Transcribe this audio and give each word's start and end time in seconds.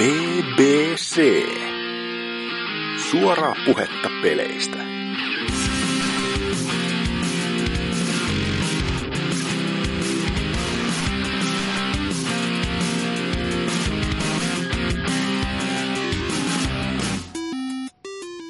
BBC. 0.00 1.20
Suoraa 3.10 3.54
puhetta 3.66 4.08
peleistä. 4.22 4.76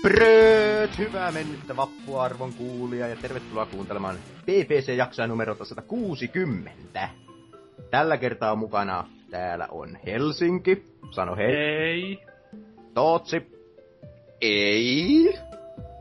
Prööt, 0.02 0.98
hyvää 0.98 1.32
mennyttä 1.32 1.76
vappuarvon 1.76 2.52
kuulija 2.52 3.08
ja 3.08 3.16
tervetuloa 3.16 3.66
kuuntelemaan 3.66 4.16
BBC-jaksoa 4.46 5.26
numero 5.26 5.56
160. 5.64 7.08
Tällä 7.90 8.16
kertaa 8.16 8.56
mukana 8.56 9.04
täällä 9.30 9.68
on 9.70 9.98
Helsinki, 10.06 10.86
sano 11.10 11.36
hei, 11.36 11.56
Ei. 11.56 12.26
Tootsi 12.94 13.60
Ei. 14.40 15.38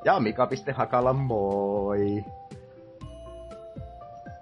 ja 0.06 0.20
Mika.Hakala 0.20 1.14
moi. 1.14 2.24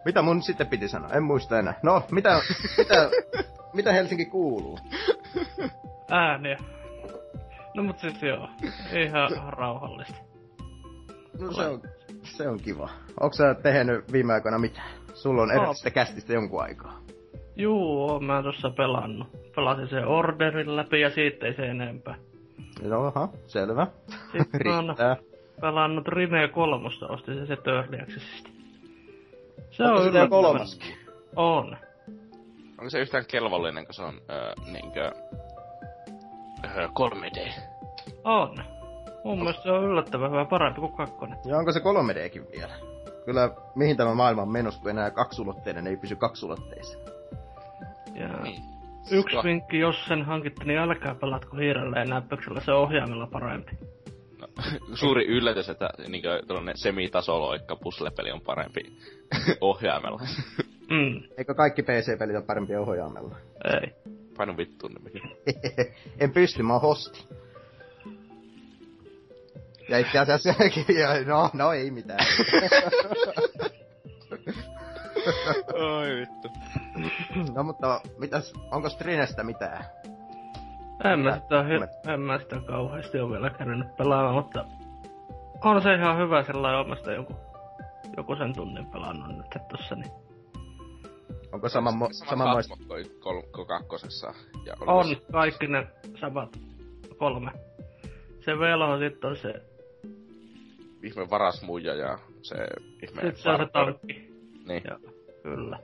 Mitä 0.06 0.22
mun 0.22 0.44
sitten 0.44 0.68
piti 0.68 0.88
sanoa? 0.88 1.10
En 1.10 1.24
muista 1.24 1.60
enää. 1.60 1.80
No, 1.84 2.04
mitä, 2.12 2.42
mitä, 2.78 3.10
mitä 3.74 3.92
Helsinki 3.94 4.26
kuuluu? 4.26 4.80
Ääniä. 6.10 6.58
No 7.76 7.84
mut 7.84 8.00
siis 8.00 8.24
joo. 8.24 8.50
Ihan 9.06 9.30
rauhallista. 9.54 10.16
No 11.40 11.52
se 11.52 11.62
on, 11.62 11.82
se 12.24 12.48
on 12.48 12.60
kiva. 12.60 12.90
Onko 13.20 13.34
sä 13.34 13.54
tehnyt 13.54 14.12
viime 14.12 14.34
aikoina 14.34 14.58
mitään? 14.58 14.90
Sulla 15.14 15.42
on 15.42 15.52
edellisestä 15.52 15.92
kästistä 15.92 16.34
jonkun 16.34 16.62
aikaa. 16.62 17.02
Juu, 17.58 18.20
mä 18.20 18.44
tossa 18.44 18.70
pelannut. 18.70 19.28
Pelasin 19.56 19.88
sen 19.88 20.08
orderin 20.08 20.76
läpi 20.76 21.02
ja 21.02 21.10
siitä 21.10 21.46
ei 21.46 21.54
se 21.54 21.66
enempää. 21.68 22.16
No, 22.82 23.06
aha, 23.06 23.30
selvä. 23.48 23.88
Sitten 24.32 24.62
Riittää. 24.62 25.16
pelannut 25.62 26.08
Rime 26.08 26.48
kolmosta, 26.48 27.08
ostin 27.08 27.36
sen 27.36 27.48
se 27.48 27.58
Early 27.72 28.00
Accessista. 28.02 28.50
Se 29.72 29.84
Onko 29.84 30.00
on 30.02 30.08
yllättävän- 30.08 30.30
kolmaskin? 30.30 30.96
On. 31.36 31.78
Onko 32.78 32.90
se 32.90 33.00
yhtään 33.00 33.26
kelvollinen, 33.32 33.86
kun 33.86 33.94
se 33.94 34.02
on 34.04 34.14
öö, 34.30 34.54
niinkö... 34.72 35.12
Öö, 36.76 36.88
3D? 36.88 37.52
On. 38.24 38.58
Mun 39.24 39.38
mielestä 39.40 39.64
se 39.64 39.72
on 39.72 39.84
yllättävän 39.84 40.32
hyvä, 40.32 40.46
parempi 40.46 40.80
kuin 40.80 40.94
kakkonen. 40.94 41.38
Ja 41.46 41.58
onko 41.58 41.72
se 41.72 41.80
3Dkin 41.80 42.52
vielä? 42.52 42.74
Kyllä, 43.26 43.50
mihin 43.76 43.98
tämä 43.98 44.14
maailma 44.14 44.42
on 44.42 44.52
menossa, 44.52 44.82
kun 44.82 44.90
enää 44.92 45.12
kaksulotteinen 45.12 45.88
ei 45.88 45.98
pysy 45.98 46.16
kaksulotteissa. 46.16 46.98
Ja 48.20 48.28
Niin. 48.44 48.62
yksi 49.12 49.36
Ko- 49.36 49.44
vinkki, 49.44 49.80
jos 49.80 50.06
sen 50.06 50.24
hankitte, 50.26 50.64
niin 50.66 50.80
älkää 50.80 51.16
pelatko 51.16 51.58
hiirellä 51.58 52.00
ja 52.00 52.06
näppäksellä, 52.06 52.62
se 52.62 52.72
on 52.72 52.82
ohjaimella 52.82 53.28
parempi. 53.28 53.72
No, 54.42 54.48
suuri 55.02 55.26
yllätys, 55.26 55.70
että 55.70 55.90
niinkö 56.08 56.42
tällainen 56.48 56.78
semitasoloikka 56.78 57.76
puzzle-peli 57.76 58.32
on 58.32 58.42
parempi 58.42 58.82
ohjaimella. 59.62 60.22
Mm, 60.90 61.24
Eikö 61.38 61.54
kaikki 61.54 61.84
PC-pelit 61.84 62.36
ole 62.36 62.46
parempi 62.46 62.76
ohjaamella? 62.76 63.36
ei. 63.82 63.92
Painu 64.38 64.58
vittuun 64.58 64.94
nimikin. 64.94 65.22
en 66.20 66.32
pysty, 66.34 66.64
mä 66.64 66.74
oon 66.74 66.82
hosti. 66.82 67.26
Ja 69.90 69.98
itse 69.98 70.20
asiassa, 70.20 70.54
no, 71.26 71.50
no 71.54 71.72
ei 71.74 71.92
mitään. 71.92 72.20
Oi 75.98 76.08
vittu. 76.16 76.50
no 77.56 77.64
mutta, 77.64 78.02
mitäs, 78.18 78.54
onko 78.72 78.90
Strinestä 78.90 79.44
mitään? 79.44 79.86
En 81.04 81.20
mä 81.20 81.40
sitä, 81.40 81.64
hy- 81.64 82.12
en 82.14 82.22
mä 82.22 82.40
sitä 82.40 82.56
kauheasti 82.68 83.20
ole 83.20 83.32
vielä 83.32 83.50
käynyt 83.50 83.96
pelaamaan, 83.98 84.36
mutta 84.36 84.66
on 85.64 85.82
se 85.82 85.94
ihan 85.96 86.18
hyvä 86.18 86.44
sellainen 86.44 86.80
omasta 86.82 87.12
joku, 87.12 87.36
joku 88.18 88.36
sen 88.36 88.56
tunnin 88.56 88.86
pelannut 88.86 89.38
nyt 89.38 89.68
tossa, 89.72 89.96
niin 89.96 90.12
Onko 91.52 91.70
sama, 91.70 91.92
mo, 91.92 92.08
Sama 92.12 92.30
samanmoista? 92.30 92.76
hahmo 92.76 92.88
kuin 92.88 93.06
kol- 93.20 93.42
kuin 93.56 93.68
kakkosessa. 93.68 94.34
Ja 94.66 94.74
on 94.88 95.08
se- 95.08 95.22
kaikki 95.32 95.68
ne 95.68 95.88
samat 96.22 96.58
kolme. 97.18 97.52
Se 98.46 98.60
velho 98.60 99.00
sit 99.00 99.26
on 99.26 99.38
se, 99.38 99.54
ihme 101.04 101.30
varasmuija 101.30 101.96
ja 101.96 102.18
se 102.42 102.56
ihme 103.04 103.22
sit 103.22 103.38
se 103.38 103.50
on 103.50 103.60
se 103.60 103.66
tankki. 103.74 104.28
Niin. 104.68 104.84
Ja, 104.88 105.00
kyllä. 105.48 105.80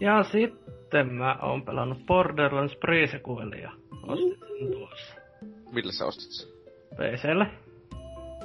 Ja 0.00 0.22
sitten 0.22 1.14
mä 1.14 1.36
oon 1.42 1.62
pelannut 1.62 2.06
Borderlands 2.06 2.74
Pre-sequelia. 2.74 3.70
Ostin 4.06 4.38
sen 4.58 4.72
tuossa. 4.72 5.14
Millä 5.72 5.92
sä 5.92 6.04
ostit 6.04 6.30
sen? 6.30 6.48
PClle. 6.94 7.46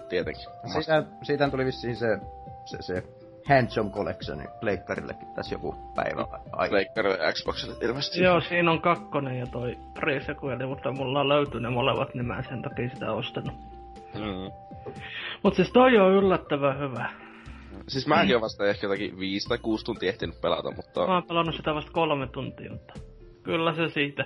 Tietenkin. 0.10 0.44
Siitä, 0.74 1.04
siitä 1.24 1.50
tuli 1.50 1.66
vissiin 1.66 1.96
se, 1.96 2.18
se, 2.66 2.82
se 2.82 3.04
Handsome 3.50 3.90
Collection 3.90 4.48
pleikkarillekin 4.60 5.28
tässä 5.36 5.56
joku 5.56 5.76
päivä 5.96 6.22
aikaa. 6.52 6.70
Pleikkarille 6.70 7.18
ja 7.18 7.32
Xboxille 7.32 7.76
ilmeisesti. 7.82 8.24
Joo, 8.24 8.42
siinä 8.42 8.72
on 8.72 8.82
kakkonen 8.82 9.40
ja 9.40 9.48
toi 9.48 9.78
pre 9.94 10.22
mutta 10.68 10.92
mulla 10.92 11.20
on 11.20 11.30
löytynyt 11.30 11.62
ne 11.62 11.70
molemmat, 11.70 12.14
niin 12.14 12.26
mä 12.26 12.38
en 12.38 12.44
sen 12.50 12.62
takia 12.62 12.90
sitä 12.90 13.12
ostanut. 13.12 13.54
Mm. 14.14 14.52
Mut 15.44 15.56
siis 15.56 15.72
toi 15.72 15.98
on 15.98 16.12
yllättävän 16.12 16.80
hyvä. 16.80 17.10
Siis 17.88 18.08
mäkin 18.08 18.36
oon 18.36 18.42
vasta 18.42 18.66
ehkä 18.66 18.88
jotakin 18.88 19.20
viisi 19.20 19.50
tai 19.50 19.58
kuusi 19.58 19.86
tuntia 19.86 20.10
ehtinyt 20.10 20.42
pelata, 20.42 20.72
mutta... 20.72 21.08
Mä 21.08 21.14
oon 21.14 21.24
pelannut 21.24 21.56
sitä 21.56 21.76
vasta 21.76 21.92
kolme 21.92 22.28
tuntia, 22.28 22.72
mutta 22.72 22.94
kyllä 23.44 23.76
se 23.76 23.90
siitä. 23.90 24.26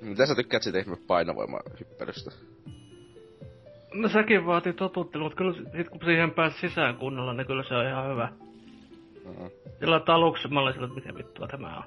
Mitä 0.00 0.26
sä 0.26 0.34
tykkäät 0.34 0.62
siitä 0.62 0.78
ihme 0.78 0.96
painovoimahyppelystä? 1.06 2.30
No 3.94 4.08
sekin 4.08 4.46
vaatii 4.46 4.72
totuttelua, 4.72 5.24
mutta 5.24 5.36
kyllä 5.36 5.54
sit 5.76 5.88
kun 5.88 6.00
siihen 6.04 6.30
pääsi 6.30 6.58
sisään 6.60 6.96
kunnolla, 6.96 7.34
niin 7.34 7.46
kyllä 7.46 7.64
se 7.68 7.74
on 7.74 7.86
ihan 7.86 8.10
hyvä. 8.10 8.28
Mm. 9.24 9.50
Sillä 9.80 9.96
että 9.96 10.14
aluksi 10.14 10.48
mä 10.48 10.60
olin 10.60 10.74
sillä, 10.74 10.86
että 10.86 11.00
mitä 11.00 11.14
vittua 11.14 11.48
tämä 11.48 11.76
on. 11.76 11.84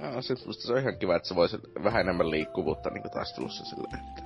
No, 0.00 0.22
sit 0.22 0.46
musta 0.46 0.66
se 0.66 0.72
on 0.72 0.78
ihan 0.78 0.98
kiva, 0.98 1.16
että 1.16 1.28
se 1.28 1.34
voisi 1.34 1.58
vähän 1.84 2.00
enemmän 2.00 2.30
liikkuvuutta 2.30 2.90
niinku 2.90 3.08
taistelussa 3.08 3.64
silleen, 3.64 3.94
että... 3.94 4.22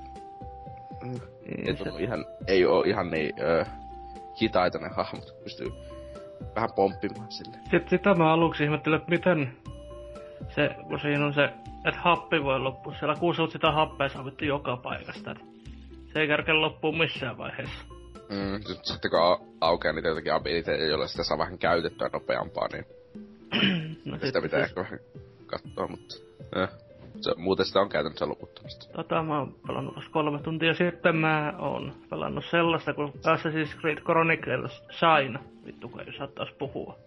Niin 1.03 1.67
Ei, 1.67 1.77
se, 1.77 2.03
ihan, 2.03 2.25
ei 2.47 2.65
oo 2.65 2.83
ihan 2.83 3.11
niin 3.11 3.33
öö, 3.41 3.65
hitaita 4.41 4.79
ne 4.79 4.89
hahmot, 4.89 5.43
pystyy 5.43 5.67
vähän 6.55 6.69
pomppimaan 6.75 7.31
silleen. 7.31 7.61
Sitten 7.63 7.89
sitä 7.89 8.13
mä 8.13 8.33
aluksi 8.33 8.63
ihmettelin, 8.63 8.97
että 8.97 9.09
miten 9.11 9.57
se, 10.49 10.69
kun 10.87 10.99
siinä 10.99 11.25
on 11.25 11.33
se, 11.33 11.43
että 11.85 11.99
happi 12.01 12.43
voi 12.43 12.59
loppua 12.59 12.93
siellä, 12.99 13.15
kun 13.15 13.35
sä 13.35 13.43
sitä 13.51 13.71
happea 13.71 14.09
saa 14.09 14.25
vittu 14.25 14.45
joka 14.45 14.77
paikasta. 14.77 15.35
Se 16.13 16.19
ei 16.19 16.27
kärkeä 16.27 16.61
loppuun 16.61 16.97
missään 16.97 17.37
vaiheessa. 17.37 17.85
Mm, 18.29 18.61
sit- 18.65 18.85
sitten 18.85 19.11
kun 19.11 19.19
au- 19.19 19.45
aukeaa 19.61 19.93
niitä 19.93 20.07
jotakin 20.07 20.33
abiliteja, 20.33 20.85
joilla 20.85 21.07
sitä 21.07 21.23
saa 21.23 21.37
vähän 21.37 21.57
käytettyä 21.57 22.09
nopeampaa, 22.13 22.67
niin 22.73 22.85
No 24.05 24.17
sitä 24.21 24.41
pitää 24.41 24.59
ehkä 24.63 24.81
vähän 24.81 24.99
katsoa, 25.45 25.87
mutta... 25.87 26.15
Eh. 26.55 26.69
Se, 27.23 27.31
muuten 27.37 27.65
sitä 27.65 27.79
on 27.79 27.89
käytännössä 27.89 28.29
loputtomasti. 28.29 28.93
Tota 28.93 29.23
mä 29.23 29.39
oon 29.39 29.55
pelannut 29.67 29.95
vasta 29.95 30.11
kolme 30.11 30.39
tuntia 30.39 30.73
sitten 30.73 31.15
mä 31.15 31.53
oon 31.59 31.93
pelannut 32.09 32.45
sellaista 32.45 32.93
kuin 32.93 33.09
Assassin's 33.09 33.79
Creed 33.79 33.97
Chronicles 33.97 34.83
Shine. 34.91 35.39
Vittu 35.65 35.89
kun 35.89 36.01
ei 36.01 36.17
saa 36.17 36.27
taas 36.27 36.49
puhua. 36.59 36.97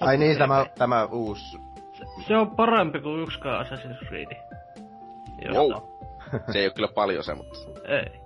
Ai 0.00 0.16
niin, 0.16 0.38
tämä, 0.38 0.66
tämä 0.78 1.04
uusi. 1.04 1.58
Se, 1.92 2.04
se 2.26 2.36
on 2.36 2.50
parempi 2.50 3.00
kuin 3.00 3.22
yksikään 3.22 3.66
Assassin's 3.66 4.08
Creed. 4.08 4.36
Wow. 5.54 5.72
Se 6.52 6.58
ei 6.58 6.66
oo 6.66 6.74
kyllä 6.74 6.88
paljon 6.88 7.24
se, 7.24 7.34
mutta... 7.34 7.58
Ei. 7.88 8.20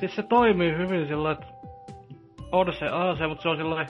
Siis 0.00 0.16
se 0.16 0.22
toimii 0.22 0.76
hyvin 0.76 1.08
sillä 1.08 1.30
että 1.30 1.46
on 2.52 2.72
se 2.78 2.88
AC, 2.88 3.28
mutta 3.28 3.42
se 3.42 3.48
on 3.48 3.56
sillä 3.56 3.86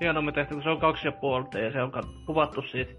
hienommin 0.00 0.34
tehty, 0.34 0.54
kun 0.54 0.62
se 0.62 0.70
on 0.70 0.80
kaksi 0.80 1.08
ja 1.08 1.12
puolta 1.12 1.58
ja 1.58 1.72
se 1.72 1.82
on 1.82 1.92
kuvattu 2.26 2.62
siitä 2.62 2.92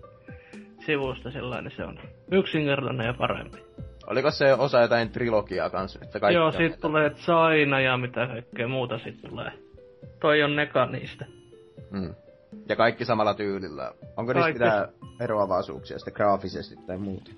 sivusta 0.86 1.30
niin 1.30 1.72
se 1.78 1.84
on 1.84 2.00
yksinkertainen 2.32 3.08
ja 3.08 3.14
parempi. 3.14 3.58
Oliko 4.08 4.32
se 4.32 4.54
osa 4.54 4.82
jotain 4.82 5.10
trilogiaa 5.10 5.70
kanssa? 5.70 6.00
Että 6.04 6.20
kaikki 6.20 6.36
Joo, 6.36 6.52
sit 6.52 6.80
tulee 6.82 7.10
China 7.10 7.80
ja 7.80 7.98
mitä 7.98 8.28
kaikkea 8.28 8.68
muuta 8.68 8.98
sit 8.98 9.22
tulee. 9.30 9.52
Toi 10.22 10.44
on 10.44 10.56
neka 10.56 10.86
niistä. 10.86 11.26
Mm. 11.92 12.16
Ja 12.70 12.76
kaikki 12.76 13.06
samalla 13.06 13.34
tyylillä. 13.34 13.92
Onko 14.18 14.34
niistä 14.34 14.42
Kaikki. 14.42 14.64
mitään 14.64 14.88
eroavaisuuksia 15.20 16.00
sitten 16.00 16.14
graafisesti 16.14 16.76
tai 16.88 16.98
muuta? 16.98 17.32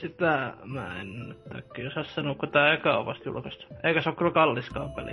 Sitä 0.00 0.52
mä 0.64 1.00
en 1.00 1.34
äkkiä 1.56 1.88
osaa 1.88 2.04
sanoa, 2.04 2.34
kun 2.34 2.48
tää 2.48 2.74
eka 2.74 2.98
on 2.98 3.06
vasta 3.06 3.28
julkaistu. 3.28 3.66
Eikä 3.84 4.02
se 4.02 4.08
oo 4.08 4.14
kyllä 4.14 4.30
kalliskaan 4.30 4.92
peli. 4.92 5.12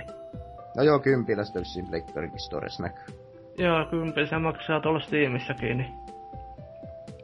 No 0.76 0.82
joo, 0.82 0.98
kympillä 0.98 1.44
sitä 1.44 1.58
vissiin 1.58 1.86
Blackberry 1.86 2.30
Stores 2.36 2.80
näkyy. 2.80 3.14
Joo, 3.58 3.86
kyllä 3.86 4.26
se 4.26 4.38
maksaa 4.38 4.80
tuolla 4.80 5.00
Steamissäkin, 5.00 5.78
niin 5.78 5.92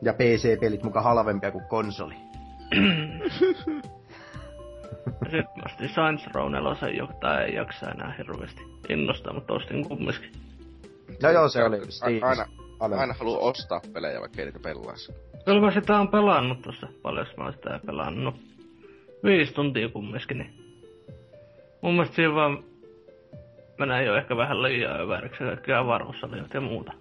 Ja 0.03 0.13
PC-pelit 0.13 0.83
muka 0.83 1.03
halvempia 1.03 1.51
kuin 1.51 1.65
konsoli. 1.69 2.15
Sitten 5.23 5.45
mä 5.57 5.63
ostin 5.67 5.89
Saints 5.95 6.27
Row 6.35 6.53
4, 6.53 6.89
jota 6.89 7.41
ei 7.45 7.55
jaksa 7.55 7.91
enää 7.91 8.15
hirveästi 8.19 8.63
innostaa, 8.89 9.33
mutta 9.33 9.55
ostin 9.55 9.89
kumminkin. 9.89 10.33
No 11.23 11.31
joo, 11.31 11.49
se 11.49 11.65
oli 11.65 11.93
Steamissa. 11.93 12.27
Aina, 12.27 12.47
Halvempi. 12.81 13.01
aina 13.01 13.15
haluaa 13.19 13.41
ostaa 13.41 13.81
pelejä, 13.93 14.21
vaikka 14.21 14.41
ei 14.43 14.45
niitä 14.45 14.59
pelaisi. 14.59 15.13
Kyllä 15.45 15.61
mä 15.61 15.71
sitä 15.71 15.99
on 15.99 16.09
pelannut 16.09 16.63
tossa 16.63 16.89
paljon, 17.03 17.27
mä 17.37 17.45
oon 17.45 17.53
sitä 17.53 17.81
pelannut. 17.87 18.35
viisi 19.25 19.53
tuntia 19.55 19.89
kumminkin, 19.89 20.39
niin 20.39 20.55
mun 21.83 21.93
mielestä 21.95 22.17
siinä 22.17 22.35
vaan 22.35 22.65
menee 23.79 24.05
jo 24.05 24.17
ehkä 24.17 24.37
vähän 24.37 24.63
liian 24.63 25.01
överiksi 25.01 25.45
kaikki 25.45 25.73
avaruussaliot 25.73 26.55
ja 26.55 26.61
muuta. 26.61 26.93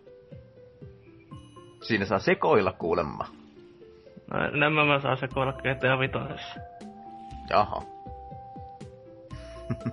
Siinä 1.87 2.05
saa 2.05 2.19
sekoilla 2.19 2.71
kuulemma. 2.73 3.27
No, 4.33 4.45
enemmän 4.45 4.87
mä 4.87 4.99
saan 4.99 5.17
sekoilla 5.17 5.53
GTA 5.53 5.99
Vitosessa. 5.99 6.59
Jaha. 7.49 7.81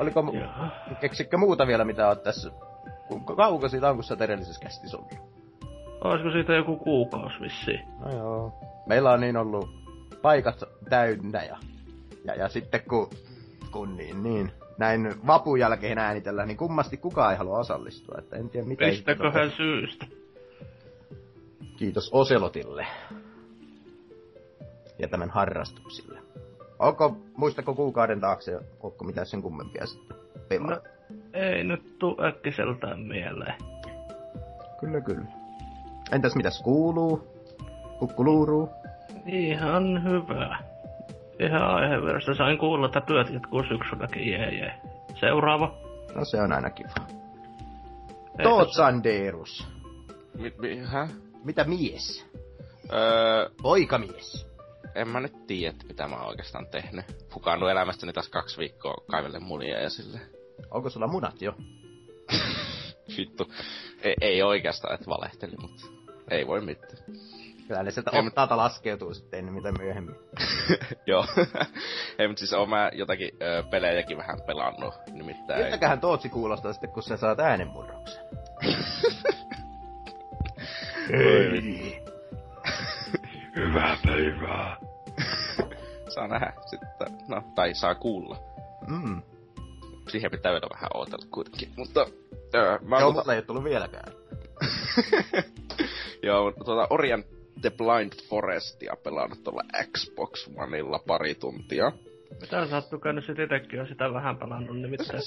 Oliko, 0.00 0.22
mu- 0.22 0.36
Joo. 0.36 0.48
keksikö 1.00 1.36
muuta 1.36 1.66
vielä, 1.66 1.84
mitä 1.84 2.08
oot 2.08 2.22
tässä... 2.22 2.50
Kuinka 3.08 3.36
kauanko 3.36 3.68
siitä 3.68 3.88
on, 3.90 3.96
kun 3.96 4.04
sä 4.04 4.14
oot 4.14 4.20
edellisessä 4.20 4.60
kästissä 4.60 4.96
ollut? 4.96 5.12
Olisiko 6.04 6.30
siitä 6.30 6.52
joku 6.52 6.76
kuukausi 6.76 7.40
vissiin? 7.40 7.80
No 8.00 8.12
joo. 8.16 8.52
Meillä 8.86 9.10
on 9.12 9.20
niin 9.20 9.36
ollut 9.36 9.70
paikat 10.22 10.64
täynnä 10.88 11.42
ja, 11.42 11.56
ja, 12.24 12.34
ja 12.34 12.48
sitten 12.48 12.80
kun, 12.88 13.10
kun 13.70 13.96
niin, 13.96 14.22
niin, 14.22 14.52
näin 14.78 15.14
vapun 15.26 15.60
jälkeen 15.60 15.98
äänitellään, 15.98 16.48
niin 16.48 16.58
kummasti 16.58 16.96
kukaan 16.96 17.32
ei 17.32 17.38
halua 17.38 17.58
osallistua. 17.58 18.14
Että 18.18 18.36
en 18.36 18.48
tiedä 18.48 18.66
mitä 18.66 18.86
Mistäköhän 18.86 19.50
syystä? 19.50 20.06
Kiitos 21.76 22.10
Oselotille. 22.12 22.86
Ja 24.98 25.08
tämän 25.08 25.30
harrastuksille. 25.30 26.18
Onko, 26.78 27.16
muistako 27.36 27.74
kuukauden 27.74 28.20
taakse, 28.20 28.60
onko 28.80 29.04
mitään 29.04 29.26
sen 29.26 29.42
kummempia 29.42 29.86
sitten 29.86 30.16
pelaa? 30.48 30.70
No, 30.70 30.80
ei 31.32 31.64
nyt 31.64 31.98
tuu 31.98 32.16
äkkiseltään 32.24 33.00
mieleen. 33.00 33.54
Kyllä, 34.80 35.00
kyllä. 35.00 35.26
Entäs 36.12 36.34
mitäs 36.36 36.62
kuuluu? 36.62 37.36
Kukkuluuruu? 37.98 38.68
Ihan 39.26 40.04
hyvä. 40.04 40.58
Ihan 41.38 41.62
aiheversta. 41.62 42.34
Sain 42.34 42.58
kuulla, 42.58 42.86
että 42.86 43.00
työt 43.00 43.30
jatkuu 43.30 43.62
syksylläkin. 43.62 44.28
Jee, 44.30 44.54
jee. 44.54 44.74
Seuraava. 45.20 45.78
No 46.14 46.24
se 46.24 46.40
on 46.40 46.52
aina 46.52 46.70
kiva. 46.70 46.94
Toot 48.42 48.72
Sanderus. 48.72 49.66
Mi, 50.38 50.52
mi, 50.58 50.78
hä? 50.78 51.08
Mitä 51.44 51.64
mies? 51.64 52.26
Öö, 52.92 53.48
Poikamies. 53.62 54.46
en 54.94 55.08
mä 55.08 55.20
nyt 55.20 55.46
tiedä, 55.46 55.76
mitä 55.88 56.08
mä 56.08 56.16
oon 56.16 56.28
oikeastaan 56.28 56.66
tehnyt. 56.66 57.04
Fukaannut 57.30 57.70
elämästäni 57.70 58.12
taas 58.12 58.28
kaksi 58.28 58.58
viikkoa 58.58 58.94
kaivelle 59.10 59.38
munia 59.38 59.80
ja 59.80 59.90
sille. 59.90 60.20
Onko 60.70 60.90
sulla 60.90 61.06
munat 61.06 61.42
jo? 61.42 61.52
Vittu. 63.16 63.52
Ei, 64.02 64.14
ei 64.20 64.42
oikeastaan, 64.42 64.94
että 64.94 65.06
valehteli, 65.10 65.54
mutta 65.60 65.86
ei 66.30 66.46
voi 66.46 66.60
mitään. 66.60 66.98
Kyllä 67.68 67.82
ne 67.82 67.90
sieltä 67.90 68.10
Ei, 68.14 68.22
mut- 68.22 68.30
ottaalta 68.32 68.56
laskeutuu 68.56 69.14
sitten 69.14 69.38
ennen 69.38 69.54
mitä 69.54 69.72
myöhemmin. 69.72 70.14
Joo. 71.06 71.26
ei, 72.18 72.28
mutta 72.28 72.38
siis 72.38 72.52
oon 72.52 72.68
mä 72.70 72.90
jotakin 72.92 73.30
ö, 73.42 73.62
pelejäkin 73.70 74.18
vähän 74.18 74.40
pelannut, 74.46 74.94
nimittäin. 75.12 75.62
Miltäköhän 75.62 76.00
Tootsi 76.00 76.28
kuulostaa 76.28 76.72
sitten, 76.72 76.90
kun 76.90 77.02
sä 77.02 77.16
saat 77.16 77.40
äänenmurroksen? 77.40 78.24
Vittu. 81.52 82.12
Hyvää 83.56 83.96
päivää. 84.06 84.76
Saa 86.08 86.28
nähdä 86.28 86.52
sitten. 86.66 87.18
No, 87.28 87.42
tai 87.54 87.74
saa 87.74 87.94
kuulla. 87.94 88.38
Mm. 88.86 89.22
Siihen 90.08 90.30
pitää 90.30 90.52
vielä 90.52 90.66
vähän 90.74 90.90
odotella 90.94 91.26
kuitenkin. 91.30 91.68
Mutta, 91.76 92.06
öö, 92.54 92.78
mä 92.82 92.98
Joo, 92.98 93.06
oon 93.06 93.14
mulla 93.14 93.32
ei 93.32 93.38
ole 93.38 93.44
tullut 93.46 93.64
vieläkään. 93.64 94.12
Joo, 96.22 96.52
tuota 96.64 96.86
Orion 96.90 97.24
The 97.60 97.70
Blind 97.70 98.12
Forestia 98.28 98.96
pelannut 99.02 99.44
tuolla 99.44 99.62
Xbox 99.92 100.48
Oneilla 100.56 101.00
pari 101.06 101.34
tuntia. 101.34 101.92
Mitä 102.40 102.66
sä 102.66 102.76
oot 102.76 102.90
tukenut 102.90 103.24
sit 103.24 103.38
itekin 103.38 103.80
on 103.80 103.88
sitä 103.88 104.12
vähän 104.12 104.36
pelannut 104.36 104.80
nimittäin. 104.80 105.22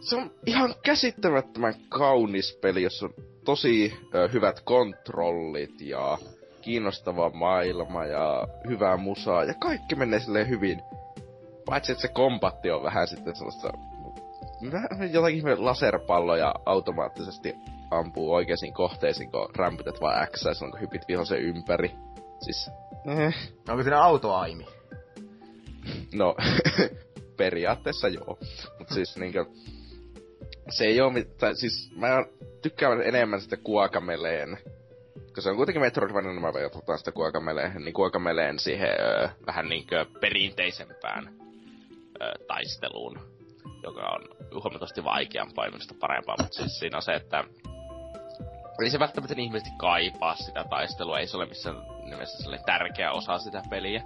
Se 0.00 0.16
on 0.16 0.30
ihan 0.46 0.74
käsittämättömän 0.84 1.74
kaunis 1.88 2.58
peli, 2.62 2.82
jossa 2.82 3.06
on 3.06 3.14
tosi 3.44 3.94
ö, 4.14 4.28
hyvät 4.28 4.60
kontrollit 4.60 5.80
ja 5.80 6.18
kiinnostava 6.62 7.30
maailma 7.30 8.04
ja 8.04 8.48
hyvää 8.68 8.96
musaa 8.96 9.44
ja 9.44 9.54
kaikki 9.54 9.94
menee 9.94 10.20
silleen 10.20 10.48
hyvin. 10.48 10.82
Paitsi 11.66 11.92
että 11.92 12.02
se 12.02 12.08
kompatti 12.08 12.70
on 12.70 12.82
vähän 12.82 13.08
sitten 13.08 13.36
sellaista 13.36 13.72
jotakin 15.12 15.64
laserpalloja 15.64 16.54
automaattisesti 16.66 17.54
ampuu 17.90 18.34
oikeisiin 18.34 18.74
kohteisiin, 18.74 19.30
kun 19.30 19.48
rämpytät 19.56 20.00
vaan 20.00 20.28
X 20.28 20.40
silloin 20.40 20.70
kun 20.70 20.80
hypit 20.80 21.08
vihollisen 21.08 21.42
ympäri. 21.42 21.90
Siis, 22.44 22.70
eh, 23.06 23.34
Onko 23.68 23.82
siinä 23.82 24.02
autoaimi? 24.02 24.66
No, 26.14 26.36
periaatteessa 27.36 28.08
joo. 28.08 28.38
Mut 28.78 28.88
siis 28.88 29.16
niinkö... 29.16 29.44
Se 30.70 30.84
ei 30.84 31.00
oo 31.00 31.10
mitään, 31.10 31.56
siis 31.56 31.90
mä 31.96 32.24
tykkään 32.62 33.02
enemmän 33.02 33.40
sitä 33.40 33.56
Kuakameleen. 33.56 34.58
Kun 35.34 35.42
se 35.42 35.50
on 35.50 35.56
kuitenkin 35.56 35.82
Metroidvania, 35.82 36.30
niin 36.30 36.42
mä 36.42 36.52
verrataan 36.52 36.98
sitä 36.98 37.12
Kuakameleen, 37.12 37.84
niin 37.84 37.94
Kuakameleen 37.94 38.58
siihen 38.58 38.88
ö, 39.00 39.28
vähän 39.46 39.68
niinkö 39.68 40.06
perinteisempään 40.20 41.28
ö, 42.22 42.44
taisteluun, 42.46 43.18
joka 43.82 44.00
on 44.00 44.28
huomattavasti 44.52 45.04
vaikeampaa 45.04 45.64
ja 45.64 45.70
minusta 45.70 45.94
parempaa, 46.00 46.36
mutta 46.42 46.56
siis 46.56 46.78
siinä 46.78 46.96
on 46.96 47.02
se, 47.02 47.12
että 47.12 47.44
ei 48.84 48.90
se 48.90 48.98
välttämättä 48.98 49.34
niin 49.34 49.44
ihmeellisesti 49.44 49.78
kaipaa 49.78 50.34
sitä 50.36 50.64
taistelua, 50.70 51.18
ei 51.18 51.26
se 51.26 51.36
ole 51.36 51.46
missään 51.46 51.76
nimessä 52.04 52.38
sellainen 52.38 52.66
tärkeä 52.66 53.12
osa 53.12 53.38
sitä 53.38 53.62
peliä. 53.70 54.02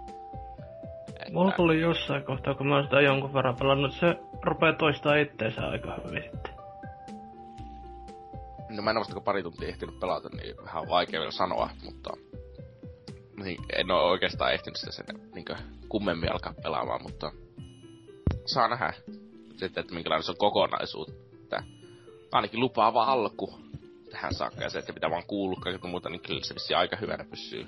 Että- 1.09 1.33
Mulla 1.33 1.53
tuli 1.53 1.81
jossain 1.81 2.25
kohtaa, 2.25 2.55
kun 2.55 2.67
mä 2.67 2.75
oon 2.75 2.85
sitä 2.85 3.01
jonkun 3.01 3.35
verran 3.35 3.57
pelannut, 3.57 3.93
se 3.93 4.17
rupee 4.43 4.73
toistaa 4.73 5.15
itteensä 5.15 5.69
aika 5.69 5.99
hyvin 6.07 6.23
sitten. 6.23 6.55
No 8.71 8.83
mä 8.83 8.91
en 8.91 8.97
ole 8.97 9.07
kun 9.13 9.23
pari 9.23 9.43
tuntia 9.43 9.69
ehtinyt 9.69 10.01
pelata, 10.01 10.29
niin 10.29 10.57
vähän 10.65 10.83
on 10.83 10.89
vaikea 10.89 11.21
vielä 11.21 11.33
sanoa, 11.33 11.71
mutta... 11.85 12.11
Niin, 13.37 13.61
en 13.77 13.91
ole 13.91 14.03
oikeastaan 14.03 14.53
ehtinyt 14.53 14.77
sitä 14.77 14.93
sen 14.93 15.07
niin 15.35 15.45
kummemmin 15.89 16.33
alkaa 16.33 16.55
pelaamaan, 16.63 17.03
mutta... 17.03 17.33
Saa 18.47 18.69
nähdä 18.69 18.93
sitten, 19.57 19.81
että 19.81 19.95
minkälainen 19.95 20.23
se 20.23 20.31
on 20.31 20.37
kokonaisuus. 20.37 21.09
Että 21.43 21.63
ainakin 22.33 22.61
lupaava 22.61 23.05
alku 23.05 23.59
tähän 24.13 24.35
saakka, 24.35 24.65
ja 24.65 24.71
se, 24.71 24.79
että 24.79 24.93
mitä 24.93 25.09
oon 25.09 25.27
kuullut 25.27 25.61
kaikilta 25.61 25.89
muuta, 25.89 26.09
niin 26.09 26.21
kyllä 26.21 26.45
se 26.45 26.55
vissiin 26.55 26.77
aika 26.77 26.97
hyvänä 26.97 27.25
pysyy. 27.25 27.67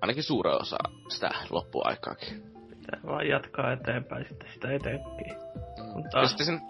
Ainakin 0.00 0.22
suuren 0.22 0.60
osa 0.62 0.76
sitä 1.08 1.30
loppuaikaakin. 1.50 2.42
Pitää 2.68 3.00
vaan 3.06 3.28
jatkaa 3.28 3.72
eteenpäin 3.72 4.26
sitten 4.28 4.48
sitä 4.54 4.72
etenkin. 4.72 5.34
Mutta 5.94 6.18
Ja 6.18 6.28
sitten 6.28 6.46
sen, 6.46 6.60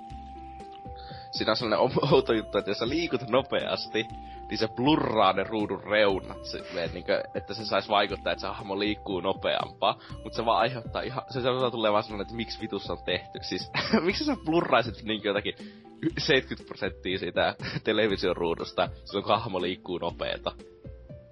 siinä 1.30 1.50
on 1.50 1.56
sellainen 1.56 2.12
outo 2.12 2.32
juttu, 2.32 2.58
että 2.58 2.70
jos 2.70 2.78
sä 2.78 2.88
liikut 2.88 3.28
nopeasti, 3.28 4.06
niin 4.50 4.58
se 4.58 4.68
blurraa 4.68 5.32
ne 5.32 5.44
ruudun 5.44 5.84
reunat, 5.84 6.44
silleen, 6.44 6.90
niin 6.94 7.04
kuin, 7.04 7.18
että 7.34 7.54
se 7.54 7.64
saisi 7.64 7.88
vaikuttaa, 7.88 8.32
että 8.32 8.40
se 8.40 8.46
hahmo 8.46 8.78
liikkuu 8.78 9.20
nopeampaa, 9.20 9.98
mutta 10.24 10.36
se 10.36 10.44
vaan 10.44 10.60
aiheuttaa 10.60 11.02
ihan, 11.02 11.22
se 11.30 11.40
se 11.40 11.48
tulee 11.70 11.92
vaan 11.92 12.02
sellainen, 12.02 12.22
että 12.22 12.36
miksi 12.36 12.60
vitussa 12.60 12.92
on 12.92 12.98
tehty. 13.04 13.38
Siis, 13.42 13.70
miksi 14.06 14.24
sä 14.24 14.36
blurraisit 14.44 15.02
niin 15.02 15.24
jotakin 15.24 15.54
y- 16.02 16.10
70 16.18 16.68
prosenttia 16.68 17.18
siitä 17.18 17.54
television 17.84 18.36
ruudusta, 18.36 18.88
silloin 19.04 19.24
kun 19.24 19.34
hahmo 19.34 19.62
liikkuu 19.62 19.98
nopeeta? 19.98 20.52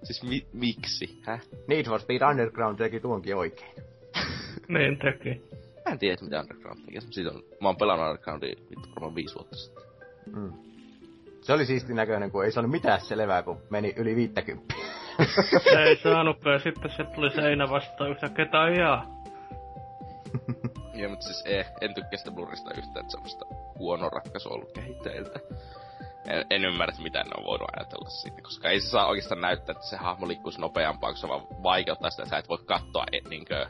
Siis 0.03 0.23
mi- 0.23 0.47
miksi? 0.53 1.19
Häh? 1.23 1.41
Need 1.69 1.85
for 1.85 2.01
Speed 2.01 2.23
Underground 2.31 2.79
teki 2.79 3.01
tuonkin 3.01 3.37
oikein. 3.37 3.75
niin 4.75 4.99
teki. 4.99 5.43
Mä 5.85 5.93
en 5.93 5.99
tiedä, 5.99 6.17
mitä 6.23 6.41
Underground 6.41 6.85
tekee. 6.85 7.01
Siitä 7.01 7.31
on, 7.31 7.43
mä 7.61 7.69
oon 7.69 7.77
pelannut 7.77 8.07
Undergroundia 8.07 8.55
vittu 8.71 8.89
varmaan 8.95 9.15
viisi 9.15 9.35
vuotta 9.35 9.57
sitten. 9.57 9.85
Mm. 10.27 10.53
Se 11.45 11.53
oli 11.53 11.67
siisti 11.67 11.95
näköinen, 11.95 12.31
kun 12.31 12.45
ei 12.45 12.53
saanut 12.53 12.71
mitään 12.71 13.01
selvää, 13.01 13.43
kun 13.43 13.63
meni 13.71 13.93
yli 13.97 14.17
50. 14.17 14.75
Se 15.63 15.83
ei 15.83 15.97
saanutkaan 16.03 16.53
ja 16.53 16.59
sitten 16.59 16.91
se 16.91 17.05
tuli 17.05 17.31
seinä 17.31 17.71
vastaan 17.71 18.11
yhtäkkiä 18.11 18.47
tai 18.47 18.79
jaa. 18.79 19.07
Joo, 20.95 21.11
mutta 21.11 21.27
siis 21.27 21.43
ei, 21.47 21.65
en 21.81 21.95
tykkää 21.95 22.17
sitä 22.17 22.31
blurrista 22.31 22.71
yhtään, 22.71 23.01
että 23.01 23.11
semmoista 23.11 23.45
huono 23.79 24.09
ratkaisu 24.09 24.49
ollut 24.53 24.73
kehittäjiltä. 24.73 25.41
En, 26.29 26.45
en 26.51 26.65
ymmärrä, 26.65 26.91
että 26.91 27.03
mitä 27.03 27.23
ne 27.23 27.31
on 27.39 27.45
voinut 27.45 27.69
ajatella 27.77 28.09
siinä, 28.09 28.43
koska 28.43 28.69
ei 28.69 28.81
se 28.81 28.89
saa 28.89 29.07
oikeastaan 29.07 29.41
näyttää, 29.41 29.73
että 29.73 29.87
se 29.87 29.97
hahmo 29.97 30.29
liikkuisi 30.29 30.61
nopeampaa, 30.61 31.11
kun 31.11 31.19
se 31.19 31.29
vaan 31.29 31.47
vaikeuttaa 31.63 32.11
sitä, 32.11 32.23
että 32.23 32.31
sä 32.31 32.39
et 32.39 32.49
voi 32.49 32.59
katsoa 32.65 33.05
et, 33.13 33.29
niinkö, 33.29 33.67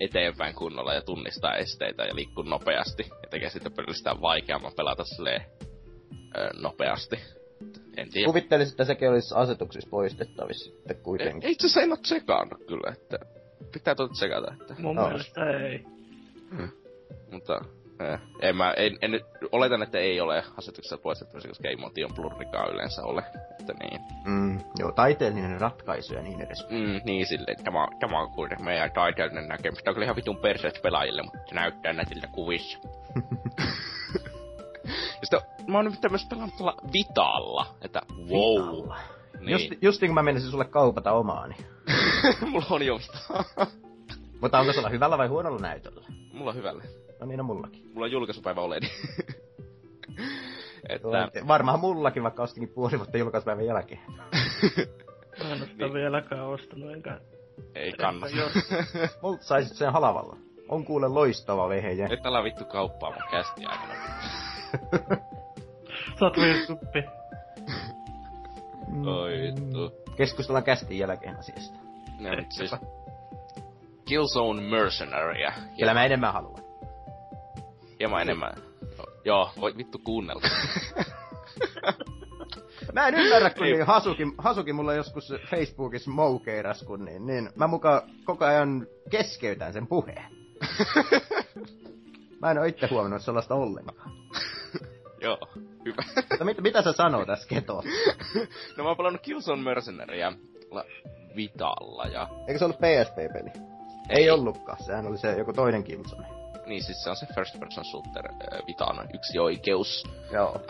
eteenpäin 0.00 0.54
kunnolla 0.54 0.94
ja 0.94 1.02
tunnistaa 1.02 1.54
esteitä 1.54 2.04
ja 2.04 2.14
liikkua 2.14 2.44
nopeasti. 2.44 3.06
Ja 3.22 3.28
tekee 3.30 3.50
sitä 3.50 3.70
pelkästään 3.70 4.20
vaikeamman 4.20 4.72
pelata 4.76 5.04
silleen 5.04 5.44
nopeasti. 6.60 7.18
En 7.96 8.10
tiedä. 8.10 8.26
Kuvittelisin, 8.26 8.72
että 8.72 8.84
sekin 8.84 9.10
olisi 9.10 9.34
asetuksissa 9.34 9.90
poistettavissa 9.90 10.64
sitten 10.64 10.96
Ei, 10.96 11.02
kuitenkin. 11.02 11.50
itse 11.50 11.66
asiassa 11.66 11.80
en 11.82 11.90
oo 11.90 11.96
tsekannut 11.96 12.64
kyllä, 12.66 12.92
että 12.92 13.18
pitää 13.72 13.94
tuota 13.94 14.14
tsekata, 14.14 14.54
että 14.60 14.74
Mun 14.78 14.96
No. 14.96 15.06
mielestä 15.08 15.50
ei. 15.50 15.84
Mutta 17.32 17.64
eh, 18.00 18.18
en 18.40 18.56
mä, 18.56 18.72
en, 18.72 18.98
en, 19.02 19.20
oletan, 19.52 19.82
että 19.82 19.98
ei 19.98 20.20
ole 20.20 20.44
asetuksessa 20.56 20.98
poistettavissa, 20.98 21.48
koska 21.48 21.68
ei 21.68 21.76
motion 21.76 22.14
blurrikaan 22.14 22.72
yleensä 22.74 23.02
ole. 23.02 23.22
Että 23.60 23.72
niin. 23.82 24.00
Mm, 24.24 24.60
joo, 24.78 24.92
taiteellinen 24.92 25.60
ratkaisu 25.60 26.14
ja 26.14 26.22
niin 26.22 26.40
edes. 26.40 26.66
Mm, 26.70 27.00
niin 27.04 27.26
silleen, 27.26 27.64
tämä, 27.64 27.86
tämä 28.00 28.20
on 28.20 28.30
kuitenkin 28.30 28.64
meidän 28.64 28.92
taiteellinen 28.92 29.48
näkemys. 29.48 29.78
Tämä 29.82 29.90
on 29.90 29.94
kyllä 29.94 30.04
ihan 30.04 30.16
vitun 30.16 30.36
perseet 30.36 30.80
pelaajille, 30.82 31.22
mutta 31.22 31.38
se 31.48 31.54
näyttää 31.54 31.92
nätiltä 31.92 32.26
kuvissa. 32.26 32.78
ja 34.90 35.18
sitten 35.22 35.40
mä 35.68 35.78
oon 35.78 35.84
nyt 35.84 36.10
myös 36.10 36.26
pelannut 36.30 36.56
tuolla 36.56 36.76
Vitalla, 36.92 37.66
että 37.82 38.02
wow. 38.28 38.66
Vitalla. 38.66 38.98
Niin. 39.40 39.50
Just, 39.50 39.82
just 39.82 40.00
niin 40.00 40.08
kuin 40.08 40.14
mä 40.14 40.22
menisin 40.22 40.50
sulle 40.50 40.64
kaupata 40.64 41.12
omaani. 41.12 41.54
Mulla 42.50 42.66
on 42.70 42.86
jo 42.86 42.98
Vita. 42.98 43.44
Mutta 44.40 44.58
onko 44.58 44.72
sulla 44.72 44.88
hyvällä 44.88 45.18
vai 45.18 45.28
huonolla 45.28 45.58
näytöllä? 45.58 46.06
Mulla 46.32 46.50
on 46.50 46.56
hyvälle. 46.56 46.82
No 47.20 47.26
niin 47.26 47.40
on 47.40 47.46
mullakin. 47.46 47.90
Mulla 47.94 48.04
on 48.04 48.12
julkaisupäivä 48.12 48.60
OLED. 48.60 48.82
että... 50.88 51.48
Varmaan 51.48 51.80
mullakin, 51.80 52.22
vaikka 52.22 52.42
ostinkin 52.42 52.74
puoli 52.74 52.98
vuotta 52.98 53.18
julkaisupäivän 53.18 53.66
jälkeen. 53.66 54.00
Mä 55.44 55.52
en 55.52 55.62
oo 55.62 55.66
sitä 55.66 55.92
vieläkään 55.92 56.46
ostanut, 56.46 56.92
enkä... 56.92 57.20
Ei 57.74 57.92
kannata. 57.92 58.36
Jos... 58.36 58.52
Multa 59.22 59.42
saisit 59.42 59.76
sen 59.76 59.92
halavalla. 59.92 60.36
On 60.68 60.84
kuule 60.84 61.08
loistava 61.08 61.68
vehje. 61.68 62.08
Et 62.10 62.26
älä 62.26 62.44
vittu 62.44 62.64
kauppaa 62.64 63.10
mun 63.10 63.30
kästi 63.30 63.64
aikana. 63.64 63.94
Sä 66.18 66.24
oot 66.24 66.36
virtuppi. 66.36 67.04
Oi 69.06 69.32
vittu. 69.32 69.92
Keskustellaan 70.16 70.64
kästin 70.64 70.98
jälkeen 70.98 71.38
asiasta. 71.38 71.78
No, 72.20 72.36
mut 72.36 72.52
siis... 72.52 72.70
Killzone 74.04 74.62
Mercenarya. 74.62 75.52
Kyllä 75.78 75.94
mä 75.94 76.04
enemmän 76.04 76.32
haluan. 76.32 76.62
Hieman 78.00 78.22
enemmän. 78.22 78.52
Joo, 79.24 79.50
voi 79.60 79.76
vittu 79.76 79.98
kuunnella. 79.98 80.42
Mä 82.92 83.08
en 83.08 83.14
ymmärrä, 83.14 83.50
kun 83.50 83.62
niin 83.62 83.86
Hasuki, 83.86 84.22
Hasuki 84.38 84.72
mulle 84.72 84.96
joskus 84.96 85.32
Facebookissa 85.50 86.10
moukeiras, 86.10 86.82
kun 86.82 87.04
niin, 87.04 87.26
niin 87.26 87.50
mä 87.56 87.66
muka 87.66 88.06
koko 88.24 88.44
ajan 88.44 88.86
keskeytän 89.10 89.72
sen 89.72 89.86
puheen. 89.86 90.32
Mä 92.40 92.50
en 92.50 92.58
oo 92.58 92.64
itse 92.64 92.86
huomannut 92.86 93.22
sellaista 93.22 93.54
ollenkaan. 93.54 94.12
Joo, 95.20 95.38
hyvä. 95.84 96.02
Mutta 96.30 96.44
mit, 96.44 96.60
mitä 96.60 96.82
sä 96.82 96.92
sanoo 96.92 97.26
tässä 97.26 97.48
keto? 97.48 97.82
no 98.76 98.84
mä 98.84 98.88
oon 98.88 98.96
pelannut 98.96 99.22
Killzone 99.22 99.62
Mercenarya 99.62 100.32
la 100.70 100.84
Vitalla 101.36 102.04
ja... 102.04 102.28
Eikö 102.46 102.58
se 102.58 102.64
ollut 102.64 102.78
PSP-peli? 102.78 103.50
Ei, 104.08 104.22
Ei. 104.22 104.30
ollutkaan, 104.30 104.84
sehän 104.84 105.06
oli 105.06 105.18
se 105.18 105.38
joku 105.38 105.52
toinen 105.52 105.84
Killzone. 105.84 106.26
Niin 106.66 106.82
siis 106.82 107.02
se 107.04 107.10
on 107.10 107.16
se 107.16 107.26
first 107.34 107.60
person 107.60 107.84
shooter 107.84 108.28
äh, 108.30 108.66
Vitan 108.66 109.08
yksi 109.14 109.38
oikeus. 109.38 110.04
Joo. 110.32 110.60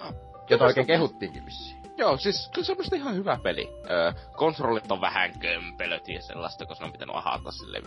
Jota 0.51 0.65
oikein 0.65 0.87
kehuttiinkin 0.87 1.47
vissiin. 1.47 1.81
Joo, 1.97 2.17
siis 2.17 2.51
kyllä 2.55 2.67
se 2.67 2.73
on 2.73 2.79
musta 2.79 2.97
ihan 2.97 3.15
hyvä 3.15 3.39
peli. 3.43 3.69
Öö, 3.91 4.13
kontrollit 4.37 4.93
on 4.93 5.01
vähän 5.01 5.39
kömpelöt 5.39 6.09
ja 6.09 6.23
sellaista, 6.23 6.67
koska 6.67 6.85
ne 6.85 6.87
on 6.87 6.93
pitänyt 6.93 7.17
ahata 7.17 7.51
sille 7.51 7.83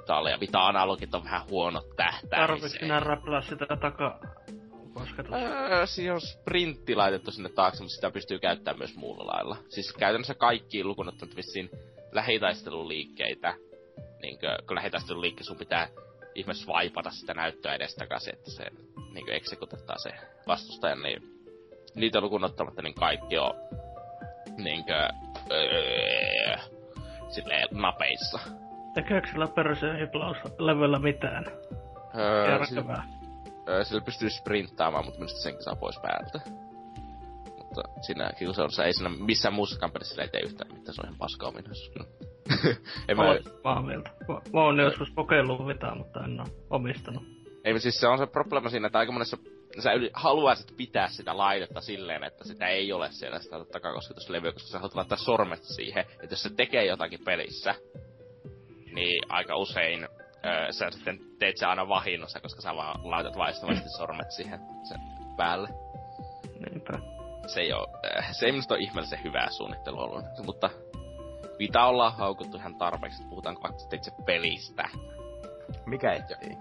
Vitalle. 0.00 0.30
Ja 0.30 0.40
Vita-analogit 0.40 1.14
on 1.14 1.24
vähän 1.24 1.48
huonot 1.50 1.96
tähtäämiseen. 1.96 2.84
minä 2.84 3.00
räplää 3.00 3.40
sitä 3.40 3.66
takaa? 3.80 4.18
Öö, 5.32 5.86
siinä 5.86 6.14
on 6.14 6.20
sprintti 6.20 6.94
laitettu 6.94 7.30
sinne 7.30 7.48
taakse, 7.48 7.82
mutta 7.82 7.94
sitä 7.94 8.10
pystyy 8.10 8.38
käyttämään 8.38 8.78
myös 8.78 8.96
muulla 8.96 9.26
lailla. 9.26 9.56
Siis 9.68 9.92
käytännössä 9.92 10.34
kaikki 10.34 10.84
lukunottamatta 10.84 11.36
vissiin 11.36 11.70
lähitaisteluliikkeitä. 12.12 13.54
Niinkö, 14.22 14.58
kun 14.68 14.76
lähitaisteluliikke 14.76 15.44
sun 15.44 15.56
pitää 15.56 15.88
ihmeessä 16.34 16.66
vaipata 16.66 17.10
sitä 17.10 17.34
näyttöä 17.34 17.74
edestakaisin, 17.74 18.34
että 18.34 18.50
se 18.50 18.64
niinkö 19.12 19.34
eksekutetaan 19.34 19.98
se 20.02 20.10
vastustajan, 20.46 21.02
niin 21.02 21.22
niitä 21.94 22.20
lukunottamatta 22.20 22.82
niin 22.82 22.94
kaikki 22.94 23.38
on 23.38 23.54
niinkö 24.56 25.08
öö, 25.52 26.56
silleen 27.28 27.68
napeissa. 27.70 28.38
Tekeekö 28.94 29.28
sillä 29.28 29.48
peruseen 29.48 29.98
hiplauslevyllä 29.98 30.98
mitään? 30.98 31.44
Öö, 32.18 32.50
Järkevää. 32.50 33.04
öö, 33.08 33.23
sillä 33.82 34.00
pystyy 34.00 34.30
sprinttaamaan, 34.30 35.04
mutta 35.04 35.20
minusta 35.20 35.40
senkin 35.40 35.64
saa 35.64 35.76
pois 35.76 35.98
päältä. 36.02 36.40
Mutta 37.58 37.82
siinä 38.00 38.30
Killzoneissa 38.38 38.84
ei 38.84 38.92
siinä 38.92 39.10
missään 39.10 39.54
muussakaan 39.54 39.92
pelissä 39.92 40.22
ei 40.22 40.28
tee 40.28 40.40
yhtään 40.40 40.72
mitään, 40.72 40.94
se 40.94 41.00
on 41.00 41.06
ihan 41.06 41.18
paska 41.18 41.46
ominaisuus 41.46 41.90
kyllä. 41.90 42.06
en 43.08 43.16
mä, 43.16 43.24
samaa 43.62 43.82
mieltä. 43.82 44.10
Mä, 44.52 44.60
oon 44.60 44.78
joskus 44.78 45.10
kokeillut 45.10 45.66
vitaa, 45.66 45.94
mutta 45.94 46.24
en 46.24 46.40
oo 46.40 46.46
omistanut. 46.70 47.22
ei 47.64 47.80
siis 47.80 48.00
se 48.00 48.08
on 48.08 48.18
se 48.18 48.26
probleema 48.26 48.68
siinä, 48.68 48.86
että 48.86 48.98
aika 48.98 49.12
monessa 49.12 49.36
sä 49.78 49.92
yli, 49.92 50.10
haluaisit 50.12 50.76
pitää 50.76 51.08
sitä 51.08 51.36
laitetta 51.36 51.80
silleen, 51.80 52.24
että 52.24 52.44
sitä 52.44 52.68
ei 52.68 52.92
ole 52.92 53.12
siellä 53.12 53.38
sitä 53.38 53.64
takakosketuslevyä, 53.72 54.52
koska 54.52 54.68
sä 54.68 54.78
haluat 54.78 54.94
laittaa 54.94 55.18
sormet 55.18 55.62
siihen, 55.62 56.04
että 56.22 56.32
jos 56.32 56.42
se 56.42 56.50
tekee 56.50 56.84
jotakin 56.84 57.24
pelissä, 57.24 57.74
niin 58.94 59.22
aika 59.28 59.56
usein 59.56 60.08
öö, 60.46 60.72
sä 60.72 60.90
sitten 60.90 61.20
teet 61.38 61.56
se 61.56 61.66
aina 61.66 61.88
vahingossa, 61.88 62.40
koska 62.40 62.60
sä 62.60 62.76
vaan 62.76 63.10
laitat 63.10 63.38
vaistavasti 63.38 63.88
sormet 63.88 64.30
siihen 64.30 64.60
sen 64.88 65.00
päälle. 65.36 65.68
Niinpä. 66.70 66.98
Se 67.46 67.60
ei 67.60 67.72
oo, 67.72 67.86
se 68.32 68.46
ei 68.46 68.52
minusta 68.52 68.74
ole 68.74 68.82
ihmeellisen 68.82 69.24
hyvää 69.24 69.50
suunnittelua 69.50 70.04
ollut, 70.04 70.24
mutta 70.46 70.70
Vita 71.58 71.84
ollaan 71.84 72.16
haukuttu 72.16 72.56
ihan 72.56 72.76
tarpeeksi, 72.76 73.16
että 73.16 73.30
puhutaan 73.30 73.56
vaikka 73.62 73.94
itse 73.94 74.10
pelistä. 74.26 74.88
Mikä 75.86 76.12
ettei? 76.12 76.56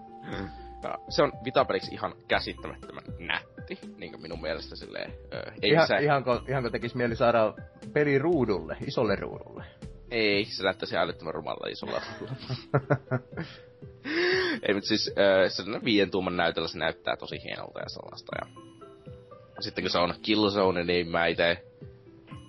Ja 0.83 0.97
se 1.09 1.23
on 1.23 1.31
Vita-peliksi 1.45 1.93
ihan 1.93 2.13
käsittämättömän 2.27 3.03
nätti, 3.19 3.79
niin 3.97 4.21
minun 4.21 4.41
mielestä 4.41 4.75
silleen. 4.75 5.11
Ö, 5.33 5.51
ei 5.61 5.69
Ihan, 5.71 5.87
se, 5.87 5.97
ihanko, 5.97 6.41
ihanko 6.47 6.69
tekis 6.69 6.95
mieli 6.95 7.15
saada 7.15 7.53
peli 7.93 8.19
ruudulle, 8.19 8.77
isolle 8.87 9.15
ruudulle? 9.15 9.63
Ei, 10.13 10.46
se 10.46 10.63
näyttäisi 10.63 10.98
älyttömän 10.98 11.34
rumalla 11.34 11.67
isolla 11.70 12.01
ei, 14.67 14.74
mutta 14.74 14.88
siis 14.88 15.12
ö, 15.17 15.50
sellainen 15.50 15.86
viien 15.86 16.12
tuuman 16.12 16.38
näytöllä 16.38 16.67
se 16.67 16.77
näyttää 16.77 17.15
tosi 17.15 17.43
hienolta 17.43 17.79
ja 17.79 17.89
sellaista. 17.89 18.32
Ja... 18.41 18.48
Sitten 19.60 19.84
kun 19.84 19.91
se 19.91 19.98
on 19.98 20.13
Killzone, 20.22 20.84
niin 20.84 21.08
mä 21.08 21.25
itse 21.25 21.65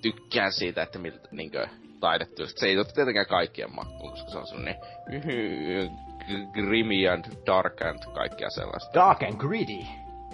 tykkään 0.02 0.52
siitä, 0.52 0.82
että 0.82 0.98
miltä 0.98 1.28
niinkö 1.30 1.68
taidetyöstä. 2.00 2.60
Se 2.60 2.66
ei 2.66 2.76
ole 2.76 2.86
tietenkään 2.94 3.26
kaikkien 3.26 3.74
makkuun, 3.74 4.10
koska 4.10 4.30
se 4.30 4.38
on 4.38 4.46
sellainen 4.46 4.76
grimy 6.52 7.08
and 7.08 7.24
dark 7.46 7.82
and 7.82 7.98
kaikkea 8.14 8.50
sellaista. 8.50 8.94
Dark 8.94 9.22
and 9.22 9.36
gritty. 9.36 9.86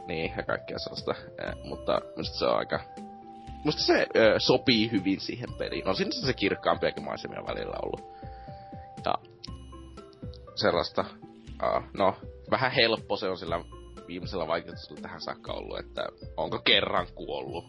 Niin, 0.07 0.33
ja 0.37 0.43
kaikkea 0.43 0.79
sellaista. 0.79 1.15
Eh, 1.39 1.55
mutta 1.65 2.01
musta 2.17 2.39
se 2.39 2.45
on 2.45 2.59
aika... 2.59 2.81
Musta 3.65 3.83
se 3.83 4.07
ö, 4.17 4.35
sopii 4.39 4.91
hyvin 4.91 5.21
siihen 5.21 5.49
peliin. 5.59 5.89
On 5.89 5.97
siinä 5.97 6.11
se 6.27 6.33
kirkkaampiakin 6.33 7.05
maisemia 7.05 7.47
välillä 7.47 7.77
ollut. 7.83 8.01
Ja 9.07 9.15
sellaista... 10.55 11.05
Uh, 11.63 11.83
no, 11.93 12.17
vähän 12.51 12.73
helppo 12.73 13.17
se 13.17 13.29
on 13.29 13.39
sillä 13.39 13.65
viimeisellä 14.09 14.47
vaikeutuksella 14.47 15.01
tähän 15.01 15.21
saakka 15.21 15.53
ollut, 15.53 15.79
että 15.79 16.03
onko 16.37 16.59
kerran 16.59 17.07
kuollut. 17.15 17.65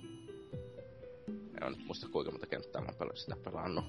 En 1.62 1.70
nyt 1.70 1.86
muista 1.86 2.08
kuinka 2.12 2.32
monta 2.32 2.48
kenttää 2.48 2.82
mä 2.82 2.88
oon 3.00 3.18
sitä 3.18 3.36
pelannut. 3.44 3.86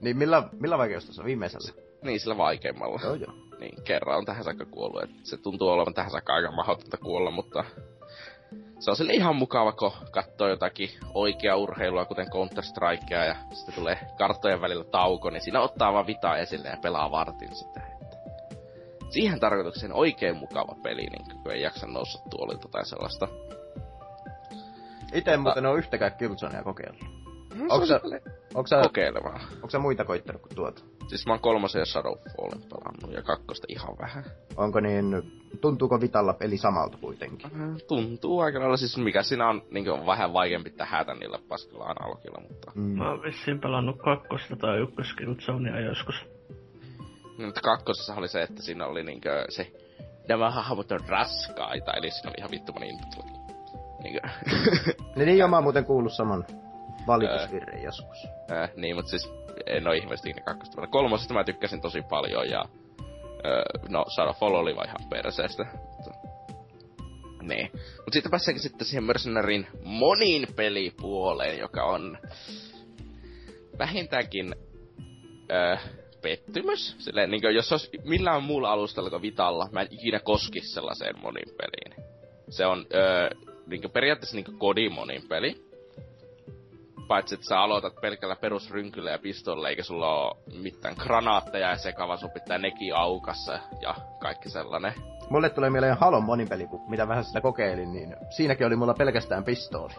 Niin 0.00 0.16
millä, 0.16 0.48
millä 0.60 0.78
vaikeustasolla 0.78 1.26
viimeisellä? 1.26 1.72
Niin, 2.02 2.20
sillä 2.20 2.36
vaikeimmalla. 2.36 3.00
Joo 3.02 3.14
joo. 3.14 3.32
Niin, 3.60 3.82
kerran 3.82 4.18
on 4.18 4.24
tähän 4.24 4.44
saakka 4.44 4.64
kuollut. 4.64 5.02
Et 5.02 5.10
se 5.22 5.36
tuntuu 5.36 5.68
olevan 5.68 5.94
tähän 5.94 6.10
saakka 6.10 6.34
aika 6.34 6.52
mahdotonta 6.52 6.96
kuolla, 6.96 7.30
mutta 7.30 7.64
se 8.78 8.90
on 8.90 8.96
sille 8.96 9.12
ihan 9.12 9.36
mukava, 9.36 9.72
kun 9.72 9.92
katsoo 10.10 10.48
jotakin 10.48 10.90
oikeaa 11.14 11.56
urheilua, 11.56 12.04
kuten 12.04 12.26
Counter-Strikea, 12.26 13.24
ja 13.24 13.36
sitten 13.52 13.74
tulee 13.74 13.98
karttojen 14.18 14.60
välillä 14.60 14.84
tauko, 14.84 15.30
niin 15.30 15.42
siinä 15.42 15.60
ottaa 15.60 15.92
vaan 15.92 16.06
vitaa 16.06 16.36
esille 16.36 16.68
ja 16.68 16.76
pelaa 16.82 17.10
vartin 17.10 17.54
sitä. 17.54 17.80
Että 17.80 18.16
siihen 19.10 19.40
tarkoitukseen 19.40 19.92
oikein 19.92 20.36
mukava 20.36 20.76
peli, 20.82 21.06
niin 21.06 21.42
kun 21.42 21.52
ei 21.52 21.62
jaksa 21.62 21.86
nousta 21.86 22.22
tuolilta 22.30 22.68
tai 22.68 22.86
sellaista. 22.86 23.28
Ite 25.12 25.32
en 25.32 25.40
muuten 25.40 25.66
oo 25.66 25.74
yhtäkään 25.74 26.12
Killzonea 26.18 26.62
kokeillut. 26.62 27.15
No, 27.58 27.66
Onko 27.68 27.86
se 27.86 27.88
sä, 27.88 27.94
on 27.94 28.00
silleen 28.00 28.22
onko 28.54 28.66
sä, 28.66 28.80
kokeilevaa. 28.82 29.40
onko 29.54 29.70
sä 29.70 29.78
muita 29.78 30.04
koittanut 30.04 30.42
kuin 30.42 30.54
tuota? 30.54 30.82
Siis 31.06 31.26
mä 31.26 31.32
oon 31.32 31.40
kolmosen 31.40 31.80
ja 31.80 31.86
Shadowfallin 31.86 32.62
pelannut, 32.62 33.12
ja 33.12 33.22
kakkosta 33.22 33.66
ihan 33.68 33.98
vähän. 33.98 34.24
Onko 34.56 34.80
niin, 34.80 35.22
tuntuuko 35.60 36.00
Vitalla 36.00 36.32
peli 36.32 36.56
samalta 36.56 36.98
kuitenkin? 37.00 37.50
Tuntuu 37.88 38.40
aika 38.40 38.60
lailla, 38.60 38.76
siis 38.76 38.96
mikä 38.96 39.22
siinä 39.22 39.48
on 39.48 39.62
niin 39.70 39.90
on 39.90 40.06
vähän 40.06 40.32
vaikeampi 40.32 40.70
tähätä 40.70 41.14
niillä 41.14 41.38
paskilla 41.48 41.84
analogilla, 41.84 42.40
mutta... 42.48 42.72
Mm. 42.74 42.98
Mä 42.98 43.10
oon 43.10 43.22
vissiin 43.22 43.60
pelannut 43.60 43.96
kakkosta 44.04 44.56
tai 44.56 44.78
ykköskiltsonea 44.78 45.80
joskus. 45.80 46.14
No, 47.38 47.46
mutta 47.46 47.60
kakkosessa 47.60 48.14
oli 48.14 48.28
se, 48.28 48.42
että 48.42 48.62
siinä 48.62 48.86
oli 48.86 49.04
niinkö 49.04 49.44
se... 49.48 49.72
Nämä 50.28 50.50
hahmot 50.50 50.92
on 50.92 51.00
raskaita, 51.08 51.92
eli 51.92 52.10
siinä 52.10 52.30
oli 52.30 52.34
ihan 52.38 52.50
vittumainen 52.50 52.90
input 52.90 53.26
Niinkö... 54.02 54.20
Niin, 55.16 55.26
niin 55.26 55.38
joo, 55.38 55.48
mä 55.48 55.56
oon 55.56 55.62
muuten 55.62 55.84
kuullut 55.84 56.12
saman 56.12 56.44
valitusvirreen 57.06 57.82
joskus. 57.82 58.24
äh, 58.52 58.70
niin, 58.76 58.96
mutta 58.96 59.10
siis 59.10 59.30
en 59.66 59.88
oo 59.88 59.92
ihmeellisesti 59.92 60.32
ne 60.32 60.42
kakkosta. 60.42 60.86
Kolmosesta 60.86 61.34
mä 61.34 61.44
tykkäsin 61.44 61.80
tosi 61.80 62.02
paljon 62.02 62.50
ja... 62.50 62.64
Äh, 63.00 63.88
no, 63.88 64.04
Shadowfall 64.14 64.54
oli 64.54 64.76
vaan 64.76 64.88
ihan 64.88 65.10
perseestä. 65.10 65.66
Mutta, 65.72 66.10
Niin. 67.42 67.70
Mut 67.72 68.12
sitten 68.12 68.30
päästäänkin 68.30 68.62
sitten 68.62 68.86
siihen 68.86 69.04
Mercenarin 69.04 69.66
monin 69.84 70.46
pelipuoleen, 70.56 71.58
joka 71.58 71.84
on 71.84 72.18
vähintäänkin 73.78 74.54
öö, 75.50 75.76
pettymys. 76.22 76.96
Silleen, 76.98 77.30
niin 77.30 77.40
kuin, 77.40 77.54
jos 77.54 77.72
olisi 77.72 77.90
millään 78.04 78.42
muulla 78.42 78.72
alustalla 78.72 79.10
kuin 79.10 79.22
Vitalla, 79.22 79.68
mä 79.72 79.80
en 79.80 79.88
ikinä 79.90 80.20
koskisi 80.20 80.74
sellaiseen 80.74 81.20
monin 81.22 81.54
peliin. 81.56 82.06
Se 82.50 82.66
on 82.66 82.86
öö, 82.94 83.30
niin 83.66 83.80
kuin, 83.80 83.92
periaatteessa 83.92 84.36
niin 84.36 84.58
kodin 84.58 84.92
monin 84.92 85.28
peli. 85.28 85.65
Paitsi, 87.08 87.34
että 87.34 87.46
sä 87.46 87.60
aloitat 87.60 87.94
pelkällä 88.00 88.36
perusrynkyllä 88.36 89.10
ja 89.10 89.18
pistolla, 89.18 89.68
eikä 89.68 89.82
sulla 89.82 90.24
ole 90.24 90.36
mitään 90.62 90.94
granaatteja 90.98 91.70
ja 91.70 91.78
sekava, 91.78 92.16
sun 92.16 92.30
pitää 92.30 92.58
nekin 92.58 92.96
aukassa 92.96 93.58
ja 93.80 93.94
kaikki 94.20 94.50
sellainen. 94.50 94.92
Mulle 95.30 95.50
tulee 95.50 95.70
mieleen 95.70 95.96
Halon 95.96 96.24
monipeli, 96.24 96.66
kun 96.66 96.90
mitä 96.90 97.08
vähän 97.08 97.24
sitä 97.24 97.40
kokeilin, 97.40 97.92
niin 97.92 98.16
siinäkin 98.30 98.66
oli 98.66 98.76
mulla 98.76 98.94
pelkästään 98.94 99.44
pistooli. 99.44 99.94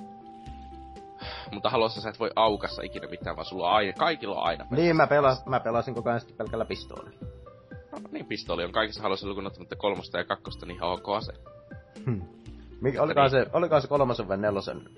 Mutta 1.52 1.70
halossa 1.70 2.00
sä 2.00 2.08
et 2.08 2.20
voi 2.20 2.30
aukassa 2.36 2.82
ikinä 2.82 3.08
mitään, 3.08 3.36
vaan 3.36 3.46
sulla 3.46 3.68
on 3.68 3.74
aina, 3.74 3.92
kaikilla 3.92 4.36
on 4.36 4.46
aina. 4.46 4.66
Niin, 4.70 4.96
mä, 4.96 5.06
pelas, 5.06 5.46
mä 5.46 5.60
pelasin 5.60 5.94
koko 5.94 6.08
ajan 6.08 6.20
sitten 6.20 6.36
pelkällä 6.36 6.64
pistoolilla. 6.64 7.26
No, 7.92 7.98
niin, 8.10 8.26
pistooli 8.26 8.64
on 8.64 8.72
kaikissa 8.72 9.02
halossa 9.02 9.28
lukuun 9.28 9.46
ottamatta 9.46 9.76
kolmosta 9.76 10.18
ja 10.18 10.24
kakkosta 10.24 10.66
niin 10.66 10.76
ihan 10.76 10.90
ok 10.90 11.08
ase. 11.08 11.32
Hmm. 12.06 12.22
Mikä, 12.80 13.02
olikohan, 13.02 13.30
se, 13.30 13.46
olikohan 13.52 13.82
se 13.82 13.88
kolmosen 13.88 14.28
vai 14.28 14.36
nelosen 14.36 14.88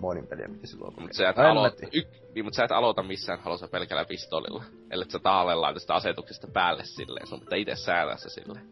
monin 0.00 0.26
peliä, 0.26 0.48
mitä 0.48 0.66
silloin 0.66 0.94
Mutta 1.00 1.16
sä, 1.16 1.28
et 1.28 1.94
y, 1.94 2.02
niin, 2.34 2.44
mutta 2.44 2.56
sä 2.56 2.64
et 2.64 2.72
aloita 2.72 3.02
missään 3.02 3.40
halossa 3.40 3.68
pelkällä 3.68 4.04
pistoolilla. 4.04 4.64
Ellei 4.90 5.10
sä 5.10 5.18
taalle 5.18 5.54
laita 5.54 5.80
sitä 5.80 5.94
asetuksesta 5.94 6.46
päälle 6.52 6.84
silleen. 6.84 7.26
Sun 7.26 7.40
pitää 7.40 7.58
itse 7.58 7.76
säätää 7.76 8.16
se 8.16 8.28
silleen. 8.28 8.68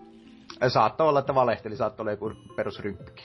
Saattoi 0.68 1.09
olla, 1.09 1.18
että 1.18 1.35
valehteli, 1.35 1.76
saattoi 1.76 2.02
olla 2.04 2.11
joku 2.11 2.33
perusrymppi. 2.56 3.23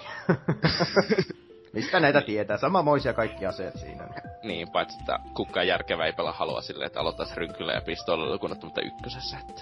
Mistä 1.74 2.00
näitä 2.00 2.22
tietää? 2.22 2.58
Samamoisia 2.58 3.14
kaikki 3.14 3.46
aseet 3.46 3.80
siinä. 3.80 4.08
Niin, 4.44 4.72
paitsi 4.72 4.98
että 5.00 5.20
kukaan 5.34 5.68
järkevä 5.68 6.06
ei 6.06 6.14
pelaa 6.14 6.34
halua 6.34 6.62
silleen, 6.62 6.88
että 6.88 7.00
aloittaisi 7.00 7.36
rynkyllä 7.36 7.74
ja 7.74 7.82
pistoolilla 7.82 8.34
lukunottamatta 8.34 8.82
ykkösessä. 8.82 9.38
Että... 9.38 9.62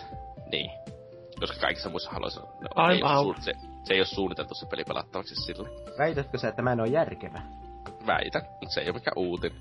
Niin. 0.51 0.71
Koska 1.39 1.59
kaikissa 1.59 1.89
muissa 1.89 2.11
haluaisi... 2.11 2.39
No, 2.39 2.89
ei 2.91 2.99
se, 3.39 3.53
se, 3.83 3.93
ei 3.93 3.99
ole 3.99 4.05
suunniteltu 4.05 4.55
se 4.55 4.65
peli 4.65 4.83
pelattavaksi 4.83 5.35
sille. 5.35 5.69
Väitätkö 5.97 6.37
sä, 6.37 6.47
että 6.47 6.61
mä 6.61 6.71
en 6.71 6.79
ole 6.79 6.87
järkevä? 6.87 7.41
Väitän, 8.07 8.41
mutta 8.41 8.73
se 8.73 8.81
ei 8.81 8.87
ole 8.89 8.93
mikään 8.93 9.17
uutin. 9.17 9.53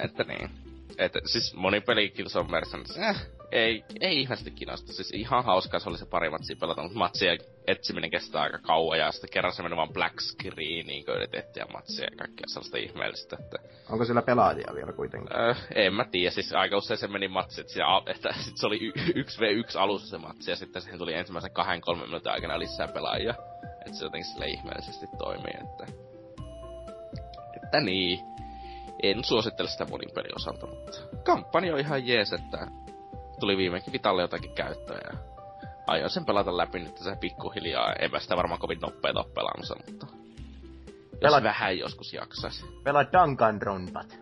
että 0.00 0.24
niin. 0.24 0.50
Että 0.98 1.20
siis 1.24 1.54
moni 1.54 1.80
peli 1.80 2.12
of 2.40 2.50
Mercenaries, 2.50 2.96
eh, 2.96 3.16
ei, 3.52 3.84
ei 4.00 4.20
ihmeesti 4.20 4.50
kiinnosta. 4.50 4.92
Siis 4.92 5.10
ihan 5.10 5.44
hauskaa 5.44 5.80
se 5.80 5.88
oli 5.88 5.98
se 5.98 6.06
pari 6.06 6.30
matsia 6.30 6.56
pelata, 6.60 6.82
mutta 6.82 6.98
matsien 6.98 7.38
etsiminen 7.66 8.10
kestää 8.10 8.42
aika 8.42 8.58
kauan 8.58 8.98
ja 8.98 9.12
sitten 9.12 9.30
kerran 9.30 9.52
se 9.52 9.62
meni 9.62 9.76
vaan 9.76 9.92
black 9.92 10.20
screeniin, 10.20 11.04
kun 11.04 11.14
yritettiin 11.14 11.60
ja 11.60 11.72
matsia 11.72 12.04
ja 12.04 12.16
kaikkea 12.16 12.46
sellaista 12.46 12.78
ihmeellistä, 12.78 13.36
että... 13.40 13.58
Onko 13.90 14.04
sillä 14.04 14.22
pelaajia 14.22 14.74
vielä 14.74 14.92
kuitenkin? 14.92 15.36
Öö, 15.36 15.54
en 15.74 15.94
mä 15.94 16.04
tiedä, 16.04 16.30
siis 16.30 16.52
aika 16.52 16.76
usein 16.76 16.98
se 16.98 17.08
meni 17.08 17.28
matsi, 17.28 17.60
että, 17.60 17.72
siellä, 17.72 18.02
että 18.14 18.34
sit 18.40 18.56
se 18.56 18.66
oli 18.66 18.78
y- 18.86 19.22
1v1 19.22 19.78
alussa 19.78 20.10
se 20.10 20.18
matsi 20.18 20.50
ja 20.50 20.56
sitten 20.56 20.82
siihen 20.82 20.98
tuli 20.98 21.14
ensimmäisen 21.14 21.52
kahden 21.52 21.80
kolmen 21.80 22.08
minuutin 22.08 22.32
aikana 22.32 22.58
lisää 22.58 22.88
pelaajia. 22.88 23.34
Että 23.86 23.98
se 23.98 24.04
jotenkin 24.04 24.32
sille 24.32 24.46
ihmeellisesti 24.46 25.06
toimii, 25.18 25.54
että... 25.54 26.11
Että 27.72 27.80
niin. 27.80 28.20
En 29.02 29.24
suosittele 29.24 29.68
sitä 29.68 29.84
monin 29.84 30.36
osalta, 30.36 30.66
mutta 30.66 30.92
kampanja 31.24 31.74
on 31.74 31.80
ihan 31.80 32.06
jees, 32.06 32.32
että 32.32 32.66
tuli 33.40 33.56
viimeinkin 33.56 33.92
Vitalle 33.92 34.22
jotakin 34.22 34.54
käyttöä 34.54 35.00
ja 35.12 35.18
aion 35.86 36.10
sen 36.10 36.24
pelata 36.24 36.56
läpi 36.56 36.78
nyt 36.78 36.94
tässä 36.94 37.16
pikkuhiljaa. 37.16 37.92
En 37.92 38.10
mä 38.10 38.20
sitä 38.20 38.36
varmaan 38.36 38.60
kovin 38.60 38.78
nopeeta 38.80 39.20
ole 39.20 39.32
pelaamassa, 39.34 39.76
mutta 39.86 40.06
Pela... 41.20 41.36
jos 41.36 41.42
vähän 41.42 41.78
joskus 41.78 42.12
jaksais. 42.12 42.66
Pelaa 42.84 43.12
Danganronpat. 43.12 44.18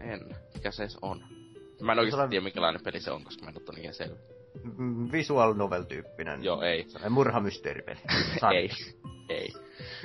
En. 0.00 0.20
Mikä 0.54 0.70
se 0.70 0.88
on? 1.02 1.24
Mä 1.80 1.92
en 1.92 1.98
oikeesti 1.98 2.28
tiedä, 2.28 2.44
minkälainen 2.44 2.82
peli 2.84 3.00
se 3.00 3.10
on, 3.10 3.24
koska 3.24 3.44
mä 3.44 3.50
en 3.50 3.56
ole 3.56 3.78
niin 3.78 3.94
selvä. 3.94 4.16
Visual 5.12 5.54
novel-tyyppinen. 5.54 6.44
Joo, 6.44 6.62
ei. 6.62 6.86
Murhamysteeripeli. 7.08 8.00
ei. 8.56 8.70
Ei. 9.28 9.52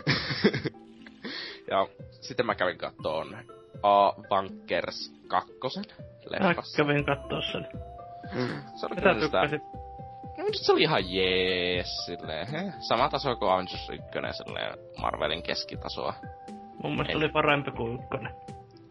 ja 1.71 1.87
sitten 2.21 2.45
mä 2.45 2.55
kävin 2.55 2.77
kattoon 2.77 3.37
A. 3.83 4.13
Vankers 4.29 5.13
2. 5.27 5.53
Leffassa. 6.25 6.83
Mä 6.83 6.87
kävin 6.87 7.05
kattoo 7.05 7.41
sen. 7.51 7.67
Mm. 8.33 8.61
Se 8.75 8.85
oli 8.85 9.19
tykkäsit? 9.19 9.61
No, 10.37 10.45
se 10.51 10.71
oli 10.71 10.81
ihan 10.81 11.13
jees, 11.13 12.05
silleen, 12.05 12.47
he? 12.47 12.73
Sama 12.79 13.09
taso 13.09 13.35
kuin 13.35 13.51
Avengers 13.51 13.89
1, 13.89 14.03
silleen 14.43 14.77
Marvelin 14.97 15.43
keskitasoa. 15.43 16.13
Mun 16.83 16.91
mielestä 16.91 17.11
en... 17.11 17.17
oli 17.17 17.29
parempi 17.29 17.71
kuin 17.71 17.93
ykkönen. 17.93 18.35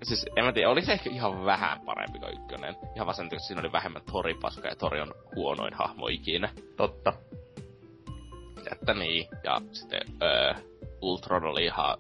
Siis, 0.02 0.26
en 0.37 0.44
mä 0.44 0.52
tiedä, 0.52 0.70
oli 0.70 0.82
se 0.82 0.92
ehkä 0.92 1.10
ihan 1.10 1.44
vähän 1.44 1.80
parempi 1.80 2.18
kuin 2.18 2.32
ykkönen. 2.32 2.76
Ihan 2.94 3.06
vaan 3.06 3.14
sen 3.16 3.26
että 3.26 3.38
siinä 3.38 3.60
oli 3.60 3.72
vähemmän 3.72 4.02
Tori-paska 4.02 4.68
ja 4.68 4.76
Tori 4.76 5.00
on 5.00 5.14
huonoin 5.37 5.74
hahmo 5.74 6.08
ikinä. 6.08 6.48
Totta. 6.76 7.12
Että 8.72 8.94
niin, 8.94 9.28
ja 9.44 9.60
sitten 9.72 10.00
öö, 10.22 10.54
Ultron 11.02 11.44
oli 11.44 11.64
ihan 11.64 11.98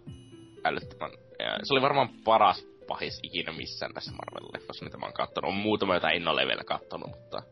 älyttömän... 0.64 1.10
Se 1.62 1.74
oli 1.74 1.82
varmaan 1.82 2.08
paras 2.24 2.66
pahis 2.86 3.20
ikinä 3.22 3.52
missään 3.52 3.92
näissä 3.92 4.12
Marvel-leffoissa, 4.12 4.84
mitä 4.84 4.96
mä 4.96 5.06
oon 5.06 5.12
kattonut. 5.12 5.48
On 5.48 5.54
muutama, 5.54 5.94
jota 5.94 6.10
en 6.10 6.28
ole 6.28 6.46
vielä 6.46 6.64
kattonut, 6.64 7.10
mutta... 7.10 7.42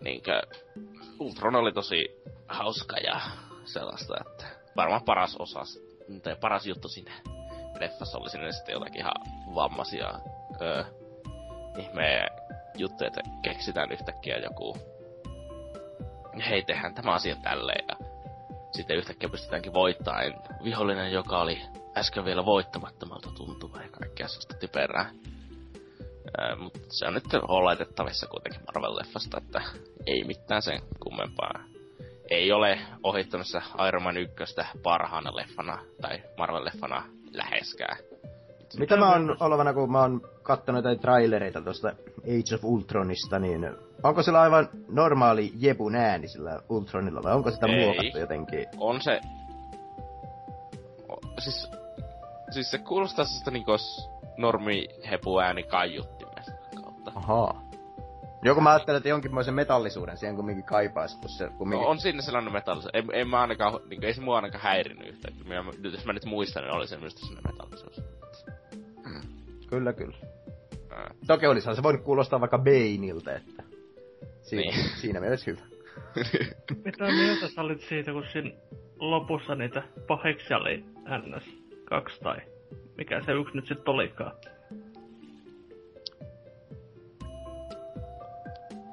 Niinkö... 0.00 0.42
Ultron 1.18 1.56
oli 1.56 1.72
tosi 1.72 2.22
hauska 2.48 2.96
ja 2.96 3.20
sellaista, 3.64 4.14
että 4.20 4.44
varmaan 4.76 5.02
paras 5.02 5.36
osa, 5.38 5.60
tai 6.22 6.36
paras 6.36 6.66
juttu 6.66 6.88
siinä 6.88 7.12
leffassa 7.80 8.18
oli 8.18 8.30
sinne 8.30 8.52
sitten 8.52 8.72
jotakin 8.72 9.00
ihan 9.00 9.14
vammaisia 9.54 10.14
öö, 10.60 10.84
ihme 11.78 12.26
juttuja, 12.76 13.08
että 13.08 13.20
keksitään 13.42 13.92
yhtäkkiä 13.92 14.38
joku 14.38 14.76
hei, 16.48 16.62
tehdään 16.62 16.94
tämä 16.94 17.12
asia 17.12 17.36
tälleen 17.36 17.84
ja 17.88 18.13
sitten 18.76 18.96
yhtäkkiä 18.96 19.28
pystytäänkin 19.28 19.72
voittamaan 19.72 20.34
vihollinen, 20.64 21.12
joka 21.12 21.40
oli 21.40 21.60
äsken 21.96 22.24
vielä 22.24 22.44
voittamattomalta 22.44 23.30
tuntuva 23.30 23.82
ja 23.82 23.88
kaikkea 23.88 24.28
sellaista 24.28 24.54
typerää. 24.54 25.10
Mutta 26.58 26.78
se 26.88 27.06
on 27.06 27.14
nyt 27.14 27.24
oletettavissa 27.48 28.26
kuitenkin 28.26 28.60
Marvel-leffasta, 28.60 29.38
että 29.38 29.62
ei 30.06 30.24
mitään 30.24 30.62
sen 30.62 30.80
kummempaa. 31.02 31.64
Ei 32.30 32.52
ole 32.52 32.78
ohittanut 33.02 33.46
se 33.46 33.62
Iron 33.88 34.02
Man 34.02 34.16
1 34.16 34.34
parhaana 34.82 35.36
leffana 35.36 35.78
tai 36.00 36.22
Marvel-leffana 36.36 37.02
läheskään. 37.32 37.96
Mitä 38.78 38.96
mä 38.96 39.12
oon 39.12 39.36
olevana, 39.40 39.74
kun 39.74 39.92
mä 39.92 40.00
oon 40.00 40.20
kattonut 40.42 40.78
jotain 40.78 41.00
trailereita 41.00 41.60
tuosta 41.60 41.88
Age 42.18 42.54
of 42.54 42.64
Ultronista, 42.64 43.38
niin 43.38 43.70
onko 44.02 44.22
sillä 44.22 44.40
aivan 44.40 44.68
normaali 44.88 45.52
Jebun 45.58 45.94
ääni 45.94 46.28
sillä 46.28 46.60
Ultronilla 46.68 47.22
vai 47.22 47.34
onko 47.34 47.50
sitä 47.50 47.66
Ei. 47.66 47.84
muokattu 47.84 48.18
jotenkin? 48.18 48.66
On 48.78 49.00
se... 49.00 49.20
O, 51.08 51.16
siis 51.38 51.68
siis 52.54 52.70
se 52.70 52.78
kuulostaa 52.78 53.24
sitä 53.24 53.50
niinku 53.50 53.72
normi 54.36 54.88
hepuääni 55.10 55.62
kaiuttimen 55.62 56.44
kautta. 56.84 57.12
Ahaa. 57.14 57.64
Joku 58.42 58.60
mä 58.60 58.70
ajattelen, 58.70 58.96
että 58.96 59.08
jonkinmoisen 59.08 59.54
metallisuuden 59.54 60.16
siihen 60.16 60.36
kumminkin 60.36 60.64
kaipaisi, 60.64 61.18
kun 61.18 61.28
se 61.28 61.48
kumminkin... 61.58 61.84
No, 61.84 61.90
on 61.90 61.98
siinä 61.98 62.22
sellainen 62.22 62.52
metallisuus. 62.52 62.90
En, 62.94 63.04
en 63.12 63.28
mä 63.28 63.40
ainakaan, 63.40 63.80
niin 63.88 64.04
ei 64.04 64.14
se 64.14 64.20
mua 64.20 64.36
ainakaan 64.36 64.62
häirinyt 64.62 65.08
yhtään. 65.08 65.34
Mä, 65.46 65.54
jos 65.82 66.04
mä 66.04 66.12
nyt 66.12 66.24
muistan, 66.24 66.62
niin 66.62 66.72
oli 66.72 66.86
se 66.86 66.96
myös 66.96 67.14
sellainen 67.14 67.52
metallisuus. 67.52 68.02
Mm. 69.74 69.78
Kyllä, 69.78 69.92
kyllä. 69.92 70.16
Äh. 70.92 71.16
Toki 71.26 71.46
olisihan 71.46 71.76
se 71.76 71.82
voinut 71.82 72.02
kuulostaa 72.02 72.40
vaikka 72.40 72.58
Baneilta, 72.58 73.32
että... 73.32 73.62
Siinä, 74.42 74.62
niin. 74.62 74.88
siinä 75.00 75.20
mielessä 75.20 75.50
hyvä. 75.50 75.62
Mitä 76.84 77.04
mieltä 77.04 77.48
sä 77.48 77.60
olit 77.60 77.80
siitä, 77.80 78.12
kun 78.12 78.24
siinä 78.32 78.50
lopussa 78.98 79.54
niitä 79.54 79.82
pahiksi 80.06 80.54
oli 80.54 80.84
ns 81.18 81.44
kaksi 81.84 82.20
tai 82.20 82.36
mikä 82.96 83.22
se 83.22 83.32
yksi 83.32 83.56
nyt 83.56 83.66
sitten 83.66 83.94
olikaan. 83.94 84.32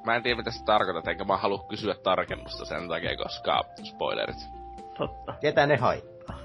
Mä 0.04 0.16
en 0.16 0.22
tiedä 0.22 0.36
mitä 0.36 0.50
se 0.50 0.64
tarkoittaa, 0.64 1.10
enkä 1.10 1.24
mä 1.24 1.36
halua 1.36 1.66
kysyä 1.68 1.94
tarkennusta 1.94 2.64
sen 2.64 2.88
takia, 2.88 3.16
koska 3.16 3.62
spoilerit. 3.84 4.36
Totta. 4.98 5.34
Ketä 5.40 5.66
ne 5.66 5.76
haittaa? 5.76 6.38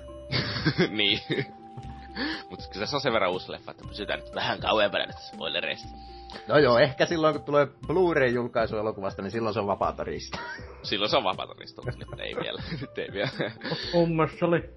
niin. 0.89 1.19
Mutta 2.49 2.65
kyllä 2.73 2.85
se 2.85 2.95
on 2.95 3.01
sen 3.01 3.13
verran 3.13 3.31
uusi 3.31 3.51
leffa, 3.51 3.71
että 3.71 3.87
pysytään 3.87 4.19
nyt 4.19 4.35
vähän 4.35 4.59
kauempana 4.59 5.05
näistä 5.05 5.21
spoilereista. 5.21 5.87
No 6.47 6.57
joo, 6.57 6.77
ehkä 6.77 7.05
silloin 7.05 7.35
kun 7.35 7.43
tulee 7.43 7.67
Blu-ray-julkaisu 7.87 8.77
elokuvasta, 8.77 9.21
niin 9.21 9.31
silloin 9.31 9.53
se 9.53 9.59
on 9.59 9.67
vapaata 9.67 10.03
riistä. 10.03 10.37
silloin 10.83 11.09
se 11.09 11.17
on 11.17 11.23
vapaata 11.23 11.53
riistä, 11.59 11.81
mutta 11.81 11.99
nyt 11.99 12.19
ei 12.19 12.35
vielä. 12.35 12.61
nyt 12.81 12.97
ei 12.97 13.07
vielä. 13.13 13.51
Mun 13.93 14.15
mielestä 14.15 14.39
se 14.39 14.45
oli 14.45 14.69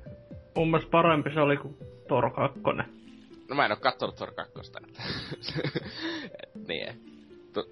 mun 0.57 0.70
mielestä 0.70 0.90
parempi 0.90 1.31
se 1.35 1.40
oli 1.40 1.57
kuin 1.57 1.76
Thor 2.09 2.31
2. 2.31 2.61
No 3.48 3.57
mä 3.57 3.64
en 3.64 3.72
oo 3.72 3.76
kattonut 3.76 4.16
Thor 4.16 4.33
2. 4.35 4.72
niin. 6.68 7.11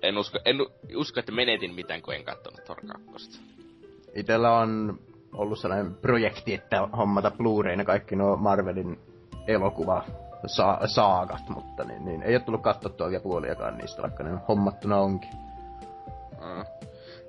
En 0.03 0.19
usko, 0.19 0.39
en 0.45 0.57
usko, 0.97 1.21
että 1.21 1.33
menetin 1.33 1.75
mitään, 1.75 2.03
kun 2.03 2.15
en 2.15 2.25
kattonut 2.25 2.65
Thor 2.65 2.81
2. 3.13 3.41
Itellä 4.15 4.59
on 4.59 4.99
ollut 5.33 5.59
sellainen 5.59 5.95
projekti, 5.95 6.55
että 6.55 6.87
hommata 6.97 7.31
Blu-rayna 7.31 7.85
kaikki 7.85 8.17
nuo 8.17 8.37
Marvelin 8.37 9.01
elokuva 9.49 10.05
sa- 10.47 10.79
saagat, 10.87 11.49
mutta 11.49 11.85
niin, 11.85 12.05
niin, 12.05 12.23
ei 12.23 12.35
ole 12.35 12.43
tullut 12.45 12.63
katsottua 12.63 13.09
vielä 13.11 13.23
puoliakaan 13.23 13.79
niistä, 13.79 14.03
vaikka 14.03 14.23
ne 14.25 14.39
hommattuna 14.49 14.97
onkin. 14.97 15.31
Mm. 16.41 16.65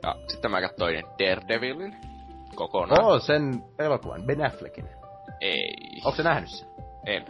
Ja 0.03 0.15
sitten 0.27 0.51
mä 0.51 0.61
katsoin 0.61 1.03
Daredevilin 1.19 1.95
kokonaan. 2.55 3.03
Oo, 3.05 3.19
sen 3.19 3.63
elokuvan, 3.79 4.21
Ben 4.25 4.45
Affleckin. 4.45 4.89
Ei. 5.41 5.73
Onko 6.05 6.15
se 6.17 6.23
nähnyt 6.23 6.49
sen? 6.49 6.67
En. 7.05 7.25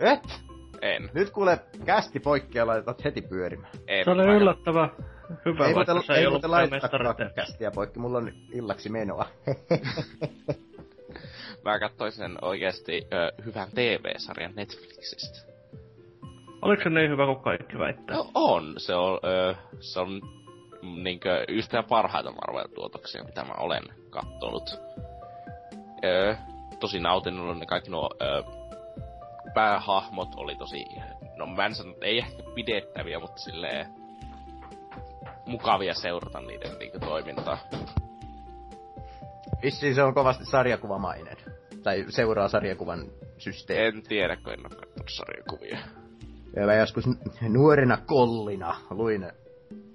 Et? 0.00 0.40
En. 0.82 1.10
Nyt 1.14 1.30
kuule 1.30 1.58
kästi 1.84 2.20
poikki 2.20 2.64
laitat 2.64 3.04
heti 3.04 3.22
pyörimään. 3.22 3.72
en. 3.88 4.04
Se 4.04 4.10
oli 4.10 4.26
Mä- 4.26 4.34
yllättävä 4.34 4.88
hyvä, 5.44 5.66
ei 5.66 5.74
vaikka 5.74 5.94
muuten, 5.94 6.06
se 6.16 6.20
ei 6.20 6.30
muuten 6.30 6.50
laittaa 6.50 7.14
kästiä 7.34 7.70
poikki, 7.70 7.98
mulla 7.98 8.18
on 8.18 8.32
illaksi 8.52 8.88
menoa. 8.88 9.26
Mä 11.64 11.78
katsoin 11.78 12.12
sen 12.12 12.38
oikeesti 12.42 13.06
ö, 13.12 13.42
hyvän 13.44 13.68
TV-sarjan 13.74 14.52
Netflixistä. 14.56 15.50
Oliko 16.62 16.82
se 16.82 16.90
niin 16.90 17.10
hyvä 17.10 17.26
kuin 17.26 17.40
kaikki 17.40 17.78
väittää? 17.78 18.16
No, 18.16 18.30
on. 18.34 18.74
Se 18.78 18.94
on, 18.94 19.20
ö, 19.24 19.54
se 19.80 20.00
on 20.00 20.20
niinkö 20.82 21.44
yhtä 21.48 21.82
parhaita 21.82 22.30
Marvel-tuotoksia, 22.30 23.24
mitä 23.24 23.44
mä 23.44 23.54
olen 23.54 23.82
kattonut. 24.10 24.70
Ö, 26.04 26.36
tosi 26.80 27.00
nautinut 27.00 27.58
ne 27.58 27.66
kaikki 27.66 27.90
nuo 27.90 28.10
ö, 28.22 28.42
päähahmot 29.54 30.34
oli 30.36 30.56
tosi, 30.56 30.84
no 31.36 31.46
mä 31.46 31.66
en 31.66 31.74
sano, 31.74 31.94
ei 32.00 32.18
ehkä 32.18 32.42
pidettäviä, 32.54 33.18
mutta 33.20 33.40
silleen 33.40 33.86
mukavia 35.46 35.94
seurata 35.94 36.40
niiden 36.40 36.78
niinkö 36.78 36.98
toimintaa. 36.98 37.58
Vissiin 39.62 39.94
se 39.94 40.02
on 40.02 40.14
kovasti 40.14 40.44
sarjakuvamainen. 40.44 41.36
Tai 41.82 42.04
seuraa 42.08 42.48
sarjakuvan 42.48 43.04
systeemi. 43.38 43.86
En 43.98 44.02
tiedä, 44.02 44.36
kun 44.36 44.52
en 44.52 44.62
kattonut 44.62 45.08
sarjakuvia. 45.08 45.78
Ja 46.56 46.66
mä 46.66 46.74
joskus 46.74 47.04
nuorena 47.48 47.96
kollina 48.06 48.74
luin, 48.90 49.26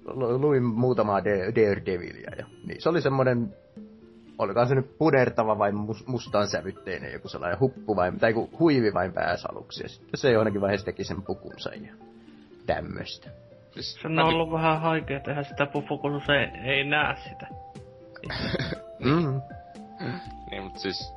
lu- 0.06 0.40
luin 0.40 0.62
muutamaa 0.62 1.24
De- 1.24 1.52
Daredevilia. 1.54 2.30
Ja, 2.38 2.46
niin 2.66 2.82
se 2.82 2.88
oli 2.88 3.00
semmonen, 3.02 3.54
olikohan 4.38 4.68
se 4.68 4.74
nyt 4.74 4.98
punertava 4.98 5.58
vai 5.58 5.70
mus- 5.70 6.06
mustaan 6.06 6.48
sävytteinen 6.48 7.12
joku 7.12 7.28
sellainen 7.28 7.60
huppu 7.60 7.96
vai, 7.96 8.12
tai 8.12 8.30
joku 8.30 8.50
huivi 8.58 8.94
vain 8.94 9.12
pääsaluksi. 9.12 9.82
Ja 9.82 9.88
sitten 9.88 10.18
se 10.20 10.30
johonkin 10.32 10.60
vaiheessa 10.60 10.84
teki 10.84 11.04
sen 11.04 11.22
pukunsa 11.22 11.70
ja 11.74 11.94
tämmöstä. 12.66 13.30
Siis, 13.70 13.94
Se 14.02 14.08
on 14.08 14.18
ollut 14.18 14.52
vähän 14.52 14.80
haikea 14.80 15.20
tehdä 15.20 15.42
sitä 15.42 15.66
puffu, 15.66 15.98
kun 15.98 16.20
se 16.26 16.32
ei, 16.32 16.76
ei 16.76 16.84
näe 16.84 17.16
sitä. 17.16 17.46
Mm. 18.98 19.40
Niin, 20.50 20.62
mutta 20.62 20.78
siis... 20.78 21.12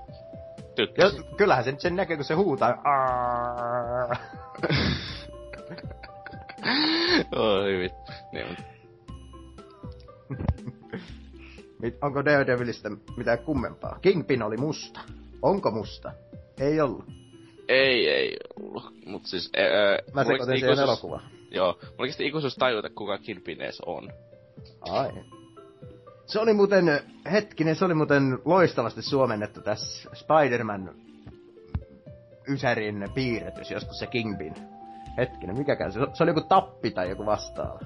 Ja, 0.77 0.85
Tykkäsin. 0.87 1.23
kyllähän 1.37 1.63
se 1.63 1.71
nyt 1.71 1.79
sen 1.81 1.95
näkee, 1.95 2.15
kun 2.15 2.25
se 2.25 2.33
huutaa. 2.33 2.81
Oi 7.35 7.79
vittu. 7.79 8.11
Niin, 8.33 8.57
Mit- 11.81 11.97
Onko 12.01 12.25
Daredevilistä 12.25 12.89
mitään 13.17 13.39
kummempaa? 13.39 13.99
Kingpin 14.01 14.43
oli 14.43 14.57
musta. 14.57 14.99
Onko 15.41 15.71
musta? 15.71 16.11
Ei 16.59 16.81
ollut. 16.81 17.05
Ei, 17.67 18.09
ei 18.09 18.37
ollut. 18.59 18.83
Mut 19.05 19.25
siis... 19.25 19.49
Öö, 19.57 19.97
Mä 20.13 20.23
sekoitin 20.23 20.45
siihen 20.45 20.69
ikuisuus- 20.69 20.83
elokuvaan. 20.83 21.23
Joo, 21.51 21.79
mulla 21.81 22.05
kesti 22.05 22.27
ikuisuus 22.27 22.55
tajuta, 22.55 22.89
kuka 22.89 23.17
Kingpin 23.17 23.61
edes 23.61 23.81
on. 23.85 24.09
Ai. 24.81 25.09
Se 26.29 26.39
oli 26.39 26.53
muuten, 26.53 27.01
hetkinen, 27.31 27.75
se 27.75 27.85
oli 27.85 27.93
muuten 27.93 28.39
loistavasti 28.45 29.01
suomennettu 29.01 29.61
tässä 29.61 30.09
Spider-Man 30.13 30.95
Ysärin 32.47 33.09
piirretys, 33.13 33.71
joskus 33.71 33.99
se 33.99 34.07
Kingpin. 34.07 34.53
Hetkinen, 35.17 35.57
mikäkään 35.57 35.91
se, 35.91 35.99
se 36.13 36.23
oli 36.23 36.29
joku 36.29 36.41
tappi 36.41 36.91
tai 36.91 37.09
joku 37.09 37.25
vastaava. 37.25 37.79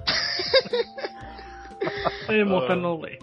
Ei 2.28 2.44
muuten 2.44 2.84
oli. 2.84 3.18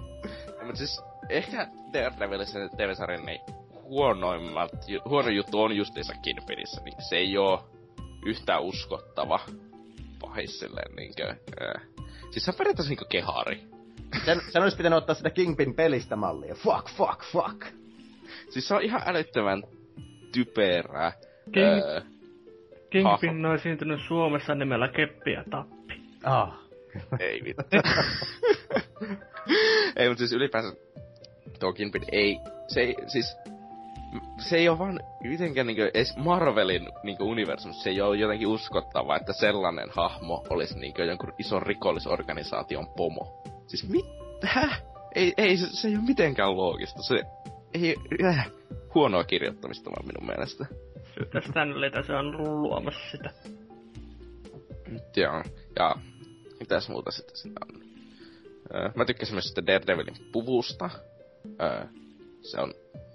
Mut 0.65 0.75
siis, 0.75 1.01
ehkä 1.29 1.67
Daredevilissa 1.93 2.59
TV-sarjan 2.77 3.25
niin 3.25 3.41
huonoimmat, 3.83 4.71
huono 5.09 5.29
juttu 5.29 5.61
on 5.61 5.75
justiinsa 5.75 6.13
Kingpinissä, 6.21 6.81
niin 6.81 6.95
se 7.09 7.15
ei 7.15 7.37
oo 7.37 7.69
yhtään 8.25 8.61
uskottava 8.61 9.39
pahis 10.21 10.59
silleen 10.59 10.95
niinkö... 10.95 11.35
Äh. 11.61 11.83
Siis 12.31 12.45
se 12.45 12.51
on 12.51 12.57
periaatteessa 12.57 12.89
niinkö 12.89 13.05
kehari. 13.09 13.70
Sen, 14.25 14.41
sen 14.49 14.63
olisi 14.63 14.77
pitänyt 14.77 14.97
ottaa 14.97 15.15
sitä 15.15 15.29
Kingpin 15.29 15.73
pelistä 15.75 16.15
mallia. 16.15 16.55
Fuck, 16.55 16.89
fuck, 16.89 17.23
fuck. 17.23 17.65
Siis 18.49 18.67
se 18.67 18.75
on 18.75 18.81
ihan 18.81 19.01
älyttömän 19.05 19.63
typerä. 20.31 21.11
King- 21.51 21.83
Öö, 21.85 22.01
Kingpin 22.89 23.45
on 23.45 23.55
esiintynyt 23.55 23.99
Suomessa 24.07 24.55
nimellä 24.55 24.87
Keppi 24.87 25.31
ja 25.31 25.43
Tappi. 25.49 26.01
Ah. 26.23 26.53
ei 27.19 27.41
vittu. 27.43 27.63
ei, 29.95 30.07
mutta 30.09 30.19
siis 30.19 30.31
ylipäänsä 30.33 30.75
tuo 31.59 31.73
Kingpin 31.73 32.03
ei, 32.11 32.37
se 32.67 32.81
ei, 32.81 32.95
siis 33.07 33.37
se 34.37 34.57
ei 34.57 34.69
ole 34.69 34.79
vaan 34.79 34.99
mitenkään 35.23 35.67
niinku 35.67 35.81
edes 35.81 36.17
Marvelin 36.17 36.89
niinku 37.03 37.29
universumissa, 37.29 37.83
se 37.83 37.89
ei 37.89 38.01
ole 38.01 38.17
jotenkin 38.17 38.47
uskottavaa, 38.47 39.17
että 39.17 39.33
sellainen 39.33 39.89
hahmo 39.91 40.43
olisi 40.49 40.79
niinku 40.79 41.01
jonkun 41.01 41.33
ison 41.39 41.61
rikollisorganisaation 41.61 42.87
pomo. 42.97 43.43
Siis 43.67 43.89
mitä? 43.89 44.69
Ei, 45.15 45.33
ei 45.37 45.57
se, 45.57 45.67
se 45.69 45.87
ei 45.87 45.95
ole 45.95 46.03
mitenkään 46.03 46.57
loogista. 46.57 47.03
Se 47.03 47.23
ei, 47.73 47.95
äh, 48.23 48.51
huonoa 48.95 49.23
kirjoittamista 49.23 49.89
vaan 49.89 50.05
minun 50.05 50.25
mielestä. 50.25 50.65
Syytä 51.13 51.41
Stanleytä 51.49 52.01
se 52.01 52.13
on 52.13 52.37
luomassa 52.61 53.11
sitä. 53.11 53.29
Joo, 55.15 55.43
ja 55.79 55.95
mitäs 56.59 56.89
muuta 56.89 57.11
sitten 57.11 57.35
siinä 57.35 57.55
on? 57.61 57.81
Öö, 58.75 58.89
mä 58.95 59.05
tykkäsin 59.05 59.35
myös 59.35 59.49
sitä 59.49 59.65
Daredevilin 59.65 60.31
puvusta. 60.31 60.89
Öö, 61.61 61.85
se 62.41 62.61
on 62.61 62.73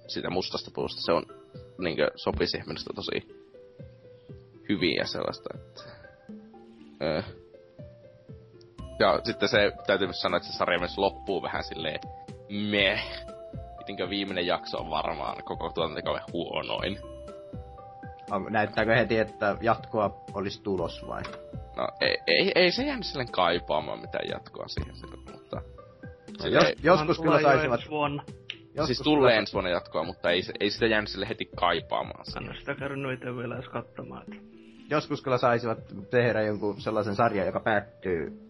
siitä 0.08 0.30
mustasta 0.30 0.70
puvusta. 0.74 1.00
Se 1.02 1.12
on 1.12 1.26
niinkö 1.78 2.10
sopii 2.16 2.46
siihen 2.46 2.68
minusta 2.68 2.92
tosi 2.94 3.46
hyvin 4.68 4.96
ja 4.96 5.06
sellaista, 5.06 5.48
että... 5.54 5.82
Öö, 7.02 7.22
ja 8.98 9.20
sitten 9.24 9.48
se 9.48 9.72
täytyy 9.86 10.06
myös 10.06 10.20
sanoa, 10.20 10.36
että 10.36 10.48
se 10.48 10.58
sarja 10.58 10.78
myös 10.78 10.98
loppuu 10.98 11.42
vähän 11.42 11.64
silleen 11.64 12.00
meh. 12.70 13.26
Mitenkö 13.78 14.08
viimeinen 14.08 14.46
jakso 14.46 14.78
on 14.78 14.90
varmaan 14.90 15.44
koko 15.44 15.70
tuotantokauden 15.74 16.22
huonoin. 16.32 16.98
On, 18.30 18.46
näyttääkö 18.50 18.94
heti, 18.94 19.18
että 19.18 19.56
jatkoa 19.60 20.24
olisi 20.34 20.62
tulos 20.62 21.06
vai? 21.06 21.22
No 21.76 21.88
ei, 22.00 22.18
ei, 22.26 22.52
ei 22.54 22.72
se 22.72 22.82
jäänyt 22.82 23.06
silleen 23.06 23.32
kaipaamaan 23.32 24.00
mitään 24.00 24.28
jatkoa 24.28 24.68
siihen 24.68 24.94
mutta... 25.32 25.62
Jos, 26.28 26.42
Silleen, 26.42 26.76
joskus 26.82 27.18
kyllä 27.20 27.42
saisivat... 27.42 27.80
vuonna. 27.90 28.22
Joskus 28.76 28.96
siis 28.96 29.04
tulee 29.04 29.36
ensi 29.38 29.52
vuonna 29.52 29.70
jatkoa, 29.70 30.04
mutta 30.04 30.30
ei, 30.30 30.42
ei 30.60 30.70
sitä 30.70 30.86
jäänyt 30.86 31.10
sille 31.10 31.28
heti 31.28 31.50
kaipaamaan. 31.56 32.24
Ole 32.38 32.56
sitä 32.58 32.74
käynyt 32.74 33.12
itse 33.12 33.36
vielä 33.36 33.54
edes 33.54 33.68
katsomaan. 33.68 34.24
Joskus 34.90 35.22
kyllä 35.22 35.38
saisivat 35.38 35.78
tehdä 36.10 36.42
jonkun 36.42 36.80
sellaisen 36.80 37.14
sarjan, 37.14 37.46
joka 37.46 37.60
päättyy 37.60 38.46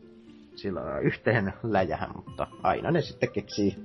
sillä 0.57 0.99
yhteen 0.99 1.53
läjähän, 1.63 2.11
mutta 2.17 2.47
aina 2.63 2.91
ne 2.91 3.01
sitten 3.01 3.33
keksii, 3.33 3.77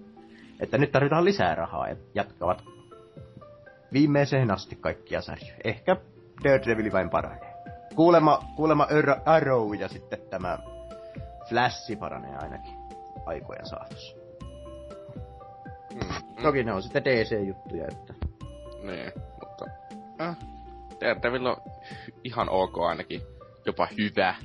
että 0.59 0.77
nyt 0.77 0.91
tarvitaan 0.91 1.25
lisää 1.25 1.55
rahaa 1.55 1.89
ja 1.89 1.95
jatkavat 2.15 2.63
viimeiseen 3.93 4.51
asti 4.51 4.75
kaikkia 4.75 5.21
sarjoja. 5.21 5.53
Ehkä 5.63 5.97
Daredevil 6.43 6.91
vain 6.91 7.09
paranee. 7.09 7.53
Kuulemma 7.95 8.83
Ar- 8.83 9.21
Arrow 9.25 9.75
ja 9.75 9.87
sitten 9.87 10.19
tämä 10.29 10.59
Flash 11.49 11.99
paranee 11.99 12.35
ainakin 12.35 12.73
aikojen 13.25 13.65
saatossa. 13.65 14.20
Mm, 15.93 16.43
Toki 16.43 16.63
ne 16.63 16.73
on 16.73 16.83
sitten 16.83 17.05
DC-juttuja, 17.05 17.87
että 17.87 18.13
niin, 18.83 19.11
mutta... 19.39 19.65
Äh, 20.21 20.37
Daredevil 21.01 21.45
on 21.45 21.57
ihan 22.23 22.49
ok 22.49 22.77
ainakin. 22.77 23.21
Jopa 23.65 23.87
hyvä 23.97 24.35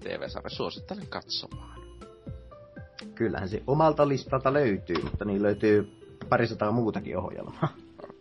TV-sarja. 0.00 0.50
Suosittelen 0.50 1.06
katsomaan. 1.06 1.78
kyllähän 3.14 3.48
se 3.48 3.62
omalta 3.66 4.08
listalta 4.08 4.52
löytyy, 4.52 4.96
mutta 5.02 5.24
niin 5.24 5.42
löytyy 5.42 5.92
parisataa 6.28 6.72
muutakin 6.72 7.18
ohjelmaa. 7.18 7.68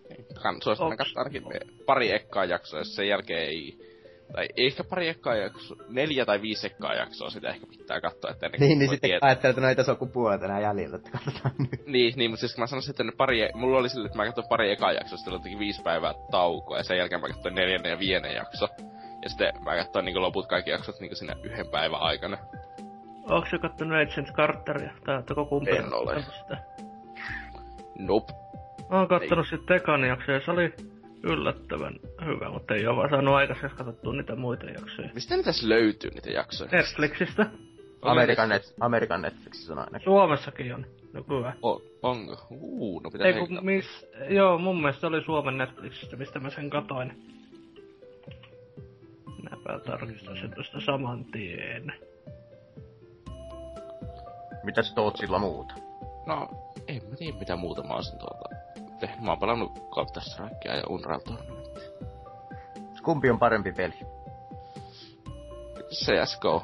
Niin, 0.09 0.25
Kan, 0.43 0.61
suosittelen 0.61 0.97
katsoa 0.97 1.23
ainakin 1.23 1.43
pari 1.85 2.11
ekkaa 2.11 2.45
jaksoa, 2.45 2.79
jos 2.79 2.95
sen 2.95 3.07
jälkeen 3.07 3.41
ei... 3.47 3.90
Tai 4.33 4.47
ehkä 4.57 4.83
pari 4.83 5.07
ekkaa 5.07 5.35
jaksoa, 5.35 5.77
neljä 5.89 6.25
tai 6.25 6.41
viisi 6.41 6.67
ekkaa 6.67 6.93
jaksoa 6.93 7.29
sitä 7.29 7.49
ehkä 7.49 7.65
pitää 7.67 8.01
katsoa, 8.01 8.31
että 8.31 8.45
ennen 8.45 8.59
kuin 8.59 8.67
niin, 8.67 8.79
niin 8.79 8.89
sitten 8.89 9.09
tietää. 9.09 9.27
ajattelee, 9.27 9.49
että 9.49 9.61
no 9.61 9.67
ei 9.67 9.75
tässä 9.75 9.91
ole 9.91 9.99
kuin 9.99 10.11
puolet 10.11 10.43
enää 10.43 10.59
jäljellä, 10.59 10.95
että 10.95 11.11
katsotaan 11.11 11.55
nyt. 11.57 11.87
Niin, 11.87 12.13
niin, 12.17 12.31
mutta 12.31 12.39
siis 12.39 12.55
kun 12.55 12.61
mä 12.61 12.67
sanoisin, 12.67 12.91
että 12.91 13.03
ne 13.03 13.11
pari, 13.17 13.49
mulla 13.53 13.77
oli 13.77 13.89
silleen, 13.89 14.05
että 14.05 14.17
mä 14.17 14.25
katsoin 14.25 14.47
pari 14.49 14.71
ekaa 14.71 14.91
jaksoa, 14.91 15.17
sitten 15.17 15.33
oli 15.33 15.59
viisi 15.59 15.81
päivää 15.81 16.13
taukoa, 16.31 16.77
ja 16.77 16.83
sen 16.83 16.97
jälkeen 16.97 17.21
mä 17.21 17.27
katsoin 17.27 17.55
neljännen 17.55 17.89
ja 17.89 17.99
viidennen 17.99 18.35
jakso. 18.35 18.67
Ja 19.23 19.29
sitten 19.29 19.53
mä 19.63 19.75
katsoin 19.75 20.05
niin 20.05 20.21
loput 20.21 20.47
kaikki 20.47 20.71
jaksot 20.71 20.99
niin 20.99 21.15
siinä 21.15 21.35
yhden 21.43 21.67
päivän 21.67 22.01
aikana. 22.01 22.37
Onko 23.29 23.47
se 23.49 23.57
kattonut 23.57 23.97
Agent 23.97 24.31
Carteria? 24.33 24.93
Tai 25.05 25.15
oletteko 25.15 25.45
kumpi 25.45 25.71
En 25.71 25.93
ole. 25.93 26.21
sitä? 26.21 26.57
Nope. 27.99 28.33
Mä 28.89 28.97
oon 28.97 29.07
kattonut 29.07 29.47
sit 29.47 29.65
Tekan 29.65 30.03
jaksoja 30.03 30.37
ja 30.37 30.45
se 30.45 30.51
oli 30.51 30.73
yllättävän 31.23 31.99
hyvä, 32.25 32.49
mutta 32.49 32.75
ei 32.75 32.87
oo 32.87 32.95
vaan 32.95 33.09
saanut 33.09 33.35
aikaisemmin 33.35 33.77
katsottua 33.77 34.13
niitä 34.13 34.35
muita 34.35 34.65
jaksoja. 34.65 35.09
Mistä 35.13 35.35
niitä 35.35 35.45
tässä 35.45 35.69
löytyy 35.69 36.11
niitä 36.11 36.29
jaksoja? 36.29 36.71
Netflixistä. 36.71 37.45
Amerikan, 38.01 38.49
net, 38.49 38.73
Amerikan 38.79 39.21
Netflixissä 39.21 39.73
on 39.73 39.79
ainakin. 39.79 40.03
Suomessakin 40.03 40.75
on. 40.75 40.85
No 41.13 41.23
kyllä. 41.23 41.53
O, 41.63 41.81
onko? 42.01 42.47
Uu, 42.49 42.99
no 42.99 43.11
pitää 43.11 43.27
Ei 43.27 43.33
kun 43.33 43.59
mis... 43.61 44.07
Joo, 44.29 44.57
mun 44.57 44.81
mielestä 44.81 45.07
oli 45.07 45.23
Suomen 45.23 45.57
Netflixistä, 45.57 46.15
mistä 46.15 46.39
mä 46.39 46.49
sen 46.49 46.69
katoin. 46.69 47.23
Minäpä 49.37 49.79
tarkistan 49.85 50.37
sen 50.37 50.51
tuosta 50.55 50.81
saman 50.85 51.25
tien. 51.25 51.93
Mitäs 54.63 54.93
Tootsilla 54.93 55.39
muuta? 55.39 55.73
No, 56.25 56.49
en 56.87 57.01
mä 57.09 57.15
tiedä 57.15 57.37
mitä 57.39 57.55
muuta 57.55 57.83
mä 57.83 57.93
tuota 58.19 58.40
tehnyt. 59.01 59.21
Mä 59.21 59.31
oon 59.31 59.39
pelannut 59.39 59.71
Counter 59.95 60.23
Strikea 60.23 60.75
ja 60.75 60.83
Unreal 60.89 61.19
Tournamentia. 61.19 61.91
Kumpi 63.03 63.29
on 63.29 63.39
parempi 63.39 63.71
peli? 63.71 63.93
CSGO. 65.89 66.63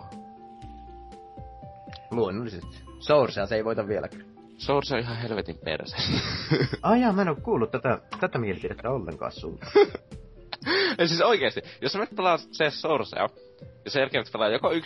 Luonnollisesti. 2.12 2.84
Sourcea 3.00 3.46
se 3.46 3.56
ei 3.56 3.66
voita 3.66 3.88
vieläkään. 3.88 4.38
Source 4.58 4.96
on 4.96 5.02
ihan 5.02 5.18
helvetin 5.18 5.58
perse. 5.66 5.98
Ai 6.82 7.02
jaa, 7.02 7.14
mä 7.14 7.22
en 7.22 7.30
oo 7.30 7.36
kuullut 7.36 7.72
tätä, 7.72 8.00
tätä 8.20 8.38
mielipidettä 8.40 8.90
ollenkaan 8.90 9.32
sulta. 9.32 9.66
ja 11.00 11.08
siis 11.08 11.22
oikeesti, 11.22 11.62
jos 11.82 11.92
sä 11.92 12.00
menet 12.00 12.16
pelaa 12.16 12.38
CS 12.38 12.82
Sourcea, 12.82 13.30
ja 13.86 13.92
sen 13.92 14.00
jälkeen 14.00 14.26
pelaa 14.32 14.50
joko 14.50 14.72
1.6 14.72 14.80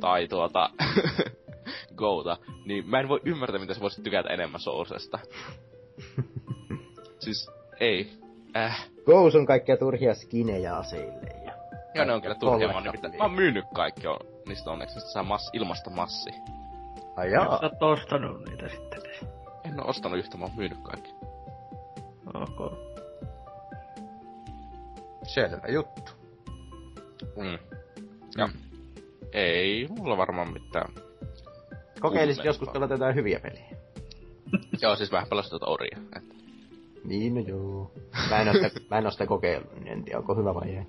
tai 0.00 0.28
tuota 0.28 0.70
Gouta, 1.96 2.36
niin 2.64 2.88
mä 2.88 3.00
en 3.00 3.08
voi 3.08 3.20
ymmärtää, 3.24 3.60
mitä 3.60 3.74
sä 3.74 3.80
voisit 3.80 4.04
tykätä 4.04 4.28
enemmän 4.28 4.60
Sourcesta. 4.60 5.18
siis, 7.24 7.50
ei. 7.80 8.12
Äh. 8.56 8.88
Gous 9.06 9.34
on 9.34 9.46
kaikkia 9.46 9.76
turhia 9.76 10.14
skinejä 10.14 10.76
aseille 10.76 11.30
ja... 11.44 11.52
Joo, 11.94 12.04
ne 12.04 12.12
on 12.12 12.22
kyllä 12.22 12.34
turhia. 12.34 12.68
Mä 12.68 12.74
oon, 12.74 12.82
nimittäin, 12.82 13.16
mä 13.16 13.24
oon 13.24 13.32
myynyt 13.32 13.64
kaikki 13.74 14.06
on, 14.06 14.18
niistä 14.48 14.70
onneksi, 14.70 15.00
saa 15.00 15.22
mass, 15.22 15.50
ilmasta 15.52 15.90
massi. 15.90 16.30
Ai 17.16 17.32
jaa. 17.32 17.58
sä 17.58 17.66
oot 17.66 17.82
ostanut 17.82 18.48
niitä 18.48 18.68
sitten. 18.68 19.02
En 19.64 19.80
oo 19.80 19.88
ostanut 19.88 20.18
yhtä, 20.18 20.36
mä 20.36 20.44
oon 20.44 20.56
myynyt 20.56 20.78
kaikki. 20.82 21.14
Ok. 22.34 22.72
Selvä 25.22 25.68
juttu. 25.68 26.12
Mm. 27.36 27.58
Ja. 28.38 28.48
Ei 29.32 29.88
mulla 29.88 30.16
varmaan 30.16 30.52
mitään. 30.52 30.94
Kokeilisit 32.00 32.44
joskus 32.44 32.68
pelata 32.68 32.94
jotain 32.94 33.14
hyviä 33.14 33.40
pelejä. 33.40 33.76
Joo, 34.82 34.96
siis 34.96 35.12
vähän 35.12 35.28
pelasin 35.28 35.50
tuota 35.50 35.66
Oria. 35.66 35.98
Että. 36.16 36.34
Niin, 37.04 37.34
no 37.34 37.40
joo. 37.40 37.92
Mä 38.30 38.40
en 38.40 38.48
oo 38.48 38.54
sitä, 38.54 38.70
mä 38.90 38.98
en 38.98 39.04
oo 39.04 39.10
sitä 39.10 39.26
kokeillut, 39.26 39.74
niin 39.74 39.88
en 39.88 40.04
tiedä, 40.04 40.18
onko 40.18 40.34
hyvä 40.34 40.54
vai 40.54 40.68
ei. 40.68 40.86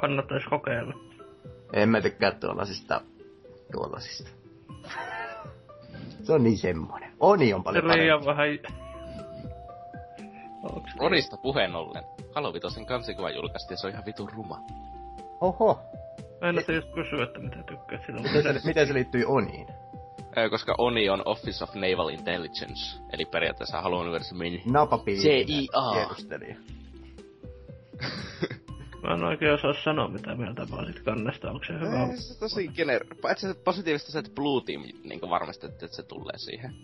Kannattais 0.00 0.44
kokeilla. 0.50 0.94
En 1.72 1.88
mä 1.88 2.00
tykkää 2.00 2.30
tuollaisista, 2.30 3.00
tuollaisista. 3.72 4.30
Se 6.22 6.32
on 6.32 6.44
niin 6.44 6.58
semmonen. 6.58 7.12
Oni 7.20 7.54
on 7.54 7.60
Se 7.60 7.64
paljon 7.64 7.98
liian 7.98 8.24
parempi. 8.24 8.62
vähän... 8.62 8.78
Onks 10.62 10.90
Orista 11.00 11.36
puheen 11.36 11.74
ollen. 11.74 12.04
Halo 12.34 12.52
Vitosen 12.52 12.86
kansikuva 12.86 13.30
julkaistiin 13.30 13.72
ja 13.72 13.76
se 13.76 13.86
on 13.86 13.92
ihan 13.92 14.06
vitun 14.06 14.28
ruma. 14.36 14.60
Oho. 15.40 15.80
Mä 16.40 16.48
en 16.48 16.74
just 16.74 16.88
kysyä, 16.94 17.24
että 17.24 17.38
mitä 17.38 17.56
tykkäät 17.62 18.06
silloin. 18.06 18.26
Miten 18.32 18.60
se, 18.60 18.66
miten 18.68 18.86
se 18.86 18.94
liittyy 18.94 19.24
Oniin? 19.26 19.66
Koska 20.50 20.74
Oni 20.78 21.10
on 21.10 21.22
Office 21.24 21.64
of 21.64 21.74
Naval 21.74 22.08
Intelligence. 22.08 23.00
Eli 23.12 23.24
periaatteessa 23.24 23.80
Halo 23.80 24.00
Universumin. 24.00 24.62
CIA. 25.20 25.68
Mä 29.02 29.14
en 29.14 29.24
oikein 29.24 29.54
osaa 29.54 29.72
sanoa, 29.84 30.08
mitä 30.08 30.34
mieltä 30.34 30.66
mä 30.66 30.76
oon 30.76 30.86
sit 30.86 31.02
kannesta. 31.02 31.50
Onko 31.50 31.64
se 31.64 31.72
hyvä? 31.72 32.06
Ei, 32.06 32.16
se 32.16 32.38
tosi 32.38 32.68
gener... 32.68 33.04
Paitsi 33.22 33.48
se 33.48 33.54
positiivista 33.64 34.12
se, 34.12 34.18
että 34.18 34.30
Blue 34.34 34.62
Team 34.64 34.82
niin 34.82 35.20
varmistettiin, 35.30 35.84
että 35.84 35.96
se 35.96 36.02
tulee 36.02 36.38
siihen. 36.38 36.74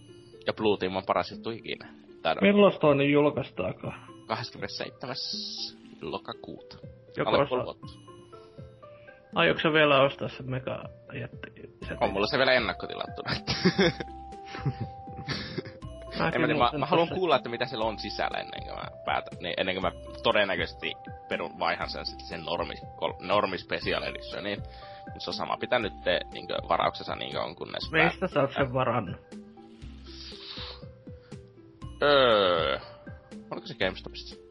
Ja 0.47 0.53
Blue 0.53 0.79
Team 0.79 0.97
on 0.97 1.03
paras 1.07 1.31
juttu 1.31 1.51
ikinä. 1.51 1.89
Tää 2.23 2.33
on 2.33 2.39
Milloin 2.41 2.81
toinen 2.81 3.11
julkaistaankaan? 3.11 4.07
27. 4.27 5.17
lokakuuta. 6.03 6.79
Joko 7.17 7.31
Alle 7.31 7.43
osa... 7.43 8.05
Aiotko 9.35 9.63
sä 9.63 9.73
vielä 9.73 10.03
ostaa 10.03 10.29
se 10.29 10.43
mega 10.43 10.85
jätti? 11.21 11.71
On 12.01 12.13
mulla 12.13 12.27
se 12.27 12.39
vielä 12.39 12.53
ennakkotilattuna. 12.53 13.31
Mäkin 16.19 16.51
En 16.51 16.59
mä, 16.59 16.71
mä, 16.73 16.79
mä 16.79 16.87
haluan 16.87 17.09
kuulla, 17.09 17.37
että 17.37 17.49
mitä 17.49 17.67
siellä 17.67 17.85
on 17.85 17.99
sisällä 17.99 18.39
ennen 18.39 18.63
kuin 18.63 18.75
mä 18.75 18.85
päätän. 19.05 19.39
Niin, 19.41 19.55
ennen 19.57 19.75
kuin 19.75 19.83
mä 19.83 19.93
todennäköisesti 20.23 20.93
perun 21.29 21.59
vaihan 21.59 21.91
sen 21.91 22.07
sitten 22.07 22.27
sen 22.27 22.45
normi, 22.45 22.75
normi 23.21 23.59
special 23.59 24.03
editioniin. 24.03 24.63
Mutta 25.05 25.21
se 25.21 25.31
on 25.31 25.35
sama 25.35 25.57
pitää 25.57 25.79
nyt 25.79 25.93
te, 26.05 26.21
niin 26.33 26.47
varauksessa 26.69 27.17
niin 27.17 27.39
on 27.39 27.57
kunnes 27.57 27.91
Mistä 27.93 28.29
sä 28.29 28.41
oot 28.41 28.53
sen 28.53 28.73
varannut? 28.73 29.17
Öö. 32.03 32.79
Oliko 33.51 33.67
se 33.67 33.75
GameStopista? 33.75 34.44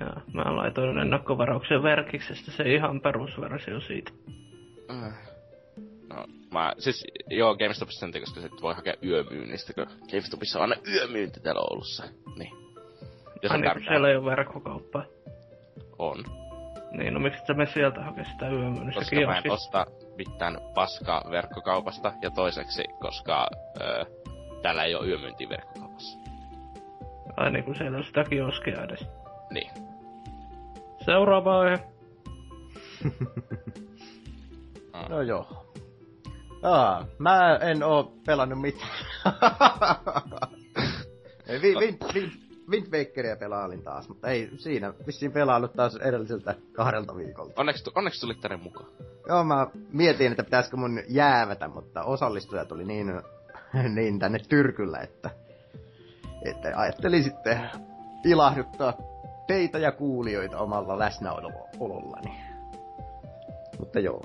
Joo, 0.00 0.22
mä 0.34 0.56
laitoin 0.56 0.98
ennakkovarauksen 0.98 1.82
verkiksestä 1.82 2.50
se 2.50 2.62
ihan 2.62 3.00
perusversio 3.00 3.80
siitä. 3.80 4.10
Öö. 4.90 5.10
No, 6.14 6.24
mä, 6.52 6.72
siis 6.78 7.04
joo, 7.30 7.56
GameStopissa 7.56 8.00
sen 8.00 8.20
koska 8.20 8.40
sit 8.40 8.62
voi 8.62 8.74
hakea 8.74 8.94
yömyynnistä, 9.04 9.72
kun 9.74 9.86
GameStopissa 10.10 10.58
on 10.58 10.62
aina 10.62 10.82
yömyynti 10.94 11.40
täällä 11.40 11.60
Oulussa. 11.60 12.04
Niin. 12.38 12.52
Jos 13.42 13.52
on 13.52 13.60
niin, 13.60 13.68
tärkeää. 13.68 13.92
siellä 13.92 14.08
ei 14.08 14.16
ole 14.16 14.30
verkkokauppaa. 14.30 15.04
On. 15.98 16.24
Niin, 16.92 17.14
no 17.14 17.20
miksi 17.20 17.46
sä 17.46 17.54
me 17.54 17.66
sieltä 17.66 18.00
hakea 18.04 18.24
sitä 18.24 18.48
yömyynnistä 18.48 19.00
Koska 19.00 19.16
mä 19.16 19.36
en 19.36 19.42
kioskista? 19.42 19.52
osta 19.52 19.86
mitään 20.16 20.58
paskaa 20.74 21.24
verkkokaupasta, 21.30 22.12
ja 22.22 22.30
toiseksi, 22.30 22.84
koska 23.00 23.46
öö, 23.80 24.04
täällä 24.62 24.84
ei 24.84 24.94
ole 24.94 25.06
yömyyntiä 25.06 25.48
verkkokaupassa. 25.48 26.18
Ai 27.36 27.50
niin, 27.50 27.64
kun 27.64 27.76
siellä 27.76 27.98
on 27.98 28.04
sitä 28.04 28.24
kioskia 28.24 28.82
edes. 28.82 29.19
Niin. 29.50 29.70
Seuraava 31.04 31.60
aihe. 31.60 31.78
No 35.08 35.22
joo. 35.22 35.66
Aa, 36.62 37.06
mä 37.18 37.56
en 37.56 37.82
oo 37.82 38.12
pelannut 38.26 38.60
mitään. 38.60 38.90
Ei, 41.46 41.62
vi, 41.62 41.74
Wind, 41.74 41.98
Wind, 42.14 42.30
Wind 42.70 42.86
Wakeria 42.92 43.36
pelailin 43.36 43.82
taas, 43.82 44.08
mutta 44.08 44.28
ei 44.28 44.50
siinä 44.56 44.94
vissiin 45.06 45.32
pelaillut 45.32 45.72
taas 45.72 45.96
edelliseltä 45.96 46.54
kahdelta 46.72 47.16
viikolta. 47.16 47.60
Onneksi, 47.60 47.84
tu- 47.84 47.92
onneksi 47.94 48.20
tulit 48.20 48.40
tänne 48.40 48.56
mukaan. 48.56 48.86
Joo, 49.28 49.44
mä 49.44 49.66
mietin, 49.92 50.30
että 50.30 50.44
pitäisikö 50.44 50.76
mun 50.76 51.02
jäävätä, 51.08 51.68
mutta 51.68 52.02
osallistujat 52.04 52.72
oli 52.72 52.84
niin, 52.84 53.12
niin 53.94 54.18
tänne 54.18 54.38
tyrkyllä, 54.48 54.98
että, 54.98 55.30
että 56.44 56.72
ajattelin 56.74 57.24
sitten 57.24 57.70
ilahduttaa 58.24 58.92
teitä 59.50 59.78
ja 59.78 59.92
kuulijoita 59.92 60.58
omalla 60.58 60.98
läsnäolollani. 60.98 62.40
Mutta 63.78 64.00
joo. 64.00 64.22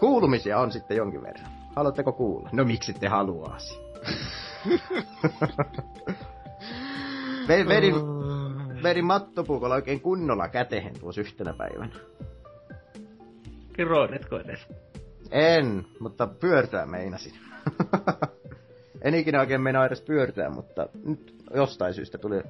Kuulumisia 0.00 0.58
on 0.58 0.72
sitten 0.72 0.96
jonkin 0.96 1.22
verran. 1.22 1.52
Haluatteko 1.76 2.12
kuulla? 2.12 2.48
No 2.52 2.64
miksi 2.64 2.92
te 2.92 3.08
haluaisi? 3.08 3.80
Ve- 7.48 7.68
vedin, 7.68 7.94
vedin 8.82 9.04
mattopuukolla 9.04 9.74
oikein 9.74 10.00
kunnolla 10.00 10.48
kätehen 10.48 11.00
tuossa 11.00 11.20
yhtenä 11.20 11.52
päivänä. 11.52 11.96
Kiroilitko 13.72 14.38
edes? 14.38 14.68
En, 15.30 15.86
mutta 16.00 16.26
pyörtää 16.26 16.86
meinasin. 16.86 17.34
en 19.04 19.14
ikinä 19.14 19.40
oikein 19.40 19.60
meinaa 19.60 19.86
edes 19.86 20.00
pyörtää, 20.00 20.50
mutta 20.50 20.88
nyt 21.04 21.34
jostain 21.54 21.94
syystä 21.94 22.18
tuli 22.18 22.42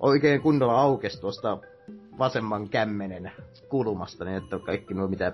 oikein 0.00 0.42
kunnolla 0.42 0.80
aukes 0.80 1.20
tuosta 1.20 1.58
vasemman 2.18 2.68
kämmenen 2.68 3.32
kulmasta, 3.68 4.24
niin 4.24 4.36
että 4.36 4.58
kaikki 4.58 4.94
nuo 4.94 5.08
mitä 5.08 5.32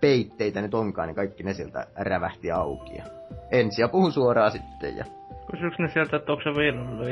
peitteitä 0.00 0.62
nyt 0.62 0.74
onkaan, 0.74 1.08
niin 1.08 1.16
kaikki 1.16 1.42
ne 1.42 1.54
sieltä 1.54 1.86
rävähti 1.96 2.50
auki. 2.50 2.96
Ja 2.96 3.04
ensi 3.50 3.82
puhun 3.92 4.12
suoraan 4.12 4.52
sitten 4.52 4.96
ja 4.96 5.04
Kysyks 5.50 5.78
ne 5.78 5.88
sieltä, 5.88 6.16
että 6.16 6.32
onko 6.32 6.44
se 6.44 6.50
viilannut 6.60 7.06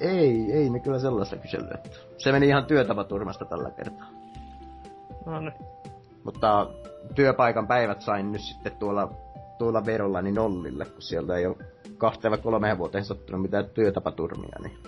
ei, 0.00 0.52
ei 0.52 0.70
ne 0.70 0.80
kyllä 0.80 0.98
sellaista 0.98 1.36
kysellyt. 1.36 1.74
että 1.74 1.98
Se 2.18 2.32
meni 2.32 2.48
ihan 2.48 2.66
työtapaturmasta 2.66 3.44
tällä 3.44 3.70
kertaa. 3.70 4.08
No 5.26 5.40
niin. 5.40 5.54
Mutta 6.24 6.70
työpaikan 7.14 7.66
päivät 7.66 8.00
sain 8.00 8.32
nyt 8.32 8.40
sitten 8.40 8.72
tuolla, 8.78 9.10
tuolla 9.58 9.86
verollani 9.86 10.32
nollille, 10.32 10.84
kun 10.84 11.02
sieltä 11.02 11.36
ei 11.36 11.46
ole 11.46 11.56
kahteen 11.98 12.30
vai 12.30 12.38
kolmeen 12.38 12.78
vuoteen 12.78 13.04
sattunut 13.04 13.42
mitään 13.42 13.70
työtapaturmia, 13.70 14.58
niin, 14.62 14.78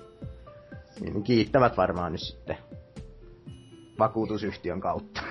niin 1.01 1.23
kiittävät 1.23 1.77
varmaan 1.77 2.13
nyt 2.13 2.21
sitten 2.21 2.57
vakuutusyhtiön 3.99 4.81
kautta. 4.81 5.23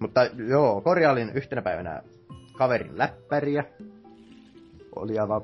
Mutta 0.00 0.24
joo, 0.48 0.80
korjailin 0.80 1.30
yhtenä 1.34 1.62
päivänä 1.62 2.02
kaverin 2.52 2.98
läppäriä. 2.98 3.64
Oli 4.96 5.18
aivan 5.18 5.42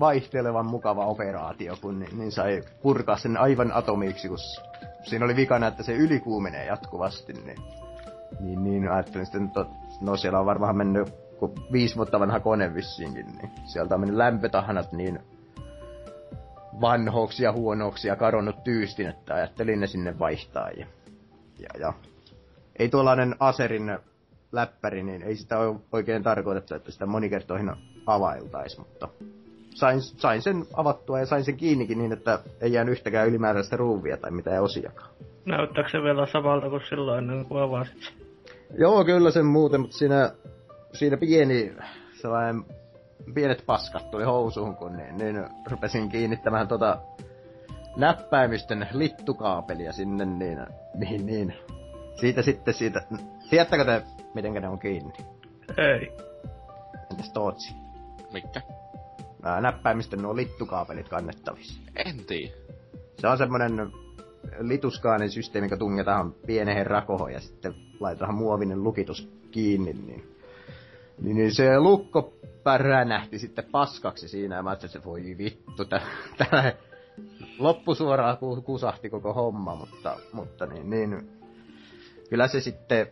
vaihtelevan 0.00 0.66
mukava 0.66 1.06
operaatio, 1.06 1.76
kun 1.80 1.98
niin, 1.98 2.18
niin 2.18 2.32
sai 2.32 2.62
purkaa 2.82 3.18
sen 3.18 3.36
aivan 3.36 3.72
atomiksi, 3.72 4.28
kun 4.28 4.38
siinä 5.02 5.24
oli 5.24 5.36
vikana, 5.36 5.66
että 5.66 5.82
se 5.82 5.92
ylikuumenee 5.92 6.66
jatkuvasti, 6.66 7.32
niin, 7.32 7.58
niin, 8.40 8.64
niin 8.64 8.90
ajattelin 8.90 9.26
sitten, 9.26 9.44
että 9.44 9.64
no 10.00 10.16
siellä 10.16 10.40
on 10.40 10.46
varmaan 10.46 10.76
mennyt 10.76 11.27
kun 11.38 11.54
viisi 11.72 11.96
vuotta 11.96 12.20
vanha 12.20 12.40
kone 12.40 12.74
vissiinkin, 12.74 13.26
niin 13.26 13.50
sieltä 13.64 13.94
on 13.94 14.00
mennyt 14.00 14.16
lämpötahanat 14.16 14.92
niin 14.92 15.18
vanhoiksi 16.80 17.44
ja 17.44 17.52
huonoiksi 17.52 18.08
ja 18.08 18.16
kadonnut 18.16 18.64
tyystin, 18.64 19.08
että 19.08 19.34
ajattelin 19.34 19.80
ne 19.80 19.86
sinne 19.86 20.18
vaihtaa. 20.18 20.70
Ja, 20.70 20.86
ja, 21.58 21.68
ja. 21.80 21.92
Ei 22.78 22.88
tuollainen 22.88 23.36
Aserin 23.40 23.98
läppäri, 24.52 25.02
niin 25.02 25.22
ei 25.22 25.36
sitä 25.36 25.58
ole 25.58 25.76
oikein 25.92 26.22
tarkoitettu, 26.22 26.74
että 26.74 26.90
sitä 26.90 27.06
monikertoihin 27.06 27.72
availtaisi, 28.06 28.78
mutta 28.78 29.08
sain, 29.74 30.02
sain 30.02 30.42
sen 30.42 30.64
avattua 30.74 31.20
ja 31.20 31.26
sain 31.26 31.44
sen 31.44 31.56
kiinnikin 31.56 31.98
niin, 31.98 32.12
että 32.12 32.38
ei 32.60 32.72
jäänyt 32.72 32.92
yhtäkään 32.92 33.28
ylimääräistä 33.28 33.76
ruuvia 33.76 34.16
tai 34.16 34.30
mitään 34.30 34.62
osiakaan. 34.62 35.10
Näyttääkö 35.44 35.90
se 35.90 36.02
vielä 36.02 36.26
samalta 36.26 36.70
kuin 36.70 36.82
silloin 36.88 37.18
ennen 37.18 37.44
kuin 37.44 37.62
avasit 37.62 38.28
Joo, 38.78 39.04
kyllä 39.04 39.30
sen 39.30 39.46
muuten, 39.46 39.80
mutta 39.80 39.96
siinä, 39.96 40.32
siinä 40.92 41.16
pieni 41.16 41.76
sellainen 42.20 42.64
pienet 43.34 43.62
paskat 43.66 44.10
tuli 44.10 44.24
housuun, 44.24 44.76
kun 44.76 44.96
niin, 44.96 45.18
niin 45.18 45.44
rupesin 45.70 46.08
kiinnittämään 46.08 46.68
tota 46.68 46.98
näppäimisten 47.96 48.88
littukaapelia 48.92 49.92
sinne, 49.92 50.24
niin, 50.24 50.58
niin, 50.94 51.26
niin. 51.26 51.54
Siitä 52.20 52.42
sitten 52.42 52.74
siitä, 52.74 53.02
tiedättekö 53.50 53.84
te, 53.84 54.02
miten 54.34 54.52
ne 54.52 54.68
on 54.68 54.78
kiinni? 54.78 55.12
Ei. 55.76 56.12
Entäs 57.10 57.32
Tootsi? 57.32 57.74
Mikä? 58.32 58.62
Ää, 59.42 59.60
näppäimisten 59.60 60.22
nuo 60.22 60.36
littukaapelit 60.36 61.08
kannettavissa. 61.08 61.80
En 61.96 62.24
tiedä. 62.26 62.52
Se 63.20 63.28
on 63.28 63.38
semmonen 63.38 63.92
lituskaanen 64.58 65.30
systeemi, 65.30 65.66
joka 65.66 65.76
tungetaan 65.76 66.32
pieneen 66.46 66.86
rakoon 66.86 67.32
ja 67.32 67.40
sitten 67.40 67.74
laitetaan 68.00 68.34
muovinen 68.34 68.84
lukitus 68.84 69.28
kiinni, 69.50 69.92
niin, 69.92 70.37
niin, 71.20 71.36
niin 71.36 71.54
se 71.54 71.78
lukko 71.78 72.32
räjähti 72.76 73.38
sitten 73.38 73.64
paskaksi 73.64 74.28
siinä 74.28 74.56
ja 74.56 74.62
mä 74.62 74.70
ajattelin, 74.70 74.96
että 74.96 75.08
voi 75.08 75.34
vittu, 75.38 75.84
tää 75.84 76.72
loppusuoraan 77.58 78.38
kusahti 78.64 79.10
koko 79.10 79.32
homma, 79.32 79.74
mutta, 79.74 80.16
mutta 80.32 80.66
niin, 80.66 80.90
niin, 80.90 81.30
kyllä 82.30 82.48
se 82.48 82.60
sitten, 82.60 83.06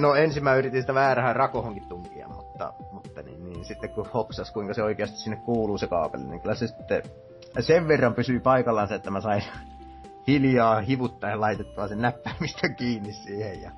no 0.00 0.14
ensin 0.14 0.44
mä 0.44 0.54
yritin 0.54 0.80
sitä 0.80 0.94
väärähän 0.94 1.36
rakohonkin 1.36 1.88
tunkia, 1.88 2.28
mutta, 2.28 2.72
mutta 2.92 3.22
niin, 3.22 3.44
niin, 3.44 3.64
sitten 3.64 3.90
kun 3.90 4.08
hoksas, 4.14 4.50
kuinka 4.50 4.74
se 4.74 4.82
oikeasti 4.82 5.16
sinne 5.18 5.36
kuuluu 5.36 5.78
se 5.78 5.86
kaapeli, 5.86 6.24
niin 6.24 6.40
kyllä 6.40 6.54
se 6.54 6.66
sitten 6.66 7.02
sen 7.60 7.88
verran 7.88 8.14
pysyy 8.14 8.40
paikallaan 8.40 8.88
se, 8.88 8.94
että 8.94 9.10
mä 9.10 9.20
sain 9.20 9.42
hiljaa 10.26 10.80
hivuttaen 10.80 11.40
laitettua 11.40 11.88
sen 11.88 12.02
näppäimistön 12.02 12.76
kiinni 12.76 13.12
siihen 13.12 13.62
ja, 13.62 13.70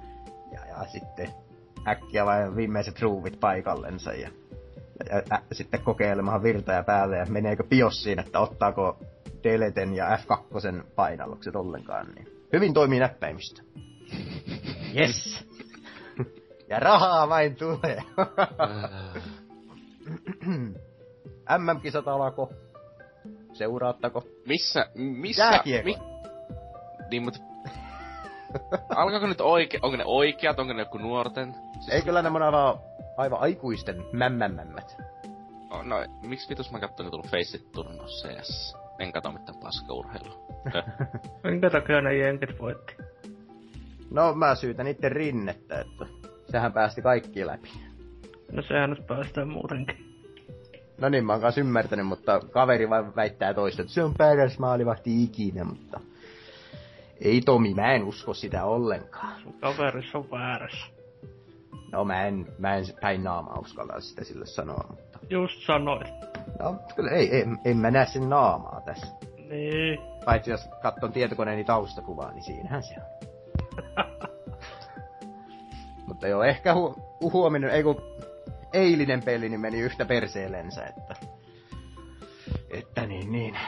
ja, 0.52 0.66
ja 0.66 0.84
sitten 0.84 1.28
äkkiä 1.88 2.26
vain 2.26 2.56
viimeiset 2.56 3.02
ruuvit 3.02 3.40
paikallensa 3.40 4.12
ja 4.12 4.30
ja, 5.10 5.22
ä, 5.32 5.38
sitten 5.52 5.80
kokeilemaan 5.80 6.42
virtoja 6.42 6.82
päälle 6.82 7.16
ja 7.16 7.26
meneekö 7.26 7.64
bios 7.64 8.02
siinä, 8.02 8.22
että 8.22 8.40
ottaako 8.40 8.98
deleten 9.44 9.94
ja 9.94 10.16
F2 10.16 10.82
painallukset 10.96 11.56
ollenkaan. 11.56 12.06
Niin. 12.14 12.28
Hyvin 12.52 12.74
toimii 12.74 13.00
näppäimistö. 13.00 13.62
Yes! 14.96 15.46
ja 16.70 16.80
rahaa 16.80 17.28
vain 17.28 17.56
tulee. 17.56 18.02
MM-kisat 21.58 22.08
alako. 22.08 22.52
Seuraattako? 23.52 24.24
Missä, 24.46 24.86
missä, 24.94 25.44
Jääkiekon. 25.44 25.84
mi, 25.84 25.96
niin 27.10 27.22
mut, 27.22 27.34
alkaako 28.96 29.26
nyt 29.26 29.40
oike, 29.40 29.78
onko 29.82 29.96
ne 29.96 30.04
oikeat, 30.06 30.58
onko 30.58 30.72
ne 30.72 30.82
joku 30.82 30.98
nuorten? 30.98 31.54
Siis, 31.80 31.88
Ei 31.88 32.02
kyllä 32.02 32.22
nämä 32.22 32.36
on 32.36 32.42
aivan, 32.42 32.78
aivan 33.16 33.40
aikuisten 33.40 34.04
mämmämmämmät. 34.12 34.96
Oh, 35.70 35.84
no, 35.84 35.96
miksi 36.22 36.48
vitus 36.48 36.72
mä 36.72 36.80
katsoin, 36.80 37.10
tullut 37.10 37.30
Faceit 37.30 37.72
turnaus 37.72 38.22
CS? 38.22 38.76
En 38.98 39.12
katso 39.12 39.32
mitään 39.32 39.58
paskaurheilua. 39.58 40.46
Höh. 40.74 40.84
Minkä 41.44 41.70
takia 41.70 42.00
ne 42.00 42.16
jenkit 42.16 42.58
voitti? 42.58 42.96
No 44.10 44.34
mä 44.34 44.54
syytän 44.54 44.86
niitten 44.86 45.12
rinnettä, 45.12 45.80
että 45.80 46.06
sehän 46.50 46.72
päästi 46.72 47.02
kaikki 47.02 47.46
läpi. 47.46 47.70
No 48.52 48.62
sehän 48.62 48.90
nyt 48.90 49.06
päästään 49.06 49.48
muutenkin. 49.48 50.08
No 51.00 51.08
niin, 51.08 51.26
mä 51.26 51.32
oon 51.32 51.40
kanssa 51.40 51.60
ymmärtänyt, 51.60 52.06
mutta 52.06 52.40
kaveri 52.40 52.90
vaan 52.90 53.16
väittää 53.16 53.54
toista, 53.54 53.82
että 53.82 53.94
se 53.94 54.02
on 54.02 54.14
paras 54.18 54.58
maalivahti 54.58 55.24
ikinä, 55.24 55.64
mutta... 55.64 56.00
Ei 57.20 57.40
Tomi, 57.40 57.74
mä 57.74 57.92
en 57.92 58.04
usko 58.04 58.34
sitä 58.34 58.64
ollenkaan. 58.64 59.42
Sun 59.42 59.54
kaverissa 59.60 60.18
on 60.18 60.30
väärässä. 60.30 60.86
No 61.92 62.04
mä 62.04 62.26
en, 62.26 62.46
mä 62.58 62.74
en 62.74 62.84
päin 63.00 63.24
naamaa 63.24 63.58
uskalla 63.58 64.00
sitä 64.00 64.24
sille 64.24 64.46
sanoa, 64.46 64.84
mutta... 64.90 65.18
Just 65.30 65.66
sanoit. 65.66 66.08
No, 66.58 66.76
kyllä 66.96 67.10
ei, 67.10 67.34
ei, 67.34 67.44
en 67.64 67.76
mä 67.76 67.90
näe 67.90 68.06
sen 68.06 68.30
naamaa 68.30 68.80
tässä. 68.84 69.06
Niin. 69.48 69.98
Paitsi 70.24 70.50
jos 70.50 70.68
katson 70.82 71.12
tietokoneeni 71.12 71.64
taustakuvaa, 71.64 72.32
niin 72.32 72.42
siinähän 72.42 72.82
se 72.82 72.94
on. 72.94 73.28
mutta 76.06 76.28
joo, 76.28 76.42
ehkä 76.42 76.74
hu- 76.74 77.30
huominen, 77.32 77.70
ei 77.70 77.82
kun 77.82 78.02
eilinen 78.72 79.22
peli 79.22 79.48
niin 79.48 79.60
meni 79.60 79.80
yhtä 79.80 80.04
perseellensä, 80.04 80.86
että... 80.86 81.14
Että 82.70 83.06
niin, 83.06 83.32
niin. 83.32 83.58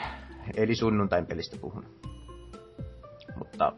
Eli 0.56 0.74
sunnuntain 0.74 1.26
pelistä 1.26 1.56
puhun. 1.60 1.84
Mutta 3.38 3.72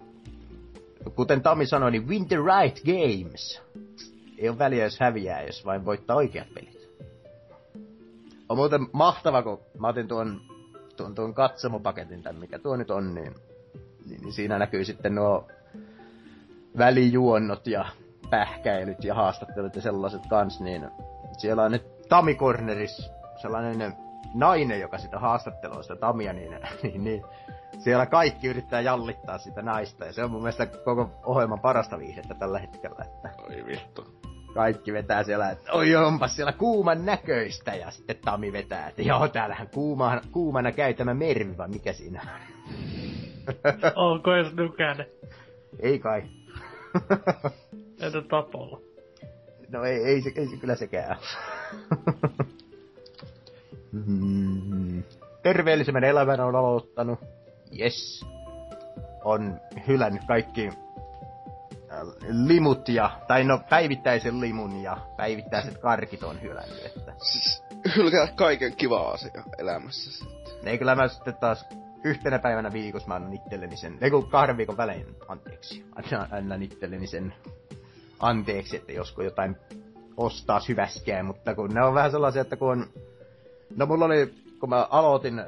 kuten 1.15 1.43
Tami 1.43 1.67
sanoi, 1.67 1.91
niin 1.91 2.09
win 2.09 2.29
the 2.29 2.37
right 2.37 2.85
games. 2.85 3.63
Ei 4.43 4.49
ole 4.49 4.59
väliä, 4.59 4.85
jos 4.85 5.01
häviää, 5.01 5.43
jos 5.43 5.67
vain 5.67 5.85
voittaa 5.85 6.17
oikeat 6.17 6.55
pelit. 6.55 6.89
On 8.49 8.57
muuten 8.57 8.81
mahtava, 8.93 9.43
kun 9.43 9.61
mä 9.79 9.89
otin 9.89 10.09
tuon, 10.09 10.41
tuon, 10.97 11.15
tuon 11.15 11.35
katsomopaketin, 11.35 12.23
tai 12.23 12.33
mikä 12.33 12.59
tuo 12.59 12.77
nyt 12.77 12.91
on, 12.91 13.15
niin, 13.15 13.35
niin, 14.09 14.21
niin 14.21 14.33
siinä 14.33 14.59
näkyy 14.59 14.85
sitten 14.85 15.15
nuo 15.15 15.49
välijuonnot 16.79 17.67
ja 17.67 17.85
pähkäilyt 18.31 19.05
ja 19.05 19.15
haastattelut 19.15 19.77
ja 19.77 19.83
sellaiset 19.83 20.23
kans, 20.31 20.61
niin 20.61 20.91
siellä 21.39 21.63
on 21.63 21.73
nyt 21.73 22.09
Tami 22.09 22.35
Corneris 22.35 23.11
sellainen 23.43 23.97
nainen, 24.35 24.81
joka 24.81 24.99
sitä 24.99 25.19
haastattelua 25.19 25.83
sitä 25.83 25.97
Tamia, 25.97 26.33
niin, 26.33 26.51
niin, 26.83 27.05
niin 27.05 27.23
siellä 27.79 28.07
kaikki 28.07 28.47
yrittää 28.47 28.81
jallittaa 28.81 29.39
sitä 29.39 29.63
naista, 29.63 30.05
ja 30.05 30.13
se 30.13 30.25
on 30.25 30.31
mun 30.31 30.43
mielestä 30.43 30.67
koko 30.67 31.11
ohjelman 31.25 31.61
parasta 31.61 31.99
viihdettä 31.99 32.35
tällä 32.35 32.59
hetkellä, 32.59 33.05
että 33.05 33.31
Oi 33.49 33.67
vittu. 33.67 34.32
Kaikki 34.55 34.93
vetää 34.93 35.23
siellä, 35.23 35.51
että 35.51 35.73
oi 35.73 35.97
onpas 35.97 36.37
siellä 36.37 36.53
kuuman 36.53 37.07
näköistä, 37.07 37.75
ja 37.75 37.91
sitten 37.91 38.17
Tami 38.25 38.53
vetää, 38.53 38.88
että 38.88 39.03
joo, 39.03 39.29
täällähän 39.29 39.69
kuuma, 39.75 40.21
kuumana 40.33 40.73
käy 40.73 40.95
tämä 40.95 41.15
mervi, 41.15 41.59
vai 41.59 41.69
mikä 41.69 41.93
siinä 41.93 42.21
on? 42.23 42.41
Onko 44.11 44.35
edes 44.35 44.55
nykänen? 44.55 45.07
ei 45.81 45.99
kai. 45.99 46.23
Entä 48.03 48.23
tapolla? 48.29 48.81
no 49.73 49.85
ei, 49.85 50.05
ei, 50.05 50.21
se, 50.23 50.33
ei 50.37 50.47
se 50.47 50.57
kyllä 50.57 50.75
sekään. 50.75 51.17
Mm. 53.93 55.03
Terveellisemmän 55.43 56.05
elämän 56.05 56.41
on 56.41 56.57
aloittanut. 56.57 57.19
Yes. 57.81 58.27
On 59.25 59.61
hylännyt 59.87 60.23
kaikki 60.29 60.71
limut 62.29 62.89
ja, 62.89 63.11
tai 63.29 63.45
no 63.45 63.61
päivittäisen 63.71 64.41
limun 64.41 64.83
ja 64.83 64.97
päivittäiset 65.17 65.79
karkit 65.79 66.23
on 66.23 66.43
hylännyt, 66.43 66.87
että 66.87 67.15
Siis, 67.23 67.63
hylkää 67.97 68.27
kaiken 68.27 68.77
kiva 68.77 69.11
asia 69.11 69.43
elämässä 69.59 70.11
sitten. 70.13 70.69
ei 70.69 70.79
kyllä 70.79 70.95
mä 70.95 71.09
sitten 71.09 71.35
taas 71.35 71.67
yhtenä 72.05 72.38
päivänä 72.38 72.73
viikossa 72.73 73.09
mä 73.09 73.15
annan 73.15 73.33
itselleni 73.33 73.77
sen, 73.77 73.99
ei 74.01 74.11
kun 74.11 74.31
kahden 74.31 74.57
viikon 74.57 74.77
välein, 74.77 75.17
anteeksi, 75.29 75.85
annan, 75.97 76.29
annan 76.33 76.63
itselleni 76.63 77.07
sen 77.07 77.35
anteeksi, 78.21 78.77
että 78.77 78.93
josko 78.93 79.23
jotain 79.23 79.57
ostaa 80.17 80.61
hyväskää, 80.69 81.23
mutta 81.23 81.55
kun 81.55 81.75
ne 81.75 81.85
on 81.85 81.95
vähän 81.95 82.11
sellaisia, 82.11 82.43
että 82.43 82.57
kun 82.57 82.71
on, 82.71 82.87
no 83.77 83.87
mulla 83.87 84.05
oli, 84.05 84.35
kun 84.61 84.69
mä 84.69 84.87
aloitin 84.90 85.43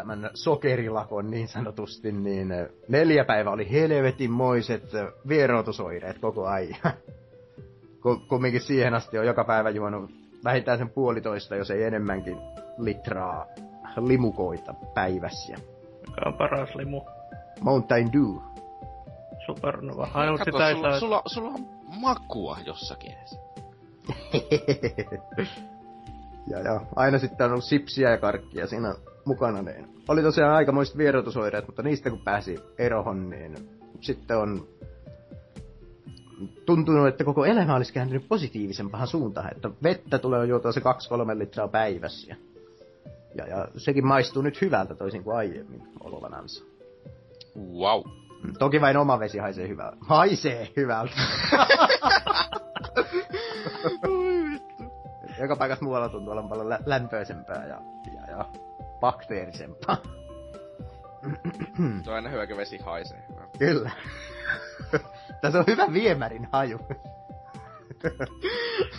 tämän 0.00 0.30
sokerilakon 0.34 1.30
niin 1.30 1.48
sanotusti, 1.48 2.12
niin 2.12 2.48
neljä 2.88 3.24
päivää 3.24 3.52
oli 3.52 3.70
helvetinmoiset 3.70 4.82
vierotusoireet 5.28 6.18
koko 6.18 6.46
ajan. 6.46 6.74
Ku- 8.02 8.22
Kumminkin 8.28 8.60
siihen 8.60 8.94
asti 8.94 9.18
on 9.18 9.26
joka 9.26 9.44
päivä 9.44 9.70
juonut 9.70 10.10
vähintään 10.44 10.78
sen 10.78 10.90
puolitoista, 10.90 11.56
jos 11.56 11.70
ei 11.70 11.82
enemmänkin 11.82 12.36
litraa 12.78 13.46
limukoita 14.06 14.74
päivässä. 14.94 15.54
Mikä 16.08 16.22
on 16.26 16.34
paras 16.34 16.74
limu? 16.74 17.02
Mountain 17.60 18.12
Dew. 18.12 18.36
Supernova. 19.46 20.08
Ainut 20.14 20.38
Kato, 20.38 20.50
sitä 20.52 20.68
ei 20.68 20.74
sulla, 20.74 20.90
saa... 20.90 21.00
sulla, 21.00 21.22
sulla 21.26 21.48
on 21.50 21.66
makua 22.00 22.58
jossakin 22.66 23.12
edes. 23.12 23.40
Ja, 26.46 26.60
ja 26.60 26.80
aina 26.96 27.18
sitten 27.18 27.44
on 27.44 27.50
ollut 27.50 27.64
sipsiä 27.64 28.10
ja 28.10 28.18
karkkia 28.18 28.66
siinä 28.66 28.94
mukana, 29.24 29.62
niin 29.62 29.88
oli 30.08 30.22
tosiaan 30.22 30.54
aikamoiset 30.54 30.96
vierotusoireet, 30.96 31.66
mutta 31.66 31.82
niistä 31.82 32.10
kun 32.10 32.20
pääsi 32.20 32.58
erohon, 32.78 33.30
niin 33.30 33.54
sitten 34.00 34.36
on 34.36 34.68
tuntunut, 36.66 37.08
että 37.08 37.24
koko 37.24 37.44
elämä 37.44 37.76
olisi 37.76 37.92
kääntynyt 37.92 38.28
positiivisempaan 38.28 39.06
suuntaan, 39.06 39.52
että 39.56 39.70
vettä 39.82 40.18
tulee 40.18 40.46
juotua 40.46 40.72
se 40.72 40.80
2-3 40.80 40.82
litraa 41.38 41.68
päivässä. 41.68 42.26
Ja, 42.28 42.36
ja, 43.34 43.46
ja 43.46 43.68
sekin 43.76 44.06
maistuu 44.06 44.42
nyt 44.42 44.60
hyvältä 44.60 44.94
toisin 44.94 45.24
kuin 45.24 45.36
aiemmin 45.36 45.82
olovanansa. 46.00 46.64
Wow. 47.56 48.02
Mm, 48.44 48.52
Toki 48.58 48.80
vain 48.80 48.96
oma 48.96 49.18
vesi 49.18 49.38
haisee 49.38 49.68
hyvältä. 49.68 49.96
Haisee 50.00 50.68
hyvältä. 50.76 51.12
Joka 55.40 55.56
paikassa 55.56 55.84
muualla 55.84 56.08
tuntuu 56.08 56.32
olevan 56.32 56.48
paljon 56.48 56.68
lä- 56.68 56.80
lämpöisempää 56.86 57.66
ja, 57.66 57.80
ja, 58.14 58.30
ja 58.30 58.44
bakteerisempaa. 59.00 59.96
Tuo 62.04 62.12
on 62.12 62.14
aina 62.14 62.28
hyvä, 62.28 62.46
kun 62.46 62.56
vesi 62.56 62.78
haisee. 62.78 63.22
Kyllä. 63.58 63.90
Tässä 65.40 65.58
on 65.58 65.64
hyvä 65.66 65.92
viemärin 65.92 66.48
haju. 66.52 66.78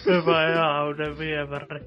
Hyvä 0.05 0.49
ja 0.49 0.85
uuden 0.85 1.17
viemäri. 1.19 1.85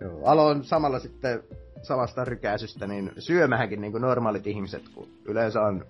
Joo, 0.00 0.20
aloin 0.24 0.64
samalla 0.64 0.98
sitten 0.98 1.42
samasta 1.82 2.24
rykäisystä 2.24 2.86
niin 2.86 3.12
syömähänkin 3.18 3.80
niin 3.80 3.92
kuin 3.92 4.02
normaalit 4.02 4.46
ihmiset, 4.46 4.82
kun 4.94 5.08
yleensä 5.24 5.62
on 5.62 5.84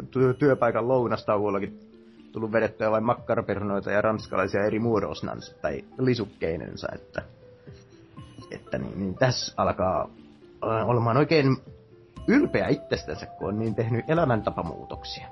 ty- 0.00 0.34
työpaikan 0.38 0.88
lounastauollakin 0.88 1.80
tullut 2.32 2.52
vedettyä 2.52 2.90
vain 2.90 3.04
makkarapernoita 3.04 3.90
ja 3.90 4.02
ranskalaisia 4.02 4.64
eri 4.64 4.78
muodosnansa 4.78 5.54
tai 5.62 5.84
lisukkeinensa, 5.98 6.88
että, 6.94 7.22
että 8.54 8.78
niin, 8.78 8.98
niin 8.98 9.14
tässä 9.14 9.54
alkaa 9.56 10.08
äh, 10.64 10.88
olemaan 10.88 11.16
oikein 11.16 11.56
ylpeä 12.28 12.68
itsestänsä, 12.68 13.26
kun 13.26 13.48
on 13.48 13.58
niin 13.58 13.74
tehnyt 13.74 14.10
elämäntapamuutoksia. 14.10 15.28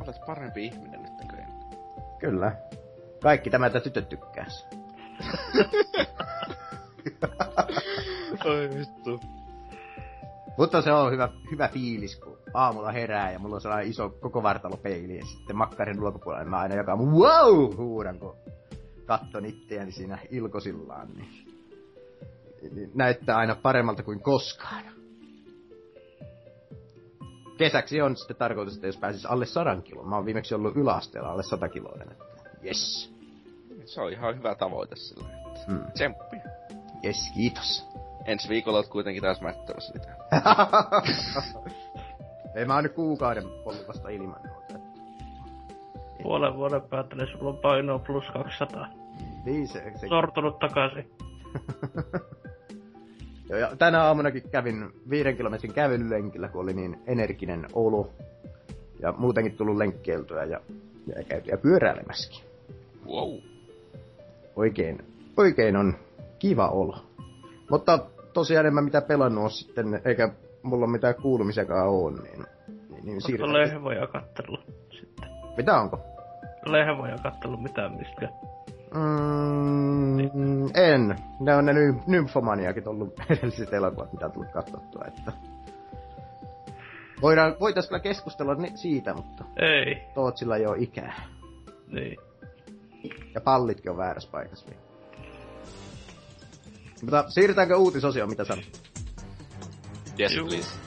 Olet 0.00 0.16
parempi 0.26 0.64
ihminen 0.64 1.02
nyt 1.02 1.12
ennen. 1.20 1.46
Kyllä. 2.18 2.56
Kaikki 3.22 3.50
tämä, 3.50 3.66
että 3.66 3.80
tytöt 3.80 4.08
tykkäis. 4.08 4.66
Oi 8.44 8.70
vittu. 8.78 9.20
Mutta 10.58 10.82
se 10.82 10.92
on 10.92 11.12
hyvä, 11.12 11.28
hyvä 11.50 11.68
fiilis, 11.68 12.16
kun 12.16 12.38
aamulla 12.54 12.92
herää 12.92 13.32
ja 13.32 13.38
mulla 13.38 13.54
on 13.54 13.60
sellainen 13.60 13.90
iso 13.90 14.10
koko 14.10 14.42
vartalopeili 14.42 15.18
ja 15.18 15.24
sitten 15.24 15.56
makkarin 15.56 16.02
ulkopuolella 16.02 16.50
mä 16.50 16.58
aina 16.58 16.74
joka 16.74 16.96
mun 16.96 17.12
wow 17.12 17.76
huudan, 17.76 18.18
kun 18.18 18.36
katton 19.06 19.44
itseäni 19.44 19.92
siinä 19.92 20.18
ilkosillaan, 20.30 21.08
niin 21.08 21.49
näyttää 22.94 23.36
aina 23.36 23.54
paremmalta 23.54 24.02
kuin 24.02 24.22
koskaan. 24.22 24.84
Kesäksi 27.58 28.02
on 28.02 28.16
sitten 28.16 28.36
tarkoitus, 28.36 28.74
että 28.74 28.86
jos 28.86 28.96
pääsis 28.96 29.26
alle 29.26 29.46
sadan 29.46 29.82
kilon. 29.82 30.08
Mä 30.08 30.16
oon 30.16 30.24
viimeksi 30.24 30.54
ollut 30.54 30.76
yläasteella 30.76 31.30
alle 31.30 31.42
100 31.42 31.68
kiloinen, 31.68 32.12
että 32.12 32.24
yes. 32.64 33.14
Se 33.84 34.00
on 34.00 34.12
ihan 34.12 34.36
hyvä 34.36 34.54
tavoite 34.54 34.96
sillä. 34.96 35.28
että 35.46 35.72
Mm. 35.72 35.92
Tsemppi. 35.92 36.36
Yes, 37.04 37.30
kiitos. 37.34 37.86
Ensi 38.24 38.48
viikolla 38.48 38.78
oot 38.78 38.88
kuitenkin 38.88 39.22
taas 39.22 39.40
mättämässä 39.40 39.92
sitä. 39.92 40.16
Ei 42.54 42.64
mä 42.64 42.74
oon 42.74 42.84
nyt 42.84 42.94
kuukauden 42.94 43.46
ollut 43.46 43.88
vasta 43.88 44.08
ilman 44.08 44.40
noita. 44.42 44.74
Puolen 46.22 46.56
vuoden 46.56 46.82
päästä, 46.82 47.16
niin 47.16 47.28
sulla 47.32 47.50
on 47.50 47.56
painoa 47.56 47.98
plus 47.98 48.24
200. 48.32 48.88
Niin 49.44 49.68
se, 49.68 49.92
se 50.00 50.08
Sortunut 50.08 50.58
takaisin. 50.58 51.10
Ja 53.58 53.76
tänä 53.78 54.02
aamunakin 54.02 54.42
kävin 54.50 54.90
viiden 55.10 55.36
kilometrin 55.36 55.72
kävelylenkillä, 55.74 56.48
kun 56.48 56.62
oli 56.62 56.72
niin 56.72 56.98
energinen 57.06 57.66
olo. 57.72 58.10
Ja 59.02 59.12
muutenkin 59.12 59.56
tullut 59.56 59.76
lenkkeiltyä 59.76 60.44
ja, 60.44 60.60
ja 61.06 61.24
käytyä 61.28 61.56
pyöräilemässäkin. 61.56 62.40
Wow. 63.06 63.38
Oikein, 64.56 64.98
oikein 65.36 65.76
on 65.76 65.94
kiva 66.38 66.68
olo. 66.68 66.96
Mutta 67.70 67.98
tosiaan 68.32 68.66
en 68.66 68.74
mä 68.74 68.82
mitään 68.82 69.04
pelannut 69.04 69.52
sitten, 69.52 70.00
eikä 70.04 70.32
mulla 70.62 70.86
mitään 70.86 71.14
kuulumisiakaan 71.14 71.88
oo, 71.88 72.10
niin, 72.10 72.22
niin, 72.24 72.46
niin 72.90 73.08
Onko 73.08 73.20
siirrytään. 73.20 73.52
lehvoja 73.52 74.06
kattellut 74.06 74.60
sitten? 74.90 75.28
Mitä 75.56 75.80
onko? 75.80 76.00
Lehvoja 76.66 77.16
kattellut 77.22 77.62
mitään 77.62 77.92
mistä. 77.92 78.28
Mm, 78.94 80.66
en. 80.74 81.16
Ne 81.40 81.54
on 81.56 81.66
ne 81.66 81.72
ny- 81.72 81.94
nymfomaniakin 82.06 82.88
ollut 82.88 83.14
edelliset 83.30 83.72
elokuvat, 83.72 84.12
mitä 84.12 84.26
on 84.26 84.32
tullut 84.32 84.52
katsottua, 84.52 85.04
että... 85.08 85.32
Voidaan, 87.22 87.56
voitais 87.60 87.86
kyllä 87.88 88.00
keskustella 88.00 88.54
ni- 88.54 88.76
siitä, 88.76 89.14
mutta 89.14 89.44
Ei, 89.56 90.02
Tootsilla 90.14 90.56
ei 90.56 90.66
oo 90.66 90.74
ikää. 90.78 91.22
niin. 91.88 92.16
Ja 93.34 93.40
pallitkin 93.40 93.90
on 93.90 93.96
väärässä 93.96 94.28
paikassa. 94.32 94.66
Niin. 94.70 94.80
Mutta 97.02 97.24
siirrytäänkö 97.30 97.76
uutisosioon, 97.76 98.30
mitä 98.30 98.44
sanot? 98.44 98.64
Yes, 100.20 100.36
Juu. 100.36 100.48
please. 100.48 100.78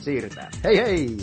Siirrytään. 0.00 0.52
Hei 0.64 0.76
hei! 0.76 0.86
Hei! 0.86 1.16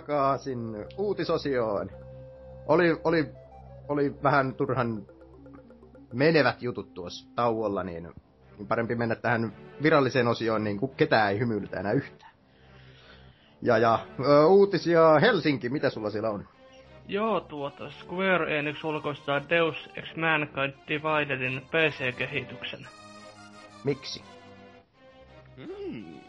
Takaisin 0.00 0.86
uutisosioon. 0.98 1.90
Oli, 2.66 3.00
oli, 3.04 3.28
oli 3.88 4.14
vähän 4.22 4.54
turhan 4.54 5.06
menevät 6.12 6.62
jutut 6.62 6.94
tuossa 6.94 7.28
tauolla, 7.34 7.82
niin, 7.82 8.02
niin 8.58 8.66
parempi 8.68 8.94
mennä 8.94 9.14
tähän 9.14 9.52
viralliseen 9.82 10.28
osioon, 10.28 10.64
niin 10.64 10.78
kuin 10.78 10.92
ketään 10.96 11.32
ei 11.32 11.38
hymyilytä 11.38 11.80
enää 11.80 11.92
yhtään. 11.92 12.32
Ja, 13.62 13.78
ja 13.78 13.98
uutisia 14.48 15.18
Helsinki, 15.18 15.68
mitä 15.68 15.90
sulla 15.90 16.10
siellä 16.10 16.30
on? 16.30 16.48
Joo, 17.08 17.40
tuota, 17.40 17.90
Square 17.90 18.58
Enix 18.58 18.84
ulkoistaa 18.84 19.48
Deus 19.48 19.90
Ex 19.94 20.16
Mankind 20.16 20.74
Dividedin 20.88 21.62
PC-kehityksen. 21.62 22.86
Miksi? 23.84 24.22
Mm. 25.56 26.20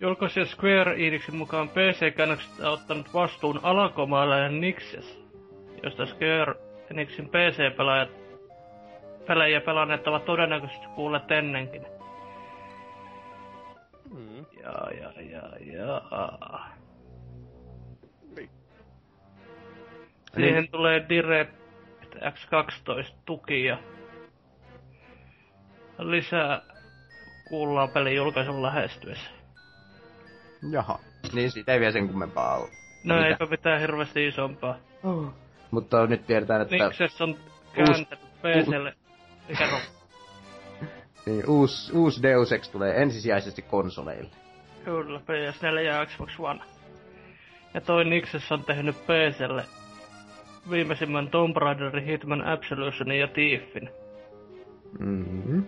Julkaisija 0.00 0.46
Square 0.46 0.94
Enixin 1.06 1.36
mukaan 1.36 1.68
PC-käännöksestä 1.68 2.66
on 2.66 2.72
ottanut 2.72 3.14
vastuun 3.14 3.60
alankomaalainen 3.62 4.60
Nixes, 4.60 5.24
josta 5.82 6.06
Square 6.06 6.54
Enixin 6.90 7.28
PC-pelaajat 7.28 8.10
pelejä 9.26 9.60
pelanneet 9.60 10.08
ovat 10.08 10.24
todennäköisesti 10.24 10.86
kuulleet 10.94 11.30
ennenkin. 11.30 11.86
Mm. 14.10 14.46
Ja, 14.62 14.90
ja, 15.00 15.12
ja, 15.22 15.42
ja. 15.60 16.02
Niin. 18.36 18.50
Siihen 20.34 20.68
tulee 20.70 21.06
DirectX 21.08 22.46
12 22.50 23.18
tuki 23.26 23.64
ja 23.64 23.78
lisää 25.98 26.62
kuullaan 27.48 27.88
pelin 27.88 28.16
julkaisun 28.16 28.62
lähestyessä. 28.62 29.37
Jaha. 30.70 30.98
Niin 31.32 31.50
siitä 31.50 31.72
ei 31.72 31.80
vielä 31.80 31.92
sen 31.92 32.08
kummempaa 32.08 32.56
ole. 32.56 32.68
No 33.04 33.14
Mitä? 33.14 33.26
eipä 33.26 33.46
mitään 33.46 33.80
hirveästi 33.80 34.26
isompaa. 34.26 34.76
Mutta 35.70 36.06
nyt 36.06 36.26
tiedetään, 36.26 36.62
että 36.62 36.74
Nixes 36.74 37.20
on 37.20 37.36
kääntänyt 37.72 38.20
PClle. 38.42 38.94
Kerro. 39.58 39.78
niin, 41.26 41.48
uusi, 41.48 41.92
uusi 41.92 42.22
Deus 42.22 42.52
Ex 42.52 42.70
tulee 42.70 43.02
ensisijaisesti 43.02 43.62
konsoleille. 43.62 44.30
Kyllä, 44.84 45.20
PS4 45.20 45.80
ja 45.80 46.06
Xbox 46.06 46.30
One. 46.38 46.60
Ja 47.74 47.80
toi 47.80 48.04
Nixes 48.04 48.52
on 48.52 48.64
tehnyt 48.64 48.96
PClle 48.96 49.64
viimeisimmän 50.70 51.28
Tomb 51.28 51.56
Raiderin, 51.56 52.04
Hitman 52.04 52.46
Absolutionin 52.46 53.20
ja 53.20 53.28
Thiefin. 53.28 53.90
Mm-hmm. 54.98 55.64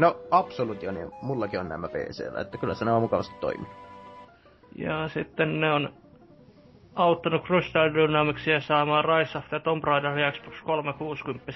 No, 0.00 0.16
Absolution, 0.30 0.94
niin 0.94 1.10
mullakin 1.22 1.60
on 1.60 1.68
nämä 1.68 1.88
PCllä, 1.88 2.40
että 2.40 2.58
kyllä 2.58 2.74
se 2.74 2.84
on 2.84 3.02
mukavasti 3.02 3.34
toiminut. 3.40 3.72
Ja 4.76 5.08
sitten 5.08 5.60
ne 5.60 5.72
on 5.72 5.92
auttanut 6.94 7.44
Crystal 7.44 7.94
Dynamicsia 7.94 8.60
saamaan 8.60 9.04
Rise 9.04 9.38
of 9.38 9.48
the 9.48 9.60
Tomb 9.60 9.84
Raider 9.84 10.32
Xbox 10.32 10.62
360 10.62 11.52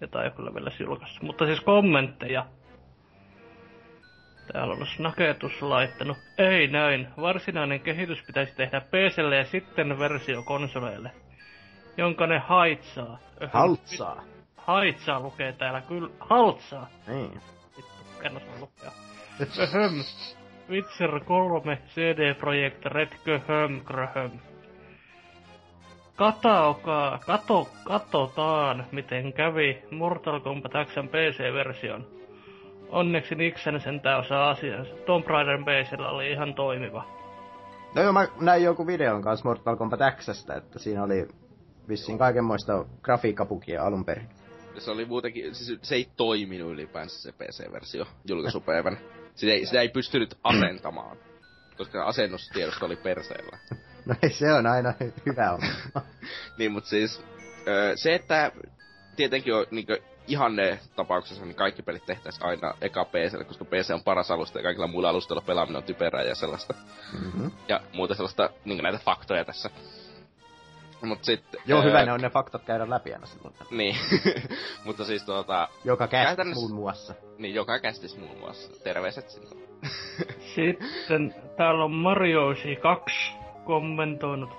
Jota 0.00 0.24
ei 0.24 0.30
kyllä 0.30 0.54
vielä 0.54 0.70
julkaissut. 0.80 1.22
Mutta 1.22 1.46
siis 1.46 1.60
kommentteja. 1.60 2.46
Täällä 4.52 4.74
on 4.74 4.86
Snaketus 4.86 5.62
laittanut. 5.62 6.16
Ei 6.38 6.66
näin. 6.66 7.08
Varsinainen 7.20 7.80
kehitys 7.80 8.22
pitäisi 8.26 8.54
tehdä 8.56 8.80
PClle 8.80 9.36
ja 9.36 9.44
sitten 9.44 9.98
versio 9.98 10.42
konsoleille. 10.42 11.10
Jonka 11.96 12.26
ne 12.26 12.38
haitsaa. 12.38 13.18
Haltsaa. 13.52 14.22
Haitsaa 14.66 15.20
lukee 15.20 15.52
täällä 15.52 15.80
kyllä. 15.80 16.10
Haltsaa. 16.20 16.86
Niin. 17.08 17.40
Vittu, 17.76 17.92
en 18.22 18.36
osaa 18.36 18.60
lukea. 18.60 18.90
Höm. 19.72 20.04
Witcher 20.70 21.20
3 21.24 21.78
CD 21.94 22.34
Projekt 22.34 22.84
Red 22.84 23.08
Köhöm 23.24 23.80
Gröhöm. 23.84 24.30
Kataokaa, 26.16 27.18
kato, 27.26 27.68
katsotaan 27.84 28.86
miten 28.92 29.32
kävi 29.32 29.82
Mortal 29.90 30.40
Kombat 30.40 30.72
Xn 30.72 31.08
PC-version. 31.08 32.06
Onneksi 32.88 33.34
Nixon 33.34 33.80
sentään 33.80 34.20
osaa 34.20 34.50
asiansa. 34.50 34.94
Tomb 35.06 35.26
Raider 35.26 35.58
PCllä 35.58 36.08
oli 36.08 36.32
ihan 36.32 36.54
toimiva. 36.54 37.04
No 37.94 38.02
joo, 38.02 38.12
mä 38.12 38.26
näin 38.40 38.62
joku 38.62 38.86
videon 38.86 39.22
kanssa 39.22 39.48
Mortal 39.48 39.76
Kombat 39.76 40.00
Xstä, 40.16 40.54
että 40.54 40.78
siinä 40.78 41.02
oli 41.02 41.28
vissiin 41.88 42.18
kaikenmoista 42.18 42.84
grafiikkapukia 43.02 43.84
alun 43.84 44.04
perin. 44.04 44.28
Se 44.78 44.90
oli 44.90 45.04
muutenkin, 45.04 45.54
siis 45.54 45.78
se 45.82 45.94
ei 45.94 46.08
toiminut 46.16 46.72
ylipäänsä 46.72 47.22
se 47.22 47.32
PC-versio 47.32 48.06
julkaisupäivänä. 48.28 48.96
Sitä 49.34 49.52
ei, 49.52 49.66
sitä 49.66 49.80
ei 49.80 49.88
pystynyt 49.88 50.38
asentamaan, 50.44 51.16
koska 51.76 52.04
asennustiedosto 52.04 52.86
oli 52.86 52.96
perseellä. 52.96 53.58
No 54.06 54.14
ei, 54.22 54.30
se 54.30 54.52
on 54.52 54.66
aina 54.66 54.94
hyvä 55.26 55.52
olla. 55.52 55.66
niin, 56.58 56.72
mutta 56.72 56.90
siis 56.90 57.22
se, 57.94 58.14
että 58.14 58.52
tietenkin 59.16 59.54
on 59.54 59.66
niin 59.70 59.86
ihanne 60.26 60.78
tapauksessa, 60.96 61.44
niin 61.44 61.54
kaikki 61.54 61.82
pelit 61.82 62.06
tehtäisiin 62.06 62.46
aina 62.46 62.74
eka 62.80 63.04
PC, 63.04 63.46
koska 63.46 63.64
PC 63.64 63.90
on 63.90 64.02
paras 64.02 64.30
alusta 64.30 64.58
ja 64.58 64.62
kaikilla 64.62 64.86
muilla 64.86 65.08
alustoilla 65.08 65.42
pelaaminen 65.46 65.76
on 65.76 65.82
typerää 65.82 66.22
ja 66.22 66.34
sellaista. 66.34 66.74
Mm-hmm. 67.12 67.50
Ja 67.68 67.80
muuta 67.94 68.14
sellaista, 68.14 68.50
niin 68.64 68.82
näitä 68.82 68.98
faktoja 68.98 69.44
tässä. 69.44 69.70
Mut 71.02 71.24
sit, 71.24 71.44
Joo, 71.66 71.78
ää... 71.78 71.86
hyvä 71.86 72.04
ne 72.04 72.12
on 72.12 72.20
ne 72.20 72.30
faktat 72.30 72.64
käydä 72.64 72.90
läpi 72.90 73.12
aina 73.12 73.26
silloin. 73.26 73.54
Niin, 73.70 73.96
mutta 74.84 75.04
siis 75.04 75.24
tuota... 75.24 75.68
Joka 75.84 76.08
kästis 76.08 76.54
muun 76.54 76.72
muassa. 76.72 77.14
Niin, 77.38 77.54
joka 77.54 77.78
kästis 77.78 78.18
muun 78.18 78.38
muassa. 78.38 78.84
Terveiset 78.84 79.30
sinne. 79.30 79.48
Sitten 80.54 81.34
täällä 81.56 81.84
on 81.84 81.92
Mario 81.92 82.54
2 82.82 83.32
kommentoinut. 83.64 84.50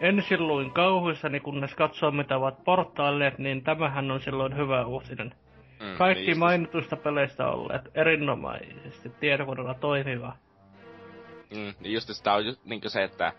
Ensin 0.00 0.48
luin 0.48 0.70
kauhuissani, 0.70 1.40
kunnes 1.40 1.74
katsoin 1.74 2.16
mitä 2.16 2.36
ovat 2.36 2.64
portailleet, 2.64 3.38
niin 3.38 3.64
tämähän 3.64 4.10
on 4.10 4.20
silloin 4.20 4.56
hyvä 4.56 4.86
uutinen. 4.86 5.34
Mm, 5.80 5.96
Kaikki 5.98 6.26
niin 6.26 6.38
mainituista 6.38 6.96
peleistä 6.96 7.46
olleet 7.48 7.82
erinomaisesti 7.94 9.10
tietokoneella 9.20 9.74
toimiva. 9.74 10.36
Mm, 11.50 11.74
niin 11.80 11.94
just 11.94 12.08
sitä 12.12 12.32
on 12.32 12.46
just, 12.46 12.64
niin 12.64 12.80
se, 12.86 13.02
että 13.02 13.32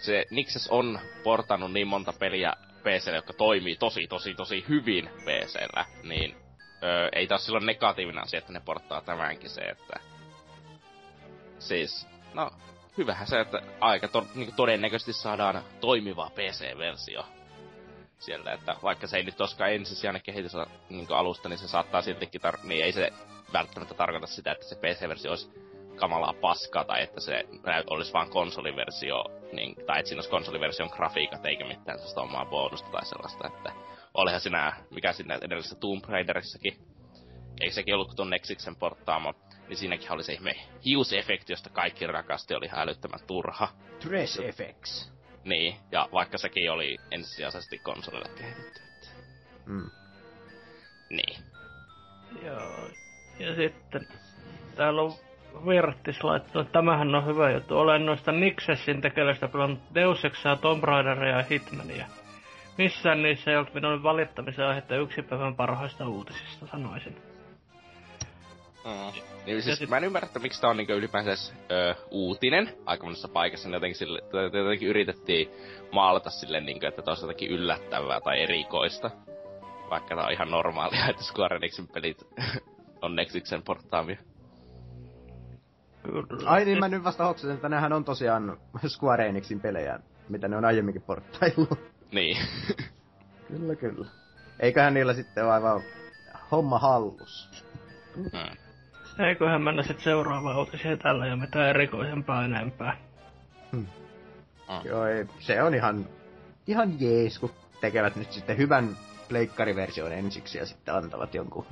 se 0.00 0.26
Nixes 0.30 0.68
on 0.68 1.00
portannut 1.24 1.72
niin 1.72 1.88
monta 1.88 2.12
peliä 2.12 2.52
PClle, 2.82 3.16
jotka 3.16 3.32
toimii 3.32 3.76
tosi, 3.76 4.06
tosi, 4.06 4.34
tosi 4.34 4.64
hyvin 4.68 5.10
PCllä, 5.24 5.84
niin 6.02 6.36
öö, 6.82 7.08
ei 7.12 7.26
taas 7.26 7.44
silloin 7.44 7.66
negatiivinen 7.66 8.22
asia, 8.22 8.38
että 8.38 8.52
ne 8.52 8.60
porttaa 8.60 9.00
tämänkin 9.00 9.50
se, 9.50 9.60
että... 9.60 10.00
Siis, 11.58 12.06
no, 12.34 12.50
hyvähän 12.98 13.26
se, 13.26 13.40
että 13.40 13.62
aika 13.80 14.08
to, 14.08 14.26
niin 14.34 14.54
todennäköisesti 14.54 15.12
saadaan 15.12 15.62
toimiva 15.80 16.30
PC-versio 16.34 17.24
sieltä, 18.18 18.52
että 18.52 18.76
vaikka 18.82 19.06
se 19.06 19.16
ei 19.16 19.22
nyt 19.22 19.34
koskaan 19.34 19.72
ensisijainen 19.72 20.22
kehitys 20.22 20.52
niin 20.88 21.06
alusta, 21.10 21.48
niin 21.48 21.58
se 21.58 21.68
saattaa 21.68 22.02
siltikin, 22.02 22.40
tar- 22.40 22.60
niin 22.66 22.84
ei 22.84 22.92
se 22.92 23.12
välttämättä 23.52 23.94
tarkoita 23.94 24.26
sitä, 24.26 24.52
että 24.52 24.64
se 24.64 24.74
PC-versio 24.76 25.30
olisi 25.30 25.69
kamalaa 26.00 26.34
paskaa, 26.40 26.84
tai 26.84 27.02
että 27.02 27.20
se 27.20 27.44
olisi 27.90 28.12
vaan 28.12 28.30
konsoliversio, 28.30 29.24
niin, 29.52 29.74
tai 29.86 29.98
että 29.98 30.08
siinä 30.08 30.18
olisi 30.18 30.30
konsoliversion 30.30 30.90
grafiikat, 30.92 31.46
eikä 31.46 31.64
mitään 31.64 31.98
sellaista 31.98 32.20
omaa 32.20 32.46
bonusta 32.46 32.90
tai 32.90 33.06
sellaista, 33.06 33.46
että 33.46 33.72
olihan 34.14 34.40
sinä, 34.40 34.72
mikä 34.90 35.12
siinä 35.12 35.38
edellisessä 35.42 35.76
Tomb 35.76 36.04
Raiderissakin, 36.04 36.76
eikö 37.60 37.74
sekin 37.74 37.94
ollut 37.94 38.16
tuon 38.16 38.30
Nexiksen 38.30 38.76
porttaama, 38.76 39.34
niin 39.68 39.76
siinäkin 39.76 40.12
oli 40.12 40.22
se 40.22 40.32
ihme 40.32 40.54
hiusefekti, 40.84 41.52
josta 41.52 41.70
kaikki 41.70 42.06
rakasti, 42.06 42.54
oli 42.54 42.68
älyttömän 42.72 43.20
turha. 43.26 43.68
Trash 44.00 44.40
Effects. 44.40 45.12
Niin, 45.44 45.76
ja 45.92 46.08
vaikka 46.12 46.38
sekin 46.38 46.70
oli 46.70 46.96
ensisijaisesti 47.10 47.78
konsolille 47.78 48.28
kehitetty. 48.38 48.80
Mm. 49.66 49.90
Niin. 51.10 51.42
Joo. 52.42 52.88
Ja 53.38 53.54
sitten 53.56 54.08
täällä 54.76 55.02
on 55.02 55.12
Virttis 55.66 56.24
laittanut, 56.24 56.66
että 56.66 56.78
tämähän 56.78 57.14
on 57.14 57.26
hyvä 57.26 57.50
juttu. 57.50 57.78
Olen 57.78 58.06
noista 58.06 58.32
Nixessin 58.32 59.00
tekeleistä 59.00 59.48
pelannut 59.48 59.80
Deus 59.94 60.24
Exaa, 60.24 60.56
Tomb 60.56 60.84
Raideria 60.84 61.36
ja 61.36 61.44
Hitmania. 61.50 62.06
Missään 62.78 63.22
niissä 63.22 63.50
ei 63.50 63.56
ollut 63.56 63.74
minun 63.74 64.02
valittamisen 64.02 64.66
aihetta 64.66 64.96
yksi 64.96 65.22
päivän 65.22 65.54
parhaista 65.54 66.08
uutisista, 66.08 66.66
sanoisin. 66.66 67.16
Mm. 68.84 69.22
Niin 69.46 69.62
siis 69.62 69.78
sit... 69.78 69.90
mä 69.90 69.96
en 69.96 70.04
ymmärrä, 70.04 70.26
että 70.26 70.38
miksi 70.38 70.60
tää 70.60 70.70
on 70.70 70.76
niinku 70.76 70.92
ylipäänsä 70.92 71.54
ö, 71.70 71.94
uutinen 72.10 72.74
aika 72.86 73.04
monessa 73.04 73.28
paikassa. 73.28 73.68
Niin 73.68 73.74
jotenkin, 73.74 73.98
sille, 73.98 74.22
jotenkin 74.58 74.88
yritettiin 74.88 75.50
maalata 75.92 76.30
silleen, 76.30 76.66
niinku, 76.66 76.86
että 76.86 77.02
tää 77.02 77.14
jotenkin 77.20 77.50
yllättävää 77.50 78.20
tai 78.20 78.42
erikoista. 78.42 79.10
Vaikka 79.90 80.16
tää 80.16 80.24
on 80.24 80.32
ihan 80.32 80.50
normaalia, 80.50 81.06
että 81.10 81.22
Square 81.22 81.56
Enixin 81.56 81.88
pelit 81.88 82.26
on 83.02 83.16
Nexixen 83.16 83.62
portaamia. 83.62 84.16
Kyllä. 86.10 86.50
Ai 86.50 86.64
niin, 86.64 86.78
mä 86.78 86.88
nyt 86.88 87.04
vasta 87.04 87.24
hoksasin, 87.24 87.54
että 87.54 87.68
nehän 87.68 87.92
on 87.92 88.04
tosiaan 88.04 88.58
Square 88.86 89.26
Enixin 89.26 89.60
pelejä, 89.60 90.00
mitä 90.28 90.48
ne 90.48 90.56
on 90.56 90.64
aiemminkin 90.64 91.02
porttaillut. 91.02 91.78
Niin. 92.12 92.36
kyllä, 93.48 93.74
kyllä. 93.74 94.06
Eiköhän 94.60 94.94
niillä 94.94 95.14
sitten 95.14 95.44
ole 95.44 95.52
aivan 95.52 95.82
homma 96.50 96.78
hallus. 96.78 97.64
Hmm. 98.16 98.56
Eiköhän 99.26 99.62
mennä 99.62 99.82
sitten 99.82 100.04
seuraavaan 100.04 100.58
uutiseen 100.58 100.98
tällä 100.98 101.26
ja 101.26 101.36
mitään 101.36 101.68
erikoisempaa 101.68 102.44
enempää. 102.44 102.96
Hmm. 103.72 103.86
Ah. 104.68 104.86
Joo, 104.86 105.06
ei, 105.06 105.26
se 105.38 105.62
on 105.62 105.74
ihan, 105.74 106.06
ihan 106.66 107.00
jees, 107.00 107.38
kun 107.38 107.50
tekevät 107.80 108.16
nyt 108.16 108.32
sitten 108.32 108.56
hyvän 108.56 108.96
pleikkariversion 109.28 110.12
ensiksi 110.12 110.58
ja 110.58 110.66
sitten 110.66 110.94
antavat 110.94 111.34
jonkun 111.34 111.66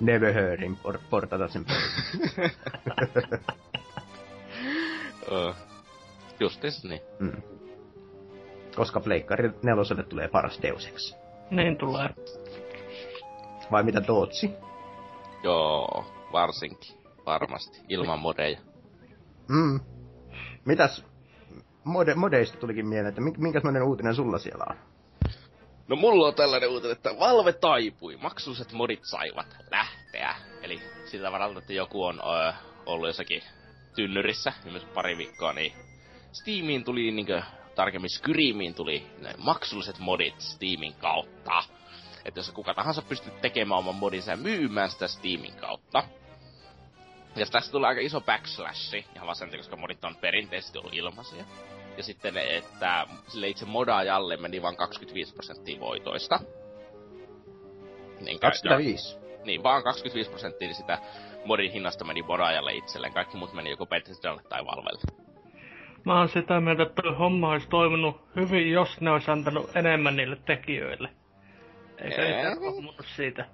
Never 0.00 0.34
Heardin 0.34 0.78
por- 0.82 0.98
portata 1.10 1.48
sen 1.48 1.66
uh, 5.30 5.54
Justis 6.40 6.84
niin. 6.84 7.00
Mm. 7.18 7.42
Koska 8.76 9.00
Pleikkari 9.00 9.50
neloselle 9.62 10.02
tulee 10.02 10.28
paras 10.28 10.62
Deus 10.62 11.14
Niin 11.50 11.76
tulee. 11.76 12.08
Vai 13.70 13.82
mitä 13.82 14.00
Tootsi? 14.00 14.50
Joo, 15.42 16.04
varsinkin. 16.32 17.00
Varmasti. 17.26 17.80
Ilman 17.88 18.18
modeja. 18.18 18.58
Mm. 19.48 19.80
Mitäs 20.64 21.04
mode, 21.84 22.14
modeista 22.14 22.58
tulikin 22.58 22.88
mieleen, 22.88 23.08
että 23.08 23.20
minkälainen 23.38 23.82
uutinen 23.82 24.14
sulla 24.14 24.38
siellä 24.38 24.64
on? 24.70 24.76
No 25.88 25.96
mulla 25.96 26.26
on 26.26 26.34
tällainen 26.34 26.70
uutinen, 26.70 26.96
että 26.96 27.18
Valve 27.18 27.52
taipui. 27.52 28.16
Maksulliset 28.16 28.72
modit 28.72 29.00
saivat 29.02 29.56
lähteä. 30.20 30.50
Eli 30.62 30.82
sillä 31.04 31.32
varalta, 31.32 31.58
että 31.58 31.72
joku 31.72 32.04
on 32.04 32.20
ö, 32.20 32.52
ollut 32.86 33.08
jossakin 33.08 33.42
tynnyrissä, 33.94 34.52
myös 34.64 34.84
pari 34.84 35.16
viikkoa, 35.16 35.52
niin 35.52 35.72
Steamiin 36.32 36.84
tuli, 36.84 37.10
niin 37.10 37.26
tarkemmin 37.74 38.10
Skyriimiin 38.10 38.74
tuli 38.74 39.06
ne 39.18 39.34
maksulliset 39.38 39.98
modit 39.98 40.40
Steamin 40.40 40.94
kautta. 40.94 41.64
Että 42.24 42.40
jos 42.40 42.50
kuka 42.50 42.74
tahansa 42.74 43.02
pystyy 43.02 43.32
tekemään 43.42 43.78
oman 43.78 43.94
modinsa 43.94 44.30
ja 44.30 44.36
myymään 44.36 44.90
sitä 44.90 45.08
Steamin 45.08 45.54
kautta. 45.54 46.02
Ja 47.36 47.46
tästä 47.46 47.72
tulee 47.72 47.88
aika 47.88 48.00
iso 48.00 48.20
backslashi, 48.20 49.06
ihan 49.14 49.26
vaan 49.26 49.36
sen, 49.36 49.56
koska 49.56 49.76
modit 49.76 50.04
on 50.04 50.16
perinteisesti 50.16 50.78
ollut 50.78 50.94
ilmaisia. 50.94 51.44
ja 51.96 52.02
sitten, 52.02 52.36
että 52.36 53.06
sille 53.28 53.48
itse 53.48 53.64
modaajalle 53.64 54.36
meni 54.36 54.62
vain 54.62 54.76
25 54.76 55.34
prosenttia 55.34 55.80
voitoista. 55.80 56.40
Niin 58.20 58.40
25? 58.40 59.19
Niin, 59.44 59.62
vaan 59.62 59.82
25 59.82 60.30
prosenttia 60.30 60.74
sitä 60.74 60.98
modin 61.44 61.72
hinnasta 61.72 62.04
meni 62.04 62.22
modaajalle 62.22 62.72
itselleen. 62.72 63.12
Kaikki 63.12 63.36
muut 63.36 63.52
meni 63.52 63.70
joko 63.70 63.86
Bethesdalle 63.86 64.42
tai 64.48 64.66
Valvelle. 64.66 65.00
Mä 66.04 66.18
oon 66.18 66.28
sitä 66.28 66.60
mieltä, 66.60 66.82
että 66.82 67.02
homma 67.18 67.50
olisi 67.50 67.68
toiminut 67.68 68.20
hyvin, 68.36 68.70
jos 68.70 69.00
ne 69.00 69.10
olisi 69.10 69.30
antanut 69.30 69.76
enemmän 69.76 70.16
niille 70.16 70.36
tekijöille. 70.46 71.08
Eikä 71.98 72.22
niitä 72.22 72.60
muutu 72.82 73.02
siitä. 73.02 73.44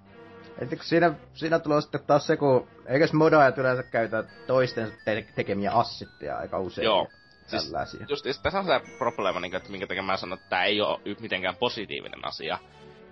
Että 0.58 0.76
siinä, 0.80 1.14
siinä 1.34 1.58
tulee 1.58 1.80
sitten 1.80 2.00
taas 2.06 2.26
se, 2.26 2.36
kun 2.36 2.68
eikös 2.86 3.12
modaajat 3.12 3.58
yleensä 3.58 3.82
käytä 3.82 4.24
toisten 4.46 4.92
te- 5.04 5.26
tekemiä 5.34 5.72
assitteja 5.72 6.38
aika 6.38 6.58
usein. 6.58 6.84
Joo. 6.84 7.08
Siis, 7.46 7.64
tällaisia. 7.64 8.06
just 8.08 8.22
siis 8.22 8.38
tässä 8.38 8.58
on 8.58 8.64
se 8.64 8.80
probleema, 8.98 9.40
niin 9.40 9.50
kuin, 9.50 9.58
että 9.58 9.70
minkä 9.70 9.86
takia 9.86 10.02
mä 10.02 10.16
sanon, 10.16 10.38
että 10.38 10.50
tämä 10.50 10.64
ei 10.64 10.80
ole 10.80 11.00
mitenkään 11.20 11.56
positiivinen 11.56 12.24
asia 12.24 12.58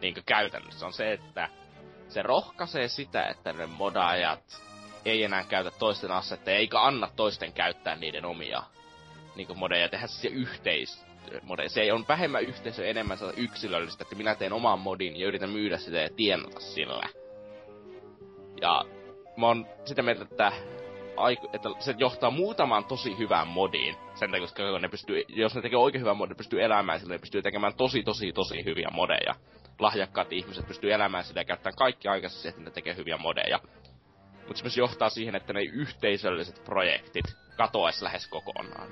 niin 0.01 0.15
käytännössä, 0.27 0.87
on 0.87 0.93
se, 0.93 1.13
että 1.13 1.49
se 2.15 2.23
rohkaisee 2.23 2.89
sitä, 2.89 3.27
että 3.27 3.53
ne 3.53 3.67
modaajat 3.67 4.63
ei 5.05 5.25
enää 5.25 5.45
käytä 5.45 5.71
toisten 5.71 6.11
assetteja, 6.13 6.59
eikä 6.59 6.81
anna 6.81 7.09
toisten 7.17 7.53
käyttää 7.53 7.97
niiden 7.97 8.25
omia 8.25 8.63
niin 9.37 9.59
modeja, 9.59 9.89
tehdä 9.89 10.07
se 10.07 10.29
yhteis 10.29 11.05
mode. 11.43 11.69
Se 11.69 11.93
on 11.93 12.05
vähemmän 12.09 12.43
yhteisö, 12.43 12.87
enemmän 12.87 13.19
yksilöllistä, 13.37 14.05
että 14.05 14.15
minä 14.15 14.35
teen 14.35 14.53
oman 14.53 14.79
modin 14.79 15.21
ja 15.21 15.27
yritän 15.27 15.51
myydä 15.51 15.79
sitä 15.79 15.97
ja 15.97 16.09
tienata 16.17 16.61
sillä. 16.61 17.09
Ja 18.61 18.85
mä 19.37 19.47
oon 19.47 19.67
sitä 19.85 20.03
mieltä, 20.03 20.23
että, 20.23 20.53
että 21.53 21.69
se 21.79 21.95
johtaa 21.99 22.31
muutamaan 22.31 22.85
tosi 22.85 23.19
hyvään 23.19 23.49
modiin. 23.49 23.97
Sen 24.15 24.31
takia, 24.31 24.41
koska 24.41 24.79
ne 24.79 24.89
pystyy, 24.89 25.25
jos 25.29 25.55
ne 25.55 25.63
tekee 25.63 25.79
oikein 25.79 26.03
hyvän 26.03 26.17
modin, 26.17 26.31
ne 26.31 26.37
pystyy 26.37 26.63
elämään 26.63 27.01
sillä, 27.01 27.15
ne 27.15 27.19
pystyy 27.19 27.43
tekemään 27.43 27.75
tosi, 27.75 28.03
tosi, 28.03 28.33
tosi 28.33 28.65
hyviä 28.65 28.89
modeja. 28.93 29.35
Lahjakkaat 29.79 30.33
ihmiset 30.33 30.69
pystyy 30.69 30.93
elämään 30.93 31.25
sitä 31.25 31.41
ja 31.41 31.45
käyttämään 31.45 31.77
kaikki 31.77 32.09
aikaisesti, 32.09 32.49
että 32.49 32.61
ne 32.61 32.71
tekee 32.71 32.97
hyviä 32.97 33.17
modeja. 33.17 33.61
Mutta 34.37 34.57
se 34.57 34.65
myös 34.65 34.77
johtaa 34.77 35.09
siihen, 35.09 35.35
että 35.35 35.53
ne 35.53 35.63
yhteisölliset 35.63 36.65
projektit 36.65 37.25
katoaisi 37.57 38.05
lähes 38.05 38.27
kokonaan. 38.27 38.89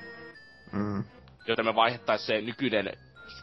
Mm. 0.73 1.05
Joten 1.47 1.65
me 1.65 1.75
vaihettaisiin 1.75 2.27
se 2.27 2.47
nykyinen 2.47 2.93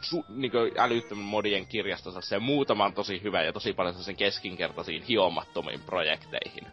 su, 0.02 0.26
niin 0.30 0.52
älyttömän 0.78 1.26
modien 1.26 1.68
kirjasto 1.68 2.22
se 2.22 2.40
muutaman 2.40 2.94
tosi 2.94 3.24
hyvä 3.24 3.42
ja 3.42 3.54
tosi 3.54 3.74
paljon 3.74 3.96
sen 3.96 4.16
keskinkertaisiin 4.16 5.04
hiomattomiin 5.04 5.80
projekteihin. 5.80 6.68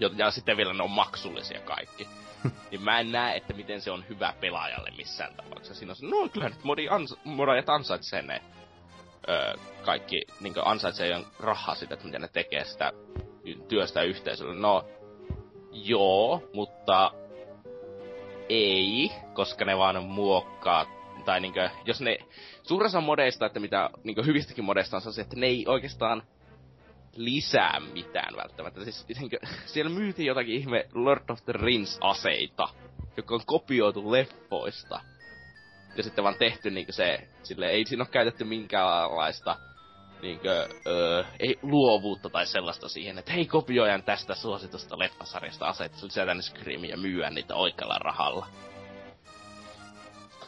Ja, 0.00 0.10
ja 0.16 0.30
sitten 0.30 0.56
vielä 0.56 0.74
ne 0.74 0.82
on 0.82 0.90
maksullisia 0.90 1.60
kaikki. 1.60 2.08
niin 2.70 2.82
mä 2.82 3.00
en 3.00 3.12
näe, 3.12 3.36
että 3.36 3.54
miten 3.54 3.80
se 3.80 3.90
on 3.90 4.04
hyvä 4.08 4.34
pelaajalle 4.40 4.90
missään 4.96 5.34
tapauksessa. 5.34 5.74
Siinä 5.74 5.92
on 5.92 5.96
se, 5.96 6.06
no 6.06 6.28
kyllä 6.28 6.48
nyt 6.48 6.64
modi 6.64 6.88
ans, 6.88 7.16
modajat 7.24 7.68
ansaitsee 7.68 8.22
ne 8.22 8.42
öö, 9.28 9.54
kaikki, 9.84 10.22
niin 10.40 10.54
ansaitsee 10.64 11.24
rahaa 11.40 11.74
sitä, 11.74 11.94
että 11.94 12.06
miten 12.06 12.20
ne 12.20 12.28
tekee 12.28 12.64
sitä 12.64 12.92
työstä 13.68 14.02
yhteisölle. 14.02 14.54
No, 14.54 14.84
joo, 15.72 16.50
mutta 16.52 17.12
ei, 18.48 19.12
koska 19.34 19.64
ne 19.64 19.78
vaan 19.78 20.04
muokkaa, 20.04 20.86
tai 21.24 21.40
niinkö, 21.40 21.70
jos 21.84 22.00
ne, 22.00 22.18
suurin 22.62 22.86
osa 22.86 23.00
modeista, 23.00 23.46
että 23.46 23.60
mitä 23.60 23.90
niinkö 24.04 24.22
hyvistäkin 24.22 24.64
modeista 24.64 24.96
on 24.96 25.12
se, 25.12 25.20
että 25.20 25.36
ne 25.36 25.46
ei 25.46 25.64
oikeastaan 25.68 26.22
lisää 27.16 27.80
mitään 27.92 28.36
välttämättä. 28.36 28.84
Siis 28.84 29.06
niinkö, 29.18 29.38
siellä 29.66 29.90
myytiin 29.90 30.26
jotakin 30.26 30.54
ihme 30.54 30.86
Lord 30.94 31.30
of 31.30 31.44
the 31.44 31.52
Rings-aseita, 31.52 32.68
joka 33.16 33.34
on 33.34 33.40
kopioitu 33.46 34.12
leffoista. 34.12 35.00
Ja 35.96 36.02
sitten 36.02 36.24
vaan 36.24 36.38
tehty 36.38 36.70
niinkö 36.70 36.92
se, 36.92 37.28
sille 37.42 37.66
ei 37.68 37.86
siinä 37.86 38.02
ole 38.02 38.08
käytetty 38.12 38.44
minkäänlaista 38.44 39.56
niinkö, 40.22 40.68
öö, 40.86 41.24
ei, 41.40 41.58
luovuutta 41.62 42.30
tai 42.30 42.46
sellaista 42.46 42.88
siihen, 42.88 43.18
että 43.18 43.32
hei 43.32 43.46
kopioijan 43.46 44.02
tästä 44.02 44.34
suositusta 44.34 44.98
leffasarjasta 44.98 45.66
aseita, 45.66 45.96
sun 45.96 46.10
tänne 46.14 46.42
Screamia 46.42 46.90
ja 46.90 46.96
myyä 46.96 47.30
niitä 47.30 47.54
oikealla 47.54 47.98
rahalla. 47.98 48.46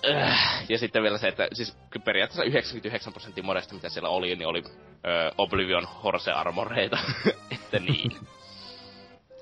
Öö, 0.04 0.26
ja 0.68 0.78
sitten 0.78 1.02
vielä 1.02 1.18
se, 1.18 1.28
että 1.28 1.48
siis 1.52 1.76
periaatteessa 2.04 2.44
99 2.44 3.12
prosenttia 3.12 3.44
modesta, 3.44 3.74
mitä 3.74 3.88
siellä 3.88 4.08
oli, 4.08 4.36
niin 4.36 4.46
oli 4.46 4.64
öö, 5.06 5.30
Oblivion 5.38 5.84
Horse 6.04 6.32
Armoreita. 6.32 6.98
että 7.54 7.78
niin. 7.78 8.12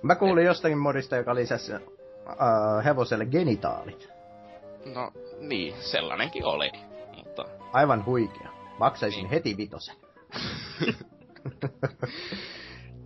Mä 0.03 0.15
kuulin 0.15 0.43
Et... 0.43 0.47
jostakin 0.47 0.79
modista, 0.79 1.17
joka 1.17 1.35
lisäsi 1.35 1.73
uh, 1.75 2.85
hevoselle 2.85 3.27
genitaalit. 3.27 4.09
No 4.95 5.13
niin, 5.41 5.75
sellainenkin 5.81 6.45
oli. 6.45 6.73
Mutta... 7.17 7.45
Aivan 7.73 8.05
huikea. 8.05 8.51
Maksaisin 8.79 9.23
niin. 9.23 9.31
heti 9.31 9.57
vitosen. 9.57 9.97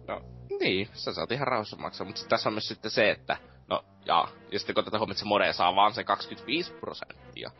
no, 0.08 0.22
niin, 0.60 0.88
sä 0.92 1.12
saat 1.12 1.32
ihan 1.32 1.48
rauhassa 1.48 1.76
maksaa, 1.76 2.06
mutta 2.06 2.22
tässä 2.28 2.48
on 2.48 2.52
myös 2.52 2.68
sitten 2.68 2.90
se, 2.90 3.10
että 3.10 3.36
no, 3.68 3.84
ja, 4.06 4.28
ja 4.52 4.58
sitten 4.58 4.74
kun 4.74 4.84
tätä 4.84 4.98
huomioon, 4.98 5.12
että 5.12 5.20
se 5.22 5.28
mode 5.28 5.52
saa 5.52 5.76
vaan 5.76 5.94
se 5.94 6.04
25 6.04 6.72
prosenttia, 6.72 7.50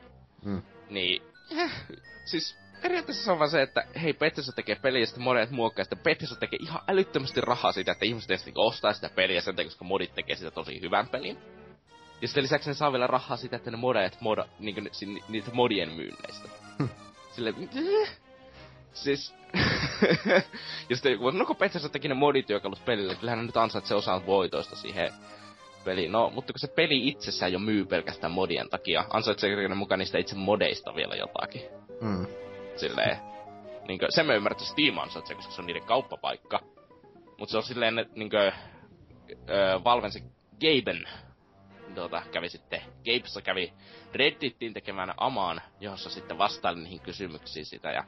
hmm. 0.44 0.62
niin, 0.90 1.22
eh, 1.56 1.70
siis 2.24 2.58
periaatteessa 2.82 3.24
se 3.24 3.32
on 3.32 3.38
vaan 3.38 3.50
se, 3.50 3.62
että 3.62 3.84
hei, 4.02 4.14
Bethesda 4.14 4.52
tekee 4.52 4.74
peliä 4.74 5.00
ja 5.00 5.06
sitten 5.06 5.24
modeet 5.24 5.50
muokkaa, 5.50 5.84
sitten 5.84 6.02
Bethesda 6.02 6.36
tekee 6.36 6.58
ihan 6.62 6.82
älyttömästi 6.88 7.40
rahaa 7.40 7.72
siitä, 7.72 7.92
että 7.92 8.04
ihmiset 8.04 8.26
tietysti 8.26 8.52
ostaa 8.54 8.92
sitä 8.92 9.10
peliä 9.14 9.40
sen 9.40 9.56
takia, 9.56 9.70
koska 9.70 9.84
modit 9.84 10.14
tekee 10.14 10.36
sitä 10.36 10.50
tosi 10.50 10.80
hyvän 10.80 11.08
pelin. 11.08 11.38
Ja 12.22 12.28
sitten 12.28 12.42
lisäksi 12.42 12.70
ne 12.70 12.74
saa 12.74 12.92
vielä 12.92 13.06
rahaa 13.06 13.36
siitä, 13.36 13.56
että 13.56 13.70
ne 13.70 13.76
modeet 13.76 14.20
moda, 14.20 14.44
niinku, 14.58 14.80
niitä 15.28 15.50
modien 15.52 15.92
myynneistä. 15.92 16.48
Hmm. 16.78 16.88
Sille, 17.32 17.54
Siis... 18.92 19.34
ja 20.90 20.96
sitten 20.96 21.18
kun 21.18 21.38
no 21.38 21.46
kun 21.46 21.56
Bethesda 21.56 21.88
teki 21.88 22.08
ne 22.08 22.14
modityökalut 22.14 22.84
pelille, 22.84 23.14
kyllähän 23.14 23.46
nyt 23.46 23.56
ansaitsee 23.56 23.96
osan 23.96 24.26
voitoista 24.26 24.76
siihen 24.76 25.12
peliin. 25.84 26.12
No, 26.12 26.30
mutta 26.30 26.52
kun 26.52 26.60
se 26.60 26.66
peli 26.66 27.08
itsessään 27.08 27.52
jo 27.52 27.58
myy 27.58 27.84
pelkästään 27.84 28.32
modien 28.32 28.68
takia, 28.68 29.04
ansaitsee 29.10 29.68
ne 29.68 29.74
mukaan 29.74 29.98
niistä 29.98 30.18
itse 30.18 30.36
modeista 30.36 30.94
vielä 30.94 31.14
jotakin. 31.14 31.62
Mm. 32.00 32.26
Silleen, 32.76 33.18
niin 33.88 33.98
kuin, 33.98 34.12
sen 34.12 34.26
mä 34.26 34.34
ymmärrän, 34.34 34.56
että 34.56 34.72
Steam 34.72 34.98
ansaitsee, 34.98 35.36
koska 35.36 35.52
se 35.52 35.60
on 35.60 35.66
niiden 35.66 35.84
kauppapaikka. 35.84 36.60
Mutta 37.38 37.50
se 37.50 37.56
on 37.56 37.62
silleen, 37.62 37.98
että 37.98 38.14
niin 38.18 38.30
kuin, 38.30 38.52
öö, 39.50 39.84
Valven 39.84 40.12
se 40.12 40.20
Gaben 40.60 41.08
tuota, 41.95 42.22
kävi 42.32 42.49
sitten, 42.49 42.82
Gabessa 43.05 43.43
kävi 43.43 43.72
Redditin 44.14 44.74
tekemään 44.74 45.14
amaan, 45.16 45.62
jossa 45.80 46.11
sitten 46.11 46.38
vastaili 46.38 46.80
niihin 46.80 47.01
kysymyksiin 47.01 47.66
sitä, 47.66 47.90
ja 47.90 48.05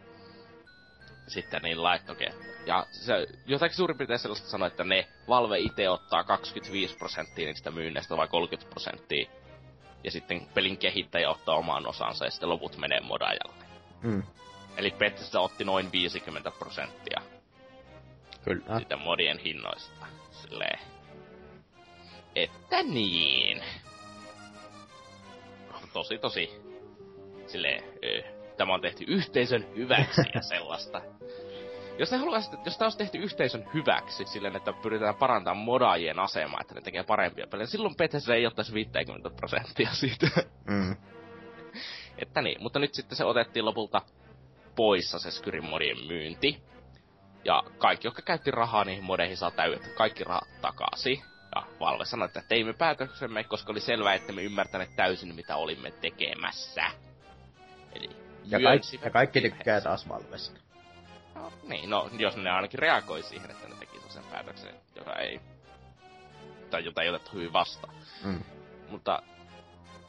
sitten 1.26 1.62
niin 1.62 1.82
laittoke. 1.82 2.34
Ja 2.66 2.86
se 2.90 3.26
jotakin 3.46 3.76
suurin 3.76 3.98
piirtein 3.98 4.18
sellaista 4.18 4.48
sanoi, 4.48 4.68
että 4.68 4.84
ne 4.84 5.08
Valve 5.28 5.58
itse 5.58 5.90
ottaa 5.90 6.24
25 6.24 6.96
prosenttia 6.96 7.46
niistä 7.46 7.70
myynneistä 7.70 8.16
vai 8.16 8.28
30 8.28 8.70
prosenttia. 8.70 9.30
Ja 10.04 10.10
sitten 10.10 10.46
pelin 10.54 10.78
kehittäjä 10.78 11.30
ottaa 11.30 11.54
oman 11.56 11.86
osansa 11.86 12.24
ja 12.24 12.30
sitten 12.30 12.48
loput 12.48 12.76
menee 12.76 13.00
modajalle. 13.00 13.64
Mm. 14.02 14.22
Eli 14.76 14.90
Bethesda 14.90 15.40
otti 15.40 15.64
noin 15.64 15.92
50 15.92 16.50
prosenttia. 16.50 17.20
Kyllä. 18.44 18.78
Sitä 18.78 18.96
modien 18.96 19.38
hinnoista. 19.38 20.06
Silleen. 20.30 20.93
Että 22.36 22.82
niin. 22.82 23.62
Tosi 25.92 26.18
tosi. 26.18 26.50
Silleen, 27.46 27.84
öö, 28.04 28.22
tämä 28.56 28.74
on 28.74 28.80
tehty 28.80 29.04
yhteisön 29.08 29.66
hyväksi 29.76 30.22
ja 30.34 30.42
sellaista. 30.52 31.02
Jos 31.98 32.10
ne 32.10 32.18
haluaisit, 32.18 32.52
jos 32.64 32.78
tämä 32.78 32.86
olisi 32.86 32.98
tehty 32.98 33.18
yhteisön 33.18 33.68
hyväksi, 33.74 34.24
silleen, 34.24 34.56
että 34.56 34.72
pyritään 34.72 35.14
parantamaan 35.14 35.64
modaajien 35.64 36.18
asemaa, 36.18 36.60
että 36.60 36.74
ne 36.74 36.80
tekee 36.80 37.02
parempia 37.02 37.46
pelejä, 37.46 37.66
silloin 37.66 37.96
Bethesda 37.96 38.34
ei 38.34 38.46
ottaisi 38.46 38.74
50 38.74 39.30
prosenttia 39.30 39.90
siitä. 39.92 40.26
Mm. 40.66 40.96
että 42.22 42.42
niin, 42.42 42.62
mutta 42.62 42.78
nyt 42.78 42.94
sitten 42.94 43.16
se 43.16 43.24
otettiin 43.24 43.64
lopulta 43.64 44.02
poissa 44.76 45.18
se 45.18 45.30
Skyrim 45.30 45.64
modien 45.64 46.06
myynti. 46.06 46.62
Ja 47.44 47.62
kaikki, 47.78 48.06
jotka 48.06 48.22
käytti 48.22 48.50
rahaa 48.50 48.84
niihin 48.84 49.04
modeihin, 49.04 49.36
saa 49.36 49.50
täydet 49.50 49.88
kaikki 49.96 50.24
rahat 50.24 50.48
takaisin. 50.60 51.22
Ja 51.54 51.62
Valve 51.80 52.04
sanoi, 52.04 52.26
että 52.26 52.42
teimme 52.48 52.72
päätöksemme, 52.72 53.44
koska 53.44 53.72
oli 53.72 53.80
selvää, 53.80 54.14
että 54.14 54.32
me 54.32 54.42
ymmärtäneet 54.42 54.96
täysin, 54.96 55.34
mitä 55.34 55.56
olimme 55.56 55.90
tekemässä. 55.90 56.84
Eli 57.92 58.10
ja, 58.44 58.60
kaikki, 58.60 59.00
ja 59.04 59.10
kaikki 59.10 59.40
tykkää 59.40 59.80
taas 59.80 60.08
Valvesta. 60.08 60.60
No, 61.34 61.52
niin, 61.68 61.90
no 61.90 62.10
jos 62.18 62.36
ne 62.36 62.50
ainakin 62.50 62.78
reagoi 62.78 63.22
siihen, 63.22 63.50
että 63.50 63.68
ne 63.68 63.74
teki 63.74 64.00
sen 64.08 64.22
päätöksen, 64.30 64.74
joka 64.96 65.12
ei... 65.14 65.40
Tai 66.70 66.84
jota 66.84 67.02
ei 67.02 67.08
otettu 67.08 67.30
hyvin 67.32 67.52
vastaan. 67.52 67.94
Mm. 68.24 68.38
Mutta... 68.88 69.22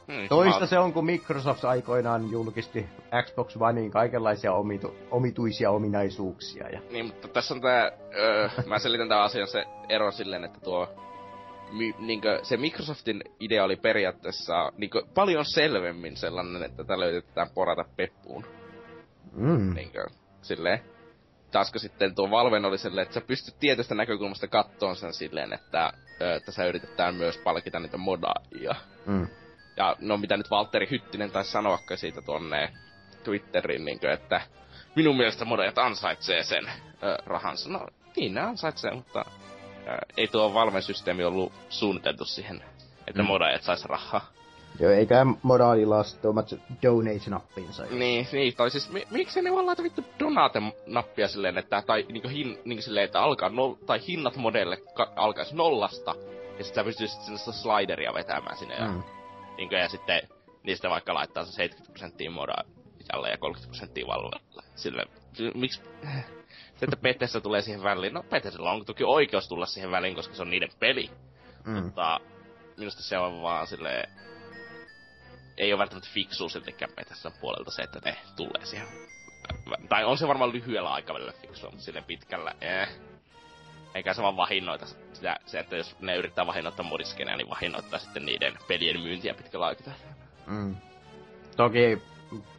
Hmm, 0.08 0.28
Toista 0.30 0.60
mä... 0.60 0.66
se 0.66 0.80
on, 0.80 0.94
kun 0.94 1.06
Microsoft 1.06 1.66
aikoinaan 1.66 2.32
julkisti 2.32 2.86
Xbox 3.24 3.58
Oneiin 3.60 3.92
kaikenlaisia 3.92 4.54
omitu, 4.54 4.96
omituisia 5.12 5.72
ominaisuuksia. 5.72 6.70
Ja... 6.70 6.82
Niin, 6.90 7.06
mutta 7.06 7.28
tässä 7.28 7.54
on 7.54 7.62
tää... 7.62 7.92
Öö, 8.16 8.50
mä 8.66 8.80
selitän 8.80 9.10
tämän 9.10 9.24
asian 9.24 9.48
se 9.48 9.66
ero 9.90 10.12
silleen, 10.12 10.44
että 10.44 10.60
tuo 10.60 11.05
mi, 11.78 11.96
niinkö, 12.00 12.40
se 12.44 12.58
Microsoftin 12.58 13.24
idea 13.40 13.64
oli 13.64 13.76
periaatteessa 13.76 14.72
niinkö, 14.78 15.04
paljon 15.16 15.46
selvemmin 15.46 16.18
sellainen, 16.18 16.64
että 16.64 16.84
tällä 16.84 17.06
yritetään 17.06 17.50
porata 17.50 17.86
peppuun. 17.96 18.46
Mm. 19.34 19.74
Niinkö, 19.74 20.06
silleen. 20.42 20.80
Taasko 21.52 21.80
sitten 21.80 22.16
tuo 22.16 22.32
Valven 22.32 22.66
oli 22.66 22.78
silleen, 22.78 23.04
että 23.04 23.14
sä 23.14 23.22
pystyt 23.22 23.60
tietystä 23.60 23.96
näkökulmasta 23.96 24.48
kattoon 24.48 24.96
sen 24.96 25.14
silleen, 25.14 25.54
että, 25.54 25.94
ö, 26.22 26.36
että 26.36 26.52
sä 26.52 26.66
yritetään 26.66 27.16
myös 27.16 27.38
palkita 27.38 27.80
niitä 27.80 27.98
modaajia. 27.98 28.76
Mm. 29.06 29.28
Ja 29.78 29.96
no 30.00 30.18
mitä 30.18 30.38
nyt 30.38 30.52
Valtteri 30.52 30.88
Hyttinen 30.92 31.32
taisi 31.32 31.52
sanoakaan 31.52 31.98
siitä 31.98 32.22
tuonne 32.22 32.74
Twitterin, 33.24 33.86
niin 33.86 34.00
kuin, 34.00 34.12
että 34.12 34.42
minun 34.96 35.18
mielestä 35.18 35.46
modeet 35.46 35.78
ansaitsee 35.78 36.44
sen 36.44 36.72
ö, 37.04 37.18
rahansa. 37.26 37.70
No 37.70 37.88
niin 38.16 38.34
ne 38.34 38.42
ansaitsee, 38.42 38.92
mutta 38.92 39.26
ei 40.18 40.28
tuo 40.28 40.54
Valven 40.54 40.82
systeemi 40.82 41.24
ollut 41.24 41.54
suunniteltu 41.70 42.26
siihen, 42.26 42.64
että 43.08 43.22
mm. 43.22 43.28
modeet 43.28 43.64
sais 43.64 43.86
rahaa. 43.86 44.32
Joo, 44.80 44.92
eikä 44.92 45.26
moraalilla 45.44 46.04
sitten 46.04 46.30
omat 46.30 46.54
donate-nappinsa. 46.84 47.86
Niin, 47.90 48.28
niin, 48.32 48.56
tai 48.56 48.70
siis 48.72 48.90
mi- 48.92 49.08
miksi 49.12 49.42
ne 49.42 49.52
vaan 49.52 49.66
laita 49.66 49.84
vittu 49.84 50.04
donate-nappia 50.20 51.28
silleen, 51.28 51.58
että, 51.58 51.84
tai 51.86 52.06
niinku, 52.12 52.28
hin, 52.28 52.60
niinku 52.66 52.82
silleen, 52.82 53.06
että 53.06 53.22
alkaa 53.22 53.50
nol, 53.50 53.74
tai 53.74 54.00
hinnat 54.08 54.36
modelle 54.36 54.78
ka- 54.78 55.14
alkaisi 55.16 55.56
nollasta, 55.56 56.16
ja 56.58 56.64
sit 56.64 56.76
sä 56.76 56.84
pystyisit 56.84 57.22
sellaista 57.22 57.52
slideria 57.52 58.14
vetämään 58.14 58.58
sinne, 58.58 58.76
ja, 58.76 58.88
Mm. 58.88 59.04
niinku, 59.58 59.76
ja 59.76 59.90
sitten 59.90 60.22
niistä 60.64 60.90
vaikka 60.90 61.14
laittaa 61.14 61.46
se 61.46 61.52
70 61.52 61.92
prosenttia 61.94 62.32
modaajalle 62.32 63.30
ja 63.30 63.38
30 63.38 63.68
prosenttia 63.68 64.08
valvelle. 64.08 64.64
Sille, 64.76 65.06
miksi, 65.54 65.82
se, 66.76 66.86
että 66.86 66.98
Bethesda 66.98 67.42
tulee 67.42 67.62
siihen 67.62 67.84
väliin, 67.84 68.14
no 68.14 68.24
Bethesdalla 68.24 68.72
on 68.72 68.86
toki 68.86 69.04
oikeus 69.04 69.48
tulla 69.48 69.66
siihen 69.66 69.92
väliin, 69.92 70.16
koska 70.16 70.36
se 70.36 70.42
on 70.42 70.50
niiden 70.50 70.70
peli, 70.80 71.12
Mm. 71.66 71.84
mutta 71.84 72.20
minusta 72.78 73.04
se 73.04 73.18
on 73.18 73.42
vaan 73.42 73.68
silleen, 73.68 74.10
ei 75.58 75.74
ole 75.74 75.80
välttämättä 75.80 76.10
fiksua 76.14 76.50
siltikään 76.50 76.92
Bethesdan 76.96 77.32
puolelta 77.42 77.72
se, 77.72 77.82
että 77.82 78.00
ne 78.06 78.18
tulee 78.36 78.66
siihen. 78.66 78.88
Tai 79.90 80.04
on 80.06 80.18
se 80.18 80.28
varmaan 80.28 80.52
lyhyellä 80.54 80.90
aikavälillä 80.90 81.34
fiksua, 81.42 81.70
mutta 81.70 81.86
silleen 81.86 82.06
pitkällä, 82.06 82.56
eh. 82.62 82.88
Eikä 83.96 84.14
se 84.14 84.22
vaan 84.22 84.38
vahinnoita 84.38 84.86
sitä, 85.14 85.40
se, 85.46 85.60
että 85.60 85.76
jos 85.76 85.96
ne 86.00 86.16
yrittää 86.16 86.48
vahinnoittaa 86.48 86.86
modiskeneja, 86.86 87.38
niin 87.38 87.50
vahinnoittaa 87.50 88.00
sitten 88.00 88.26
niiden 88.26 88.58
pelien 88.68 89.00
myyntiä 89.00 89.34
pitkällä 89.34 89.66
aikavälillä. 89.66 90.06
Mm. 90.48 90.76
Toki 91.58 92.02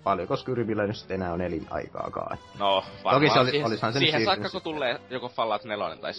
paljonko 0.05 0.37
Skyrvillä 0.37 0.87
nyt 0.87 0.97
sitten 0.97 1.15
enää 1.15 1.33
on 1.33 1.41
elinaikaakaan. 1.41 2.39
No, 2.59 2.85
varmaan 3.05 3.23
Toki 3.23 3.33
se 3.35 3.41
oli- 3.41 3.51
siihen, 3.51 3.67
olisihan 3.67 3.93
se 3.93 3.99
siihen 3.99 4.25
saakka, 4.25 4.51
kun 4.51 4.63
tulee 4.63 5.01
joko 5.11 5.29
Fallout 5.29 5.65
4 5.65 5.97
tai 5.97 6.13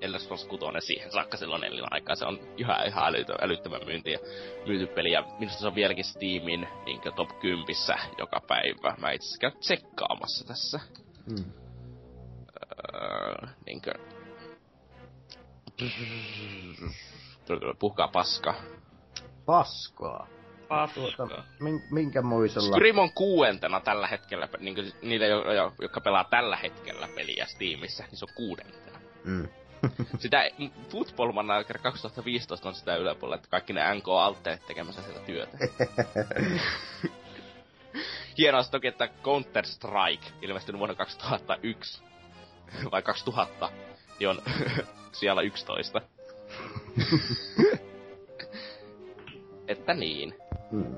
Elder 0.00 0.20
Scrolls 0.20 0.44
6, 0.44 0.64
siihen 0.80 1.12
saakka 1.12 1.36
silloin 1.36 1.64
elin 1.64 1.84
aikaa. 1.90 2.14
Se 2.14 2.24
on 2.26 2.38
ihan, 2.56 2.86
ihan 2.86 3.04
älytö, 3.06 3.34
älyttömän 3.40 3.80
myynti 3.86 4.12
ja 4.12 4.18
myyty 4.66 4.86
peli. 4.86 5.12
Ja 5.12 5.24
minusta 5.38 5.60
se 5.60 5.66
on 5.66 5.74
vieläkin 5.74 6.04
Steamin 6.04 6.68
niin 6.86 7.00
top 7.16 7.38
10 7.40 7.66
joka 8.18 8.40
päivä. 8.48 8.94
Mä 9.00 9.10
itse 9.10 9.38
käyn 9.40 9.58
tsekkaamassa 9.60 10.46
tässä. 10.46 10.80
Mm. 11.26 11.44
Öö, 12.94 13.48
niinkö... 13.66 13.92
Puhkaa 17.78 18.08
paska. 18.08 18.54
Paskaa. 18.54 18.68
Paskaa. 19.46 20.37
Min, 21.60 21.82
minkä 21.90 22.22
muisella? 22.22 22.68
Skyrim 22.68 22.98
on 22.98 23.12
kuuentena 23.12 23.80
tällä 23.80 24.06
hetkellä, 24.06 24.48
niin 24.58 24.92
niitä, 25.02 25.26
jo- 25.26 25.52
jo- 25.52 25.74
jotka 25.80 26.00
pelaa 26.00 26.24
tällä 26.24 26.56
hetkellä 26.56 27.08
peliä 27.14 27.46
Steamissa, 27.46 28.04
niin 28.10 28.16
se 28.18 28.24
on 28.24 28.34
kuudentena. 28.34 28.98
Mm. 29.24 29.48
Sitä 30.18 30.50
Football 30.90 31.32
Manager 31.32 31.78
2015 31.78 32.68
on 32.68 32.74
sitä 32.74 32.96
yläpuolella, 32.96 33.36
että 33.36 33.48
kaikki 33.48 33.72
ne 33.72 33.94
NK 33.94 34.08
altteet 34.08 34.66
tekemässä 34.66 35.02
sitä 35.02 35.20
työtä. 35.20 35.58
Hienoa 38.38 38.64
toki, 38.64 38.86
että 38.86 39.08
Counter 39.22 39.66
Strike 39.66 40.26
ilmestynyt 40.42 40.78
vuonna 40.78 40.94
2001 40.94 42.02
vai 42.90 43.02
2000, 43.02 43.70
niin 44.18 44.28
on 44.28 44.42
siellä 45.20 45.42
11. 45.42 46.00
että 49.68 49.94
niin. 49.94 50.34
Mm. 50.70 50.96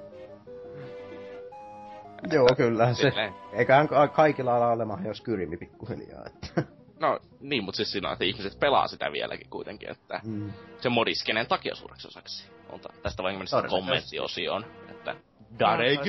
Joo, 2.33 2.49
kyllähän 2.57 2.95
se. 2.95 3.11
Silleen. 3.11 3.35
Eiköhän 3.53 3.89
ka- 3.89 4.09
kaikilla 4.09 4.57
ala 4.57 4.71
olemaan 4.73 5.05
jo 5.07 5.15
Skyrimi 5.15 5.57
pikkuhiljaa. 5.57 6.23
Että. 6.27 6.63
No 7.01 7.21
niin, 7.41 7.65
mutta 7.65 7.77
siis 7.77 7.93
siinä 7.93 8.09
on, 8.09 8.13
että 8.13 8.25
ihmiset 8.25 8.61
pelaa 8.61 8.89
sitä 8.89 9.13
vieläkin 9.13 9.51
kuitenkin, 9.51 9.91
että 9.91 10.21
Mm. 10.25 10.53
se 10.81 10.89
modiskenen 10.89 11.47
takia 11.47 11.75
suureksi 11.75 12.09
osaksi. 12.09 12.51
Ota, 12.71 12.89
tästä 13.03 13.23
vain 13.23 13.39
mennä 13.39 13.69
kommenttiosioon, 13.69 14.65
että 14.91 15.15
Dareg. 15.59 16.01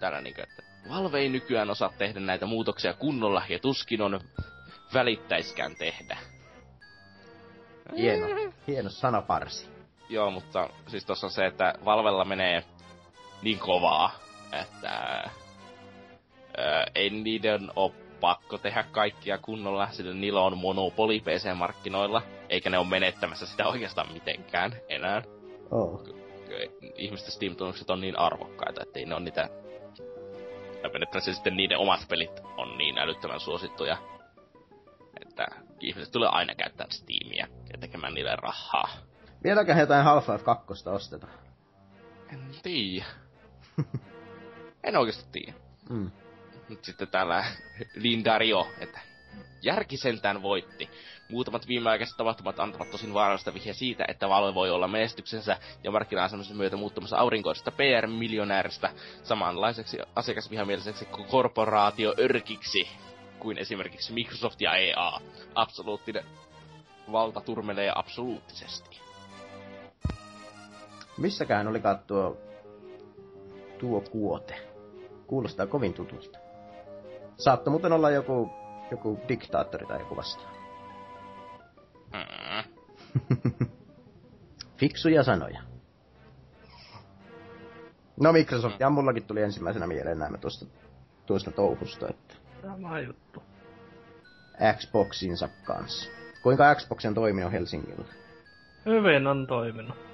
Täällä 0.00 0.20
niinkö, 0.20 0.42
että 0.42 0.62
Valve 0.88 1.18
ei 1.18 1.28
nykyään 1.28 1.70
osaa 1.70 1.92
tehdä 1.98 2.20
näitä 2.20 2.46
muutoksia 2.46 2.94
kunnolla 2.94 3.42
ja 3.48 3.58
tuskin 3.58 4.02
on 4.02 4.20
välittäiskään 4.94 5.76
tehdä. 5.76 6.18
Hieno, 7.96 8.26
hieno 8.66 8.90
sanaparsi. 8.90 9.68
Joo, 10.12 10.30
mutta 10.30 10.68
siis 10.86 11.04
tossa 11.04 11.26
on 11.26 11.30
se, 11.30 11.46
että 11.46 11.74
Valvella 11.84 12.24
menee 12.24 12.64
niin 13.42 13.58
kovaa, 13.58 14.10
että 14.62 14.90
ää, 16.56 16.86
ei 16.94 17.10
niiden 17.10 17.70
oo 17.76 17.94
pakko 18.20 18.58
tehdä 18.58 18.82
kaikkia 18.82 19.38
kunnolla, 19.38 19.88
sillä 19.90 20.14
niillä 20.14 20.40
on 20.40 20.58
monopoli 20.58 21.20
PC-markkinoilla, 21.20 22.22
eikä 22.48 22.70
ne 22.70 22.78
ole 22.78 22.86
menettämässä 22.86 23.46
sitä 23.46 23.66
oikeastaan 23.66 24.12
mitenkään 24.12 24.72
enää. 24.88 25.22
Oh. 25.70 26.02
Ihmisten 26.96 27.32
Steam-tunnukset 27.32 27.90
on 27.90 28.00
niin 28.00 28.18
arvokkaita, 28.18 28.82
että 28.82 28.98
ei 28.98 29.04
ne 29.04 29.14
on 29.14 29.24
niitä... 29.24 29.48
Periaatteessa 30.92 31.34
sitten 31.34 31.56
niiden 31.56 31.78
omat 31.78 32.06
pelit 32.08 32.40
on 32.56 32.78
niin 32.78 32.98
älyttömän 32.98 33.40
suosittuja, 33.40 33.96
että 35.22 35.46
ihmiset 35.80 36.12
tulee 36.12 36.28
aina 36.28 36.54
käyttää 36.54 36.86
Steamia 36.90 37.46
ja 37.72 37.78
tekemään 37.78 38.14
niille 38.14 38.36
rahaa. 38.36 38.88
Vieläkään 39.44 39.80
jotain 39.80 40.04
Half-Life 40.04 40.44
2 40.44 40.88
ostetaan. 40.88 41.32
En 42.32 42.40
tiedä. 42.62 43.04
en 44.84 44.96
oikeesti 44.96 45.28
tiedä. 45.32 45.52
Mm. 45.90 46.10
Nyt 46.68 46.84
sitten 46.84 47.08
täällä 47.08 47.44
Lindario, 47.94 48.68
että 48.78 49.00
järki 49.62 49.96
sentään 49.96 50.42
voitti. 50.42 50.90
Muutamat 51.30 51.68
viimeaikaiset 51.68 52.16
tapahtumat 52.16 52.60
antavat 52.60 52.90
tosin 52.90 53.14
vaarallista 53.14 53.54
vihje 53.54 53.72
siitä, 53.72 54.04
että 54.08 54.28
Valve 54.28 54.54
voi 54.54 54.70
olla 54.70 54.88
menestyksensä 54.88 55.56
ja 55.84 55.90
markkina-asemansa 55.90 56.54
myötä 56.54 56.76
muuttumassa 56.76 57.16
aurinkoisesta 57.16 57.70
PR-miljonääristä 57.70 58.90
samanlaiseksi 59.22 59.98
asiakasvihamieliseksi 60.16 61.04
korporaatio-örkiksi 61.30 62.88
kuin 63.38 63.58
esimerkiksi 63.58 64.12
Microsoft 64.12 64.60
ja 64.60 64.76
EA. 64.76 65.20
Absoluuttinen 65.54 66.24
valta 67.12 67.40
turmelee 67.40 67.92
absoluuttisesti. 67.94 69.01
Missäkään 71.18 71.68
olikaan 71.68 71.98
tuo, 72.06 72.36
tuo 73.78 74.00
kuote? 74.00 74.54
Kuulostaa 75.26 75.66
kovin 75.66 75.94
tutulta. 75.94 76.38
Saattoi 77.36 77.70
muuten 77.70 77.92
olla 77.92 78.10
joku, 78.10 78.50
joku 78.90 79.20
diktaattori 79.28 79.86
tai 79.86 80.00
joku 80.00 80.16
vastaan. 80.16 80.54
Mm. 82.12 82.72
Fiksuja 84.80 85.22
sanoja. 85.22 85.62
No 88.20 88.32
Microsoft, 88.32 88.80
ja 88.80 88.90
mullakin 88.90 89.24
tuli 89.24 89.42
ensimmäisenä 89.42 89.86
mieleen 89.86 90.18
nämä 90.18 90.38
tuosta, 90.38 90.66
tuosta 91.26 91.50
touhusta, 91.50 92.08
että 92.08 92.34
Sama 92.62 93.00
juttu. 93.00 93.42
Xboxinsa 94.78 95.48
kanssa. 95.64 96.10
Kuinka 96.42 96.74
Xbox 96.74 97.04
on 97.04 97.14
toiminut 97.14 97.52
Helsingillä? 97.52 98.04
Hyvin 98.86 99.26
on 99.26 99.46
toiminut. 99.46 100.11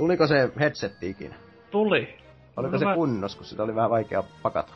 Tuliko 0.00 0.26
se 0.26 0.50
headsetti 0.60 1.10
ikinä? 1.10 1.34
Tuli. 1.70 2.16
Oliko 2.56 2.72
No 2.72 2.78
se 2.78 2.84
mä- 2.84 2.94
kunnos, 2.94 3.36
kun 3.36 3.44
sitä 3.44 3.62
oli 3.62 3.74
vähän 3.74 3.90
vaikea 3.90 4.22
pakata? 4.42 4.72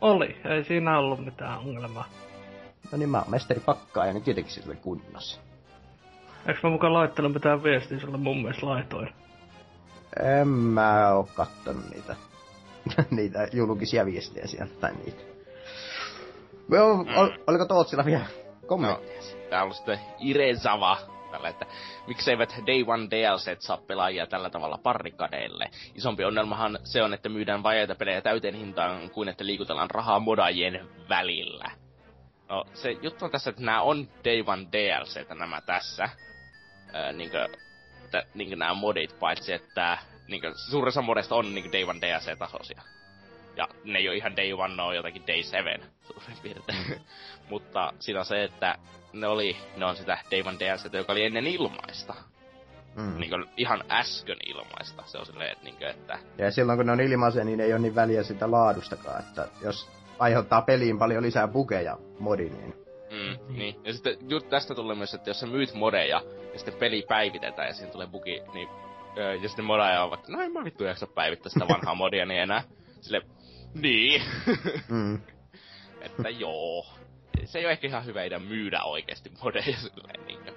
Oli, 0.00 0.36
ei 0.44 0.64
siinä 0.64 0.98
ollut 0.98 1.24
mitään 1.24 1.58
ongelmaa. 1.58 2.04
No 2.92 2.98
niin, 2.98 3.08
mä 3.08 3.18
oon 3.18 3.30
mestari 3.30 3.60
pakkaa 3.60 4.06
ja 4.06 4.12
niin 4.12 4.22
tietenkin 4.22 4.52
se 4.54 4.62
oli 4.66 4.76
kunnossa. 4.76 5.40
Eikö 6.46 6.60
mä 6.62 6.70
mukaan 6.70 6.92
laittanut 6.92 7.32
mitään 7.32 7.62
viestiä 7.62 8.00
sulle 8.00 8.16
mun 8.16 8.36
mielestä 8.42 8.66
laitoin? 8.66 9.08
En 10.40 10.48
mä 10.48 11.12
oo 11.12 11.28
kattonut 11.34 11.84
niitä, 11.94 12.16
niitä 13.10 13.48
julkisia 13.52 14.06
viestejä 14.06 14.46
sieltä 14.46 14.74
tai 14.80 14.92
niitä. 15.04 15.22
Ol, 17.16 17.28
oliko 17.46 17.64
Tootsilla 17.64 18.04
vielä 18.04 18.26
kommentteja? 18.66 19.22
Täällä 19.50 19.68
on 19.68 19.74
sitten 19.74 19.98
Irezava, 20.20 20.98
tällä, 21.36 21.48
että 21.48 21.66
mikseivät 22.06 22.54
Day 22.66 22.84
One 22.86 23.06
DLC 23.10 23.56
saa 23.60 23.76
pelaajia 23.76 24.26
tällä 24.26 24.50
tavalla 24.50 24.78
parrikadeille. 24.78 25.70
Isompi 25.94 26.24
ongelmahan 26.24 26.78
se 26.84 27.02
on, 27.02 27.14
että 27.14 27.28
myydään 27.28 27.62
vajeita 27.62 27.94
pelejä 27.94 28.20
täyteen 28.20 28.54
hintaan 28.54 29.10
kuin 29.10 29.28
että 29.28 29.46
liikutellaan 29.46 29.90
rahaa 29.90 30.20
modaajien 30.20 30.88
välillä. 31.08 31.70
No 32.48 32.64
se 32.74 32.96
juttu 33.02 33.24
on 33.24 33.30
tässä, 33.30 33.50
että 33.50 33.62
nämä 33.62 33.82
on 33.82 34.08
Day 34.24 34.44
One 34.46 34.66
DLCtä 34.72 35.34
nämä 35.34 35.60
tässä. 35.60 36.08
ää, 36.92 37.12
niinkö, 37.12 37.48
että 38.04 38.24
niinkö 38.34 38.56
nämä 38.56 38.74
modit, 38.74 39.18
paitsi 39.20 39.52
että 39.52 39.98
niinkö, 40.28 40.52
suurin 40.54 40.88
osa 40.88 41.02
modista 41.02 41.34
on 41.34 41.54
niinkö 41.54 41.72
Day 41.72 41.84
One 41.84 42.00
DLC-tasoisia. 42.00 42.82
Ja 43.56 43.68
ne 43.84 43.98
ei 43.98 44.08
ole 44.08 44.16
ihan 44.16 44.36
Day 44.36 44.52
One, 44.52 44.76
ne 44.76 44.82
on 44.82 44.96
jotakin 44.96 45.26
Day 45.26 45.42
7 45.42 45.80
suurin 46.06 46.36
piirtein. 46.42 47.00
Mutta 47.50 47.92
siinä 48.00 48.20
on 48.20 48.26
se, 48.26 48.44
että 48.44 48.78
ne 49.20 49.26
oli, 49.26 49.56
ne 49.76 49.86
on 49.86 49.96
sitä 49.96 50.18
Day 50.30 50.42
One 50.46 50.58
DLC, 50.58 50.92
joka 50.92 51.12
oli 51.12 51.24
ennen 51.24 51.46
ilmaista. 51.46 52.14
Mm. 52.96 53.20
Niin 53.20 53.30
kuin 53.30 53.44
ihan 53.56 53.84
äsken 53.90 54.36
ilmaista. 54.46 55.02
Se 55.06 55.18
on 55.18 55.26
silleen, 55.26 55.52
että, 55.52 55.64
niin 55.64 55.76
kuin, 55.76 55.90
että... 55.90 56.18
Ja 56.38 56.50
silloin 56.50 56.78
kun 56.78 56.86
ne 56.86 56.92
on 56.92 57.00
ilmaisia, 57.00 57.44
niin 57.44 57.60
ei 57.60 57.72
ole 57.72 57.80
niin 57.80 57.94
väliä 57.94 58.22
sitä 58.22 58.50
laadustakaan. 58.50 59.20
Että 59.20 59.48
jos 59.62 59.90
aiheuttaa 60.18 60.62
peliin 60.62 60.98
paljon 60.98 61.22
lisää 61.22 61.48
bugeja 61.48 61.98
modi, 62.18 62.50
niin... 62.50 62.74
Mm, 63.10 63.56
niin. 63.58 63.80
Ja 63.84 63.92
sitten 63.92 64.16
just 64.28 64.48
tästä 64.48 64.74
tulee 64.74 64.96
myös, 64.96 65.14
että 65.14 65.30
jos 65.30 65.40
sä 65.40 65.46
myyt 65.46 65.74
modeja 65.74 66.22
ja 66.52 66.58
sitten 66.58 66.74
peli 66.74 67.04
päivitetään 67.08 67.68
ja 67.68 67.74
siinä 67.74 67.92
tulee 67.92 68.06
bugi, 68.06 68.42
niin 68.52 68.68
ja 69.42 69.48
sitten 69.48 69.64
modeja 69.64 70.02
on 70.02 70.10
vaikka, 70.10 70.32
no 70.32 70.42
en 70.42 70.52
mä 70.52 70.64
vittu 70.64 70.84
jaksa 70.84 71.06
päivittää 71.06 71.50
sitä 71.50 71.68
vanhaa 71.68 71.94
modia 71.94 72.26
niin 72.26 72.40
enää. 72.40 72.62
Sille, 73.00 73.22
niin. 73.74 74.22
mm. 74.88 75.20
että 76.06 76.28
joo. 76.28 76.86
Se 77.46 77.58
ei 77.58 77.64
ole 77.64 77.72
ehkä 77.72 77.86
ihan 77.86 78.04
hyvä 78.04 78.22
idea 78.22 78.38
myydä 78.38 78.82
oikeasti 78.82 79.32
modeja 79.42 79.76
silleen 79.76 80.26
niin 80.26 80.42
kuin 80.42 80.54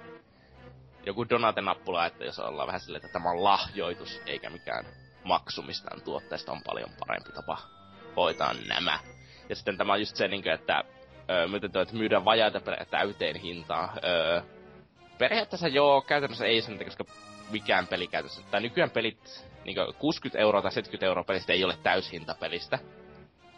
joku 1.06 1.28
Donate-nappula, 1.28 2.06
että 2.06 2.24
jos 2.24 2.38
ollaan 2.38 2.66
vähän 2.66 2.80
silleen, 2.80 3.04
että 3.04 3.12
tämä 3.12 3.30
on 3.30 3.44
lahjoitus, 3.44 4.20
eikä 4.26 4.50
mikään 4.50 4.84
maksu 5.24 5.62
mistään 5.62 6.02
tuotteesta, 6.02 6.52
on 6.52 6.62
paljon 6.66 6.90
parempi 6.98 7.32
tapa 7.32 7.58
hoitaa 8.16 8.54
nämä. 8.68 8.98
Ja 9.48 9.56
sitten 9.56 9.78
tämä 9.78 9.92
on 9.92 10.00
just 10.00 10.16
se, 10.16 10.28
niin 10.28 10.48
että 10.48 10.84
öö, 11.30 11.82
että 11.82 11.96
myydään 11.96 12.24
vajaita 12.24 12.60
täyteen 12.90 13.36
hintaan. 13.36 13.90
Öö, 14.04 14.42
periaatteessa 15.18 15.68
joo, 15.68 16.00
käytännössä 16.00 16.44
ei 16.46 16.62
sen, 16.62 16.84
koska 16.84 17.04
mikään 17.50 17.86
peli 17.86 18.06
käytössä. 18.06 18.42
Tai 18.50 18.60
nykyään 18.60 18.90
pelit, 18.90 19.46
niin 19.64 19.76
60 19.98 20.38
euroa 20.38 20.62
tai 20.62 20.72
70 20.72 21.06
euroa 21.06 21.24
pelistä 21.24 21.52
ei 21.52 21.64
ole 21.64 21.76
täyshinta 21.82 22.34
pelistä. 22.40 22.78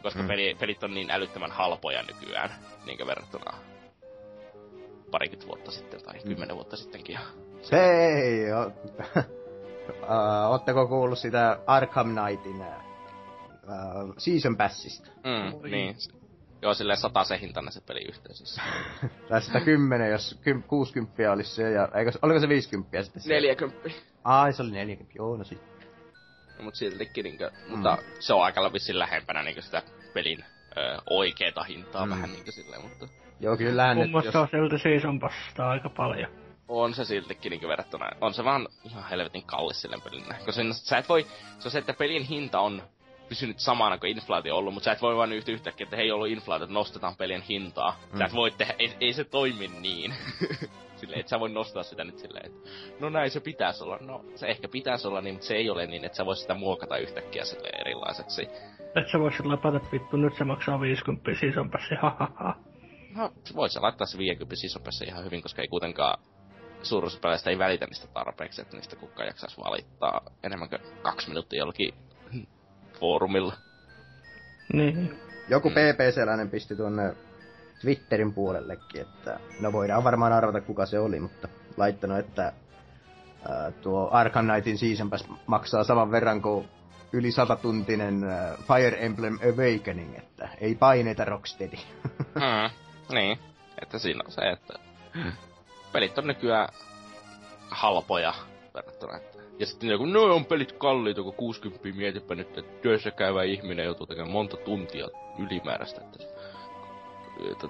Koska 0.02 0.22
mm. 0.22 0.28
peli, 0.28 0.56
pelit 0.60 0.84
on 0.84 0.94
niin 0.94 1.10
älyttömän 1.10 1.50
halpoja 1.50 2.02
nykyään, 2.02 2.50
niin 2.86 3.06
verrattuna 3.06 3.52
parikymmentä 5.10 5.46
vuotta 5.46 5.70
sitten 5.70 6.02
tai 6.02 6.14
mm. 6.14 6.28
kymmenen 6.28 6.56
vuotta 6.56 6.76
sittenkin. 6.76 7.18
Hei! 7.72 8.52
O- 8.52 8.66
uh, 10.02 10.50
Ootteko 10.50 10.88
kuullut 10.88 11.18
sitä 11.18 11.58
Arkham 11.66 12.14
Knightin 12.14 12.60
uh, 12.60 14.14
Season 14.18 14.56
Passista? 14.56 15.10
Mm, 15.16 15.70
niin. 15.70 15.96
Joo, 16.62 16.74
silleen 16.74 16.98
se 17.24 17.40
hintana 17.40 17.70
se 17.70 17.80
peli 17.80 18.04
yhteisössä. 18.08 18.62
Tästä 19.28 19.60
kymmenen, 19.60 20.10
jos 20.10 20.38
kym, 20.42 20.62
60 20.62 21.32
olisi 21.32 21.54
se, 21.54 21.70
ja 21.70 21.88
eikö, 21.94 22.12
oliko 22.22 22.40
se 22.40 22.48
50 22.48 23.02
sitten? 23.02 23.22
40. 23.26 23.90
Ai, 24.24 24.52
se 24.52 24.62
oli 24.62 24.70
40, 24.70 25.18
joo, 25.18 25.36
no 25.36 25.44
sitten. 25.44 25.71
No, 26.62 26.64
mut 26.64 26.74
siltikin, 26.74 27.24
niinkö, 27.24 27.50
mm. 27.50 27.70
mutta 27.70 27.98
se 28.20 28.34
on 28.34 28.44
aika 28.44 28.72
vissiin 28.72 28.98
lähempänä 28.98 29.42
niinkö 29.42 29.62
sitä 29.62 29.82
pelin 30.14 30.44
ö, 30.76 30.98
oikeeta 31.10 31.62
hintaa 31.62 32.06
mm. 32.06 32.10
vähän 32.10 32.32
niinkö 32.32 32.52
silleen, 32.52 32.82
mutta... 32.82 33.08
Joo, 33.40 33.56
kyllähän 33.56 33.96
nyt 33.96 34.24
jos... 34.24 34.36
on 34.36 34.48
silti 34.50 34.78
season 34.78 35.20
passista 35.20 35.68
aika 35.68 35.88
paljon. 35.88 36.30
On 36.68 36.94
se 36.94 37.04
siltikin 37.04 37.50
niin 37.50 37.68
verrattuna. 37.68 38.10
On 38.20 38.34
se 38.34 38.44
vaan 38.44 38.68
ihan 38.84 39.08
helvetin 39.10 39.42
kallis 39.42 39.82
sille 39.82 39.98
pelinä. 40.04 40.34
Koska 40.46 40.62
sä 40.72 40.98
et 40.98 41.08
voi... 41.08 41.26
Se 41.58 41.68
on 41.68 41.72
se, 41.72 41.78
että 41.78 41.94
pelin 41.94 42.22
hinta 42.22 42.60
on 42.60 42.82
pysynyt 43.28 43.58
samana 43.58 43.98
kuin 43.98 44.10
inflaatio 44.10 44.56
ollut, 44.56 44.74
mutta 44.74 44.84
sä 44.84 44.92
et 44.92 45.02
voi 45.02 45.16
vaan 45.16 45.32
yhtä 45.32 45.52
yhtäkkiä, 45.52 45.84
että 45.84 45.96
hei 45.96 46.10
ollut 46.10 46.28
inflaatio, 46.28 46.64
että 46.64 46.74
nostetaan 46.74 47.16
pelin 47.16 47.42
hintaa. 47.42 48.00
Mm. 48.12 48.18
Sä 48.18 48.24
et 48.24 48.34
voi 48.34 48.50
tehdä, 48.50 48.74
ei, 48.78 48.96
ei 49.00 49.12
se 49.12 49.24
toimi 49.24 49.68
niin. 49.68 50.14
silleen, 51.02 51.20
että 51.20 51.30
sä 51.30 51.40
voi 51.40 51.50
nostaa 51.50 51.82
sitä 51.82 52.04
nyt 52.04 52.18
silleen, 52.18 52.46
että 52.46 52.68
no 53.00 53.10
näin 53.10 53.30
se 53.30 53.40
pitäisi 53.40 53.84
olla. 53.84 53.98
No 54.00 54.24
se 54.34 54.46
ehkä 54.46 54.68
pitäisi 54.68 55.08
olla 55.08 55.20
niin, 55.20 55.34
mutta 55.34 55.46
se 55.46 55.54
ei 55.54 55.70
ole 55.70 55.86
niin, 55.86 56.04
että 56.04 56.16
sä 56.16 56.26
vois 56.26 56.40
sitä 56.40 56.54
muokata 56.54 56.96
yhtäkkiä 56.96 57.44
silleen 57.44 57.80
erilaiseksi. 57.80 58.42
Et 58.96 59.08
sä 59.12 59.18
vois 59.18 59.36
sillä 59.36 59.54
että 59.54 59.92
vittu, 59.92 60.16
nyt 60.16 60.36
se 60.38 60.44
maksaa 60.44 60.80
50, 60.80 61.30
siis 61.40 61.56
onpa 61.56 61.78
se 61.88 61.94
hahaha. 61.94 62.54
No, 63.16 63.32
voisi 63.56 63.80
laittaa 63.80 64.06
se 64.06 64.18
50 64.18 64.56
sisopessa 64.56 65.04
ihan 65.04 65.24
hyvin, 65.24 65.42
koska 65.42 65.62
ei 65.62 65.68
kuitenkaan 65.68 66.18
suuruuspeleistä 66.82 67.50
ei 67.50 67.58
välitä 67.58 67.86
niistä 67.86 68.08
tarpeeksi, 68.14 68.62
että 68.62 68.76
niistä 68.76 68.96
kukaan 68.96 69.26
jaksaisi 69.26 69.60
valittaa 69.60 70.20
enemmän 70.42 70.68
kuin 70.68 70.80
kaksi 71.02 71.28
minuuttia 71.28 71.58
jollakin 71.58 71.94
foorumilla. 73.00 73.54
Niin. 74.72 75.18
Joku 75.48 75.68
mm. 75.68 75.74
PPC-läinen 75.74 76.50
pisti 76.50 76.76
tuonne 76.76 77.14
Twitterin 77.82 78.34
puolellekin, 78.34 79.00
että 79.00 79.40
no 79.60 79.72
voidaan 79.72 80.04
varmaan 80.04 80.32
arvata 80.32 80.60
kuka 80.60 80.86
se 80.86 80.98
oli, 80.98 81.20
mutta 81.20 81.48
laittanut, 81.76 82.18
että 82.18 82.52
ää, 83.48 83.70
tuo 83.70 84.08
Arkham 84.12 84.46
Knightin 84.46 84.78
Season 84.78 85.10
Pass 85.10 85.28
maksaa 85.46 85.84
saman 85.84 86.10
verran 86.10 86.42
kuin 86.42 86.68
yli 87.12 87.32
satatuntinen 87.32 88.24
ää, 88.24 88.56
Fire 88.56 89.06
Emblem 89.06 89.38
Awakening, 89.42 90.18
että 90.18 90.48
ei 90.60 90.74
paineita 90.74 91.24
Rocksteady. 91.24 91.76
mm. 92.34 92.70
Niin, 93.14 93.38
että 93.82 93.98
siinä 93.98 94.22
on 94.26 94.32
se, 94.32 94.40
että 94.50 94.74
pelit 95.92 96.18
on 96.18 96.26
nykyään 96.26 96.68
halpoja 97.70 98.34
verrattuna. 98.74 99.18
Ja 99.58 99.66
sitten 99.66 99.88
joku, 99.88 100.06
no 100.06 100.22
on 100.22 100.44
pelit 100.44 100.72
kalliita, 100.72 101.22
kun 101.22 101.34
60 101.34 101.88
mietipä 101.88 102.34
nyt, 102.34 102.58
että 102.58 102.80
työssä 102.82 103.10
käyvä 103.10 103.42
ihminen 103.42 103.84
joutuu 103.84 104.06
tekemään 104.06 104.32
monta 104.32 104.56
tuntia 104.56 105.08
ylimääräistä. 105.38 106.00
Että 106.00 106.18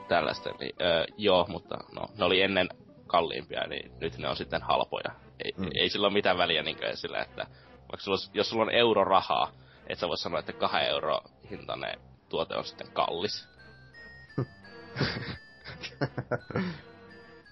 tällaista. 0.08 0.50
Niin, 0.60 0.74
äh, 0.82 1.06
joo, 1.16 1.46
mutta 1.48 1.78
no, 1.92 2.08
ne 2.18 2.24
oli 2.24 2.42
ennen 2.42 2.68
kalliimpia, 3.06 3.66
niin 3.66 3.92
nyt 4.00 4.18
ne 4.18 4.28
on 4.28 4.36
sitten 4.36 4.62
halpoja. 4.62 5.10
Ei, 5.44 5.54
mm. 5.56 5.68
ei 5.74 5.88
sillä 5.88 6.06
ole 6.06 6.12
mitään 6.12 6.38
väliä 6.38 6.62
niin 6.62 6.78
sillä, 6.94 7.22
että 7.22 7.46
vaikka 7.80 8.04
sulla, 8.04 8.18
jos 8.34 8.50
sulla 8.50 8.62
on 8.62 8.74
euro 8.74 9.04
rahaa, 9.04 9.52
et 9.86 9.98
sä 9.98 10.08
voi 10.08 10.18
sanoa, 10.18 10.40
että 10.40 10.52
kahden 10.52 10.88
euro 10.88 11.20
hintainen 11.50 12.00
tuote 12.28 12.56
on 12.56 12.64
sitten 12.64 12.92
kallis. 12.92 13.48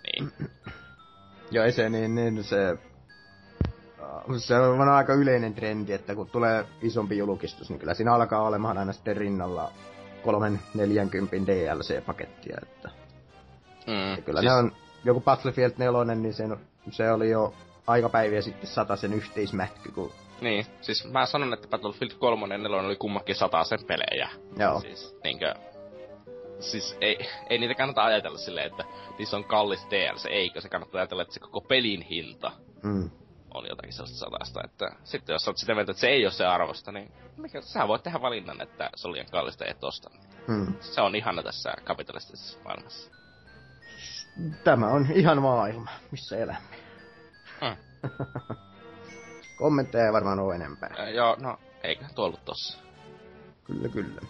niin. 0.06 0.32
Joo, 1.50 1.64
ei 1.64 1.72
se 1.72 1.88
niin, 1.88 2.14
niin 2.14 2.44
se... 2.44 2.78
Se 4.38 4.58
on 4.58 4.88
aika 4.88 5.14
yleinen 5.14 5.54
trendi, 5.54 5.92
että 5.92 6.14
kun 6.14 6.30
tulee 6.30 6.64
isompi 6.82 7.18
julkistus, 7.18 7.70
niin 7.70 7.78
kyllä 7.78 7.94
siinä 7.94 8.14
alkaa 8.14 8.42
olemaan 8.42 8.78
aina 8.78 8.92
sitten 8.92 9.16
rinnalla 9.16 9.72
kolmen 10.24 10.60
40 10.74 11.36
DLC-pakettia, 11.36 12.58
että... 12.62 12.90
Mm, 13.86 14.10
ja 14.10 14.22
kyllä 14.22 14.40
siis... 14.40 14.52
ne 14.52 14.58
on, 14.58 14.72
joku 15.04 15.20
Battlefield 15.20 15.72
4, 15.78 16.14
niin 16.14 16.34
se, 16.34 16.44
se 16.90 17.12
oli 17.12 17.30
jo 17.30 17.54
aikapäiviä 17.86 18.42
sitten 18.42 18.70
sata 18.70 18.96
sen 18.96 19.12
yhteismätky, 19.12 19.92
kun... 19.92 20.12
Niin, 20.40 20.66
siis 20.80 21.10
mä 21.10 21.26
sanon, 21.26 21.54
että 21.54 21.68
Battlefield 21.68 22.12
3 22.18 22.54
ja 22.54 22.58
4 22.58 22.76
oli 22.76 22.96
kummakin 22.96 23.34
sata 23.34 23.64
sen 23.64 23.84
pelejä. 23.86 24.28
Joo. 24.58 24.80
Siis 24.80 25.16
niinkö, 25.24 25.54
siis 26.60 26.96
ei, 27.00 27.18
ei 27.50 27.58
niitä 27.58 27.74
kannata 27.74 28.04
ajatella 28.04 28.38
silleen, 28.38 28.66
että 28.66 28.84
niissä 29.18 29.36
on 29.36 29.44
kallis 29.44 29.86
DLC, 29.90 30.26
eikö 30.26 30.60
se 30.60 30.68
kannata 30.68 30.98
ajatella, 30.98 31.22
että 31.22 31.34
se 31.34 31.40
koko 31.40 31.60
pelin 31.60 32.02
hinta 32.02 32.52
mm. 32.82 33.10
On 33.54 33.66
jotakin 33.68 33.92
sellaista 33.92 34.18
satasta, 34.18 34.60
että 34.64 34.90
sitten 35.04 35.32
jos 35.32 35.48
olet 35.48 35.58
sitä 35.58 35.74
mieltä, 35.74 35.92
että 35.92 36.00
se 36.00 36.08
ei 36.08 36.24
ole 36.24 36.32
se 36.32 36.46
arvosta, 36.46 36.92
niin 36.92 37.12
mikä, 37.36 37.60
sä 37.60 37.88
voit 37.88 38.02
tehdä 38.02 38.22
valinnan, 38.22 38.60
että 38.60 38.90
se 38.96 39.08
on 39.08 39.12
liian 39.12 39.26
kallista 39.30 39.64
ja 39.64 39.70
et 39.70 39.84
osta 39.84 40.10
mm. 40.48 40.74
Se 40.80 41.00
on 41.00 41.14
ihana 41.14 41.42
tässä 41.42 41.74
kapitalistisessa 41.84 42.58
maailmassa. 42.64 43.10
Tämä 44.64 44.86
on 44.86 45.06
ihan 45.14 45.42
maailma, 45.42 45.90
missä 46.10 46.36
elämme. 46.36 46.76
Hmm. 47.60 47.76
Kommentteja 49.58 50.06
ei 50.06 50.12
varmaan 50.12 50.40
ole 50.40 50.54
enempää. 50.54 50.90
Äh, 50.98 51.08
joo, 51.08 51.36
no 51.40 51.58
eikä 51.82 52.06
tuo 52.14 52.24
ollut 52.24 52.44
tossa. 52.44 52.78
Kyllä, 53.64 53.88
kyllä. 53.88 54.20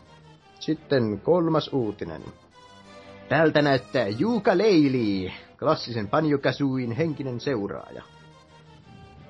Sitten 0.60 1.20
kolmas 1.20 1.70
uutinen. 1.72 2.22
Tältä 3.28 3.62
näyttää 3.62 4.08
Juuka 4.08 4.58
Leili, 4.58 5.32
klassisen 5.58 6.08
Banjo 6.08 6.38
henkinen 6.96 7.40
seuraaja. 7.40 8.02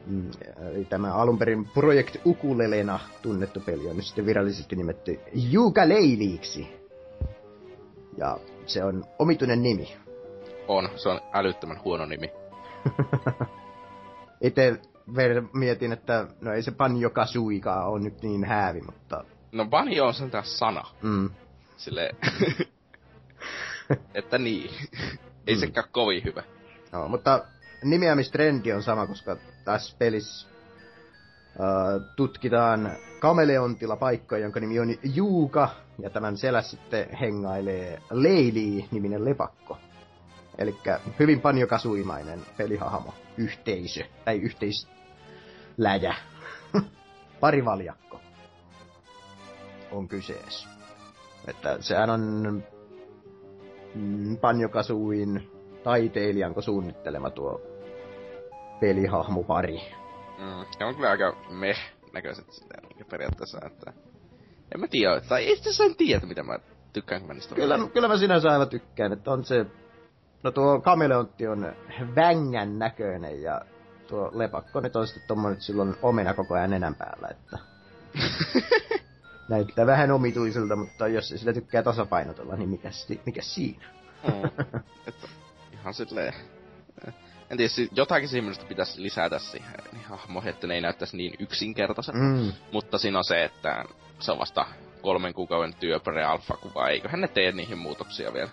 Mm, 0.07 0.31
eli 0.73 0.85
tämä 0.85 1.15
alunperin 1.15 1.65
Project 1.65 2.17
Ukulelena 2.27 3.01
tunnettu 3.23 3.61
peli 3.61 3.89
on 3.89 3.97
nyt 3.97 4.07
sitten 4.07 4.27
virallisesti 4.27 4.77
nimetty 4.77 5.21
Juuka 5.35 5.89
Leiliiksi. 5.89 6.81
Ja 8.17 8.39
se 8.67 8.85
on 8.85 9.05
omituinen 9.19 9.63
nimi. 9.63 9.97
On, 10.69 10.89
se 10.97 11.09
on 11.09 11.21
älyttömän 11.33 11.81
huono 11.85 12.07
nimi. 12.07 12.31
Itse 14.41 14.81
mietin, 15.53 15.93
että 15.93 16.27
no 16.41 16.53
ei 16.53 16.63
se 16.63 16.71
Banjo 16.71 17.11
Kazooikaan 17.11 17.87
ole 17.87 18.01
nyt 18.01 18.23
niin 18.23 18.45
häävi, 18.45 18.81
mutta 18.81 19.25
No 19.53 19.65
banjo 19.65 20.07
on 20.07 20.15
sentään 20.15 20.45
sana. 20.45 20.85
Mm. 21.03 21.31
Sille 21.77 22.11
että 24.15 24.39
niin. 24.39 24.71
Ei 25.47 25.55
mm. 25.55 25.61
sekään 25.61 25.89
kovin 25.93 26.25
hyvä. 26.25 26.43
No, 26.93 27.09
mutta 27.09 27.45
nimeämistrendi 27.85 28.73
on 28.73 28.83
sama, 28.83 29.07
koska 29.07 29.37
tässä 29.65 29.97
pelissä 29.99 30.51
tutkitaan 32.17 32.93
kameleontilla 33.21 33.97
paikkoja, 33.97 34.43
jonka 34.43 34.61
nimi 34.61 34.81
on 34.81 34.95
Juuka, 35.15 35.69
ja 35.99 36.11
tämän 36.11 36.37
selä 36.37 36.63
sitten 36.63 37.17
hengailee 37.17 38.03
Leili-niminen 38.11 39.25
lepakko. 39.25 39.79
Eli 40.59 40.77
hyvin 41.19 41.41
panjokasuimainen 41.41 42.41
pelihahmo, 42.57 43.15
yhteisö 43.37 44.05
tai 44.25 44.39
yhteisläjä. 44.39 46.15
Parivaljakko 47.41 48.21
on 49.93 50.09
kyseessä. 50.09 50.69
Että 51.47 51.77
sehän 51.81 52.11
on 52.11 52.63
mm, 53.95 54.37
panjokasuin 54.37 55.51
taiteilijanko 55.85 56.63
suunnittelema 56.63 57.31
tuo 57.31 57.70
pelihahmopari. 58.81 59.81
Mm, 60.39 60.65
ja 60.81 60.87
on 60.87 60.95
kyllä 60.95 61.11
aika 61.11 61.37
meh 61.51 61.79
näköiset 62.13 62.53
sitä 62.53 62.75
niin 62.95 63.07
periaatteessa, 63.11 63.59
että... 63.67 63.93
En 64.75 64.81
mä 64.81 64.87
tiedä, 64.89 65.21
tai 65.21 65.53
itse 65.53 65.61
asiassa 65.61 65.85
en 65.85 65.97
tiedä, 65.97 66.27
mitä 66.27 66.43
mä 66.43 66.59
tykkään, 66.93 67.27
mä 67.27 67.35
niistä 67.35 67.55
Kyllä, 67.55 67.79
kyllä 67.93 68.09
mä 68.09 68.19
sinänsä 68.19 68.51
aivan 68.51 68.69
tykkään, 68.69 69.13
että 69.13 69.31
on 69.31 69.45
se... 69.45 69.67
No 70.43 70.51
tuo 70.51 70.81
kameleontti 70.81 71.47
on 71.47 71.73
vängän 72.15 72.79
näköinen 72.79 73.43
ja 73.43 73.61
tuo 74.07 74.31
lepakko 74.35 74.81
nyt 74.81 74.97
on 74.97 75.07
sitten 75.07 75.25
tommonen, 75.29 75.61
silloin 75.61 75.97
omena 76.03 76.35
koko 76.35 76.55
ajan 76.55 76.71
nenän 76.71 76.95
päällä, 76.95 77.29
että... 77.31 77.59
Näyttää 79.49 79.87
vähän 79.87 80.11
omituiselta, 80.11 80.77
mutta 80.77 81.09
jos 81.09 81.29
sillä 81.29 81.53
tykkää 81.53 81.83
tasapainotella, 81.83 82.57
niin 82.57 82.69
mikä, 82.69 82.91
mikä 83.27 83.43
siinä? 83.43 83.85
mm. 84.29 84.45
että 85.09 85.29
ihan 85.73 85.95
silleen... 85.95 86.35
En 87.51 87.57
tiedä, 87.57 87.71
jotakin 87.93 88.29
siihen 88.29 88.55
pitäisi 88.69 89.03
lisätä 89.03 89.39
siihen 89.39 89.71
niin 89.93 90.05
hahmo, 90.05 90.43
että 90.45 90.67
ne 90.67 90.75
ei 90.75 90.81
näyttäisi 90.81 91.17
niin 91.17 91.35
yksinkertaiselta. 91.39 92.21
Mm. 92.21 92.53
Mutta 92.73 92.99
siinä 92.99 93.19
on 93.19 93.25
se, 93.25 93.45
että 93.45 93.85
se 94.19 94.33
on 94.33 94.39
vasta 94.39 94.67
kolmen 95.03 95.35
kuukauden 95.35 95.75
työ 95.75 96.01
per 96.01 96.19
alfa-kuva, 96.19 96.89
eiköhän 96.89 97.21
ne 97.21 97.29
tee 97.29 97.53
niihin 97.53 97.79
muutoksia 97.79 98.33
vielä. 98.33 98.51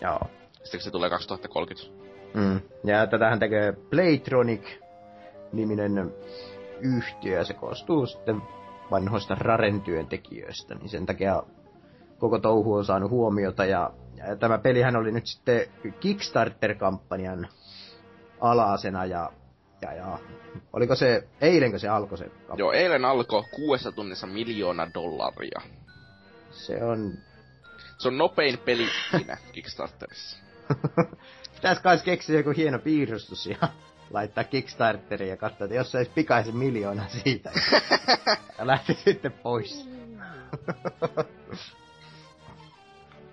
Joo. 0.00 0.20
Sitten 0.62 0.80
se 0.80 0.90
tulee 0.90 1.10
2030. 1.10 2.00
Mm. 2.34 2.60
Ja 2.84 3.06
tätähän 3.06 3.38
tekee 3.38 3.72
Playtronic-niminen 3.72 6.14
yhtiö, 6.80 7.38
ja 7.38 7.44
se 7.44 7.54
koostuu 7.54 8.06
sitten 8.06 8.42
vanhoista 8.90 9.34
Raren 9.34 9.80
työntekijöistä, 9.80 10.74
niin 10.74 10.88
sen 10.88 11.06
takia 11.06 11.42
koko 12.18 12.38
touhu 12.38 12.74
on 12.74 12.84
saanut 12.84 13.10
huomiota, 13.10 13.64
ja, 13.64 13.90
ja 14.16 14.36
tämä 14.36 14.58
pelihän 14.58 14.96
oli 14.96 15.12
nyt 15.12 15.26
sitten 15.26 15.66
Kickstarter-kampanjan 16.00 17.48
alasena, 18.40 19.04
ja, 19.04 19.32
ja, 19.82 19.92
ja 19.92 20.18
oliko 20.72 20.94
se, 20.94 21.28
eilenkö 21.40 21.78
se 21.78 21.88
alkoi 21.88 22.18
se 22.18 22.24
kampanja? 22.24 22.58
Joo, 22.58 22.72
eilen 22.72 23.04
alkoi 23.04 23.42
kuudessa 23.54 23.92
tunnissa 23.92 24.26
miljoona 24.26 24.90
dollaria. 24.94 25.60
Se 26.50 26.84
on... 26.84 27.12
Se 27.98 28.08
on 28.08 28.18
nopein 28.18 28.58
peli 28.58 28.88
siinä 29.10 29.36
Kickstarterissa. 29.52 30.36
Pitäis 31.54 31.78
kai 31.78 31.98
keksiä 32.04 32.36
joku 32.36 32.50
hieno 32.56 32.78
piirustus 32.78 33.46
ja 33.46 33.56
laittaa 34.10 34.44
Kickstarteriin 34.44 35.30
ja 35.30 35.36
katsoa, 35.36 35.64
että 35.64 35.76
jos 35.76 35.92
saisi 35.92 36.10
pikaisen 36.14 36.56
miljoona 36.56 37.08
siitä. 37.08 37.50
ja 38.58 38.66
lähti 38.66 38.94
sitten 38.94 39.32
pois. 39.32 39.88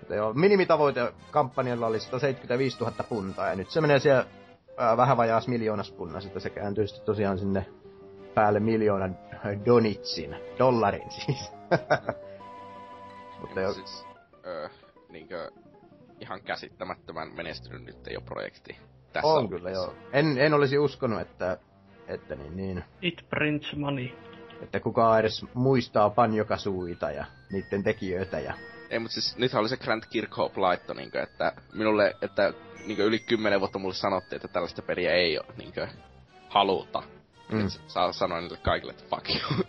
Joo, 0.08 0.34
minimitavoite 0.34 1.12
kampanjalla 1.30 1.86
oli 1.86 2.00
175 2.00 2.78
000 2.80 2.92
puntaa, 3.08 3.48
ja 3.48 3.56
nyt 3.56 3.70
se 3.70 3.80
menee 3.80 3.98
siellä 3.98 4.26
ää, 4.78 4.96
vähän 4.96 5.16
vajaas 5.16 5.48
miljoonas 5.48 5.92
punnas, 5.92 6.26
että 6.26 6.40
se 6.40 6.50
kääntyy 6.50 6.86
sitten 6.86 7.06
tosiaan 7.06 7.38
sinne 7.38 7.66
päälle 8.34 8.60
miljoonan 8.60 9.18
donitsin, 9.66 10.36
dollarin 10.58 11.10
siis. 11.10 11.52
Mutta 13.40 13.60
jo... 13.60 13.72
Siis, 13.72 14.06
öö, 14.46 14.68
niinkö, 15.08 15.50
ihan 16.20 16.42
käsittämättömän 16.42 17.28
menestynyt 17.34 17.84
nyt 17.84 18.06
jo 18.10 18.20
projekti. 18.20 18.76
Tässä 19.12 19.28
on 19.28 19.48
kyllä 19.48 19.70
joo. 19.70 19.94
En, 20.12 20.38
en 20.38 20.54
olisi 20.54 20.78
uskonut, 20.78 21.20
että, 21.20 21.58
että 22.06 22.34
niin, 22.34 22.56
niin. 22.56 22.84
It 23.02 23.24
prints 23.30 23.76
money. 23.76 24.08
Että 24.62 24.80
kukaan 24.80 25.20
edes 25.20 25.44
muistaa 25.54 26.10
panjokasuita 26.10 27.10
ja 27.10 27.24
niiden 27.52 27.82
tekijöitä 27.82 28.40
ja... 28.40 28.54
Ei, 28.90 28.98
mutta 28.98 29.14
siis 29.14 29.36
nythän 29.36 29.60
oli 29.60 29.68
se 29.68 29.76
Grant 29.76 30.06
Kirkhope 30.06 30.60
laitto, 30.60 30.94
niinkö, 30.94 31.22
että 31.22 31.52
minulle, 31.72 32.16
että 32.22 32.52
niinkö 32.86 33.04
yli 33.04 33.18
kymmenen 33.18 33.60
vuotta 33.60 33.78
mulle 33.78 33.94
sanottiin, 33.94 34.36
että 34.36 34.48
tällaista 34.48 34.82
peliä 34.82 35.12
ei 35.12 35.38
ole 35.38 35.46
niinkö 35.56 35.88
haluta. 36.48 37.02
Mm. 37.52 37.68
Saa 37.86 38.12
sanoa 38.12 38.40
niille 38.40 38.56
kaikille, 38.56 38.92
että 38.92 39.04
fuck 39.10 39.28
you. 39.28 39.64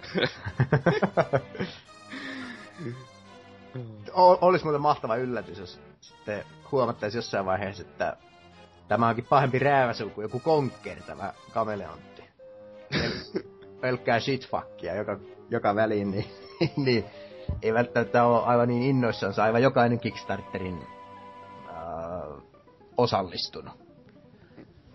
o- 4.14 4.38
olisi 4.42 4.66
muuten 4.66 4.82
mahtava 4.82 5.16
yllätys, 5.16 5.60
jos 5.60 5.80
sitten 6.02 6.44
huomattaisi 6.72 7.18
jossain 7.18 7.46
vaiheessa, 7.46 7.84
että 7.84 8.18
tämä 8.88 9.08
onkin 9.08 9.26
pahempi 9.26 9.60
rääväsu 9.60 10.10
kuin 10.10 10.24
joku 10.24 10.40
konkker, 10.40 10.98
tämä 11.04 11.34
kameleontti. 11.54 12.24
Pel- 12.94 13.44
pelkkää 13.82 14.20
shitfuckia 14.20 14.96
joka, 14.96 15.20
joka 15.50 15.76
väliin, 15.76 16.12
niin, 16.12 16.26
niin 16.86 17.06
ei 17.62 17.74
välttämättä 17.74 18.24
ole 18.24 18.46
aivan 18.46 18.68
niin 18.68 18.84
innoissaan, 18.84 19.34
aivan 19.38 19.62
jokainen 19.62 20.00
Kickstarterin 20.00 20.88
äh, 21.68 22.44
osallistunut. 22.98 23.74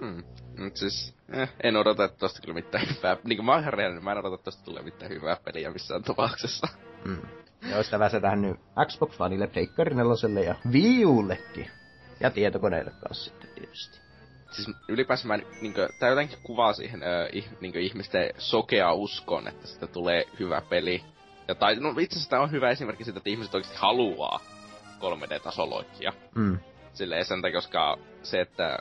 Hmm. 0.01 0.23
Mut 0.59 0.77
siis, 0.77 1.15
eh, 1.33 1.53
en 1.63 1.77
odota, 1.77 2.05
että 2.05 2.19
tosta 2.19 2.41
kyllä 2.41 2.55
mitään 2.55 2.87
hyvää. 2.97 3.17
Niin 3.25 3.37
kuin 3.37 3.47
mä 3.47 3.53
oon 3.53 3.61
ihan 3.61 3.73
rehellinen, 3.73 4.05
mä 4.05 4.13
en 4.13 4.19
odota, 4.19 4.35
että 4.35 4.45
tosta 4.45 4.65
tulee 4.65 4.83
mitään 4.83 5.11
hyvää 5.11 5.37
peliä 5.45 5.71
missään 5.71 6.03
tapauksessa. 6.03 6.69
Mm. 7.05 7.23
Ja 7.71 7.83
sitä 7.83 7.99
väsätään 7.99 8.43
nyt 8.43 8.61
Xbox 8.87 9.21
Oneille, 9.21 9.47
Pleikkari 9.47 9.95
4 9.95 10.41
ja 10.45 10.55
Wii 10.73 11.07
Ullekin. 11.07 11.71
Ja 12.21 12.31
tietokoneille 12.31 12.91
kanssa 12.91 13.25
sitten 13.25 13.51
tietysti. 13.55 13.99
Siis 14.51 14.77
ylipäänsä 14.89 15.29
mä 15.29 15.39
niinkö, 15.61 15.89
tää 15.99 16.09
jotenkin 16.09 16.39
kuvaa 16.43 16.73
siihen 16.73 17.03
ö, 17.03 17.29
niinkö 17.61 17.81
ihmisten 17.81 18.31
sokea 18.39 18.93
uskon, 18.93 19.49
että 19.49 19.67
sitä 19.67 19.87
tulee 19.87 20.25
hyvä 20.39 20.63
peli. 20.69 21.05
Ja 21.49 21.55
tai, 21.55 21.76
no 21.76 21.95
itse 22.01 22.18
asiassa 22.18 22.40
on 22.40 22.51
hyvä 22.51 22.70
esimerkki 22.70 23.05
siitä, 23.05 23.18
että 23.18 23.30
ihmiset 23.30 23.55
oikeasti 23.55 23.78
haluaa 23.80 24.40
3D-tasoloikkia. 25.01 26.12
Mm. 26.34 26.59
Silleen 26.92 27.24
sen 27.24 27.42
takia, 27.42 27.57
koska 27.57 27.99
se, 28.22 28.40
että 28.40 28.78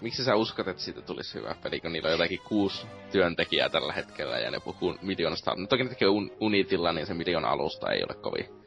miksi 0.00 0.24
sä 0.24 0.34
uskot, 0.34 0.68
että 0.68 0.82
siitä 0.82 1.02
tulisi 1.02 1.34
hyvä 1.34 1.54
peli, 1.62 1.80
kun 1.80 1.92
niillä 1.92 2.06
on 2.06 2.12
jotakin 2.12 2.40
kuusi 2.48 2.86
työntekijää 3.12 3.68
tällä 3.68 3.92
hetkellä 3.92 4.38
ja 4.38 4.50
ne 4.50 4.60
puhuu 4.60 4.96
miljoonasta. 5.02 5.54
No 5.56 5.66
toki 5.66 5.82
ne 5.82 5.88
tekee 5.88 6.08
un- 6.08 6.32
Unitilla, 6.40 6.92
niin 6.92 7.06
se 7.06 7.14
miljoona 7.14 7.48
alusta 7.48 7.92
ei 7.92 8.04
ole 8.04 8.14
kovin 8.14 8.60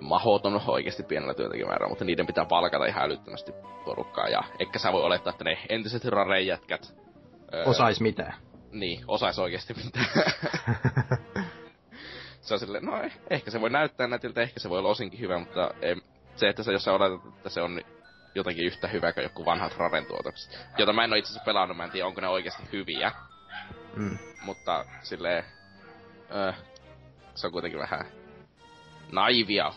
mahoton 0.00 0.60
oikeasti 0.66 1.02
pienellä 1.02 1.34
työntekijämäärällä, 1.34 1.88
mutta 1.88 2.04
niiden 2.04 2.26
pitää 2.26 2.44
palkata 2.44 2.86
ihan 2.86 3.04
älyttömästi 3.04 3.52
porukkaa. 3.84 4.28
Ja 4.28 4.42
ehkä 4.58 4.78
sä 4.78 4.92
voi 4.92 5.02
olettaa, 5.02 5.30
että 5.30 5.44
ne 5.44 5.58
entiset 5.68 6.04
rareijätkät... 6.04 6.94
Öö, 7.54 7.64
osais 7.64 8.00
mitään. 8.00 8.34
Niin, 8.72 9.04
osais 9.08 9.38
oikeasti 9.38 9.74
mitään. 9.74 10.06
se 12.42 12.54
on 12.54 12.60
silleen, 12.60 12.84
no 12.84 13.02
eh, 13.02 13.18
ehkä 13.30 13.50
se 13.50 13.60
voi 13.60 13.70
näyttää 13.70 14.06
nätiltä, 14.06 14.40
ehkä 14.40 14.60
se 14.60 14.70
voi 14.70 14.78
olla 14.78 14.88
osinkin 14.88 15.20
hyvä, 15.20 15.38
mutta 15.38 15.74
ei, 15.82 15.96
se, 16.36 16.48
että 16.48 16.62
sä, 16.62 16.72
jos 16.72 16.84
sä 16.84 16.92
odotat, 16.92 17.26
että 17.36 17.48
se 17.48 17.62
on 17.62 17.80
jotenkin 18.34 18.66
yhtä 18.66 18.88
hyvä 18.88 19.12
kuin 19.12 19.22
joku 19.22 19.44
vanhat 19.44 19.76
Raren 19.76 20.06
tuotokset. 20.06 20.66
Jota 20.78 20.92
mä 20.92 21.04
en 21.04 21.12
oo 21.12 21.16
itse 21.16 21.30
asiassa 21.30 21.44
pelannut, 21.44 21.76
mä 21.76 21.84
en 21.84 21.90
tiedä 21.90 22.06
onko 22.06 22.20
ne 22.20 22.28
oikeasti 22.28 22.62
hyviä. 22.72 23.12
Mm. 23.96 24.18
Mutta 24.42 24.84
silleen... 25.02 25.44
Öö, 26.34 26.52
se 27.34 27.46
on 27.46 27.52
kuitenkin 27.52 27.80
vähän 27.80 28.06
naivia 29.12 29.72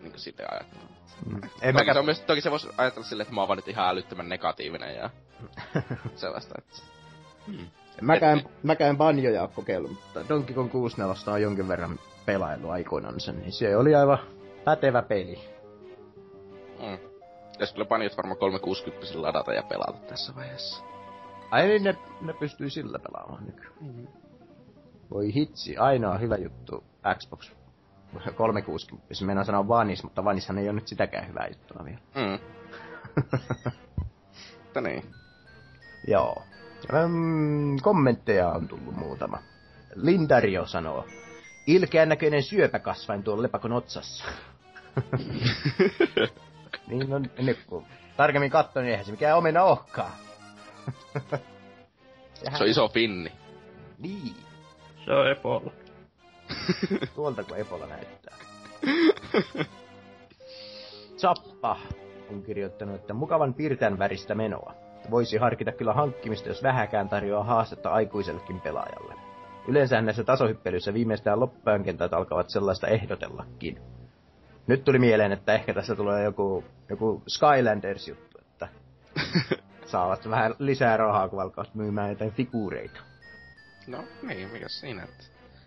niin 0.00 0.10
kuin 0.10 0.20
silleen 0.20 0.52
ajatella. 0.52 0.90
Mm. 1.26 1.40
Ei 1.62 1.72
toki, 1.72 1.92
se 1.92 1.98
on 1.98 2.04
myös, 2.04 2.20
toki 2.20 2.40
se 2.40 2.50
voisi 2.50 2.68
ajatella 2.76 3.06
silleen, 3.06 3.22
että 3.22 3.34
mä 3.34 3.40
oon 3.40 3.48
vaan 3.48 3.58
nyt 3.58 3.68
ihan 3.68 3.88
älyttömän 3.88 4.28
negatiivinen 4.28 4.96
ja 4.96 5.10
sellaista, 6.14 6.54
että... 6.58 6.76
Hmm. 7.46 7.66
Mäkään, 8.00 8.38
Et... 8.38 8.46
mäkään 8.62 8.96
banjoja 8.96 9.42
ole 9.42 9.50
kokeillut, 9.54 9.90
mutta 9.90 10.28
Donkey 10.28 10.54
Kong 10.54 10.72
64 10.72 11.34
on 11.34 11.42
jonkin 11.42 11.68
verran 11.68 11.98
pelailu 12.26 12.70
aikoinaan 12.70 13.20
sen, 13.20 13.38
niin 13.38 13.52
se 13.52 13.76
oli 13.76 13.94
aivan 13.94 14.18
pätevä 14.64 15.02
peli. 15.02 15.38
Mm. 16.80 16.98
Pitäis 17.52 17.72
kyllä 17.72 17.84
panjat 17.84 18.16
varmaan 18.16 18.38
360 18.38 19.22
ladata 19.22 19.52
ja 19.52 19.62
pelata 19.62 19.98
tässä 20.08 20.34
vaiheessa. 20.36 20.82
Ai 21.50 21.68
niin, 21.68 21.84
ne, 21.84 21.96
ne 22.20 22.32
pystyy 22.32 22.70
sillä 22.70 22.98
pelaamaan 22.98 23.46
nykyään. 23.46 23.74
Mm-hmm. 23.80 24.06
Voi 25.10 25.34
hitsi, 25.34 25.76
ainoa 25.76 26.18
hyvä 26.18 26.36
juttu 26.36 26.84
Xbox 27.18 27.52
360. 28.36 29.14
Mennään 29.24 29.46
sanoa 29.46 29.68
Vanis, 29.68 30.02
mutta 30.02 30.24
Vanishan 30.24 30.58
ei 30.58 30.68
ole 30.68 30.72
nyt 30.72 30.88
sitäkään 30.88 31.28
hyvää 31.28 31.46
juttua 31.46 31.84
vielä. 31.84 32.00
Mm. 32.14 32.38
Mutta 34.64 34.80
niin. 34.80 35.02
Joo. 36.06 36.42
Ähm, 36.94 37.76
kommentteja 37.82 38.48
on 38.48 38.68
tullut 38.68 38.96
muutama. 38.96 39.38
Lindario 39.94 40.66
sanoo, 40.66 41.06
ilkeän 41.66 42.08
näköinen 42.08 42.42
syöpäkasvain 42.42 43.22
tuolla 43.22 43.42
lepakon 43.42 43.72
otsassa. 43.72 44.24
Niin, 46.86 47.10
no 47.10 47.18
nyt 47.18 47.58
kun 47.66 47.84
tarkemmin 48.16 48.50
katsoin, 48.50 48.84
niin 48.84 48.90
eihän 48.90 49.04
se 49.04 49.10
mikään 49.10 49.38
omena 49.38 49.62
ohkaa. 49.62 50.16
se 52.56 52.62
on 52.64 52.68
iso 52.68 52.88
finni. 52.88 53.32
Niin. 53.98 54.34
Se 55.04 55.12
on 55.12 55.30
Epola. 55.30 55.72
Tuolta 57.14 57.44
kun 57.44 57.56
Epola 57.56 57.86
näyttää. 57.86 58.36
Zappa 61.16 61.76
on 62.30 62.42
kirjoittanut, 62.42 62.94
että 62.94 63.14
mukavan 63.14 63.54
pirtän 63.54 63.98
väristä 63.98 64.34
menoa. 64.34 64.74
Voisi 65.10 65.36
harkita 65.36 65.72
kyllä 65.72 65.92
hankkimista, 65.92 66.48
jos 66.48 66.62
vähäkään 66.62 67.08
tarjoaa 67.08 67.44
haastetta 67.44 67.90
aikuisellekin 67.90 68.60
pelaajalle. 68.60 69.14
Yleensä 69.68 70.00
näissä 70.00 70.24
tasohyppelyissä 70.24 70.94
viimeistään 70.94 71.40
loppupäivän 71.40 71.84
kentät 71.84 72.12
alkavat 72.12 72.50
sellaista 72.50 72.86
ehdotellakin. 72.86 73.80
Nyt 74.66 74.84
tuli 74.84 74.98
mieleen, 74.98 75.32
että 75.32 75.54
ehkä 75.54 75.74
tässä 75.74 75.96
tulee 75.96 76.24
joku, 76.24 76.64
joku 76.88 77.22
Skylanders-juttu, 77.28 78.38
että 78.40 78.68
saavat 79.92 80.30
vähän 80.30 80.54
lisää 80.58 80.96
rahaa, 80.96 81.28
kun 81.28 81.42
alkavat 81.42 81.74
myymään 81.74 82.10
jotain 82.10 82.32
figuureita. 82.32 83.00
No 83.86 84.04
niin, 84.22 84.50
mikä 84.50 84.68
siinä? 84.68 85.02
Että... 85.02 85.24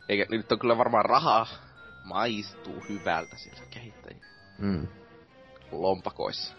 Eikä 0.09 0.25
nyt 0.29 0.51
on 0.51 0.59
kyllä 0.59 0.77
varmaan 0.77 1.05
rahaa 1.05 1.47
maistuu 2.03 2.83
hyvältä 2.89 3.37
sillä 3.37 3.65
kehittäjillä 3.69 4.23
Mm. 4.57 4.87
lompakoissa. 5.71 6.55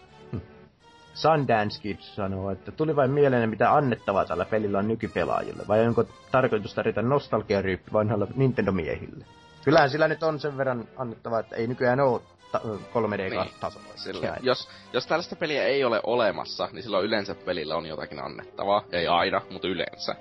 Sundance 1.15 1.81
Kid 1.81 1.97
sanoo, 1.99 2.51
että 2.51 2.71
tuli 2.71 2.95
vain 2.95 3.11
mieleen, 3.11 3.49
mitä 3.49 3.75
annettavaa 3.75 4.25
tällä 4.25 4.45
pelillä 4.45 4.79
on 4.79 4.87
nykypelaajille, 4.87 5.63
vai 5.67 5.87
onko 5.87 6.03
tarkoitus 6.31 6.73
tarjota 6.73 7.01
nostalgiaryyppi 7.01 7.93
vanhalle 7.93 8.27
Nintendo-miehille? 8.35 9.25
Kyllähän 9.63 9.89
sillä 9.89 10.07
nyt 10.07 10.23
on 10.23 10.39
sen 10.39 10.57
verran 10.57 10.87
annettavaa, 10.97 11.39
että 11.39 11.55
ei 11.55 11.67
nykyään 11.67 11.99
ole 11.99 12.21
ta- 12.51 12.61
3D-tasolla. 12.93 13.87
Sillä, 13.95 14.37
jos, 14.41 14.69
jos 14.93 15.07
tällaista 15.07 15.35
peliä 15.35 15.63
ei 15.63 15.83
ole 15.83 16.01
olemassa, 16.03 16.69
niin 16.71 16.83
silloin 16.83 17.05
yleensä 17.05 17.35
pelillä 17.35 17.75
on 17.75 17.85
jotakin 17.85 18.23
annettavaa. 18.23 18.83
Ei 18.91 19.07
aina, 19.07 19.41
mutta 19.51 19.67
yleensä. 19.67 20.15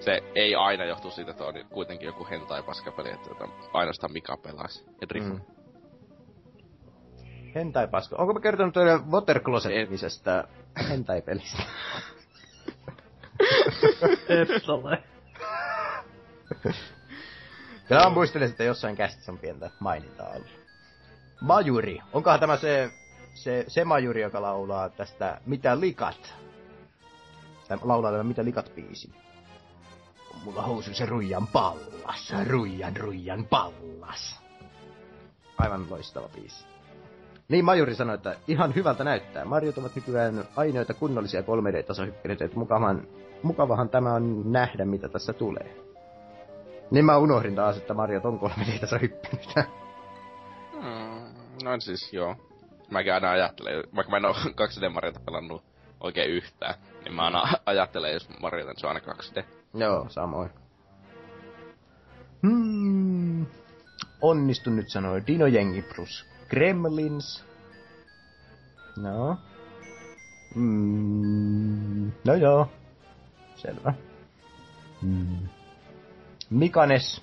Se 0.00 0.22
ei 0.34 0.54
aina 0.54 0.84
johtu 0.84 1.10
siitä, 1.10 1.30
että 1.30 1.44
on 1.44 1.54
kuitenkin 1.70 2.06
joku 2.06 2.26
hentai 2.30 2.62
paskapeli, 2.62 3.10
että 3.10 3.30
ainoastaan 3.72 4.12
Mika 4.12 4.36
pelaisi. 4.36 4.84
Ja 5.00 5.08
Drifu. 5.08 5.34
Mm. 5.34 5.53
Hentai 7.54 7.88
paska. 7.88 8.16
Onko 8.16 8.32
mä 8.32 8.40
kertonut 8.40 8.74
teille 8.74 9.00
Water 9.10 9.40
Closet-nimisestä 9.40 10.44
hentai-pelistä? 10.88 11.62
Et 14.28 14.68
ole. 14.68 15.02
Kyllä 17.88 18.04
mä 18.04 18.10
muistelen, 18.10 18.50
että 18.50 18.64
jossain 18.64 18.96
kästissä 18.96 19.32
on 19.32 19.38
pientä 19.38 19.70
mainintaa 19.80 20.28
ollut. 20.28 20.64
Majuri. 21.40 22.00
Onkohan 22.12 22.40
tämä 22.40 22.56
se, 22.56 22.90
se, 23.34 23.64
se 23.68 23.84
majuri, 23.84 24.22
joka 24.22 24.42
laulaa 24.42 24.88
tästä 24.88 25.40
Mitä 25.46 25.80
likat? 25.80 26.34
Tai 27.68 27.78
laulaa 27.82 28.10
tämä 28.10 28.24
Mitä 28.24 28.44
likat 28.44 28.74
biisi. 28.74 29.12
On 30.34 30.40
mulla 30.44 30.62
housuissa 30.62 31.06
ruijan 31.06 31.46
pallas, 31.46 32.32
ruijan 32.46 32.96
ruijan 32.96 33.44
pallas. 33.44 34.40
Aivan 35.58 35.90
loistava 35.90 36.28
biisi. 36.28 36.73
Niin 37.48 37.64
Majuri 37.64 37.94
sanoi, 37.94 38.14
että 38.14 38.36
ihan 38.48 38.74
hyvältä 38.74 39.04
näyttää. 39.04 39.44
Marjot 39.44 39.78
ovat 39.78 39.96
nykyään 39.96 40.44
ainoita 40.56 40.94
kunnollisia 40.94 41.40
3D-tasohyppelyitä, 41.40 42.44
että 42.44 42.58
mukavan, 42.58 43.06
mukavahan 43.42 43.88
tämä 43.88 44.14
on 44.14 44.52
nähdä, 44.52 44.84
mitä 44.84 45.08
tässä 45.08 45.32
tulee. 45.32 45.76
Niin 46.90 47.04
mä 47.04 47.16
unohdin 47.16 47.54
taas, 47.54 47.76
että 47.76 47.94
Marjot 47.94 48.24
on 48.24 48.40
3D-tasohyppelyitä. 48.40 49.64
Mm, 50.72 51.64
no 51.64 51.80
siis 51.80 52.12
joo. 52.12 52.36
Mäkin 52.90 53.14
aina 53.14 53.30
ajattelen, 53.30 53.84
vaikka 53.96 54.10
mä 54.10 54.16
en 54.16 54.24
oo 54.24 54.32
2D 54.60 54.88
Mariota 54.88 55.20
pelannut 55.20 55.64
oikein 56.00 56.30
yhtään, 56.30 56.74
niin 57.04 57.14
mä 57.14 57.24
aina 57.24 57.42
ajattelen, 57.66 58.12
jos 58.12 58.28
Mariota, 58.40 58.70
niin 58.70 58.80
se 58.80 58.86
on 58.86 58.96
aina 58.96 59.12
2D. 59.12 59.44
Joo, 59.74 60.06
samoin. 60.08 60.50
Hmm. 62.42 63.46
Onnistun 64.22 64.76
nyt 64.76 64.88
sanoi 64.88 65.22
Dino 65.26 65.46
Jengi 65.46 65.82
plus 65.82 66.33
Gremlins. 66.50 67.44
No. 68.96 69.36
Mm. 70.54 72.12
No 72.24 72.34
joo. 72.34 72.68
Selvä. 73.56 73.94
Hmm. 75.02 75.48
Mikanes 76.50 77.22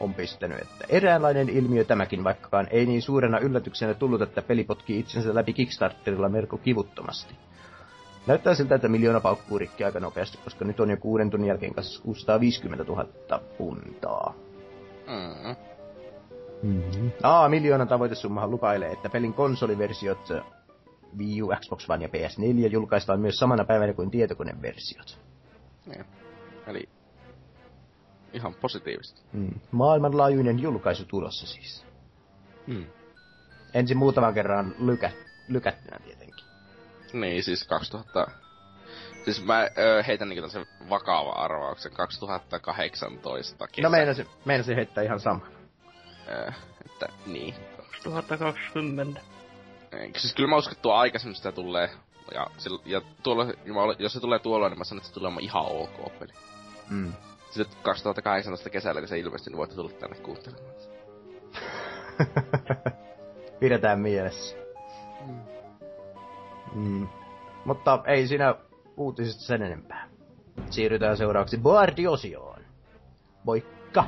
on 0.00 0.14
pistänyt, 0.14 0.58
että 0.58 0.84
eräänlainen 0.88 1.48
ilmiö 1.48 1.84
tämäkin, 1.84 2.24
vaikkakaan 2.24 2.68
ei 2.70 2.86
niin 2.86 3.02
suurena 3.02 3.38
yllätyksenä 3.38 3.94
tullut, 3.94 4.22
että 4.22 4.42
peli 4.42 4.64
potkii 4.64 4.98
itsensä 4.98 5.34
läpi 5.34 5.52
Kickstarterilla 5.52 6.28
melko 6.28 6.58
kivuttomasti. 6.58 7.34
Näyttää 8.26 8.54
siltä, 8.54 8.74
että 8.74 8.88
miljoona 8.88 9.20
paukkuu 9.20 9.58
rikki 9.58 9.84
aika 9.84 10.00
nopeasti, 10.00 10.38
koska 10.44 10.64
nyt 10.64 10.80
on 10.80 10.90
jo 10.90 10.96
kuuden 10.96 11.30
tunnin 11.30 11.48
jälkeen 11.48 11.74
kanssa 11.74 12.02
650 12.02 12.84
000 12.84 13.06
puntaa. 13.58 14.34
Mm. 15.06 15.73
Mm-hmm. 16.64 17.10
Aa, 17.22 17.48
miljoonan 17.48 17.88
tavoitesummahan 17.88 18.50
lupailee, 18.50 18.92
että 18.92 19.08
pelin 19.08 19.34
konsoliversiot 19.34 20.28
Wii 21.18 21.42
U, 21.42 21.48
Xbox 21.60 21.90
One 21.90 22.04
ja 22.04 22.08
PS4 22.08 22.72
julkaistaan 22.72 23.20
myös 23.20 23.36
samana 23.36 23.64
päivänä 23.64 23.92
kuin 23.92 24.10
tietokoneversiot. 24.10 25.18
Niin. 25.86 26.04
Eli 26.66 26.88
ihan 28.32 28.54
positiivista. 28.54 29.20
Mm. 29.32 29.60
Maailmanlaajuinen 29.70 30.58
julkaisu 30.58 31.04
tulossa 31.04 31.46
siis. 31.46 31.86
Mm. 32.66 32.86
Ensin 33.74 33.96
muutaman 33.96 34.34
kerran 34.34 34.74
lykä, 34.78 35.10
lykättynä 35.48 35.98
tietenkin. 36.04 36.44
Niin, 37.12 37.42
siis 37.42 37.64
2000... 37.64 38.26
Siis 39.24 39.44
mä 39.44 39.68
ö, 39.78 40.02
heitän 40.02 40.28
niinku 40.28 40.48
tämmösen 40.48 40.88
vakava 40.90 41.30
arvauksen. 41.30 41.92
2018 41.92 43.66
kesä. 43.66 43.82
No 43.82 43.90
meinasin, 43.90 44.26
meinasin 44.44 44.76
heittää 44.76 45.04
ihan 45.04 45.20
sama. 45.20 45.46
Ö, 46.28 46.52
että 46.84 47.08
niin. 47.26 47.54
2020. 48.04 49.20
Eikö 49.92 50.18
Siis 50.18 50.34
kyllä 50.34 50.48
mä 50.48 50.56
uskon, 50.56 50.72
että 50.72 50.82
tuo 50.82 50.92
aikaisemmin 50.94 51.36
sitä 51.36 51.52
tulee. 51.52 51.90
Ja, 52.34 52.46
sillä- 52.58 52.82
ja 52.84 53.00
tuolla, 53.22 53.46
jos 53.98 54.12
se 54.12 54.20
tulee 54.20 54.38
tuolla, 54.38 54.68
niin 54.68 54.78
mä 54.78 54.84
sanon, 54.84 54.98
että 54.98 55.08
se 55.08 55.14
tulee 55.14 55.26
olemaan 55.26 55.44
ihan 55.44 55.64
ok 55.66 56.18
peli. 56.18 56.32
Mm. 56.90 57.12
Sitten 57.50 57.78
2018 57.82 58.70
kesällä, 58.70 59.00
kun 59.00 59.08
se 59.08 59.18
ilmestyi, 59.18 59.50
niin 59.50 59.58
voitte 59.58 59.76
tulla 59.76 59.90
tänne 59.90 60.16
kuuntelemaan. 60.16 60.74
Pidetään 63.60 64.00
mielessä. 64.00 64.56
Mm. 66.74 67.08
Mutta 67.64 68.02
ei 68.06 68.26
siinä 68.28 68.54
uutisista 68.96 69.42
sen 69.42 69.62
enempää. 69.62 70.08
Siirrytään 70.70 71.16
seuraavaksi 71.16 71.58
Boardi-osioon. 71.58 72.62
Moikka! 73.44 74.04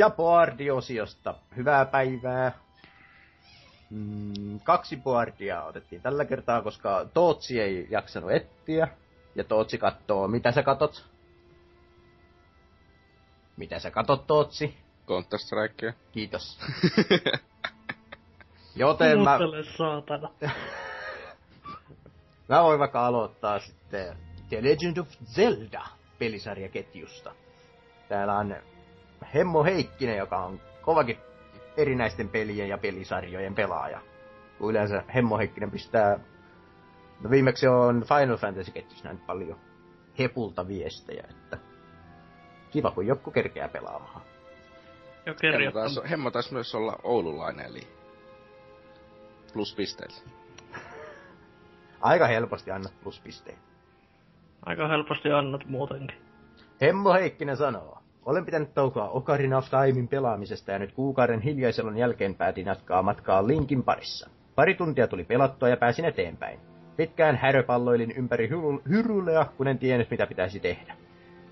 Ja 0.00 0.10
Boardi-osiosta. 0.10 1.34
Hyvää 1.56 1.84
päivää. 1.84 2.52
Mm, 3.90 4.60
kaksi 4.64 4.96
Boardia 4.96 5.62
otettiin 5.62 6.02
tällä 6.02 6.24
kertaa, 6.24 6.62
koska 6.62 7.06
Tootsi 7.14 7.60
ei 7.60 7.86
jaksanut 7.90 8.30
etsiä. 8.30 8.88
Ja 9.34 9.44
Tootsi 9.44 9.78
kattoo, 9.78 10.28
mitä 10.28 10.52
sä 10.52 10.62
katot? 10.62 11.06
Mitä 13.56 13.78
sä 13.78 13.90
katot, 13.90 14.26
Tootsi? 14.26 14.76
Counter 15.06 15.38
Strikea. 15.38 15.92
Kiitos. 16.12 16.58
Joten 18.76 19.20
mä, 19.20 19.38
saatana. 19.76 20.30
mä 22.48 22.62
voin 22.62 22.78
vaikka 22.78 23.06
aloittaa 23.06 23.58
sitten 23.58 24.16
The 24.48 24.62
Legend 24.62 24.96
of 24.96 25.08
Zelda 25.24 25.86
pelisarjaketjusta. 26.18 27.34
Täällä 28.08 28.38
on 28.38 28.56
Hemmo 29.34 29.64
Heikkinen, 29.64 30.16
joka 30.16 30.36
on 30.36 30.60
kovakin 30.82 31.18
erinäisten 31.76 32.28
pelien 32.28 32.68
ja 32.68 32.78
pelisarjojen 32.78 33.54
pelaaja. 33.54 34.00
kun 34.58 34.70
yleensä 34.70 35.04
Hemmo 35.14 35.38
Heikkinen 35.38 35.70
pistää... 35.70 36.18
No 37.20 37.30
viimeksi 37.30 37.66
on 37.66 38.04
Final 38.08 38.36
Fantasy 38.36 38.70
ketjussa 38.70 39.04
näin 39.04 39.18
paljon 39.18 39.58
hepulta 40.18 40.68
viestejä, 40.68 41.24
että 41.30 41.58
kiva 42.70 42.90
kun 42.90 43.06
joku 43.06 43.30
kerkeää 43.30 43.68
pelaamaan. 43.68 44.22
Jo 45.26 45.34
Hemmo 45.42 45.70
taisi. 45.70 46.00
Hemmo 46.10 46.30
taisi 46.30 46.52
myös 46.52 46.74
olla 46.74 46.96
oululainen, 47.02 47.66
eli 47.66 47.80
pluspisteellä. 49.52 50.16
Aika 52.00 52.26
helposti 52.26 52.70
annat 52.70 52.92
pluspisteitä. 53.02 53.60
Aika 54.66 54.88
helposti 54.88 55.32
annat 55.32 55.66
muutenkin. 55.66 56.22
Hemmo 56.80 57.12
Heikkinen 57.12 57.56
sanoo. 57.56 57.99
Olen 58.26 58.44
pitänyt 58.44 58.74
taukoa 58.74 59.08
Ocarina 59.08 59.58
of 59.58 59.66
Timein 59.70 60.08
pelaamisesta 60.08 60.72
ja 60.72 60.78
nyt 60.78 60.92
kuukauden 60.92 61.40
hiljaiselon 61.40 61.96
jälkeen 61.96 62.34
päätin 62.34 62.66
jatkaa 62.66 63.02
matkaa 63.02 63.46
Linkin 63.46 63.82
parissa. 63.82 64.30
Pari 64.54 64.74
tuntia 64.74 65.06
tuli 65.06 65.24
pelattua 65.24 65.68
ja 65.68 65.76
pääsin 65.76 66.04
eteenpäin. 66.04 66.60
Pitkään 66.96 67.36
häröpalloilin 67.36 68.12
ympäri 68.16 68.48
hyru- 68.48 68.82
hyrulea, 68.88 69.46
kun 69.56 69.68
en 69.68 69.78
tiennyt 69.78 70.10
mitä 70.10 70.26
pitäisi 70.26 70.60
tehdä. 70.60 70.94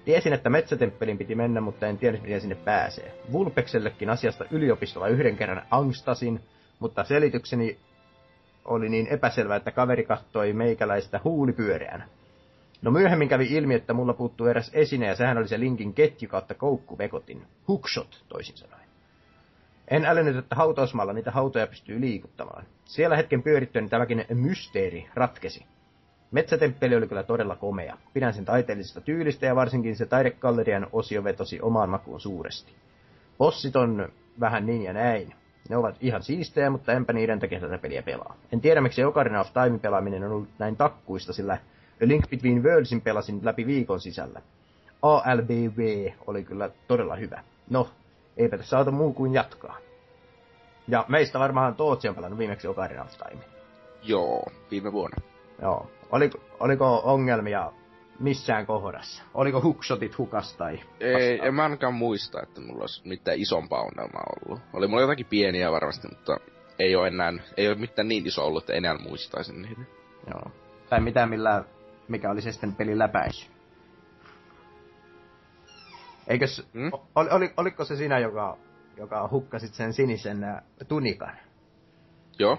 Tiesin, 0.05 0.33
että 0.33 0.51
metsätemppelin 0.51 1.19
piti 1.19 1.35
mennä, 1.35 1.61
mutta 1.61 1.87
en 1.87 1.99
tiennyt 1.99 2.23
miten 2.23 2.41
sinne 2.41 2.55
pääsee. 2.55 3.15
Vulpeksellekin 3.33 4.11
asiasta 4.11 4.45
yliopistolla 4.51 5.09
yhden 5.09 5.37
kerran 5.37 5.63
angstasin, 5.71 6.41
mutta 6.79 7.05
selitykseni 7.05 7.79
oli 8.65 8.89
niin 8.89 9.07
epäselvä, 9.07 9.57
että 9.57 9.71
kaveri 9.71 10.05
kattoi 10.05 10.53
meikäläistä 10.53 11.21
huulipyöreänä. 11.25 12.09
No 12.83 12.91
myöhemmin 12.91 13.29
kävi 13.29 13.47
ilmi, 13.51 13.75
että 13.75 13.95
mulla 13.95 14.15
puuttuu 14.15 14.47
eräs 14.47 14.71
esine 14.75 15.07
ja 15.07 15.17
sehän 15.17 15.39
oli 15.39 15.49
se 15.49 15.61
linkin 15.61 15.95
ketju 15.95 16.29
kautta 16.29 16.55
koukkuvekotin. 16.55 17.43
Hookshot, 17.69 18.25
toisin 18.29 18.57
sanoen. 18.57 18.89
En 19.89 20.05
älynnyt, 20.05 20.37
että 20.37 20.57
hautausmaalla 20.57 21.13
niitä 21.13 21.31
hautoja 21.31 21.67
pystyy 21.67 22.01
liikuttamaan. 22.01 22.65
Siellä 22.85 23.17
hetken 23.17 23.43
pyörittyäni 23.43 23.89
tämäkin 23.89 24.25
mysteeri 24.35 25.09
ratkesi. 25.15 25.67
Metsätemppeli 26.31 26.97
oli 26.97 27.09
kyllä 27.09 27.23
todella 27.23 27.57
komea. 27.57 27.97
Pidän 28.13 28.35
sen 28.35 28.45
taiteellisesta 28.45 29.01
tyylistä 29.01 29.47
ja 29.47 29.57
varsinkin 29.57 29.97
se 29.97 30.07
taidekallerian 30.07 30.87
osio 30.93 31.25
vetosi 31.25 31.61
omaan 31.61 31.91
makuun 31.91 32.21
suuresti. 32.21 32.73
Bossit 33.39 33.77
on 33.77 34.09
vähän 34.41 34.67
niin 34.67 34.83
ja 34.83 34.93
näin. 34.93 35.35
Ne 35.69 35.77
ovat 35.77 35.97
ihan 36.01 36.23
siistejä, 36.23 36.71
mutta 36.71 36.93
enpä 36.93 37.13
niiden 37.13 37.39
takia 37.39 37.61
tätä 37.61 37.79
peliä 37.79 38.03
pelaa. 38.03 38.37
En 38.53 38.61
tiedä 38.61 38.81
miksi 38.81 39.05
Ocarina 39.05 39.41
of 39.41 39.53
Time 39.53 39.79
pelaaminen 39.79 40.25
on 40.25 40.33
ollut 40.33 40.49
näin 40.59 40.77
takkuista, 40.77 41.33
sillä 41.33 41.59
A 42.03 42.09
Link 42.09 42.31
Between 42.31 42.63
Worldsin 42.63 43.01
pelasin 43.01 43.41
läpi 43.43 43.67
viikon 43.67 44.01
sisällä. 44.01 44.43
ALBV 45.03 46.09
oli 46.27 46.45
kyllä 46.45 46.71
todella 46.89 47.17
hyvä. 47.17 47.45
No, 47.71 47.89
eipä 48.37 48.59
tässä 48.59 48.79
auta 48.79 48.91
muu 48.91 49.13
kuin 49.13 49.35
jatkaa. 49.35 49.79
Ja 50.89 51.05
meistä 51.09 51.39
varmaan 51.39 51.75
Tootsi 51.75 52.09
on 52.09 52.15
pelannut 52.15 52.39
viimeksi 52.39 52.69
Ocarina 52.69 53.03
of 53.03 53.11
Time. 53.29 53.45
Joo, 54.03 54.43
viime 54.71 54.93
vuonna. 54.93 55.17
Joo. 55.63 55.91
Oliko, 56.13 56.39
oliko 56.61 57.01
ongelmia 57.05 57.73
missään 58.21 58.67
kohdassa? 58.67 59.23
Oliko 59.35 59.61
hookshotit 59.61 60.19
hukas 60.19 60.57
tai 60.57 60.81
Ei, 61.01 61.41
en 61.43 61.55
mä 61.55 61.63
ainakaan 61.63 61.95
muista, 61.95 62.43
että 62.43 62.61
mulla 62.61 62.81
olisi 62.81 63.09
mitään 63.09 63.39
isompaa 63.39 63.83
ongelmaa 63.83 64.25
ollut. 64.37 64.61
Oli 64.73 64.87
mulla 64.87 65.03
jotakin 65.03 65.27
pieniä 65.27 65.73
varmasti, 65.73 66.09
mutta 66.09 66.37
ei 66.79 66.97
ole 66.97 67.09
enää, 67.09 67.33
ei 67.57 67.69
ole 67.69 67.77
mitään 67.77 68.09
niin 68.09 68.27
iso 68.27 68.47
ollut, 68.47 68.63
että 68.63 68.73
enää 68.73 68.99
muistaisin 68.99 69.63
niitä. 69.63 69.81
Joo. 70.27 70.53
Tai 70.91 71.01
mitä 71.01 71.27
millä, 71.27 71.65
mikä 72.09 72.31
oli 72.31 72.43
se 72.43 72.53
sitten 72.53 72.75
pelin 72.75 72.99
läpäisy. 72.99 73.47
Eikös, 76.27 76.69
hmm? 76.75 76.91
oli, 77.15 77.29
oli, 77.31 77.53
oliko 77.57 77.85
se 77.85 77.97
sinä, 77.97 78.19
joka, 78.19 78.59
joka 78.97 79.29
hukkasit 79.31 79.75
sen 79.75 79.93
sinisen 79.93 80.45
ä, 80.45 80.63
tunikan? 80.89 81.37
Joo. 82.39 82.59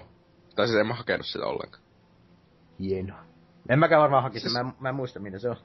Tai 0.56 0.66
siis 0.66 0.80
en 0.80 0.86
mä 0.86 0.94
hakenut 0.94 1.26
sitä 1.26 1.46
ollenkaan. 1.46 1.82
Hienoa. 2.80 3.24
En 3.68 3.78
mäkään 3.78 4.02
varmaan 4.02 4.22
hakisi, 4.22 4.50
Siis- 4.50 4.64
mä, 4.64 4.72
mä 4.80 4.88
en 4.88 4.94
muista 4.94 5.20
mitä 5.20 5.38
se 5.38 5.50
on. 5.50 5.56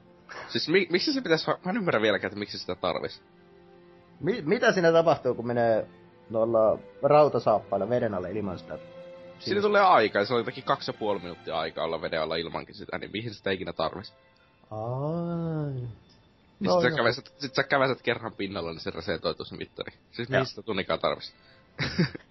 Siis 0.48 0.68
mi, 0.68 0.86
miksi 0.90 1.12
se 1.12 1.20
pitäisi, 1.20 1.46
ha- 1.46 1.58
mä 1.64 1.70
en 1.70 1.76
ymmärrä 1.76 2.02
vieläkään, 2.02 2.28
että 2.28 2.38
miksi 2.38 2.58
sitä 2.58 2.74
tarvis. 2.74 3.22
Mi, 4.20 4.42
mitä 4.42 4.72
siinä 4.72 4.92
tapahtuu, 4.92 5.34
kun 5.34 5.46
menee 5.46 5.88
noilla 6.30 6.78
rautasaappailla 7.02 7.88
veden 7.88 8.14
alle 8.14 8.30
ilman 8.32 8.58
sitä? 8.58 8.78
Siinä 9.38 9.60
tulee 9.60 9.82
aika, 9.82 10.24
se 10.24 10.34
oli 10.34 10.40
jotakin 10.40 10.64
kaksi 10.64 10.90
ja 10.90 10.98
puoli 10.98 11.18
minuuttia 11.18 11.58
aikaa 11.58 11.84
olla 11.84 12.00
veden 12.00 12.22
alla 12.22 12.36
ilmankin 12.36 12.74
sitä, 12.74 12.98
niin 12.98 13.10
mihin 13.12 13.34
sitä 13.34 13.50
ikinä 13.50 13.72
tarvis. 13.72 14.14
Ai. 14.70 15.72
Niin 16.60 16.70
No 16.70 16.80
sit, 16.80 16.90
sä 16.90 16.96
käväset, 16.96 17.34
sit 17.38 17.54
sä 17.54 17.62
käväset 17.62 18.02
kerran 18.02 18.32
pinnalla, 18.32 18.70
niin 18.70 18.80
se 18.80 18.90
resetoituu 18.90 19.44
se 19.44 19.56
mittari. 19.56 19.92
Siis 20.10 20.28
mihin 20.28 20.46
sitä 20.46 20.62
tunnikaan 20.62 21.00
tarvis. 21.00 21.34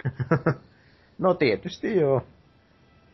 no 1.18 1.34
tietysti 1.34 1.96
joo. 1.96 2.24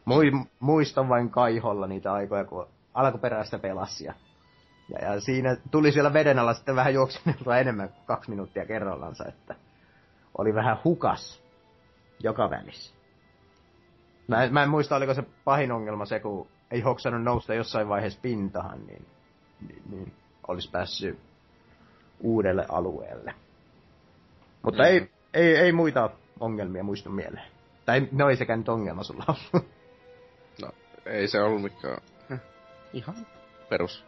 Mui, 0.05 0.31
muistan 0.59 1.09
vain 1.09 1.30
kaiholla 1.30 1.88
niitä 1.88 2.13
aikoja, 2.13 2.45
kun 2.45 2.68
alkuperäistä 2.93 3.59
pelasi. 3.59 4.05
Ja, 4.05 4.13
ja, 5.01 5.22
siinä 5.22 5.57
tuli 5.72 5.91
siellä 5.91 6.13
veden 6.13 6.39
alla 6.39 6.53
sitten 6.53 6.76
vähän 6.76 6.93
juokseneltua 6.93 7.57
enemmän 7.57 7.89
kuin 7.89 8.05
kaksi 8.05 8.30
minuuttia 8.30 8.65
kerrallansa, 8.65 9.26
että 9.27 9.55
oli 10.38 10.53
vähän 10.53 10.77
hukas 10.84 11.43
joka 12.23 12.49
välissä. 12.49 13.01
Mä, 14.27 14.43
en- 14.43 14.53
mä 14.53 14.64
en 14.64 14.69
muista, 14.69 14.95
oliko 14.95 15.14
se 15.14 15.23
pahin 15.43 15.72
ongelma 15.72 16.06
se, 16.06 16.19
kun 16.19 16.48
ei 16.72 16.81
hoksannut 16.81 17.23
nousta 17.23 17.53
jossain 17.53 17.89
vaiheessa 17.89 18.19
pintahan, 18.22 18.88
niin, 18.88 19.06
niin, 19.68 19.81
niin 19.89 20.14
olisi 20.48 20.69
päässyt 20.72 21.19
uudelle 22.19 22.65
alueelle. 22.69 23.34
Mutta 24.61 24.84
Mhm. 24.84 24.88
ei, 24.91 25.10
ei, 25.34 25.56
ei 25.57 25.72
muita 25.72 26.10
ongelmia 26.39 26.84
muistu 26.84 27.10
mieleen. 27.10 27.45
Tai 27.85 28.07
no 28.11 28.30
ei 28.30 28.35
sekään 28.35 28.60
nyt 28.60 28.69
ongelma 28.69 29.03
sulla 29.03 29.26
ollut. 29.27 29.68
No, 30.61 30.69
ei 31.06 31.27
se 31.27 31.41
ollut 31.41 31.61
mikään... 31.61 31.98
Ihan 32.93 33.15
perus. 33.69 34.06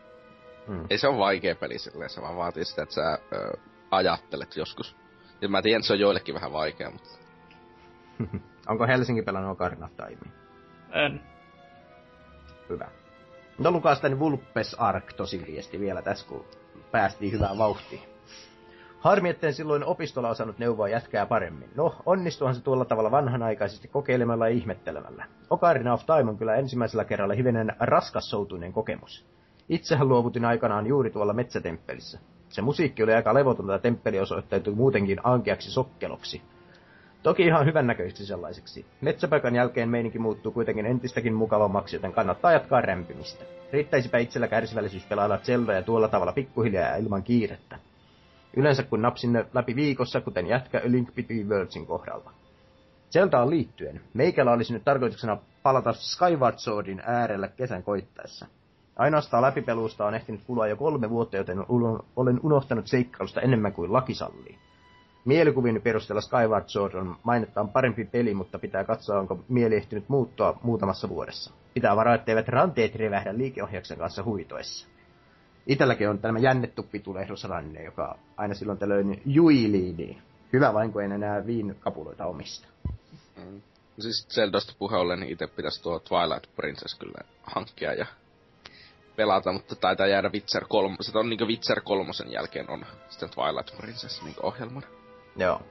Mm. 0.67 0.85
Ei 0.89 0.97
se 0.97 1.07
ole 1.07 1.17
vaikea 1.17 1.55
peli 1.55 1.79
silleen, 1.79 2.09
se 2.09 2.21
vaan 2.21 2.37
vaatii 2.37 2.65
sitä, 2.65 2.83
että 2.83 2.95
sä 2.95 3.19
ö, 3.33 3.57
ajattelet 3.91 4.55
joskus. 4.55 4.95
Ja 5.41 5.49
mä 5.49 5.61
tiedän, 5.61 5.79
että 5.79 5.87
se 5.87 5.93
on 5.93 5.99
joillekin 5.99 6.35
vähän 6.35 6.51
vaikea, 6.51 6.89
mutta... 6.91 7.09
Onko 8.67 8.87
Helsinki 8.87 9.21
pelannut 9.21 9.51
Ocarina 9.51 9.85
of 9.85 9.91
Timea? 9.91 10.33
En. 10.91 11.21
Hyvä. 12.69 12.87
No 13.59 13.71
Lukas 13.71 14.01
tänne 14.01 14.19
Vulpes 14.19 14.75
Ark 14.79 15.13
tosi 15.13 15.43
viesti 15.47 15.79
vielä 15.79 16.01
tässä, 16.01 16.27
kun 16.27 16.45
päästiin 16.91 17.31
hyvään 17.31 17.57
vauhtiin. 17.57 18.01
Harmi, 18.99 19.29
etten 19.29 19.53
silloin 19.53 19.85
opistolla 19.85 20.29
osannut 20.29 20.59
neuvoa 20.59 20.87
jätkää 20.87 21.25
paremmin. 21.25 21.69
No, 21.75 21.95
onnistuhan 22.05 22.55
se 22.55 22.61
tuolla 22.61 22.85
tavalla 22.85 23.11
vanhanaikaisesti 23.11 23.87
kokeilemalla 23.87 24.47
ja 24.47 24.55
ihmettelemällä. 24.55 25.25
Ocarina 25.49 25.93
of 25.93 26.05
Time 26.05 26.29
on 26.29 26.37
kyllä 26.37 26.55
ensimmäisellä 26.55 27.05
kerralla 27.05 27.33
hivenen 27.33 27.75
raskassoutuinen 27.79 28.73
kokemus. 28.73 29.25
Itsehän 29.69 30.09
luovutin 30.09 30.45
aikanaan 30.45 30.87
juuri 30.87 31.09
tuolla 31.09 31.33
metsätemppelissä. 31.33 32.19
Se 32.49 32.61
musiikki 32.61 33.03
oli 33.03 33.13
aika 33.13 33.33
levotonta 33.33 33.73
ja 33.73 33.79
temppeli 33.79 34.19
osoittautui 34.19 34.75
muutenkin 34.75 35.19
ankeaksi 35.23 35.71
sokkeloksi. 35.71 36.41
Toki 37.23 37.43
ihan 37.43 37.65
hyvännäköisesti 37.65 38.25
sellaiseksi. 38.25 38.85
Metsäpaikan 39.01 39.55
jälkeen 39.55 39.89
meininki 39.89 40.19
muuttuu 40.19 40.51
kuitenkin 40.51 40.85
entistäkin 40.85 41.33
mukavammaksi, 41.33 41.95
joten 41.95 42.13
kannattaa 42.13 42.51
jatkaa 42.51 42.81
rämpimistä. 42.81 43.45
Riittäisipä 43.71 44.17
itsellä 44.17 44.47
kärsivällisyys 44.47 45.05
pelailla 45.05 45.39
ja 45.75 45.81
tuolla 45.81 46.07
tavalla 46.07 46.33
pikkuhiljaa 46.33 46.89
ja 46.89 46.95
ilman 46.95 47.23
kiirettä. 47.23 47.79
Yleensä 48.57 48.83
kun 48.83 49.01
napsin 49.01 49.33
ne 49.33 49.45
läpi 49.53 49.75
viikossa, 49.75 50.21
kuten 50.21 50.47
jätkä 50.47 50.81
Link 50.83 51.15
Between 51.15 51.49
Worldsin 51.49 51.85
kohdalla. 51.85 52.31
Zeldaan 53.11 53.49
liittyen, 53.49 54.01
meikällä 54.13 54.51
olisi 54.51 54.73
nyt 54.73 54.85
tarkoituksena 54.85 55.37
palata 55.63 55.93
Skyward 55.93 56.57
Swordin 56.57 57.01
äärelle 57.05 57.47
kesän 57.47 57.83
koittaessa. 57.83 58.45
Ainoastaan 58.95 59.43
läpipelusta 59.43 60.05
on 60.05 60.15
ehtinyt 60.15 60.41
kulua 60.47 60.67
jo 60.67 60.75
kolme 60.75 61.09
vuotta, 61.09 61.37
joten 61.37 61.65
olen 62.15 62.39
unohtanut 62.43 62.87
seikkailusta 62.87 63.41
enemmän 63.41 63.73
kuin 63.73 63.93
laki 63.93 64.13
sallii. 64.13 64.57
Mielikuvien 65.25 65.81
perusteella 65.81 66.21
Skyward 66.21 66.65
Sword 66.67 66.93
on 66.93 67.15
mainettaan 67.23 67.69
parempi 67.69 68.05
peli, 68.05 68.33
mutta 68.33 68.59
pitää 68.59 68.83
katsoa, 68.83 69.19
onko 69.19 69.39
mieli 69.49 69.75
ehtinyt 69.75 70.09
muuttua 70.09 70.59
muutamassa 70.63 71.09
vuodessa. 71.09 71.53
Pitää 71.73 71.95
varaa, 71.95 72.15
etteivät 72.15 72.47
ranteet 72.47 72.95
revähdä 72.95 73.37
liikeohjauksen 73.37 73.97
kanssa 73.97 74.23
huitoessa. 74.23 74.87
Itelläkin 75.67 76.09
on 76.09 76.19
tämmöinen 76.19 76.43
jännettu 76.43 76.83
pitulehdusranne, 76.83 77.83
joka 77.83 78.17
aina 78.37 78.53
silloin 78.53 78.77
tällöin 78.77 79.21
juilii, 79.25 79.93
niin 79.93 80.21
hyvä 80.53 80.73
vain, 80.73 80.91
kun 80.93 81.03
en 81.03 81.11
enää 81.11 81.45
viin 81.45 81.75
kapuloita 81.79 82.25
omista. 82.25 82.67
Mm. 83.37 83.61
Siis 83.99 84.27
Zeldasta 84.29 84.73
puhe 84.79 84.97
ollen, 84.97 85.19
niin 85.19 85.31
itse 85.31 85.47
pitäisi 85.47 85.83
tuo 85.83 85.99
Twilight 85.99 86.55
Princess 86.55 86.99
kyllä 86.99 87.27
hankkia 87.43 87.93
ja 87.93 88.05
pelata, 89.15 89.51
mutta 89.51 89.75
taitaa 89.75 90.07
jäädä 90.07 90.29
Witcher 90.33 90.65
3. 90.69 90.95
Se 91.01 91.17
on 91.17 91.29
niinku 91.29 91.45
Witcher 91.45 91.81
3 91.81 92.11
jälkeen 92.29 92.69
on 92.69 92.85
sitten 93.09 93.29
Twilight 93.29 93.77
Princess 93.77 94.23
niinku 94.23 94.47
ohjelmana. 94.47 95.02
Joo. 95.35 95.61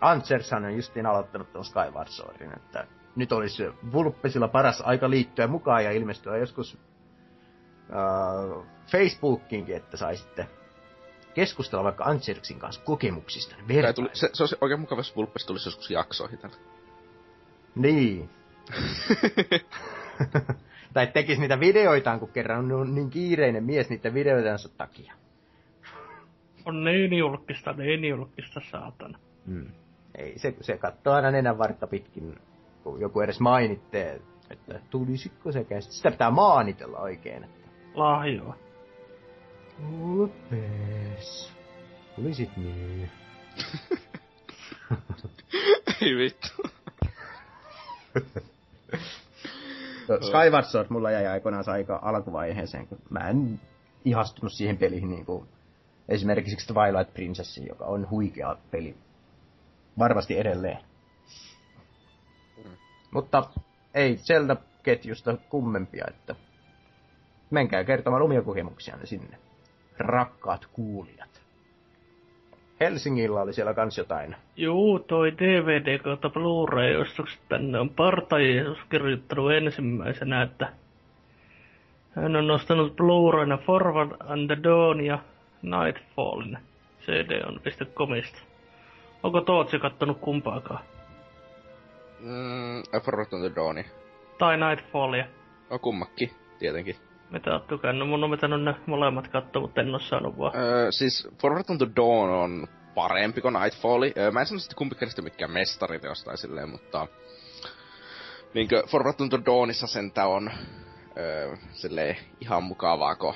Antsershan 0.00 0.64
on 0.64 0.76
justiin 0.76 1.06
aloittanut 1.06 1.52
tuon 1.52 1.64
Skyward 1.64 2.08
Swordin, 2.08 2.52
että 2.56 2.86
nyt 3.16 3.32
olisi 3.32 3.62
Vulpesilla 3.92 4.48
paras 4.48 4.80
aika 4.80 5.10
liittyä 5.10 5.46
mukaan 5.46 5.84
ja 5.84 5.90
ilmestyä 5.90 6.36
joskus 6.36 6.78
uh, 8.54 8.66
Facebookiinkin, 8.86 9.76
että 9.76 9.96
saisitte 9.96 10.46
keskustella 11.34 11.84
vaikka 11.84 12.04
Antserksin 12.04 12.58
kanssa 12.58 12.82
kokemuksista. 12.84 13.56
Tuli, 13.94 14.10
se, 14.12 14.30
se 14.32 14.42
olisi 14.42 14.56
oikein 14.60 14.80
mukava, 14.80 14.98
jos 14.98 15.16
Vulpes 15.16 15.46
tulisi 15.46 15.68
joskus 15.68 15.90
jaksoihin 15.90 16.38
tänne. 16.38 16.56
Niin. 17.74 18.30
tai 20.94 21.06
tekis 21.06 21.38
niitä 21.38 21.60
videoitaan, 21.60 22.20
kun 22.20 22.32
kerran 22.32 22.72
on 22.72 22.94
niin 22.94 23.10
kiireinen 23.10 23.64
mies 23.64 23.88
niiden 23.90 24.14
videoitansa 24.14 24.68
takia. 24.68 25.14
On 26.64 26.84
niin 26.84 27.12
julkista, 27.12 27.72
niin 27.72 28.04
julkista 28.04 28.60
saatana. 28.70 29.18
Hmm. 29.46 29.66
Ei, 30.14 30.38
se, 30.38 30.54
se 30.60 30.78
katsoo 30.78 31.12
aina 31.12 31.30
nenän 31.30 31.58
vartta 31.58 31.86
pitkin, 31.86 32.38
kun 32.82 33.00
joku 33.00 33.20
edes 33.20 33.40
mainittee, 33.40 34.20
että 34.50 34.80
tulisiko 34.90 35.52
se 35.52 35.64
käsit. 35.64 35.92
Sitä 35.92 36.10
pitää 36.10 36.30
maanitella 36.30 36.98
oikein. 36.98 37.44
Että... 37.44 37.68
Lahjoa. 37.94 38.56
Uppes. 40.02 41.52
Tulisit 42.16 42.56
niin. 42.56 43.10
Ei 46.02 46.16
vittu. 46.16 46.48
Skyward 50.26 50.64
Sword 50.64 50.86
mulla 50.90 51.10
jäi 51.10 51.26
aikoinaan 51.26 51.64
aika 51.66 52.00
alkuvaiheeseen, 52.02 52.86
kun 52.86 52.98
mä 53.10 53.28
en 53.28 53.60
ihastunut 54.04 54.52
siihen 54.52 54.76
peliin 54.76 55.10
niin 55.10 55.26
kuin 55.26 55.48
esimerkiksi 56.10 56.66
Twilight 56.66 57.14
Princessin, 57.14 57.66
joka 57.68 57.84
on 57.84 58.10
huikea 58.10 58.56
peli. 58.70 58.96
Varmasti 59.98 60.38
edelleen. 60.38 60.78
Mm. 62.64 62.70
Mutta 63.10 63.42
ei 63.94 64.16
Zelda-ketjusta 64.16 65.36
kummempia, 65.48 66.04
että 66.08 66.34
menkää 67.50 67.84
kertomaan 67.84 68.22
omia 68.22 68.42
kokemuksianne 68.42 69.06
sinne. 69.06 69.38
Rakkaat 69.98 70.66
kuulijat. 70.72 71.40
Helsingillä 72.80 73.40
oli 73.40 73.52
siellä 73.52 73.74
kans 73.74 73.98
jotain. 73.98 74.36
Juu, 74.56 74.98
toi 74.98 75.32
DVD 75.32 75.98
kautta 75.98 76.30
Blu-ray-ostokset 76.30 77.40
tänne 77.48 77.78
on 77.78 77.90
Parta 77.90 78.38
Jeesus 78.38 78.78
kirjoittanut 78.90 79.52
ensimmäisenä, 79.52 80.42
että 80.42 80.72
hän 82.10 82.36
on 82.36 82.46
nostanut 82.46 82.96
Blu-rayna 82.96 83.58
Forward 83.66 84.10
and 84.20 84.46
the 84.46 84.62
Dawn 84.62 85.00
ja 85.00 85.18
Nightfallin 85.62 86.58
CD 87.06 87.42
on 87.46 87.60
comista. 87.94 88.38
Onko 89.22 89.40
Tootsi 89.40 89.78
kattonut 89.78 90.18
kumpaakaan? 90.20 90.84
Mm, 92.20 92.82
Forward 93.04 93.32
and 93.32 93.42
the 93.42 93.54
Dawn. 93.56 93.84
Tai 94.38 94.56
Nightfallia. 94.56 95.24
No 95.70 95.78
kummakki, 95.78 96.32
tietenkin. 96.58 96.96
Mitä 97.30 97.52
oot 97.52 97.66
tykännyt? 97.66 98.08
Mun 98.08 98.24
on 98.24 98.30
vetänyt 98.30 98.62
ne 98.62 98.74
molemmat 98.86 99.28
katsoa, 99.28 99.62
mutta 99.62 99.80
en 99.80 99.94
oo 99.94 99.98
saanut 99.98 100.38
vaan. 100.38 100.56
Öö, 100.56 100.92
siis 100.92 101.28
Forward 101.42 101.64
to 101.78 101.96
Dawn 101.96 102.30
on 102.30 102.66
parempi 102.94 103.40
kuin 103.40 103.54
Nightfall. 103.54 104.02
Öö, 104.16 104.30
mä 104.30 104.40
en 104.40 104.46
sano 104.46 104.58
sitten 104.58 104.76
kumpikaan 104.76 105.10
sitä 105.10 105.22
mikään 105.22 105.50
mestariteos 105.50 106.24
tai 106.24 106.38
silleen, 106.38 106.68
mutta... 106.68 107.06
Niinkö 108.54 108.82
Forward 108.86 109.16
to 109.30 109.44
Dawnissa 109.46 109.86
sentä 109.86 110.26
on 110.26 110.50
öö, 111.16 111.56
silleen 111.72 112.16
ihan 112.40 112.62
mukavaa, 112.62 113.16
kun... 113.16 113.34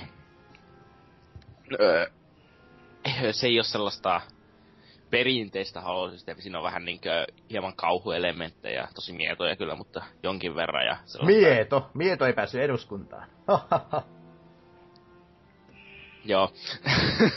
Öö, 1.80 2.06
se 3.32 3.46
ei 3.46 3.58
ole 3.58 3.64
sellaista 3.64 4.20
perinteistä 5.10 5.80
halosysteemiä. 5.80 6.42
Siinä 6.42 6.58
on 6.58 6.64
vähän 6.64 6.84
niinkö 6.84 7.26
hieman 7.50 7.76
kauhuelementtejä, 7.76 8.88
tosi 8.94 9.12
mietoja 9.12 9.56
kyllä, 9.56 9.74
mutta 9.74 10.04
jonkin 10.22 10.54
verran. 10.54 10.86
Ja 10.86 10.96
Mieto? 11.22 11.90
Mieto 11.94 12.26
ei 12.26 12.32
päässyt 12.32 12.60
eduskuntaan. 12.60 13.28
Joo. 16.24 16.52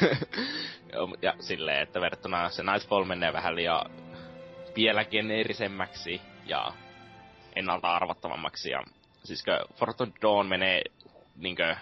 Joo, 0.93 1.15
ja 1.21 1.33
silleen, 1.39 1.81
että 1.83 2.01
verrattuna 2.01 2.49
se 2.49 2.63
Nightfall 2.63 3.05
menee 3.05 3.33
vähän 3.33 3.55
liian 3.55 3.91
vielä 4.75 5.05
geneerisemmäksi 5.05 6.21
ja 6.45 6.73
ennalta 7.55 7.95
arvattavammaksi. 7.95 8.69
Ja 8.69 8.83
siis 9.23 9.43
Fortune 9.75 10.11
Dawn 10.21 10.47
menee 10.47 10.81
niinkö, 11.35 11.75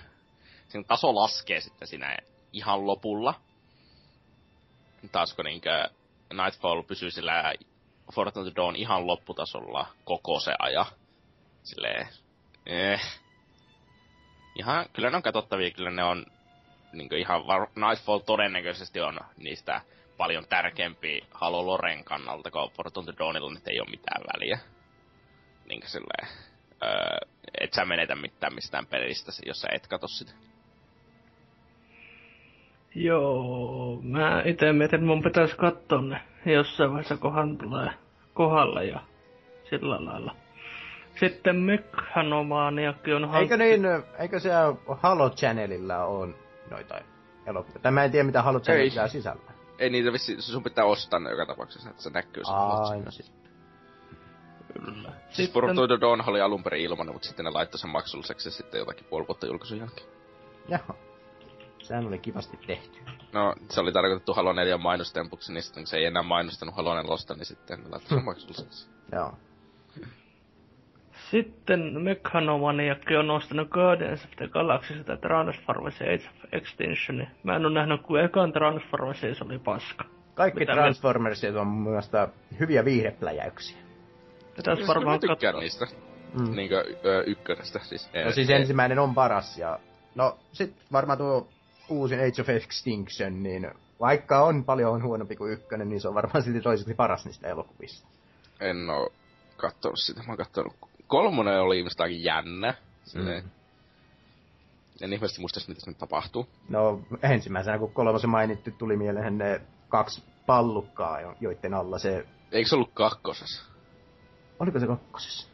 sen 0.67 0.85
taso 0.85 1.15
laskee 1.15 1.59
sitten 1.61 1.87
siinä 1.87 2.17
ihan 2.55 2.87
lopulla. 2.87 3.33
Taas 5.11 5.33
kun 5.33 5.45
niinkö 5.45 5.89
Nightfall 6.33 6.81
pysyy 6.81 7.11
sillä 7.11 7.53
Fortune 8.13 8.51
Dawn 8.55 8.75
ihan 8.75 9.07
lopputasolla 9.07 9.87
koko 10.05 10.39
se 10.39 10.53
aja. 10.59 10.85
Silleen, 11.63 12.07
eh. 12.65 13.01
Ihan, 14.59 14.85
kyllä 14.93 15.09
ne 15.09 15.15
on 15.17 15.23
katsottavia, 15.23 15.71
kyllä 15.71 15.91
ne 15.91 16.03
on 16.03 16.25
niin 16.93 17.13
ihan 17.13 17.47
var- 17.47 17.69
Nightfall 17.75 18.19
todennäköisesti 18.19 19.01
on 19.01 19.19
niistä 19.37 19.81
paljon 20.17 20.47
tärkeämpi 20.47 21.21
Halo 21.31 21.65
Loren 21.65 22.03
kannalta, 22.03 22.51
kun 22.51 22.71
Fortune 22.71 23.13
Dawnilla 23.19 23.53
nyt 23.53 23.67
ei 23.67 23.79
ole 23.79 23.89
mitään 23.89 24.23
väliä. 24.33 24.59
Niin 25.65 25.81
silleen, 25.85 26.27
öö, 26.83 27.17
et 27.61 27.73
sä 27.73 27.85
menetä 27.85 28.15
mitään 28.15 28.55
mistään 28.55 28.87
pelistä, 28.87 29.31
jos 29.45 29.61
sä 29.61 29.67
et 29.71 29.87
katso 29.87 30.07
sitä. 30.07 30.31
Joo, 32.95 33.99
mä 34.03 34.41
itse 34.45 34.73
mietin, 34.73 34.95
että 34.95 35.07
mun 35.07 35.23
pitäisi 35.23 35.55
katsoa 35.55 36.01
ne 36.01 36.21
jossain 36.45 36.89
vaiheessa 36.89 37.17
kohan 37.17 37.57
tulee 37.57 37.89
kohdalle 38.33 38.85
ja 38.85 38.99
sillä 39.69 40.05
lailla. 40.05 40.35
Sitten 41.19 41.55
Mekhanomaniakin 41.55 43.15
on 43.15 43.35
Eikö 43.35 43.57
niin, 43.57 43.81
eikö 44.19 44.39
se 44.39 44.49
Halo 45.01 45.29
Channelilla 45.29 46.05
on 46.05 46.35
noita 46.71 46.95
elokuvia? 47.45 47.79
Tai 47.81 47.91
mä 47.91 48.03
en 48.03 48.11
tiedä 48.11 48.23
mitä 48.23 48.41
Halo 48.41 48.59
Channel 48.59 48.89
pitää 48.89 49.07
sisällä. 49.07 49.51
Ei 49.79 49.89
niitä 49.89 50.13
vissi, 50.13 50.41
sun 50.41 50.63
pitää 50.63 50.85
ostaa 50.85 51.19
ne 51.19 51.29
joka 51.29 51.45
tapauksessa, 51.45 51.89
että 51.89 52.03
se 52.03 52.09
näkyy 52.09 52.43
sen 52.43 52.55
Aina 52.55 53.11
sitten. 53.11 53.51
Kyllä. 54.73 55.11
Siis 55.29 55.49
the 55.49 56.01
Dawn 56.01 56.23
oli 56.27 56.41
alun 56.41 56.63
perin 56.63 56.81
ilman, 56.81 57.07
mutta 57.07 57.27
sitten 57.27 57.45
ne 57.45 57.51
laittoi 57.51 57.79
sen 57.79 57.89
maksulliseksi 57.89 58.51
sitten 58.51 58.79
jotakin 58.79 59.05
puoli 59.09 59.27
vuotta 59.27 59.45
julkaisun 59.45 59.77
jälkeen. 59.77 60.07
Jaha. 60.69 60.95
Sehän 61.87 62.07
oli 62.07 62.19
kivasti 62.19 62.57
tehty. 62.67 62.99
No, 63.33 63.55
se 63.69 63.81
oli 63.81 63.91
tarkoitettu 63.91 64.33
Halo 64.33 64.53
4 64.53 64.77
mainostempuksi, 64.77 65.53
niin 65.53 65.63
sitten 65.63 65.87
se 65.87 65.97
ei 65.97 66.05
enää 66.05 66.23
mainostanut 66.23 66.75
Halo 66.75 66.95
4, 66.95 67.11
niin 67.35 67.45
sitten 67.45 67.83
ne 67.83 67.89
laittoi 67.89 68.21
maksulliseksi. 68.29 68.89
Joo. 69.11 69.33
Sitten 71.31 72.01
Mechanomaniakki 72.01 73.15
on 73.15 73.27
nostanut 73.27 73.69
Guardians 73.69 74.25
of 74.25 74.31
the 74.35 74.47
Galaxy 74.47 74.97
sitä 74.97 75.17
Transformers 75.17 76.01
Age 76.01 76.29
of 76.29 76.53
Extinction. 76.53 77.27
Mä 77.43 77.55
en 77.55 77.65
oo 77.65 77.69
nähnyt, 77.71 78.01
kuin 78.01 78.23
ekan 78.23 78.53
Transformers 78.53 79.21
se 79.21 79.35
oli 79.45 79.59
paska. 79.59 80.05
Kaikki 80.35 80.59
Mitä 80.59 80.73
Transformersit 80.73 81.53
me... 81.53 81.59
on 81.59 81.67
mun 81.67 81.91
mielestä 81.91 82.27
hyviä 82.59 82.85
viihdepläjäyksiä. 82.85 83.77
Pitäis 84.55 84.77
siis 84.77 84.87
varmaan 84.87 85.19
katsoa. 85.19 85.59
niistä. 85.59 85.87
Mm. 86.39 86.55
Niinkö 86.55 86.83
ö, 87.05 87.23
ykkösestä 87.27 87.79
siis. 87.79 88.09
No 88.25 88.31
siis 88.31 88.49
ensimmäinen 88.49 88.99
on 88.99 89.15
paras 89.15 89.57
ja... 89.57 89.79
No 90.15 90.37
sit 90.51 90.75
varmaan 90.91 91.17
tuo 91.17 91.47
uusin 91.89 92.19
Age 92.19 92.41
of 92.41 92.49
Extinction, 92.49 93.43
niin 93.43 93.71
vaikka 93.99 94.43
on 94.43 94.63
paljon 94.63 95.03
huonompi 95.03 95.35
kuin 95.35 95.53
ykkönen, 95.53 95.89
niin 95.89 96.01
se 96.01 96.07
on 96.07 96.13
varmaan 96.13 96.43
silti 96.43 96.61
toiseksi 96.61 96.93
paras 96.93 97.25
niistä 97.25 97.47
elokuvista. 97.47 98.07
En 98.59 98.89
oo 98.89 99.13
kattonut 99.57 99.99
sitä, 99.99 100.19
mä 100.23 100.27
oon 100.27 100.37
kattonut 100.37 100.75
kolmonen 101.07 101.61
oli 101.61 101.85
aika 101.99 102.07
jännä. 102.07 102.73
Mm. 103.15 103.49
En 105.01 105.13
ihmeesti 105.13 105.39
muista, 105.39 105.59
mitä 105.67 105.81
sinne 105.81 105.97
tapahtuu. 105.99 106.47
No 106.69 107.01
ensimmäisenä, 107.23 107.79
kun 107.79 107.93
kolmosen 107.93 108.29
mainittu, 108.29 108.71
tuli 108.71 108.97
mieleen 108.97 109.37
ne 109.37 109.61
kaksi 109.89 110.23
pallukkaa, 110.45 111.35
joiden 111.41 111.73
alla 111.73 111.99
se... 111.99 112.25
Eikö 112.51 112.69
se 112.69 112.75
ollut 112.75 112.91
kakkosessa? 112.93 113.65
Oliko 114.59 114.79
se 114.79 114.87
kakkosessa? 114.87 115.47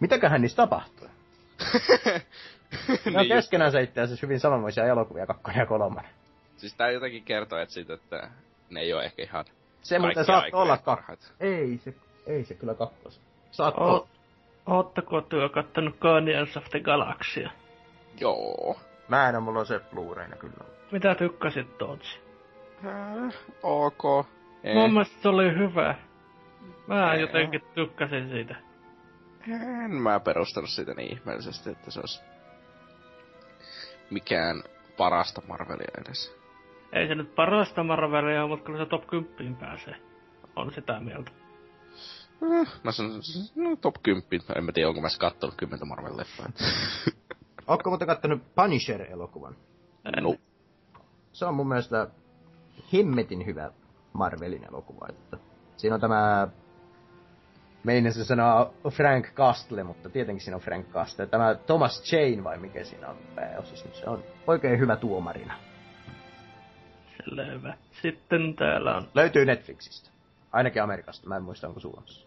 Mitäköhän 0.00 0.40
niistä 0.40 0.56
tapahtui? 0.56 1.08
no 3.12 3.20
niin 3.20 3.28
keskenään 3.28 3.72
se 3.72 3.82
itse 3.82 4.00
asiassa 4.00 4.26
hyvin 4.26 4.40
samanmoisia 4.40 4.86
elokuvia, 4.86 5.26
kakkonen 5.26 5.60
ja 5.60 5.66
kolmonen. 5.66 6.10
Siis 6.56 6.74
tää 6.74 6.90
jotenkin 6.90 7.24
kertoo, 7.24 7.58
että, 7.58 7.74
siitä, 7.74 7.94
että 7.94 8.30
ne 8.70 8.80
ei 8.80 8.94
ole 8.94 9.04
ehkä 9.04 9.22
ihan 9.22 9.44
Se 9.82 9.98
muuten 9.98 10.24
saattaa 10.24 10.62
olla 10.62 10.78
kakkos. 10.78 11.34
Ei 11.40 11.78
se, 11.78 11.94
ei 12.26 12.44
se 12.44 12.54
kyllä 12.54 12.74
kakkos. 12.74 13.20
Saatko... 13.50 14.08
Oottako 14.66 15.20
työ 15.20 15.48
kattonut 15.48 15.98
Guardians 16.00 16.56
of 16.56 16.64
the 16.70 16.80
Galaxy? 16.80 17.48
Joo. 18.20 18.80
Mä 19.08 19.28
en 19.28 19.34
oo, 19.34 19.40
mulla 19.40 19.60
on 19.60 19.66
se 19.66 19.78
blu 19.78 20.14
kyllä. 20.38 20.64
Mitä 20.92 21.14
tykkäsit 21.14 21.78
Tootsi? 21.78 22.18
Äh, 22.86 23.34
ok. 23.62 24.26
Ei. 24.64 24.74
Mun 24.74 24.92
mielestä 24.92 25.22
se 25.22 25.28
oli 25.28 25.54
hyvä. 25.58 25.94
Mä 26.86 27.14
ei. 27.14 27.20
jotenkin 27.20 27.62
tykkäsin 27.74 28.30
siitä. 28.30 28.56
En 29.84 29.90
mä 29.90 30.20
perustanut 30.20 30.70
sitä 30.70 30.94
niin 30.94 31.12
ihmeellisesti, 31.12 31.70
että 31.70 31.90
se 31.90 32.00
olisi 32.00 32.22
mikään 34.12 34.62
parasta 34.96 35.42
Marvelia 35.48 35.90
edes. 36.06 36.36
Ei 36.92 37.08
se 37.08 37.14
nyt 37.14 37.34
parasta 37.34 37.84
Marvelia, 37.84 38.46
mutta 38.46 38.64
kyllä 38.64 38.78
se 38.78 38.86
top 38.86 39.06
10 39.06 39.56
pääsee. 39.56 39.94
On 40.56 40.72
sitä 40.74 41.00
mieltä. 41.00 41.30
Eh, 42.42 42.68
mä 42.84 42.92
sanon, 42.92 43.20
no 43.56 43.76
top 43.76 43.94
10. 44.02 44.40
En 44.56 44.64
mä 44.64 44.72
tiedä, 44.72 44.88
onko 44.88 45.00
mä 45.00 45.08
kattonut 45.18 45.54
10 45.56 45.88
Marvel-leffaa. 45.88 46.52
Ootko 47.68 47.90
muuten 47.90 48.08
kattonut 48.08 48.42
Punisher-elokuvan? 48.54 49.56
No. 50.20 50.34
Se 51.32 51.44
on 51.44 51.54
mun 51.54 51.68
mielestä 51.68 52.08
hemmetin 52.92 53.46
hyvä 53.46 53.70
Marvelin 54.12 54.64
elokuva. 54.68 55.06
Että 55.08 55.36
siinä 55.76 55.94
on 55.94 56.00
tämä 56.00 56.48
Meinasin 57.84 58.24
sanoa 58.24 58.72
Frank 58.90 59.34
Castle, 59.34 59.82
mutta 59.82 60.10
tietenkin 60.10 60.44
siinä 60.44 60.56
on 60.56 60.62
Frank 60.62 60.88
Castle. 60.88 61.26
Tämä 61.26 61.54
Thomas 61.54 62.12
Jane 62.12 62.44
vai 62.44 62.58
mikä 62.58 62.84
siinä 62.84 63.08
on 63.08 63.16
pääosassa, 63.34 63.84
niin 63.88 63.96
se 63.96 64.10
on 64.10 64.24
oikein 64.46 64.78
hyvä 64.78 64.96
tuomarina. 64.96 65.54
Selvä. 67.24 67.74
Sitten 68.02 68.54
täällä 68.54 68.96
on... 68.96 69.08
Löytyy 69.14 69.44
Netflixistä. 69.44 70.10
Ainakin 70.52 70.82
Amerikasta, 70.82 71.28
mä 71.28 71.36
en 71.36 71.42
muista 71.42 71.68
onko 71.68 71.80
Suomessa. 71.80 72.26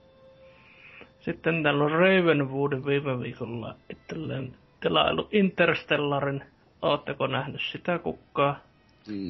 Sitten 1.19 1.63
täällä 1.63 1.83
on 1.83 1.91
Ravenwood 1.91 2.85
viime 2.85 3.19
viikolla 3.19 3.75
itselleen 3.89 4.55
tilailu 4.81 5.27
Interstellarin. 5.31 6.43
Ootteko 6.81 7.27
nähnyt 7.27 7.61
sitä 7.71 7.99
kukkaa? 7.99 8.59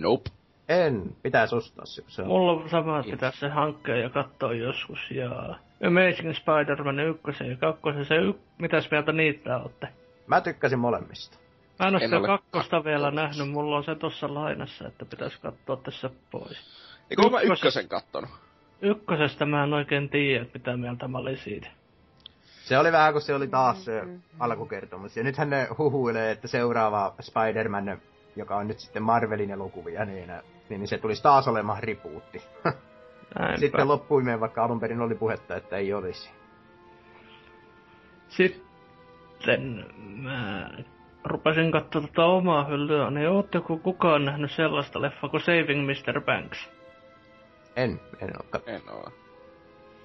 Nope. 0.02 0.30
En, 0.70 1.16
pitäisi 1.24 1.56
ostaa 1.56 1.86
se, 1.86 2.04
se 2.08 2.22
on... 2.22 2.28
Mulla 2.28 2.52
on 2.52 2.70
sama, 2.70 3.00
että 3.00 3.12
pitäisi 3.12 3.40
se 3.40 3.50
hankkia 3.50 3.98
ja 3.98 4.10
katsoa 4.10 4.54
joskus. 4.54 5.12
Ja 5.12 5.56
Amazing 5.88 6.34
Spider-Man 6.34 7.00
1 7.00 7.44
ja 7.50 7.58
2, 7.58 8.06
se 8.08 8.16
y... 8.16 8.34
mitäs 8.58 8.92
mieltä 8.92 9.12
niitä 9.12 9.58
olette? 9.58 9.88
Mä 10.28 10.42
tykkäsin 10.42 10.80
molemmista. 10.80 11.38
Mä 11.80 11.88
en 11.88 11.96
ole 11.96 12.04
En 12.04 12.08
sitä 12.10 12.18
ole 12.18 12.28
kakkosta 12.28 12.84
vielä 12.84 13.12
nähnyt, 13.12 13.50
mulla 13.50 13.78
on 13.78 13.84
se 13.84 13.96
tossa 13.96 14.34
lainassa, 14.34 14.88
että 14.88 15.06
pitäisi 15.06 15.40
katsoa 15.42 15.78
tässä 15.78 16.10
pois. 16.32 16.58
Eikö 17.10 17.22
mä 17.22 17.40
Ykkösen- 17.40 17.52
ykkösen 17.52 17.90
kattonut? 17.90 18.30
Ykkösestä 18.82 19.46
mä 19.46 19.64
en 19.64 19.74
oikein 19.74 20.10
tiedä, 20.10 20.42
että 20.42 20.60
mitä 20.60 20.78
mieltä 20.78 21.08
mä 21.08 21.18
olin 21.18 21.38
siitä. 21.38 21.68
Se 22.64 22.78
oli 22.78 22.92
vähän, 22.92 23.14
kun 23.14 23.22
se 23.22 23.36
oli 23.36 23.48
taas 23.48 23.86
se 23.86 24.04
alkukertomus. 24.40 25.18
Ja 25.18 25.24
nythän 25.24 25.50
ne 25.50 25.68
huhuilee, 25.78 26.32
että 26.32 26.48
seuraava 26.48 27.16
Spider-Man, 27.22 28.02
joka 28.36 28.56
on 28.56 28.68
nyt 28.68 28.80
sitten 28.80 29.04
Marvelin 29.04 29.52
elokuvia, 29.52 30.06
niin, 30.06 30.32
niin, 30.70 30.80
niin 30.80 30.88
se 30.88 30.98
tulisi 30.98 31.24
taas 31.24 31.48
olemaan 31.48 31.84
ripuutti. 31.84 32.44
Sitten 33.60 33.88
loppuimeen, 33.88 34.40
vaikka 34.40 34.64
alun 34.64 34.80
perin 34.80 35.02
oli 35.02 35.16
puhetta, 35.16 35.56
että 35.56 35.78
ei 35.78 35.94
olisi. 35.94 36.30
Sitten 38.28 39.86
mä 40.22 40.70
rupesin 41.24 41.72
katsoa 41.72 42.02
tota 42.02 42.26
omaa 42.26 42.64
hyllyä, 42.66 43.12
niin 43.12 43.30
ootteko 43.30 43.78
kukaan 43.78 44.26
nähnyt 44.26 44.52
sellaista 44.52 45.02
leffaa 45.02 45.30
kuin 45.30 45.42
Saving 45.42 45.86
Mr. 45.86 46.22
Banks? 46.22 46.70
En, 47.76 48.02
en 48.22 48.30
ole 48.30 48.50
kat- 48.56 48.70
En 48.70 48.82
oo. 48.90 49.12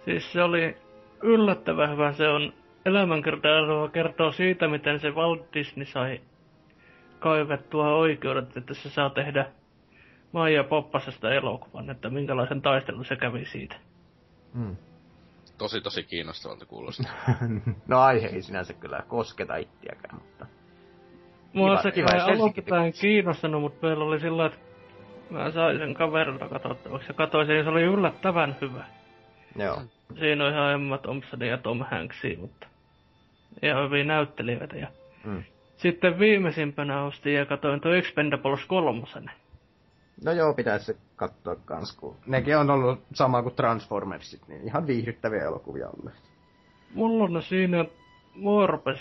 Siis 0.04 0.32
se 0.32 0.42
oli 0.42 0.76
yllättävän 1.22 1.90
hyvä. 1.90 2.12
Se 2.12 2.28
on 2.28 2.52
elämänkertailua 2.84 3.88
kertoo 3.88 4.32
siitä, 4.32 4.68
miten 4.68 5.00
se 5.00 5.10
Walt 5.10 5.54
Disney 5.54 5.86
sai 5.86 6.20
kaivettua 7.18 7.94
oikeudet, 7.96 8.56
että 8.56 8.74
se 8.74 8.90
saa 8.90 9.10
tehdä 9.10 9.46
Maija 10.32 10.64
Poppasesta 10.64 11.32
elokuvan, 11.34 11.90
että 11.90 12.10
minkälaisen 12.10 12.62
taistelun 12.62 13.04
se 13.04 13.16
kävi 13.16 13.44
siitä. 13.44 13.76
Hmm. 14.54 14.76
Tosi 15.58 15.80
tosi 15.80 16.02
kiinnostavalta 16.02 16.66
kuulostaa. 16.66 17.12
no 17.88 18.00
aihe 18.00 18.26
ei 18.26 18.42
sinänsä 18.42 18.72
kyllä 18.72 19.02
kosketa 19.08 19.56
ittiäkään, 19.56 20.14
mutta... 20.14 20.46
Mua 21.52 21.82
se 21.82 21.90
pitäen 22.54 22.84
tekisi. 22.84 23.00
kiinnostanut, 23.00 23.60
mutta 23.62 23.86
meillä 23.86 24.04
oli 24.04 24.20
sillä 24.20 24.46
että 24.46 24.58
mä 25.30 25.50
sain 25.50 25.78
sen 25.78 25.94
kaverilta 25.94 26.48
katsottavaksi 26.48 27.08
ja 27.08 27.14
katsoin 27.14 27.46
sen 27.46 27.56
ja 27.56 27.62
se 27.64 27.70
oli 27.70 27.82
yllättävän 27.82 28.56
hyvä. 28.60 28.84
Joo. 29.56 29.82
Siinä 30.18 30.44
on 30.46 30.52
ihan 30.52 30.72
Emma 30.72 30.98
Thompson 30.98 31.40
ja 31.40 31.58
Tom 31.58 31.84
Hanksia, 31.90 32.38
mutta 32.38 32.66
ihan 33.62 33.84
hyviä 33.84 34.04
näyttelijöitä. 34.04 34.76
Ja 34.76 34.88
Mm. 35.24 35.42
sitten 35.76 36.18
viimeisimpänä 36.18 37.02
ostin 37.02 37.34
ja 37.34 37.46
katsoin 37.46 37.80
tuo 37.80 37.92
Expendables 37.92 38.64
3. 38.66 39.02
No 40.24 40.32
joo, 40.32 40.54
pitäisi 40.54 40.84
se 40.84 40.96
katsoa 41.16 41.56
kans, 41.56 41.96
kun 41.96 42.16
nekin 42.26 42.56
on 42.56 42.70
ollut 42.70 43.00
sama 43.14 43.42
kuin 43.42 43.54
Transformersit, 43.54 44.48
niin 44.48 44.62
ihan 44.64 44.86
viihdyttäviä 44.86 45.42
elokuvia 45.44 45.88
olleet. 45.88 46.16
Mulla 46.94 47.24
on 47.24 47.42
siinä, 47.42 47.84
mua 48.34 48.66
rupes 48.66 49.00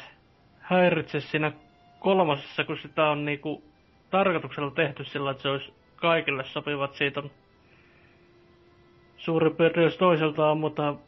häiritse 0.59 1.19
siinä 1.21 1.51
kolmosessa, 1.99 2.63
kun 2.63 2.77
sitä 2.77 3.09
on 3.09 3.25
niinku 3.25 3.63
tarkoituksella 4.09 4.71
tehty 4.71 5.03
sillä, 5.05 5.31
että 5.31 5.43
se 5.43 5.49
olisi 5.49 5.73
kaikille 5.95 6.43
sopivat. 6.43 6.93
Siitä 6.95 7.19
on 7.19 7.31
suurin 9.17 9.55
piirtein, 9.55 9.83
jos 9.83 9.97
toiselta 9.97 10.51
ammutaan 10.51 10.99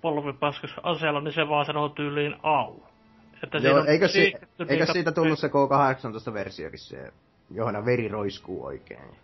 polvipaskas 0.00 0.74
aseella, 0.82 1.20
niin 1.20 1.34
se 1.34 1.48
vaan 1.48 1.66
sanoo 1.66 1.88
tyyliin 1.88 2.36
au. 2.42 2.74
Että 3.42 3.58
Joo, 3.58 3.78
on 3.80 3.88
eikö, 3.88 4.08
si- 4.08 4.20
eikö 4.20 4.64
niitä- 4.68 4.92
siitä 4.92 5.12
tullut 5.12 5.38
se 5.38 5.48
K18-versiokin 5.48 6.78
se, 6.78 7.12
johon 7.50 7.84
veri 7.84 8.08
roiskuu 8.08 8.64
oikein? 8.64 9.16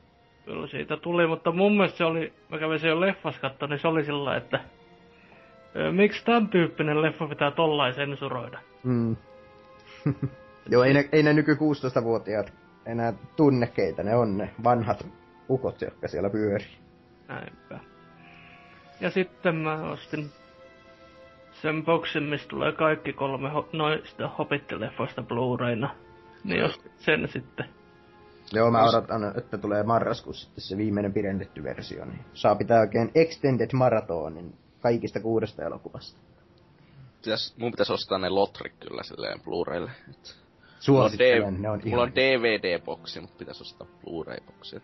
Kyllä 0.48 0.66
siitä 0.66 0.96
tuli, 0.96 1.26
mutta 1.26 1.52
mun 1.52 1.76
mielestä 1.76 1.98
se 1.98 2.04
oli, 2.04 2.32
mä 2.48 2.58
kävin 2.58 2.80
sen 2.80 2.88
jo 2.88 3.00
leffas 3.00 3.38
katsoa, 3.38 3.68
niin 3.68 3.78
se 3.78 3.88
oli 3.88 4.04
sillä, 4.04 4.36
että 4.36 4.60
miksi 5.92 6.24
tämän 6.24 6.48
tyyppinen 6.48 7.02
leffa 7.02 7.26
pitää 7.26 7.50
tollain 7.50 7.94
sensuroida? 7.94 8.58
Mm. 8.82 9.16
Joo, 10.70 10.84
ei 10.84 10.94
ne, 10.94 11.08
ei 11.12 11.22
ne 11.22 11.32
nyky 11.32 11.54
16-vuotiaat 11.54 12.52
enää 12.86 13.12
tunne, 13.36 13.66
keitä 13.66 14.02
ne 14.02 14.16
on 14.16 14.38
ne 14.38 14.50
vanhat 14.64 15.06
ukot, 15.48 15.80
jotka 15.80 16.08
siellä 16.08 16.30
pyörii. 16.30 16.78
Näinpä. 17.28 17.78
Ja 19.00 19.10
sitten 19.10 19.54
mä 19.54 19.90
ostin 19.90 20.30
sen 21.52 21.84
boksin, 21.84 22.22
mistä 22.22 22.48
tulee 22.48 22.72
kaikki 22.72 23.12
kolme 23.12 23.48
ho- 23.48 23.68
noista 23.72 24.30
Hobbit-leffoista 24.38 25.22
Blu-rayna. 25.22 25.88
Niin 26.44 26.60
jos 26.60 26.80
sen 26.96 27.28
sitten. 27.28 27.77
Joo, 28.52 28.70
mä 28.70 28.84
odotan, 28.84 29.38
että 29.38 29.58
tulee 29.58 29.82
marraskuussa 29.82 30.44
sitten 30.46 30.64
se 30.64 30.76
viimeinen 30.76 31.12
pidennetty 31.12 31.62
versio, 31.62 32.04
niin 32.04 32.20
saa 32.34 32.54
pitää 32.54 32.80
oikein 32.80 33.10
extended 33.14 33.70
maratonin 33.72 34.54
kaikista 34.80 35.20
kuudesta 35.20 35.62
elokuvasta. 35.62 36.18
Pitäis, 37.24 37.54
mun 37.58 37.70
pitäis 37.70 37.90
ostaa 37.90 38.18
ne 38.18 38.28
lotrik 38.28 38.72
kyllä 38.80 39.02
silleen 39.02 39.40
Blu-raylle. 39.40 39.90
Et 40.10 40.36
Mulla 40.88 41.02
on, 41.04 41.10
Suosittelen, 41.10 41.54
D- 41.54 41.58
ne 41.60 41.70
on 41.70 41.80
mulla 41.84 42.02
on. 42.02 42.12
DVD-boksi, 42.14 43.20
mutta 43.20 43.36
pitäis 43.38 43.60
ostaa 43.60 43.86
Blu-ray-boksi. 44.04 44.82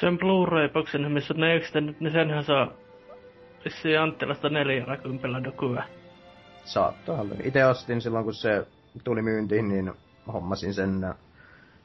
Sen 0.00 0.18
Blu-ray-boksin, 0.18 1.12
missä 1.12 1.34
on 1.34 1.40
ne 1.40 1.54
extended, 1.56 1.94
niin 2.00 2.12
senhän 2.12 2.44
saa 2.44 2.72
vissiin 3.64 4.00
Anttilasta 4.00 4.48
40 4.48 5.28
nykyään. 5.40 5.88
Saattaa 6.64 7.20
olla. 7.20 7.34
Itse 7.44 7.64
ostin 7.66 8.00
silloin, 8.00 8.24
kun 8.24 8.34
se 8.34 8.66
tuli 9.04 9.22
myyntiin, 9.22 9.68
niin 9.68 9.92
hommasin 10.32 10.74
sen 10.74 11.04
äh, 11.04 11.14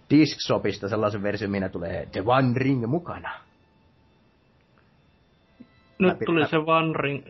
Discshopista 0.09 0.89
sellaisen 0.89 1.23
version, 1.23 1.51
minä 1.51 1.69
tulee 1.69 2.05
The 2.11 2.23
One 2.25 2.51
Ring 2.55 2.85
mukana. 2.87 3.31
Nyt 5.99 6.11
Läpi- 6.11 6.25
tuli 6.25 6.41
läpi- 6.41 6.49
se 6.49 6.57
One 6.57 6.93
Ring, 6.97 7.25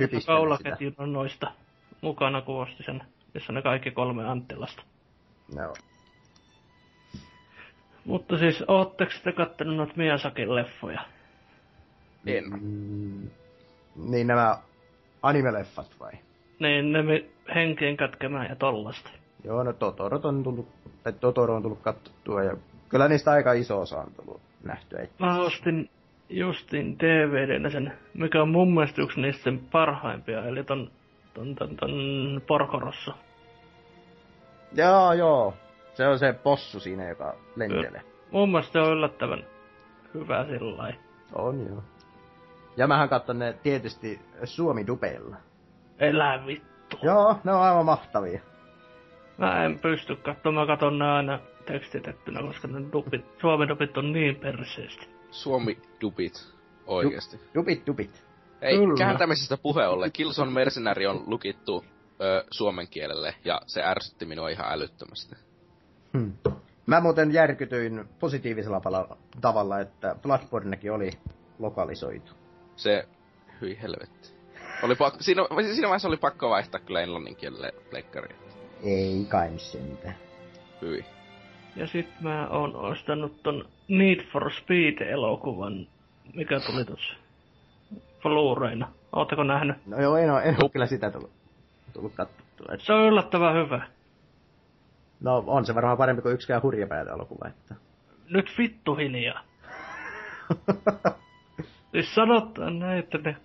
hypistelen 0.00 0.26
kaulaketjun 0.26 1.12
noista 1.12 1.52
mukana, 2.00 2.42
kun 2.42 2.62
osti 2.62 2.82
sen, 2.82 3.02
missä 3.34 3.52
on 3.52 3.54
ne 3.54 3.62
kaikki 3.62 3.90
kolme 3.90 4.24
Anttilasta. 4.28 4.82
Joo. 5.56 5.74
Mutta 8.04 8.38
siis, 8.38 8.64
ootteko 8.68 9.12
te 9.24 9.32
kattonut 9.32 9.76
noita 9.76 9.92
Miyazakin 9.96 10.54
leffoja? 10.54 11.00
En. 12.26 12.44
Mm, 12.60 13.30
niin 14.10 14.26
nämä 14.26 14.58
anime-leffat 15.22 16.00
vai? 16.00 16.12
Niin, 16.58 16.92
ne 16.92 17.00
henkien 17.54 17.96
kätkemään 17.96 18.46
ja 18.48 18.56
tollasta. 18.56 19.10
Joo, 19.48 19.62
no 19.62 19.72
Totorot 19.72 20.24
on 20.24 20.42
tullut, 20.42 20.68
tai 21.02 21.12
Totoro 21.12 21.54
on 21.54 21.62
tullut 21.62 21.80
katsottua 21.80 22.42
ja 22.42 22.56
kyllä 22.88 23.08
niistä 23.08 23.30
aika 23.30 23.52
iso 23.52 23.80
osa 23.80 23.98
on 23.98 24.12
tullut 24.16 24.40
nähtyä. 24.64 25.06
Mä 25.18 25.40
ostin 25.40 25.90
justin 26.28 26.98
DVDnä 26.98 27.70
sen, 27.70 27.92
mikä 28.14 28.42
on 28.42 28.48
mun 28.48 28.74
mielestä 28.74 29.02
yksi 29.02 29.20
niistä 29.20 29.42
sen 29.42 29.60
parhaimpia, 29.72 30.44
eli 30.44 30.64
ton, 30.64 30.90
ton, 31.34 31.54
ton, 31.54 31.76
ton 31.76 31.92
Porkorossa. 32.46 33.14
Joo, 34.72 35.12
joo. 35.12 35.54
Se 35.94 36.06
on 36.06 36.18
se 36.18 36.32
possu 36.32 36.80
siinä, 36.80 37.08
joka 37.08 37.34
lentelee. 37.56 38.02
Mun 38.30 38.50
mielestä 38.50 38.72
se 38.72 38.80
on 38.80 38.92
yllättävän 38.92 39.44
hyvä 40.14 40.44
sillä. 40.44 40.92
On 41.32 41.66
joo. 41.66 41.82
Ja 42.76 42.86
mähän 42.86 43.08
katson 43.08 43.38
ne 43.38 43.52
tietysti 43.62 44.20
Suomi-dupeilla. 44.44 45.36
Elä 45.98 46.46
vittu. 46.46 46.98
Joo, 47.02 47.36
ne 47.44 47.52
on 47.52 47.62
aivan 47.62 47.84
mahtavia. 47.84 48.40
Mä 49.38 49.64
en 49.64 49.78
pysty 49.78 50.16
katsomaan, 50.16 50.68
mä 50.68 50.74
katon 50.74 50.98
ne 50.98 51.04
aina 51.04 51.38
tekstitettynä, 51.66 52.42
koska 52.42 52.68
ne 52.68 52.92
dupit, 52.92 53.24
suomen 53.40 53.68
dupit 53.68 53.96
on 53.98 54.12
niin 54.12 54.36
perseestä. 54.36 55.04
Suomi 55.30 55.78
dubit. 56.00 56.52
Oikeesti. 56.86 57.40
Dupit, 57.54 57.86
dupit. 57.86 58.24
Ei, 58.62 58.78
Kyllä. 58.78 58.94
kääntämisestä 58.98 59.56
puhe 59.56 59.86
ollen. 59.86 60.12
Killzone 60.12 60.50
Mercenary 60.50 61.06
on 61.06 61.22
lukittu 61.26 61.84
ö, 62.20 62.44
suomen 62.50 62.88
kielelle, 62.88 63.34
ja 63.44 63.60
se 63.66 63.82
ärsytti 63.82 64.26
minua 64.26 64.48
ihan 64.48 64.72
älyttömästi. 64.72 65.36
Hmm. 66.18 66.32
Mä 66.86 67.00
muuten 67.00 67.32
järkytyin 67.32 68.04
positiivisella 68.20 68.80
pala- 68.80 69.16
tavalla, 69.40 69.80
että 69.80 70.16
Bloodbornekin 70.22 70.92
oli 70.92 71.10
lokalisoitu. 71.58 72.32
Se, 72.76 73.08
hyi 73.60 73.78
helvetti. 73.82 74.32
Oli 74.82 74.94
pakko, 74.94 75.18
siinä, 75.22 75.42
siinä 75.74 75.88
vaiheessa 75.88 76.08
oli 76.08 76.16
pakko 76.16 76.50
vaihtaa 76.50 76.80
kyllä 76.80 77.00
englannin 77.00 77.36
kielelle 77.36 77.72
pleikkari. 77.90 78.47
Ei 78.82 79.26
kai 79.28 79.50
sentään. 79.58 80.14
Hyi. 80.82 81.04
Ja 81.76 81.86
sit 81.86 82.08
mä 82.20 82.46
oon 82.48 82.76
ostanut 82.76 83.42
ton 83.42 83.64
Need 83.88 84.20
for 84.32 84.50
Speed-elokuvan, 84.52 85.86
mikä 86.34 86.60
tuli 86.60 86.84
tossa 86.84 87.14
Blu-rayna. 88.22 88.86
Ootteko 89.12 89.42
nähnyt? 89.44 89.76
No 89.86 90.00
joo, 90.00 90.16
en 90.16 90.30
oo, 90.30 90.40
en 90.40 90.56
oo 90.62 90.68
kyllä 90.68 90.86
sitä 90.86 91.10
tullut, 91.10 91.30
tullut 91.92 92.12
katsottua. 92.14 92.74
Et- 92.74 92.80
Se 92.80 92.92
on 92.92 93.04
yllättävän 93.04 93.54
hyvä. 93.54 93.86
No 95.20 95.44
on 95.46 95.66
se 95.66 95.74
varmaan 95.74 95.98
parempi 95.98 96.22
kuin 96.22 96.34
yksikään 96.34 96.62
hurjapäätä 96.62 97.10
elokuva, 97.10 97.48
että... 97.48 97.74
Nyt 98.30 98.54
vittu 98.58 98.94
hiljaa. 98.94 99.40
Siis 101.92 102.14
sanotaan 102.14 102.78
näin, 102.78 102.98
että 102.98 103.18
ne 103.18 103.36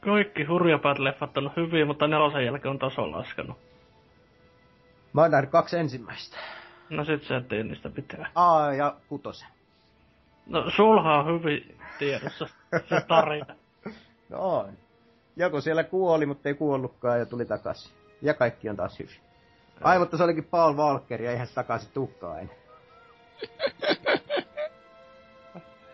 kaikki 0.00 0.44
hurjapäät 0.44 0.98
leffat 0.98 1.36
on 1.38 1.50
hyviä, 1.56 1.84
mutta 1.86 2.06
nelosen 2.08 2.44
jälkeen 2.44 2.70
on 2.70 2.78
taso 2.78 3.10
laskenut. 3.10 3.58
Mä 5.14 5.20
oon 5.20 5.30
nähnyt 5.30 5.50
kaksi 5.50 5.78
ensimmäistä. 5.78 6.36
No 6.90 7.04
sit 7.04 7.24
sä 7.24 7.36
et 7.36 7.48
tee 7.48 7.62
niistä 7.62 7.90
pitää. 7.90 8.30
A 8.34 8.72
ja 8.72 8.96
kutosen. 9.08 9.48
No 10.46 10.70
sulha 10.70 11.18
on 11.18 11.26
hyvin 11.26 11.78
tiedossa 11.98 12.48
se 12.88 13.00
tarina. 13.08 13.54
No 14.28 14.38
on. 14.58 14.72
Joku 15.36 15.60
siellä 15.60 15.84
kuoli, 15.84 16.26
mutta 16.26 16.48
ei 16.48 16.54
kuollutkaan 16.54 17.18
ja 17.18 17.26
tuli 17.26 17.44
takaisin. 17.44 17.92
Ja 18.22 18.34
kaikki 18.34 18.68
on 18.68 18.76
taas 18.76 18.98
hyvin. 18.98 19.16
Ai, 19.82 19.98
mutta 19.98 20.16
se 20.16 20.24
olikin 20.24 20.44
Paul 20.44 20.76
Walker 20.76 21.22
ja 21.22 21.30
eihän 21.30 21.46
se 21.46 21.54
takaisin 21.54 21.90
tukkaa 21.94 22.38
enää. 22.38 22.54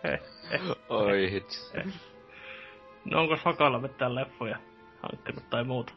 Oi 0.89 1.31
hitsi. 1.31 1.77
No 3.05 3.21
onko 3.21 3.37
Sakalla 3.37 3.79
mitään 3.79 4.15
leffoja 4.15 4.57
hankkinut 5.01 5.49
tai 5.49 5.63
muuta? 5.63 5.93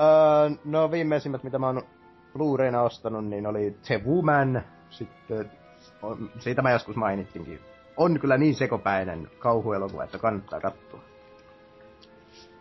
Öö, 0.00 0.50
no 0.64 0.90
viimeisimmät, 0.90 1.42
mitä 1.42 1.58
mä 1.58 1.66
oon 1.66 1.82
Blu-rayna 2.32 2.82
ostanut, 2.82 3.24
niin 3.26 3.46
oli 3.46 3.76
The 3.86 4.02
Woman. 4.06 4.62
Sitten, 4.90 5.50
on, 6.02 6.30
siitä 6.38 6.62
mä 6.62 6.70
joskus 6.70 6.96
mainitsinkin. 6.96 7.60
On 7.96 8.20
kyllä 8.20 8.38
niin 8.38 8.54
sekopäinen 8.54 9.30
kauhuelokuva, 9.38 10.04
että 10.04 10.18
kannattaa 10.18 10.60
katsoa. 10.60 11.00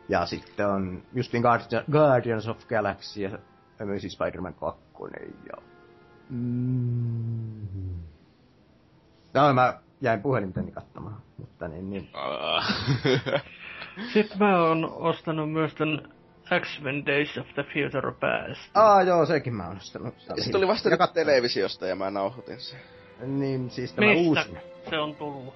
Ja 0.10 0.26
sitten 0.26 0.68
on 0.68 1.02
justin 1.14 1.44
Guardian- 1.44 1.92
Guardians 1.92 2.48
of 2.48 2.68
Galaxy 2.68 3.22
ja 3.22 3.30
Amazing 3.82 4.12
Spider-Man 4.12 4.54
2. 4.54 4.82
Ja... 5.48 5.62
Mm. 6.30 8.02
No, 9.34 9.54
mä 9.54 9.80
jäin 10.02 10.22
puhelintani 10.22 10.72
katsomaan, 10.72 11.22
mutta 11.38 11.68
niin, 11.68 11.90
niin. 11.90 12.10
Ah. 12.14 12.66
Sitten 14.14 14.40
mä 14.40 14.64
oon 14.64 14.94
ostanut 14.94 15.52
myös 15.52 15.76
tän 15.76 16.10
X-Men 16.60 17.06
Days 17.06 17.38
of 17.38 17.48
the 17.54 17.64
Future 17.64 18.12
Past. 18.12 18.72
Aa, 18.74 19.04
joo, 19.04 19.26
sekin 19.26 19.54
mä 19.56 19.68
oon 19.68 19.78
ostanut. 19.78 20.16
se 20.38 20.52
tuli 20.52 20.68
vasta 20.68 20.90
nyt 20.90 21.00
televisiosta 21.14 21.88
ja 21.88 21.96
mä 21.96 22.12
nauhoitin 22.12 22.60
sen. 22.60 22.80
Niin, 23.22 23.70
siis 23.70 23.94
tämä 23.94 24.08
Mistä 24.08 24.30
uusin. 24.30 24.58
se 24.90 25.00
on 25.00 25.16
tullut? 25.16 25.54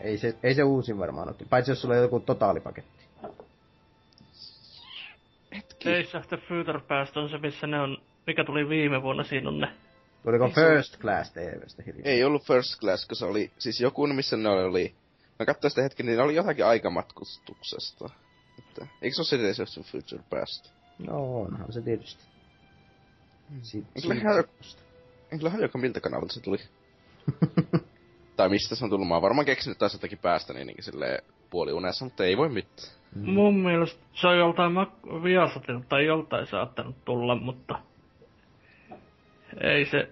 Ei 0.00 0.18
se, 0.18 0.34
ei 0.42 0.54
se 0.54 0.62
uusin 0.62 0.98
varmaan 0.98 1.28
ole. 1.28 1.36
Paitsi 1.50 1.70
jos 1.70 1.82
sulla 1.82 1.94
on 1.94 2.02
joku 2.02 2.20
totaalipaketti. 2.20 3.02
Days 5.84 6.14
of 6.14 6.28
the 6.28 6.36
Future 6.48 6.80
Past 6.80 7.16
on 7.16 7.28
se, 7.28 7.38
missä 7.38 7.66
ne 7.66 7.80
on, 7.80 7.98
mikä 8.26 8.44
tuli 8.44 8.68
viime 8.68 9.02
vuonna, 9.02 9.24
siinä 9.24 9.48
on 9.48 9.58
ne. 9.60 9.68
Tuliko 10.22 10.44
Ei 10.44 10.52
First 10.52 10.98
Class 11.00 11.32
TVstä 11.32 11.82
hiljaa? 11.86 12.02
Ei 12.04 12.24
ollut 12.24 12.46
First 12.46 12.80
Class, 12.80 13.06
kun 13.06 13.16
se 13.16 13.24
oli, 13.24 13.50
siis 13.58 13.80
joku, 13.80 14.06
missä 14.06 14.36
ne 14.36 14.48
oli, 14.48 14.94
mä 15.38 15.46
katsoin 15.46 15.70
sitä 15.70 15.82
hetken, 15.82 16.06
niin 16.06 16.16
ne 16.16 16.22
oli 16.22 16.34
jotakin 16.34 16.66
aikamatkustuksesta. 16.66 18.10
Että, 18.72 18.86
eikö 19.02 19.14
se 19.14 19.20
ole 19.20 19.26
se 19.26 19.38
Days 19.38 19.60
of 19.60 19.68
the 19.68 19.82
Future 19.82 20.22
Past? 20.30 20.72
No 20.98 21.40
onhan 21.40 21.72
se 21.72 21.80
tietysti. 21.82 22.24
Si- 23.62 23.86
Eikö 23.96 24.08
me 24.08 24.14
ihan- 24.14 24.44
En 25.32 25.38
kyllä 25.38 25.50
hajoka 25.50 25.78
miltä 25.78 26.00
kanavalta 26.00 26.34
se 26.34 26.40
tuli. 26.40 26.58
tai 28.36 28.48
mistä 28.48 28.74
se 28.74 28.84
on 28.84 28.90
tullut. 28.90 29.08
Mä 29.08 29.14
oon 29.14 29.22
varmaan 29.22 29.46
keksinyt 29.46 29.78
taas 29.78 29.92
jotakin 29.92 30.18
päästä 30.18 30.52
niin 30.52 30.82
silleen 30.82 31.22
puoli 31.50 31.72
unessa, 31.72 32.04
mutta 32.04 32.24
ei 32.24 32.36
voi 32.36 32.48
mitään. 32.48 32.88
Mm. 33.14 33.30
Mun 33.30 33.58
mielestä 33.62 34.00
se 34.14 34.26
on 34.26 34.38
joltain 34.38 34.72
mak- 34.72 35.22
Viasatilta 35.22 35.84
tai 35.88 36.06
joltain 36.06 36.46
saattanut 36.46 37.04
tulla, 37.04 37.34
mutta 37.36 37.78
ei 39.60 39.84
se 39.86 40.08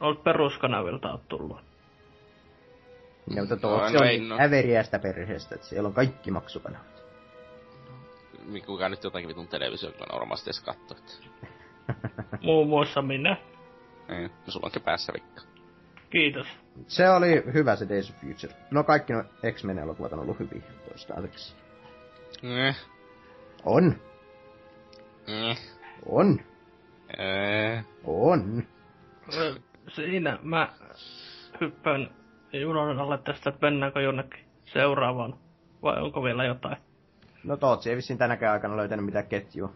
ole 0.00 0.16
peruskanavilta 0.16 1.12
ole 1.12 1.20
tullut. 1.28 1.56
Ja, 3.34 3.42
mutta 3.42 3.56
tuo 3.56 3.70
no 3.70 3.84
on 4.00 4.06
ei, 4.06 4.20
no. 4.20 4.36
äveriästä 4.40 4.98
perheestä, 4.98 5.54
että 5.54 5.66
siellä 5.66 5.86
on 5.88 5.94
kaikki 5.94 6.30
maksukanavat. 6.30 6.93
Kuka 8.66 8.88
nyt 8.88 9.04
jotakin 9.04 9.28
vitun 9.28 9.48
televisio 9.48 9.90
kyllä 9.92 10.06
normaalisti 10.12 10.50
edes 10.50 10.60
kattoo. 10.60 10.96
että- 10.96 11.12
Muun 12.42 12.68
muassa 12.68 13.02
minä. 13.02 13.36
Ei, 14.08 14.22
no 14.22 14.30
sulla 14.48 14.66
onkin 14.66 14.82
päässä 14.82 15.12
vikka. 15.12 15.42
Kiitos. 16.10 16.46
Se 16.86 17.10
oli 17.10 17.42
hyvä 17.54 17.76
se 17.76 17.88
Days 17.88 18.10
of 18.10 18.16
Future. 18.16 18.54
No 18.70 18.84
kaikki 18.84 19.12
no 19.12 19.24
X-Men 19.52 19.78
elokuvat 19.78 20.12
on 20.12 20.18
ollut 20.18 20.38
hyviä 20.38 20.62
toistaiseksi. 20.88 21.54
Eh, 22.42 22.76
On, 23.64 23.94
eh, 25.26 25.58
on, 26.06 26.40
eh. 27.18 27.84
on. 28.04 28.62
Siinä 29.88 30.38
mä 30.42 30.68
hyppään 31.60 32.10
junan 32.52 32.98
alle 32.98 33.18
tästä, 33.18 33.50
että 33.50 33.66
mennäänkö 33.66 34.00
jonnekin 34.00 34.44
seuraavaan. 34.64 35.34
Vai 35.82 36.02
onko 36.02 36.22
vielä 36.22 36.44
jotain? 36.44 36.76
No 37.44 37.56
Tootsi 37.56 37.90
ei 37.90 37.96
vissiin 37.96 38.18
tänäkään 38.18 38.52
aikana 38.52 38.76
löytänyt 38.76 39.04
mitään 39.04 39.26
ketjua. 39.26 39.72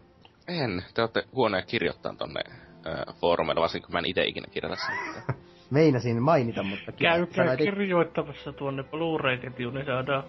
En, 0.48 0.84
te 0.94 1.02
ootte 1.02 1.24
huonoja 1.32 1.62
kirjoittaa 1.62 2.14
tonne 2.18 2.40
äh, 2.48 3.16
foorumeille, 3.20 3.60
varsinkin 3.60 3.86
kun 3.86 3.92
mä 3.92 3.98
en 3.98 4.06
ite 4.06 4.24
ikinä 4.24 4.46
kirjoita 4.50 4.82
sitä. 4.82 5.32
Meinasin 5.70 6.22
mainita, 6.22 6.62
mutta 6.62 6.92
Käykää 6.92 7.36
sanoit 7.44 7.60
it- 7.60 7.64
kirjoittamassa 7.64 8.52
tuonne 8.52 8.82
Blu-ray-ketjuun, 8.82 9.74
niin 9.74 9.86
saadaan 9.86 10.24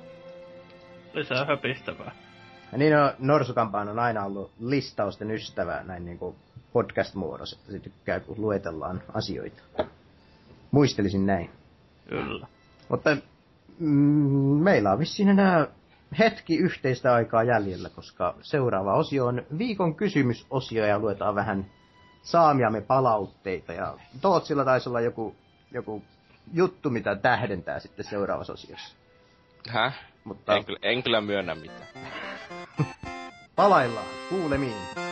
lisää 1.14 1.46
höpistävää. 1.46 2.12
Ja 2.72 2.78
niin 2.78 2.98
on, 2.98 3.12
Norsukampaan 3.20 3.90
on 3.90 4.00
aina 4.00 4.26
ollut 4.26 4.52
listausten 4.60 5.32
ystävä 5.32 5.84
näin 5.84 6.06
niinku 6.06 6.36
podcast-muodossa, 6.74 7.58
että 7.60 7.72
se 7.72 7.80
tykkää, 7.80 8.20
kun 8.20 8.42
luetellaan 8.42 9.04
asioita. 9.14 9.62
Muistelisin 10.72 11.26
näin. 11.26 11.50
Kyllä. 12.10 12.48
Mutta 12.90 13.18
mm, 13.80 14.64
meillä 14.64 14.92
on 14.92 15.00
vissiin 15.00 15.30
enää 15.30 15.68
hetki 16.20 16.58
yhteistä 16.58 17.14
aikaa 17.14 17.44
jäljellä, 17.44 17.90
koska 17.90 18.36
seuraava 18.42 18.94
osio 18.94 19.26
on 19.26 19.46
viikon 19.58 19.96
kysymysosio 19.96 20.86
ja 20.86 21.00
luetaan 21.00 21.36
vähän 21.36 21.66
saamiamme 22.22 22.82
palautteita. 22.82 23.74
Ja 23.74 23.98
Tootsilla 24.22 24.66
taisi 24.66 24.90
olla 24.90 25.02
joku, 25.02 25.36
joku 25.72 26.04
juttu, 26.54 26.90
mitä 26.90 27.16
tähdentää 27.16 27.80
sitten 27.80 28.06
seuraavassa 28.06 28.54
osiossa. 28.54 28.96
Häh? 29.70 30.00
Mutta 30.24 30.56
En 30.56 30.66
kyllä, 30.66 30.80
en 30.82 31.04
kyllä 31.04 31.22
myönnä 31.22 31.56
mitään. 31.56 31.88
palaillaan, 33.56 34.06
kuulemiin. 34.30 34.76
Ja 34.96 35.10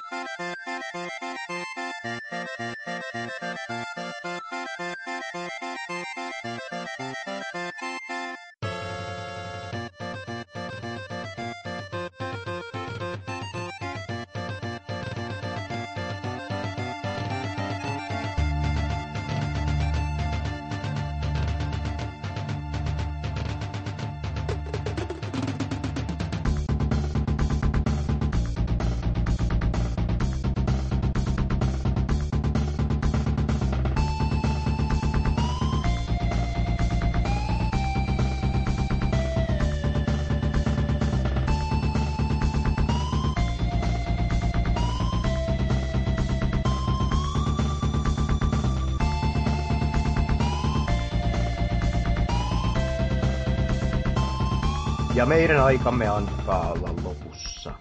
meidän 55.28 55.64
aikamme 55.64 56.08
alkaa 56.08 56.72
olla 56.72 56.90
lopussa. 57.04 57.74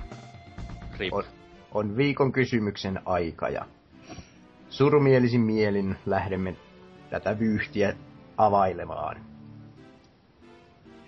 Rip. 0.99 1.13
On, 1.13 1.25
on 1.73 1.97
viikon 1.97 2.33
kysymyksen 2.33 3.01
aika 3.05 3.49
ja 3.49 3.65
surumielisin 4.69 5.41
mielin 5.41 5.97
lähdemme 6.07 6.57
tätä 7.11 7.39
vyyhtiä 7.39 7.95
availemaan. 8.37 9.17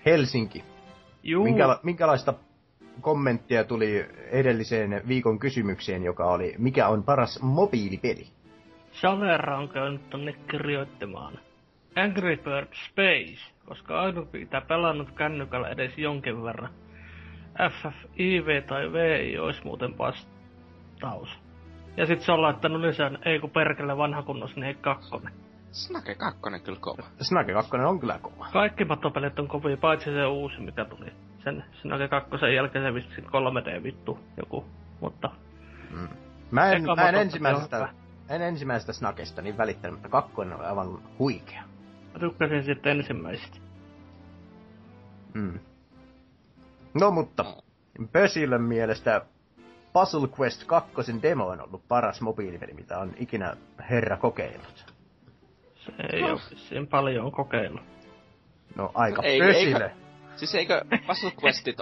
Helsinki. 0.06 0.64
Juu, 1.22 1.44
Minkäla- 1.44 1.80
minkälaista 1.82 2.34
kommenttia 3.00 3.64
tuli 3.64 4.06
edelliseen 4.30 5.02
viikon 5.08 5.38
kysymykseen, 5.38 6.02
joka 6.04 6.24
oli, 6.24 6.54
mikä 6.58 6.88
on 6.88 7.02
paras 7.02 7.42
mobiilipeli? 7.42 8.26
Salera 8.92 9.58
on 9.58 9.68
käynyt 9.68 10.10
tonne 10.10 10.32
kirjoittamaan. 10.50 11.38
Angry 11.96 12.36
Bird 12.36 12.68
Space, 12.90 13.57
koska 13.68 14.00
ainut 14.00 14.32
mitä 14.32 14.60
pelannut 14.60 15.10
kännykällä 15.10 15.68
edes 15.68 15.98
jonkin 15.98 16.42
verran. 16.42 16.70
FFIV 17.70 18.62
tai 18.66 18.92
VI 18.92 19.38
olisi 19.38 19.64
muuten 19.64 19.98
vastaus. 19.98 21.38
Ja 21.96 22.06
sit 22.06 22.20
se 22.20 22.32
on 22.32 22.42
laittanut 22.42 22.80
lisän, 22.80 23.18
ei 23.24 23.38
kun 23.40 23.50
perkele 23.50 23.96
vanha 23.96 24.22
kunnos, 24.22 24.56
niin 24.56 24.64
ei 24.64 24.74
kakkonen. 24.74 25.32
Snake 25.72 26.14
2 26.14 26.40
kyllä 26.64 26.78
kova. 26.80 27.02
Snake 27.20 27.52
2 27.52 27.76
on 27.76 28.00
kyllä 28.00 28.18
kova. 28.22 28.48
Kaikki 28.52 28.84
mattopelit 28.84 29.38
on 29.38 29.48
kovia, 29.48 29.76
paitsi 29.76 30.10
se 30.10 30.26
uusi, 30.26 30.60
mikä 30.60 30.84
tuli. 30.84 31.12
Sen 31.44 31.64
Snake 31.82 32.08
2 32.08 32.30
jälkeen 32.54 32.84
se 32.84 32.94
vissi 32.94 33.20
3D 33.20 33.82
vittu 33.82 34.18
joku, 34.36 34.64
mutta... 35.00 35.30
Mm. 35.90 36.08
Mä 36.50 36.72
en, 36.72 36.82
mä 36.96 37.08
en 37.08 37.14
ensimmäisestä, 37.14 37.88
en 38.28 38.42
ensimmäisestä 38.42 38.92
Snakesta 38.92 39.42
niin 39.42 39.58
välittänyt, 39.58 39.92
mutta 39.92 40.08
kakkonen 40.08 40.58
on 40.58 40.64
aivan 40.64 40.98
huikea. 41.18 41.62
Mä 42.18 42.28
tykkäsin 42.28 42.64
sitten 42.64 42.98
ensimmäisestä. 42.98 43.56
Mm. 45.34 45.58
No 46.94 47.10
mutta, 47.10 47.44
Pösille 48.12 48.58
mielestä 48.58 49.22
Puzzle 49.92 50.28
Quest 50.40 50.64
2 50.64 50.92
demo 51.22 51.46
on 51.46 51.60
ollut 51.60 51.88
paras 51.88 52.20
mobiilipeli, 52.20 52.72
mitä 52.74 52.98
on 52.98 53.12
ikinä 53.16 53.56
herra 53.90 54.16
kokeillut. 54.16 54.94
Se 55.74 55.92
ei 56.12 56.20
no. 56.22 56.28
ole 56.28 56.40
vissiin 56.50 56.86
paljon 56.86 57.32
kokeillut. 57.32 57.82
No 58.76 58.90
aika 58.94 59.22
Ei- 59.22 59.40
Pösille. 59.40 59.84
eikö- 59.84 59.90
Siis 60.36 60.54
eikö 60.54 60.84
Puzzle 61.06 61.32
Questit... 61.44 61.76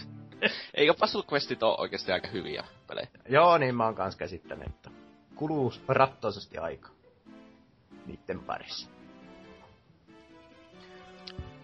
eikö 0.74 0.94
Puzzle 1.00 1.22
Questit 1.32 1.62
oo 1.62 1.76
oikeesti 1.80 2.12
aika 2.12 2.28
hyviä 2.28 2.64
pelejä? 2.88 3.08
Joo, 3.28 3.58
niin 3.58 3.74
mä 3.74 3.84
oon 3.84 3.94
kans 3.94 4.16
käsittänyt, 4.16 4.66
että 4.66 4.90
kuluu 5.34 5.72
rattoisesti 5.88 6.58
aika 6.58 6.88
niitten 8.06 8.40
parissa. 8.40 8.91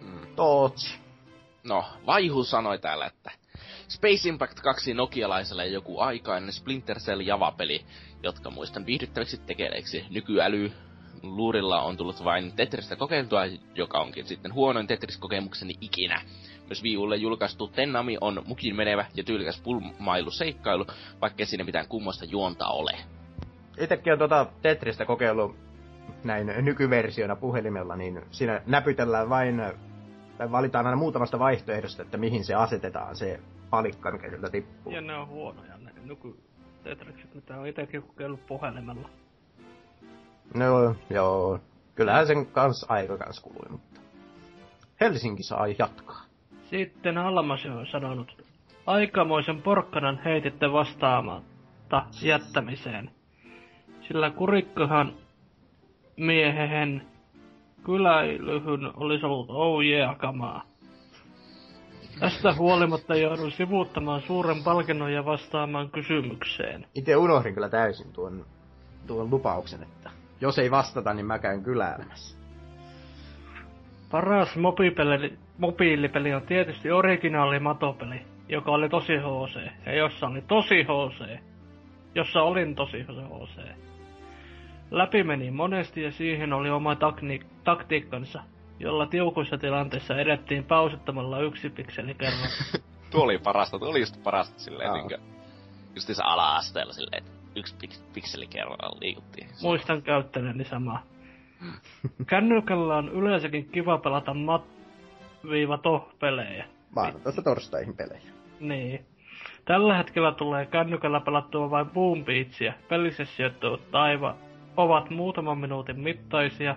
Mm. 0.01 0.35
Tootsi. 0.35 0.95
No, 1.63 1.85
Vaihu 2.05 2.43
sanoi 2.43 2.79
täällä, 2.79 3.05
että 3.05 3.31
Space 3.87 4.29
Impact 4.29 4.59
2 4.59 4.93
nokialaiselle 4.93 5.67
joku 5.67 5.99
aikainen 5.99 6.53
Splinter 6.53 6.99
Cell 6.99 7.21
Java-peli, 7.21 7.85
jotka 8.23 8.49
muistan 8.49 8.85
viihdyttäviksi 8.85 9.37
tekeleiksi. 9.37 10.05
Nykyaly 10.09 10.71
luurilla 11.23 11.81
on 11.81 11.97
tullut 11.97 12.23
vain 12.23 12.53
Tetristä 12.55 12.95
kokeiltua, 12.95 13.41
joka 13.75 13.99
onkin 13.99 14.27
sitten 14.27 14.53
huonoin 14.53 14.87
Tetris-kokemukseni 14.87 15.73
ikinä. 15.81 16.21
Myös 16.67 16.83
Wii 16.83 16.97
Ulle 16.97 17.15
julkaistu 17.15 17.67
Tennami 17.67 18.17
on 18.21 18.41
mukin 18.45 18.75
menevä 18.75 19.05
ja 19.15 19.23
tyylikäs 19.23 19.61
pulmailu 19.61 20.31
seikkailu, 20.31 20.85
vaikkei 21.21 21.45
siinä 21.45 21.63
mitään 21.63 21.87
kummoista 21.87 22.25
juonta 22.25 22.67
ole. 22.67 22.91
Itekin 23.79 24.13
on 24.13 24.19
tota 24.19 24.45
Tetristä 24.61 25.05
kokeillut 25.05 25.55
näin 26.23 26.47
nykyversiona 26.61 27.35
puhelimella, 27.35 27.95
niin 27.95 28.21
siinä 28.31 28.61
näpytellään 28.65 29.29
vain, 29.29 29.61
tai 30.39 30.51
valitaan 30.51 30.85
aina 30.85 30.97
muutamasta 30.97 31.39
vaihtoehdosta, 31.39 32.01
että 32.01 32.17
mihin 32.17 32.45
se 32.45 32.53
asetetaan, 32.53 33.15
se 33.15 33.39
palikka, 33.69 34.11
mikä 34.11 34.29
sieltä 34.29 34.49
tippuu. 34.49 34.93
Ja 34.93 35.01
ne 35.01 35.15
on 35.15 35.27
huonoja 35.27 35.77
ne 35.77 35.91
nyky 36.03 36.35
Tetrikset, 36.83 37.35
mitä 37.35 37.59
on 37.59 37.67
itekin 37.67 38.01
kokeillut 38.01 38.47
puhelimella. 38.47 39.09
No, 40.53 40.95
joo. 41.09 41.59
Kyllähän 41.95 42.27
sen 42.27 42.45
kans 42.45 42.85
aika 42.89 43.17
kans 43.17 43.39
kului, 43.39 43.69
mutta... 43.69 44.01
Helsinki 45.01 45.43
saa 45.43 45.67
jatkaa. 45.67 46.21
Sitten 46.69 47.17
Almasi 47.17 47.69
on 47.69 47.87
sanonut, 47.87 48.45
aikamoisen 48.85 49.61
porkkanan 49.61 50.21
heititte 50.25 50.71
vastaamatta 50.71 52.05
jättämiseen. 52.21 53.11
Sillä 54.07 54.29
kurikkohan 54.29 55.13
miehehen 56.17 57.08
kyläilyhyn 57.85 58.91
olisi 58.97 59.25
ollut 59.25 59.49
oh 59.49 59.83
yeah 59.83 60.17
kamaa. 60.17 60.63
Tästä 62.19 62.53
huolimatta 62.53 63.15
joudun 63.15 63.51
sivuuttamaan 63.51 64.21
suuren 64.21 64.63
palkinnon 64.63 65.13
ja 65.13 65.25
vastaamaan 65.25 65.89
kysymykseen. 65.89 66.85
Itse 66.95 67.15
unohdin 67.15 67.53
kyllä 67.53 67.69
täysin 67.69 68.13
tuon, 68.13 68.45
tuon 69.07 69.29
lupauksen, 69.29 69.83
että 69.83 70.09
jos 70.41 70.59
ei 70.59 70.71
vastata, 70.71 71.13
niin 71.13 71.25
mä 71.25 71.39
käyn 71.39 71.63
kyläilemässä. 71.63 72.37
Paras 74.11 74.55
mobiilipeli, 74.55 75.37
mobiilipeli 75.57 76.33
on 76.33 76.41
tietysti 76.41 76.91
originaali 76.91 77.59
matopeli, 77.59 78.21
joka 78.49 78.71
oli 78.71 78.89
tosi 78.89 79.13
HC, 79.17 79.71
ja 79.85 79.95
jossa 79.95 80.27
oli 80.27 80.41
tosi 80.41 80.83
HC, 80.83 81.39
jossa 82.15 82.41
olin 82.41 82.75
tosi 82.75 83.03
HC. 83.03 83.88
Läpi 84.91 85.23
meni 85.23 85.51
monesti 85.51 86.03
ja 86.03 86.11
siihen 86.11 86.53
oli 86.53 86.69
oma 86.69 86.95
takni, 86.95 87.39
taktiikkansa, 87.63 88.43
jolla 88.79 89.05
tiukuissa 89.05 89.57
tilanteissa 89.57 90.17
edettiin 90.17 90.63
pausittamalla 90.63 91.39
yksi 91.39 91.69
pikseli 91.69 92.13
kerran. 92.13 92.49
Tuo 93.11 93.23
oli 93.23 93.37
parasta, 93.37 93.79
tuo 93.79 93.89
oli 93.89 93.99
just 93.99 94.23
parasta 94.23 94.59
silleen 94.59 94.93
niinkö... 94.93 95.17
Justiinsa 95.95 96.23
ala-asteella 96.25 96.93
silleen, 96.93 97.23
että 97.23 97.31
yksi 97.55 97.75
pik- 97.75 98.03
pikseli 98.13 98.47
kerrallaan 98.47 98.97
liikuttiin. 99.01 99.49
Muistan 99.61 100.01
käyttäneeni 100.01 100.63
samaa. 100.63 101.03
Kännykällä 102.27 102.97
on 102.97 103.09
yleensäkin 103.09 103.69
kiva 103.69 103.97
pelata 103.97 104.33
mat-to-pelejä. 104.33 106.65
Maanantaista 106.95 107.41
torstaihin 107.41 107.97
pelejä. 107.97 108.21
Niin. 108.59 109.05
Tällä 109.65 109.97
hetkellä 109.97 110.31
tulee 110.31 110.65
kännykällä 110.65 111.19
pelattua 111.19 111.69
vain 111.69 111.89
Boom 111.89 112.25
Beachia. 112.25 112.73
Pelisessiot 112.89 113.53
taiva 113.91 114.35
ovat 114.77 115.09
muutaman 115.09 115.57
minuutin 115.57 115.99
mittaisia. 115.99 116.75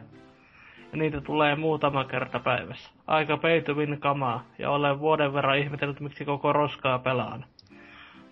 Ja 0.92 0.98
niitä 0.98 1.20
tulee 1.20 1.56
muutama 1.56 2.04
kerta 2.04 2.38
päivässä. 2.38 2.90
Aika 3.06 3.38
win 3.74 4.00
kamaa, 4.00 4.44
ja 4.58 4.70
olen 4.70 4.98
vuoden 5.00 5.34
verran 5.34 5.58
ihmetellyt, 5.58 6.00
miksi 6.00 6.24
koko 6.24 6.52
roskaa 6.52 6.98
pelaan. 6.98 7.44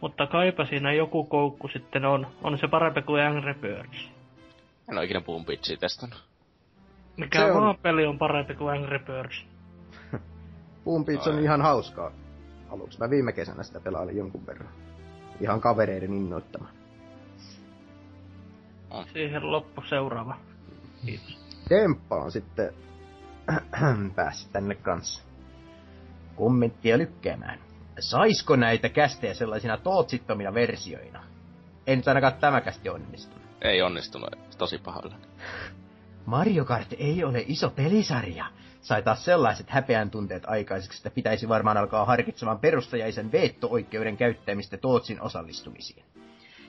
Mutta 0.01 0.27
kaipa 0.27 0.65
siinä 0.67 0.93
joku 0.93 1.25
koukku 1.25 1.69
sitten 1.69 2.05
on. 2.05 2.27
On 2.43 2.59
se 2.59 2.69
parempi 2.69 3.03
kuin 3.03 3.23
Angry 3.23 3.55
Birds. 3.55 4.11
En 4.91 4.99
oo 4.99 5.03
ikinä 5.03 5.21
Boom 5.21 5.45
Beachia 5.45 5.77
testannut. 5.77 6.25
Mikä 7.17 7.39
Se 7.39 7.53
on- 7.53 7.77
peli 7.83 8.07
on 8.07 8.19
parempi 8.19 8.55
kuin 8.55 8.75
Angry 8.75 8.99
Birds. 8.99 9.47
Boom 10.85 11.05
Beach 11.05 11.29
on 11.29 11.39
ihan 11.39 11.63
hauskaa. 11.63 12.11
Aluksi 12.71 12.99
mä 12.99 13.11
viime 13.11 13.33
kesänä 13.33 13.63
sitä 13.63 13.81
pelailin 13.81 14.17
jonkun 14.17 14.47
verran. 14.47 14.69
Ihan 15.41 15.61
kavereiden 15.61 16.15
innoittama. 16.15 16.69
Siihen 19.13 19.53
loppu 19.53 19.83
seuraava. 19.89 20.37
Kiitos. 21.07 21.39
Demppa 21.71 22.17
on 22.17 22.33
sitten 22.33 22.75
päässyt 24.17 24.53
tänne 24.53 24.75
kanssa 24.75 25.23
kommenttia 26.37 26.99
lykkäämään. 26.99 27.59
Saisko 27.99 28.57
näitä 28.57 28.89
kästejä 28.89 29.35
sellaisina 29.35 29.77
tootsittomina 29.77 30.55
versioina? 30.55 31.25
Ei 31.87 31.97
nyt 31.97 32.09
ainakaan 32.09 32.35
tämä 32.35 32.61
kästi 32.61 32.89
onnistunut. 32.89 33.43
Ei 33.63 33.83
onnistunut, 33.83 34.37
tosi 34.59 34.79
pahoilla. 34.79 35.17
Mario 36.27 36.65
Kart 36.65 36.95
ei 36.99 37.25
ole 37.25 37.45
iso 37.49 37.71
pelisarja. 37.71 38.45
Sai 38.81 39.03
taas 39.03 39.25
sellaiset 39.25 39.71
häpeän 39.71 40.11
tunteet 40.11 40.43
aikaiseksi, 40.47 40.99
että 40.99 41.11
pitäisi 41.11 41.49
varmaan 41.49 41.77
alkaa 41.77 42.05
harkitsemaan 42.05 42.59
perustajaisen 42.59 43.33
veetto-oikeuden 43.33 44.17
käyttämistä 44.17 44.77
Tootsin 44.77 45.21
osallistumisiin. 45.21 46.05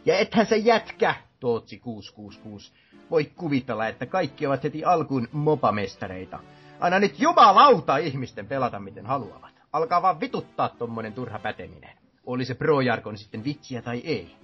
Ja 0.06 0.18
ethän 0.18 0.46
se 0.46 0.58
jätkä, 0.58 1.16
Tootsi 1.40 1.80
666, 1.80 2.74
voi 3.12 3.26
kuvitella, 3.26 3.88
että 3.88 4.06
kaikki 4.06 4.48
ovat 4.48 4.64
heti 4.64 4.86
alkuun 4.86 5.28
mopamestareita. 5.32 6.40
Aina 6.80 7.00
nyt 7.00 7.20
jumalauta 7.20 7.98
ihmisten 7.98 8.48
pelata 8.48 8.80
miten 8.80 9.06
haluavat. 9.06 9.52
Alkaa 9.74 10.02
vaan 10.02 10.20
vituttaa 10.20 10.70
tommonen 10.70 11.14
turha 11.14 11.40
päteminen. 11.40 11.98
Oli 12.26 12.46
se 12.46 12.54
Pro-jargon 12.54 13.18
sitten 13.18 13.44
vitsiä 13.44 13.82
tai 13.82 14.02
ei. 14.06 14.36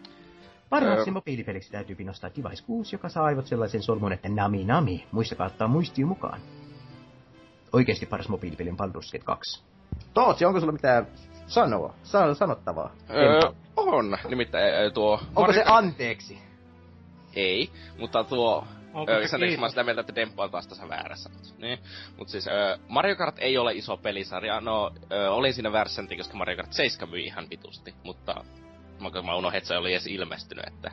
Parhaaksi 0.70 1.10
Öö. 1.10 1.14
mobiilipeliksi 1.14 1.72
täytyy 1.72 1.96
pinostaa 1.96 2.30
Device 2.30 2.64
6, 2.64 2.96
joka 2.96 3.10
saa 3.10 3.26
aivot 3.26 3.48
sellaisen 3.48 3.84
solmun, 3.84 4.14
että 4.14 4.30
nami 4.30 4.64
nami. 4.64 5.08
Muistakaa 5.12 5.48
ottaa 5.48 5.68
muistio 5.68 6.08
mukaan. 6.08 6.42
Oikeesti 7.74 8.06
paras 8.06 8.30
mobiilipeli 8.30 8.70
on 8.70 8.78
Baldur's 8.78 9.12
Gate 9.12 9.26
2. 9.26 9.64
Tootsi, 10.14 10.46
onko 10.46 10.60
sulla 10.60 10.74
mitään 10.74 11.08
sanoa, 11.48 11.94
san- 12.04 12.36
sanottavaa? 12.36 12.92
Öö, 13.10 13.40
on. 13.76 14.18
Nimittäin 14.30 14.94
tuo... 14.94 15.20
onko 15.36 15.54
se 15.54 15.60
Mario 15.60 15.64
Kart- 15.64 15.72
anteeksi? 15.72 16.38
Ei, 17.36 17.70
mutta 18.00 18.24
tuo... 18.24 18.68
Onko 18.94 19.12
Öö, 19.12 19.28
se 19.28 19.38
mä 19.60 19.70
sitä 19.70 19.84
mieltä, 19.84 20.02
että 20.02 20.16
Demppo 20.16 20.44
on 20.44 20.52
taas 20.52 20.68
tässä 20.68 20.90
väärässä. 20.90 21.30
Niin. 21.58 21.80
Mut 22.18 22.30
siis 22.30 22.48
öö, 22.48 22.78
Mario 22.88 23.16
Kart 23.16 23.36
ei 23.40 23.58
ole 23.58 23.74
iso 23.74 23.98
pelisarja. 23.98 24.62
No, 24.62 24.92
öö, 25.12 25.30
olin 25.30 25.54
siinä 25.54 25.72
väärässä, 25.72 26.04
koska 26.18 26.38
Mario 26.38 26.56
Kart 26.56 26.74
7 26.74 27.10
myi 27.10 27.26
ihan 27.26 27.50
vitusti. 27.50 27.96
Mutta 28.04 28.44
mä, 29.00 29.22
mä 29.22 29.36
unohdin, 29.36 29.58
että 29.58 29.68
se 29.68 29.78
oli 29.78 29.92
edes 29.92 30.08
ilmestynyt, 30.08 30.68
että 30.68 30.92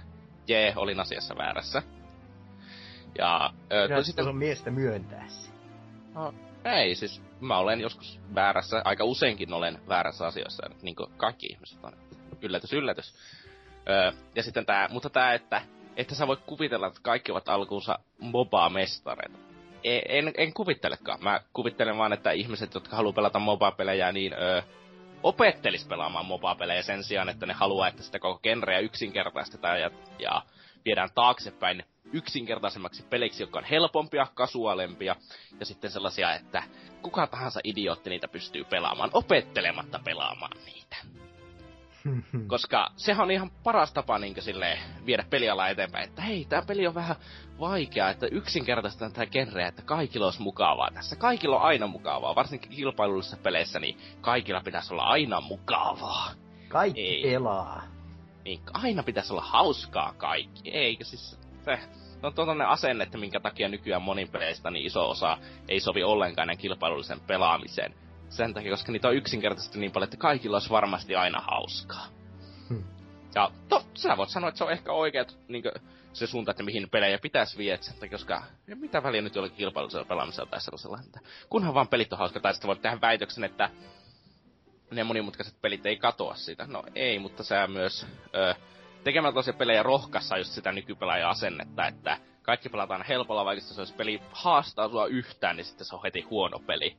jee, 0.49 0.73
olin 0.77 1.01
asiassa 1.01 1.37
väärässä. 1.37 1.83
Ja 3.19 3.51
öö, 3.73 3.89
Kyllä 3.89 4.03
sitten... 4.03 4.29
on 4.29 4.37
miestä 4.37 4.71
myöntää 4.71 5.25
se. 5.29 5.51
No, 6.15 6.35
ei, 6.65 6.95
siis 6.95 7.23
mä 7.41 7.59
olen 7.59 7.81
joskus 7.81 8.21
väärässä, 8.35 8.83
aika 8.85 9.05
useinkin 9.05 9.53
olen 9.53 9.79
väärässä 9.89 10.27
asioissa, 10.27 10.71
niin 10.83 10.97
kuin 10.97 11.11
kaikki 11.17 11.47
ihmiset 11.47 11.85
on. 11.85 11.93
Yllätys, 12.43 12.73
yllätys. 12.73 13.15
Öö, 13.89 14.13
ja 14.35 14.43
sitten 14.43 14.67
tää, 14.67 14.89
mutta 14.89 15.11
tää, 15.11 15.35
että, 15.35 15.63
että 15.97 16.15
sä 16.15 16.27
voit 16.27 16.41
kuvitella, 16.47 16.87
että 16.87 17.01
kaikki 17.03 17.33
ovat 17.33 17.49
alkuunsa 17.49 17.99
MOBA-mestareita. 18.19 19.39
E- 19.85 20.19
En, 20.19 20.33
en 20.37 20.53
kuvittelekaan. 20.53 21.19
Mä 21.23 21.41
kuvittelen 21.53 21.99
vaan, 21.99 22.13
että 22.13 22.31
ihmiset, 22.31 22.75
jotka 22.75 22.97
haluaa 22.97 23.13
pelata 23.13 23.39
MOBA-pelejä, 23.39 24.13
niin 24.13 24.33
öö, 24.33 24.63
opettelis 25.23 25.85
pelaamaan 25.85 26.27
MOBA-pelejä 26.27 26.83
sen 26.83 27.05
sijaan, 27.05 27.29
että 27.29 27.47
ne 27.47 27.53
haluaa, 27.53 27.89
että 27.89 28.03
sitä 28.03 28.19
koko 28.19 28.39
genreä 28.43 28.79
yksinkertaistetaan 28.79 29.81
ja, 29.81 29.91
ja 30.19 30.43
viedään 30.85 31.11
taaksepäin 31.15 31.85
yksinkertaisemmaksi 32.13 33.03
peliksi, 33.03 33.43
joka 33.43 33.59
on 33.59 33.65
helpompia, 33.65 34.27
kasuaalempia, 34.35 35.17
ja 35.61 35.67
sitten 35.67 35.91
sellaisia, 35.91 36.35
että 36.35 36.63
kuka 37.03 37.27
tahansa 37.27 37.61
idiootti 37.65 38.11
niitä 38.11 38.29
pystyy 38.29 38.65
pelaamaan, 38.65 39.11
opettelematta 39.13 40.01
pelaamaan 40.05 40.57
niitä. 40.67 40.97
Koska 42.47 42.91
sehän 42.97 43.25
on 43.25 43.31
ihan 43.31 43.51
paras 43.65 43.93
tapa 43.93 44.19
niin 44.19 44.43
sille 44.43 44.79
viedä 45.07 45.25
pelialaa 45.31 45.69
eteenpäin, 45.69 46.09
että 46.09 46.23
hei, 46.23 46.45
tämä 46.45 46.63
peli 46.63 46.87
on 46.87 46.95
vähän 46.95 47.17
vaikea, 47.61 48.11
että 48.11 48.27
yksinkertaisesti 48.27 49.11
tämä 49.11 49.27
genreä, 49.27 49.69
että 49.69 49.83
kaikilla 49.83 50.27
olisi 50.27 50.43
mukavaa 50.43 50.91
tässä. 50.95 51.17
Kaikilla 51.17 51.57
on 51.57 51.63
aina 51.63 51.87
mukavaa, 51.87 52.35
varsinkin 52.35 52.71
kilpailullisissa 52.71 53.37
peleissä, 53.37 53.81
niin 53.81 53.99
kaikilla 54.21 54.61
pitäisi 54.61 54.95
olla 54.95 55.03
aina 55.03 55.41
mukavaa. 55.41 56.31
Kaikki 56.69 57.01
Ei. 57.01 57.23
pelaa. 57.23 57.83
Niin 58.45 58.61
aina 58.73 59.03
pitäisi 59.03 59.33
olla 59.33 59.43
hauskaa 59.43 60.15
kaikki, 60.17 60.71
eikö 60.71 61.05
siis 61.05 61.39
se, 61.65 61.79
se 62.21 62.27
on 62.27 62.35
tuollainen 62.35 62.69
asenne, 62.69 63.05
että 63.05 63.19
minkä 63.19 63.41
takia 63.41 63.69
nykyään 63.69 64.03
monin 64.03 64.29
peleistä 64.29 64.71
niin 64.71 64.87
iso 64.87 65.11
osa 65.11 65.39
ei 65.69 65.81
sovi 65.81 66.03
ollenkaan 66.03 66.49
enää 66.51 66.61
kilpailullisen 66.61 67.21
pelaamiseen. 67.21 67.95
Sen 68.29 68.55
takia, 68.55 68.71
koska 68.71 68.93
niitä 68.93 69.09
on 69.09 69.17
yksinkertaisesti 69.17 69.79
niin 69.79 69.93
paljon, 69.93 70.07
että 70.07 70.17
kaikilla 70.17 70.57
olisi 70.57 70.71
varmasti 70.71 71.17
aina 71.17 71.41
hauskaa. 71.41 72.07
Hmm. 72.69 72.85
Ja 73.35 73.51
to, 73.69 73.85
sä 73.95 74.17
voit 74.17 74.29
sanoa, 74.31 74.49
että 74.49 74.59
se 74.59 74.65
on 74.65 74.73
ehkä 74.73 74.93
oikeat 74.93 75.39
niin 75.49 75.65
se 76.13 76.27
suunta, 76.27 76.51
että 76.51 76.63
mihin 76.63 76.91
pelejä 76.91 77.19
pitäisi 77.19 77.59
viedä, 77.59 77.79
takia, 78.01 78.19
koska 78.19 78.43
ja 78.67 78.77
mitä 78.77 79.03
väliä 79.03 79.23
nyt 79.23 79.35
jollakin 79.35 79.57
kilpailullisella 79.57 80.05
pelaamisella 80.05 80.51
tai 80.51 80.61
sellaisella, 80.61 80.99
että 81.07 81.21
kunhan 81.49 81.75
vaan 81.75 81.89
pelit 81.89 82.13
on 82.13 82.19
hauska, 82.19 82.41
tai 82.41 82.55
sitten 82.55 82.69
voit 82.69 82.83
tehdä 82.83 83.01
väitöksen, 83.01 83.45
että 83.45 83.71
ne 84.91 85.05
monimutkaiset 85.05 85.61
pelit 85.61 85.87
ei 85.87 85.97
katoa 85.97 86.35
siitä. 86.35 86.67
No 86.67 86.83
ei, 86.95 87.19
mutta 87.19 87.45
sä 87.45 87.67
myös 87.67 88.07
ö, 88.35 88.55
tekemällä 89.05 89.35
tosiaan 89.35 89.59
pelejä 89.59 89.83
rohkassa 89.83 90.39
just 90.39 90.53
sitä 90.53 90.73
nykypelaajan 90.73 91.31
asennetta, 91.31 91.87
että 91.87 92.19
kaikki 92.43 92.69
pelataan 92.69 93.05
helpolla, 93.09 93.45
vaikka 93.45 93.65
se 93.65 93.81
olisi 93.81 93.95
peli 93.95 94.23
haastaa 94.33 94.89
sua 94.89 95.07
yhtään, 95.07 95.57
niin 95.57 95.65
sitten 95.65 95.87
se 95.87 95.95
on 95.95 96.03
heti 96.05 96.21
huono 96.21 96.59
peli. 96.59 96.97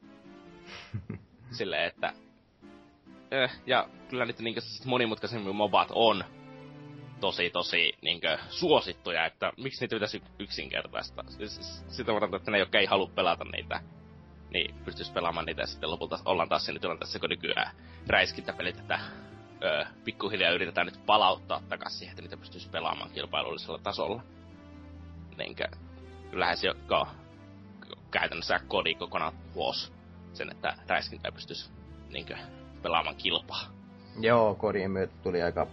Silleen, 1.57 1.87
että... 1.87 2.13
Eh, 3.31 3.51
ja 3.65 3.89
kyllä 4.09 4.25
niitä 4.25 4.43
niinkö 4.43 4.61
siis 4.61 4.85
monimutkaisemmin 4.85 5.55
mobat 5.55 5.87
on 5.91 6.23
tosi 7.19 7.49
tosi 7.49 7.93
niinkö 8.01 8.37
suosittuja, 8.49 9.25
että 9.25 9.53
miksi 9.57 9.81
niitä 9.81 9.95
pitäisi 9.95 10.23
yksinkertaista. 10.39 11.23
Siis, 11.27 11.83
sitä 11.87 12.13
varten, 12.13 12.35
että 12.35 12.51
ne, 12.51 12.59
jotka 12.59 12.79
ei 12.79 12.85
halua 12.85 13.11
pelata 13.15 13.43
niitä, 13.43 13.79
niin 14.49 14.75
pystyisi 14.85 15.13
pelaamaan 15.13 15.45
niitä 15.45 15.61
ja 15.61 15.67
sitten 15.67 15.91
lopulta 15.91 16.19
ollaan 16.25 16.49
taas 16.49 16.65
siinä 16.65 16.79
tilanteessa, 16.79 17.19
kun 17.19 17.29
nykyään 17.29 17.75
räiskintäpelit, 18.07 18.79
että 18.79 18.99
öö, 19.65 19.85
pikkuhiljaa 20.03 20.51
yritetään 20.51 20.87
nyt 20.87 21.05
palauttaa 21.05 21.61
takaisin 21.69 21.99
siihen, 21.99 22.11
että 22.11 22.21
niitä 22.21 22.37
pystyisi 22.37 22.69
pelaamaan 22.69 23.09
kilpailullisella 23.09 23.79
tasolla. 23.83 24.21
Niinkö, 25.37 25.67
kyllähän 26.31 26.57
se 26.57 26.67
joka 26.67 27.07
käytännössä 28.11 28.59
kodi 28.67 28.95
kokonaan 28.95 29.33
ulos 29.55 29.93
sen, 30.33 30.51
että 30.51 30.75
räiskintä 30.87 31.31
pystyisi 31.31 31.71
niinkö, 32.09 32.37
pelaamaan 32.81 33.15
kilpaa. 33.15 33.61
Joo, 34.19 34.55
kodin 34.55 34.91
myötä 34.91 35.13
tuli 35.23 35.41
aika, 35.41 35.67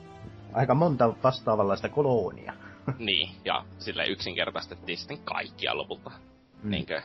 aika 0.52 0.74
monta 0.74 1.12
vastaavanlaista 1.22 1.88
koloonia. 1.88 2.52
niin, 2.98 3.30
ja 3.44 3.64
sille 3.78 4.06
yksinkertaistettiin 4.06 4.98
sitten 4.98 5.18
kaikkia 5.18 5.76
lopulta. 5.76 6.10
Mm. 6.62 6.70
Niinkö, 6.70 7.02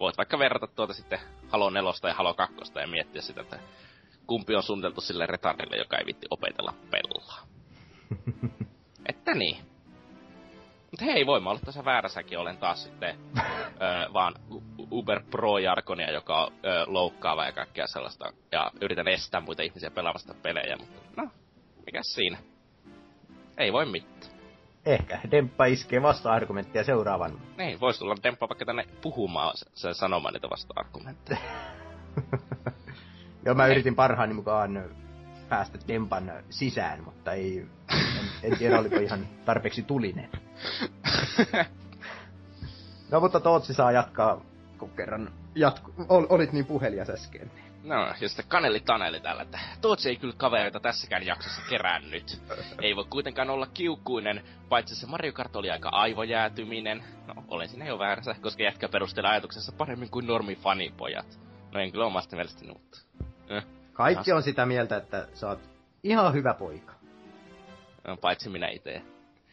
voit 0.00 0.16
vaikka 0.16 0.38
verrata 0.38 0.66
tuota 0.66 0.92
sitten 0.92 1.18
Halo 1.48 1.70
4 1.70 1.90
ja 2.08 2.14
Halo 2.14 2.34
2 2.34 2.56
ja 2.80 2.86
miettiä 2.86 3.22
sitä, 3.22 3.40
että 3.40 3.58
kumpi 4.28 4.56
on 4.56 4.62
suunniteltu 4.62 5.00
sille 5.00 5.26
retardille, 5.26 5.76
joka 5.76 5.98
ei 5.98 6.06
vitti 6.06 6.26
opetella 6.30 6.74
pelaa. 6.90 7.46
että 9.10 9.34
niin. 9.34 9.56
Mutta 10.90 11.04
hei, 11.04 11.26
voi 11.26 11.40
mä 11.40 11.50
olla 11.50 11.60
tässä 11.64 11.84
väärässäkin, 11.84 12.38
olen 12.38 12.56
taas 12.56 12.82
sitten 12.82 13.18
ö, 13.38 14.12
vaan 14.12 14.34
Uber 14.90 15.22
Pro-jarkonia, 15.30 16.12
joka 16.12 16.44
on 16.44 16.52
ö, 16.52 16.84
loukkaava 16.86 17.44
ja 17.44 17.52
kaikkea 17.52 17.86
sellaista, 17.86 18.32
ja 18.52 18.70
yritän 18.80 19.08
estää 19.08 19.40
muita 19.40 19.62
ihmisiä 19.62 19.90
pelaamasta 19.90 20.34
pelejä, 20.42 20.76
mutta 20.76 21.00
no, 21.16 21.28
mikä 21.86 22.00
siinä? 22.02 22.38
Ei 23.58 23.72
voi 23.72 23.86
mitään. 23.86 24.38
Ehkä 24.86 25.20
Demppa 25.30 25.64
iskee 25.64 26.02
vasta-argumenttia 26.02 26.84
seuraavan. 26.84 27.40
Niin, 27.56 27.80
voisi 27.80 27.98
tulla 27.98 28.14
Demppa 28.22 28.48
vaikka 28.48 28.64
tänne 28.64 28.86
puhumaan 29.02 29.56
sen 29.74 29.94
sanomaan 29.94 30.34
niitä 30.34 30.50
vasta-argumentteja. 30.50 31.40
Joo, 33.48 33.54
mä 33.54 33.66
yritin 33.66 33.94
parhaani 33.94 34.34
mukaan 34.34 34.84
päästä 35.48 35.78
Dempan 35.88 36.32
sisään, 36.50 37.04
mutta 37.04 37.32
ei, 37.32 37.66
en, 37.90 38.52
en 38.52 38.58
tiedä 38.58 38.78
oliko 38.78 38.96
ihan 38.96 39.28
tarpeeksi 39.44 39.82
tulinen. 39.82 40.30
No 43.10 43.20
mutta 43.20 43.40
Tootsi 43.40 43.74
saa 43.74 43.92
jatkaa, 43.92 44.40
kun 44.78 44.90
kerran 44.90 45.30
jatku, 45.54 45.92
ol, 46.08 46.26
olit 46.28 46.52
niin 46.52 46.66
puhelias 46.66 47.10
äsken. 47.10 47.50
No, 47.84 48.06
ja 48.20 48.28
sitten 48.28 48.44
Kaneli 48.48 48.80
Taneli 48.80 49.20
täällä, 49.20 49.42
että 49.42 49.58
Tootsi 49.80 50.08
ei 50.08 50.16
kyllä 50.16 50.34
kavereita 50.36 50.80
tässäkään 50.80 51.26
jaksossa 51.26 51.62
kerännyt. 51.68 52.42
Ei 52.82 52.96
voi 52.96 53.04
kuitenkaan 53.04 53.50
olla 53.50 53.66
kiukkuinen, 53.66 54.44
paitsi 54.68 54.94
se 54.94 55.06
Mario 55.06 55.32
Kart 55.32 55.56
oli 55.56 55.70
aika 55.70 55.88
aivojäätyminen. 55.88 57.04
No, 57.26 57.44
olen 57.48 57.68
siinä 57.68 57.86
jo 57.86 57.98
väärässä, 57.98 58.34
koska 58.40 58.62
jätkä 58.62 58.88
perustelee 58.88 59.30
ajatuksessa 59.30 59.72
paremmin 59.72 60.10
kuin 60.10 60.26
normi 60.26 60.56
fanipojat. 60.56 61.38
No 61.72 61.80
en 61.80 61.92
kyllä 61.92 62.06
omasta 62.06 62.36
mielestäni, 62.36 62.72
mutta... 62.72 62.98
Eh. 63.48 63.64
Kaikki 63.92 64.32
on 64.32 64.42
sitä 64.42 64.66
mieltä, 64.66 64.96
että 64.96 65.28
sä 65.34 65.48
oot 65.48 65.60
ihan 66.02 66.32
hyvä 66.32 66.54
poika. 66.54 66.92
No, 68.06 68.16
paitsi 68.16 68.48
minä 68.48 68.68
itse. 68.68 69.02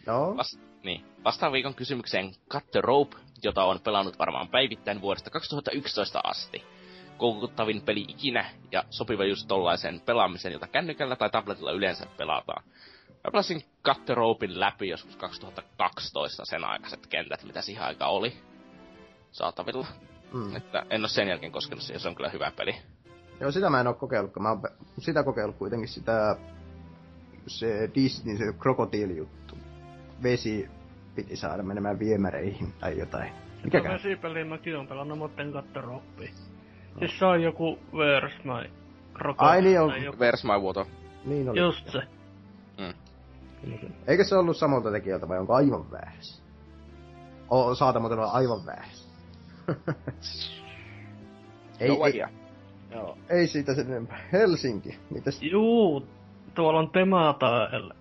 No, 0.06 0.38
Vast, 0.38 0.60
niin. 0.84 1.06
Vastaan 1.24 1.52
viikon 1.52 1.76
kysymykseen 1.76 2.32
Cut 2.50 2.72
the 2.72 2.82
Rope, 2.82 3.18
jota 3.44 3.64
on 3.64 3.80
pelannut 3.80 4.20
varmaan 4.20 4.48
päivittäin 4.48 5.02
vuodesta 5.02 5.30
2011 5.30 6.22
asti. 6.24 6.64
Koukuttavin 7.18 7.82
peli 7.82 8.06
ikinä 8.08 8.50
ja 8.72 8.84
sopiva 8.90 9.26
just 9.26 9.48
tollaisen 9.48 10.02
pelaamisen, 10.02 10.54
jota 10.54 10.68
kännykällä 10.68 11.16
tai 11.16 11.30
tabletilla 11.30 11.72
yleensä 11.72 12.06
pelataan. 12.18 12.64
Mä 13.10 13.32
pelasin 13.32 13.64
Cut 13.84 14.06
the 14.06 14.14
Ropein 14.14 14.60
läpi 14.60 14.90
joskus 14.90 15.16
2012 15.16 16.46
sen 16.46 16.64
aikaiset 16.64 17.08
kentät, 17.08 17.44
mitä 17.44 17.62
siihen 17.62 17.84
aika 17.84 18.08
oli 18.08 18.34
saatavilla. 19.32 19.88
mm. 20.34 20.56
Että 20.56 20.86
en 20.90 21.02
ole 21.02 21.08
sen 21.08 21.28
jälkeen 21.28 21.52
koskenut 21.52 21.84
siihen, 21.84 22.00
se 22.00 22.08
on 22.08 22.16
kyllä 22.16 22.30
hyvä 22.30 22.52
peli. 22.52 22.76
Joo, 23.40 23.52
sitä 23.52 23.70
mä 23.70 23.80
en 23.80 23.88
oo 23.88 23.94
kokeillut, 23.94 24.34
kun 24.34 24.44
mä 24.44 24.50
oon 24.50 24.62
sitä 24.98 25.24
kokeillut 25.24 25.58
kuitenkin 25.58 25.90
sitä, 25.90 26.36
se 27.48 27.90
Disney, 27.96 28.38
se 28.38 28.54
krokotiilijuttu. 28.60 29.58
Vesi 30.24 30.70
piti 31.16 31.36
saada 31.36 31.64
menemään 31.64 32.00
viemäreihin 32.00 32.74
tai 32.80 33.00
jotain. 33.00 33.34
Mikä 33.34 33.78
Mikäkään? 33.78 33.94
vesipeliä 33.94 34.46
mäkin 34.46 34.78
on 34.78 34.88
pelannut, 34.88 35.18
mutta 35.18 35.42
en 35.42 35.52
katso 35.52 35.82
roppia. 35.82 36.32
Siis 37.00 37.20
se 37.20 37.26
on 37.26 37.44
joku 37.44 37.80
Where's 37.94 38.44
my 38.44 38.70
Crocodile 39.14 39.52
Ai 39.52 39.62
niin 39.62 39.82
on. 39.82 39.92
Where's 39.92 40.44
my 40.44 40.66
water? 40.66 40.86
Niin 41.26 41.50
oli. 41.50 41.60
Just 41.60 41.90
se. 41.90 42.02
Eikö 44.08 44.24
se 44.24 44.36
ollut 44.36 44.58
samalta 44.58 44.92
tekijältä 44.92 45.28
vai 45.28 45.40
onko 45.40 45.54
aivan 45.54 45.92
väärässä? 45.92 46.44
O, 47.50 47.76
saata 47.76 48.00
muuten 48.00 48.20
olla 48.20 48.32
aivan 48.32 48.66
väärässä. 48.66 49.10
ei, 51.80 51.90
no, 51.90 52.06
ei, 52.06 52.22
ei, 52.22 52.45
joo, 52.96 53.18
ei 53.30 53.48
siitä 53.48 53.76
sen 53.76 53.88
enempää. 53.88 54.20
Helsinki, 54.32 55.00
mitäs? 55.10 55.42
Juu, 55.42 56.08
tuolla 56.54 56.80
on 56.80 56.90
Tematael 56.90 57.92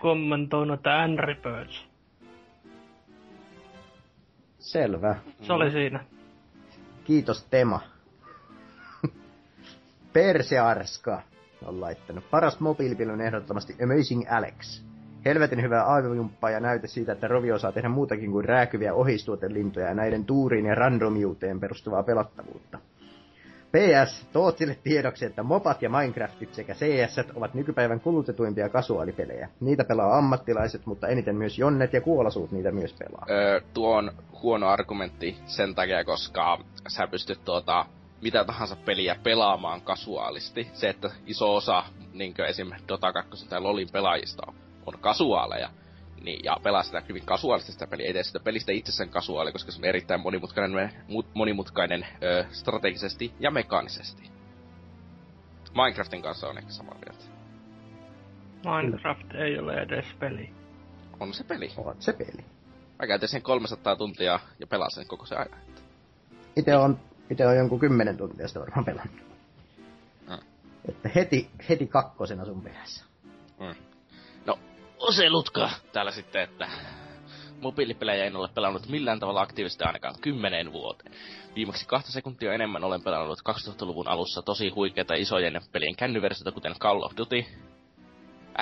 kommentoinut, 0.00 0.78
että 0.78 1.02
Angry 1.02 1.34
Birds. 1.34 1.84
Selvä. 4.58 5.16
Se 5.42 5.52
oli 5.52 5.70
siinä. 5.70 6.04
Kiitos 7.04 7.44
Tema. 7.44 7.80
Persearska 10.12 11.22
on 11.64 11.80
laittanut. 11.80 12.30
Paras 12.30 12.60
mobiilipeli 12.60 13.10
on 13.12 13.20
ehdottomasti 13.20 13.76
Amazing 13.82 14.22
Alex. 14.30 14.84
Helvetin 15.24 15.62
hyvää 15.62 15.84
aivojumppaa 15.84 16.50
ja 16.50 16.60
näyte 16.60 16.86
siitä, 16.86 17.12
että 17.12 17.28
Rovi 17.28 17.52
osaa 17.52 17.72
tehdä 17.72 17.88
muutakin 17.88 18.30
kuin 18.30 18.44
rääkyviä 18.44 18.94
ohistuotelintoja 18.94 19.86
ja 19.86 19.94
näiden 19.94 20.24
tuuriin 20.24 20.66
ja 20.66 20.74
randomiuteen 20.74 21.60
perustuvaa 21.60 22.02
pelattavuutta. 22.02 22.78
PS, 23.74 24.26
Tootsille 24.32 24.78
tiedoksi, 24.82 25.24
että 25.24 25.42
mopat 25.42 25.82
ja 25.82 25.90
Minecraftit 25.90 26.54
sekä 26.54 26.74
CS 26.74 27.16
ovat 27.34 27.54
nykypäivän 27.54 28.00
kulutetuimpia 28.00 28.68
kasuaalipelejä. 28.68 29.48
Niitä 29.60 29.84
pelaa 29.84 30.18
ammattilaiset, 30.18 30.86
mutta 30.86 31.08
eniten 31.08 31.36
myös 31.36 31.58
jonnet 31.58 31.92
ja 31.92 32.00
kuolasuut 32.00 32.52
niitä 32.52 32.70
myös 32.70 32.92
pelaa. 32.92 33.26
Öö, 33.30 33.60
tuo 33.74 33.96
on 33.96 34.12
huono 34.42 34.68
argumentti 34.68 35.36
sen 35.46 35.74
takia, 35.74 36.04
koska 36.04 36.58
sä 36.88 37.06
pystyt 37.06 37.44
tuota, 37.44 37.86
mitä 38.22 38.44
tahansa 38.44 38.76
peliä 38.76 39.16
pelaamaan 39.22 39.80
kasuaalisti. 39.80 40.70
Se, 40.72 40.88
että 40.88 41.10
iso 41.26 41.54
osa 41.54 41.84
niin 42.12 42.34
esim. 42.48 42.70
Dota 42.88 43.12
2 43.12 43.48
tai 43.48 43.60
LoLin 43.60 43.88
pelaajista 43.92 44.42
on, 44.48 44.54
on 44.86 44.94
kasuaaleja, 45.00 45.70
niin, 46.24 46.44
ja 46.44 46.56
pelaa 46.62 46.82
sitä 46.82 47.02
hyvin 47.08 47.26
kasuaalisesti 47.26 47.72
sitä 47.72 47.86
peliä, 47.86 48.06
ei 48.06 48.12
tee 48.12 48.22
sitä 48.22 48.40
pelistä 48.40 48.72
itsessään 48.72 49.10
kasuaali, 49.10 49.52
koska 49.52 49.72
se 49.72 49.78
on 49.78 49.84
erittäin 49.84 50.20
monimutkainen, 50.20 50.90
mu- 51.08 51.30
monimutkainen 51.34 52.06
ö, 52.22 52.44
strategisesti 52.52 53.32
ja 53.40 53.50
mekaanisesti. 53.50 54.30
Minecraftin 55.74 56.22
kanssa 56.22 56.48
on 56.48 56.58
ehkä 56.58 56.70
samaa 56.70 56.98
mieltä. 57.04 57.24
Minecraft 58.64 59.34
ei 59.34 59.58
ole 59.58 59.74
edes 59.74 60.06
peli. 60.18 60.50
On 61.20 61.34
se 61.34 61.44
peli. 61.44 61.72
On 61.76 61.96
se 61.98 62.12
peli. 62.12 62.44
Mä 62.98 63.06
käytin 63.06 63.28
sen 63.28 63.42
300 63.42 63.96
tuntia 63.96 64.40
ja 64.60 64.66
pelasin 64.66 64.94
sen 64.96 65.08
koko 65.08 65.26
se 65.26 65.36
ajan. 65.36 65.58
Itse 66.56 66.76
on, 66.76 67.00
ite 67.30 67.46
on 67.46 67.56
jonkun 67.56 67.80
kymmenen 67.80 68.16
tuntia 68.16 68.48
sitä 68.48 68.60
varmaan 68.60 68.84
pelannut. 68.84 69.22
Mm. 70.28 70.38
Että 70.88 71.08
heti, 71.14 71.50
heti 71.68 71.86
kakkosena 71.86 72.44
sun 72.44 72.62
perässä. 72.62 73.04
Mm. 73.60 73.93
No, 75.04 75.08
Oselutka 75.08 75.70
täällä 75.92 76.10
sitten, 76.10 76.42
että 76.42 76.68
mobiilipelejä 77.60 78.24
en 78.24 78.36
ole 78.36 78.48
pelannut 78.48 78.88
millään 78.88 79.20
tavalla 79.20 79.40
aktiivisesti 79.40 79.84
ainakaan 79.84 80.14
kymmeneen 80.20 80.72
vuoteen. 80.72 81.14
Viimeksi 81.54 81.86
kahta 81.86 82.12
sekuntia 82.12 82.54
enemmän 82.54 82.84
olen 82.84 83.02
pelannut 83.02 83.38
2000-luvun 83.38 84.08
alussa 84.08 84.42
tosi 84.42 84.68
huikeita 84.68 85.14
isojen 85.14 85.60
pelien 85.72 85.96
kännyversioita, 85.96 86.52
kuten 86.52 86.74
Call 86.78 87.02
of 87.02 87.12
Duty, 87.16 87.44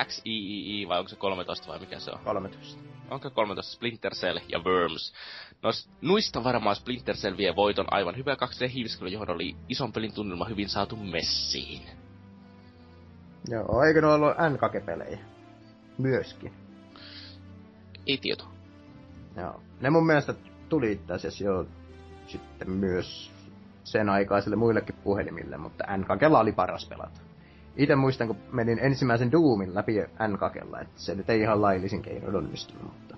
XIII 0.05 0.87
vai 0.87 0.99
onko 0.99 1.09
se 1.09 1.15
13 1.15 1.67
vai 1.67 1.79
mikä 1.79 1.99
se 1.99 2.11
on? 2.11 2.19
13. 2.23 2.81
Onko 3.09 3.29
13 3.29 3.73
Splinter 3.73 4.13
Cell 4.15 4.39
ja 4.49 4.59
Worms? 4.59 5.13
Nois, 5.61 5.89
nuista 6.01 6.43
varmaan 6.43 6.75
Splinter 6.75 7.15
Cell 7.15 7.37
vie 7.37 7.55
voiton 7.55 7.93
aivan 7.93 8.17
hyvä 8.17 8.33
2D-hiiviskely, 8.33 9.07
johon 9.07 9.29
oli 9.29 9.55
ison 9.69 9.93
pelin 9.93 10.13
tunnelma 10.13 10.45
hyvin 10.45 10.69
saatu 10.69 10.95
messiin. 10.95 11.81
Joo, 13.49 13.83
eikö 13.87 14.01
ne 14.01 14.07
ollut 14.07 14.37
N-kake-pelejä? 14.49 15.32
Myöskin. 15.97 16.53
Ei 18.07 18.17
tieto. 18.17 18.45
Joo. 19.37 19.61
Ne 19.81 19.89
mun 19.89 20.05
mielestä 20.05 20.33
tuli 20.69 20.91
itse 20.91 21.13
asiassa 21.13 21.43
jo 21.43 21.67
sitten 22.27 22.71
myös 22.71 23.31
sen 23.83 24.09
aikaisille 24.09 24.55
muillekin 24.55 24.95
puhelimille, 25.03 25.57
mutta 25.57 25.97
N-kakella 25.97 26.39
oli 26.39 26.51
paras 26.51 26.85
pelata. 26.85 27.19
Itse 27.77 27.95
muistan, 27.95 28.27
kun 28.27 28.37
menin 28.51 28.79
ensimmäisen 28.79 29.31
Doomin 29.31 29.75
läpi 29.75 29.93
N-kakella, 30.27 30.79
että 30.79 31.01
se 31.01 31.15
nyt 31.15 31.29
ei 31.29 31.41
ihan 31.41 31.61
laillisin 31.61 32.01
keinoin 32.01 32.35
onnistunut, 32.35 32.83
mutta... 32.83 33.17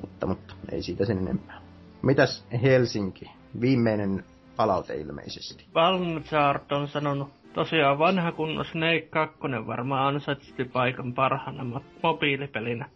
Mutta, 0.00 0.26
mutta, 0.26 0.54
ei 0.72 0.82
siitä 0.82 1.04
sen 1.04 1.18
enempää. 1.18 1.60
Mitäs 2.02 2.44
Helsinki? 2.62 3.30
Viimeinen 3.60 4.24
palaute 4.56 4.94
ilmeisesti. 4.94 5.66
Valmzart 5.74 6.72
on 6.72 6.88
sanonut, 6.88 7.28
tosiaan 7.54 7.98
vanha 7.98 8.32
kunnon 8.32 8.64
Snake 8.64 9.08
2 9.10 9.38
varmaan 9.66 10.14
ansaitsi 10.14 10.64
paikan 10.64 11.14
parhaana 11.14 11.78
mo- 11.78 11.84
mobiilipelinä. 12.02 12.88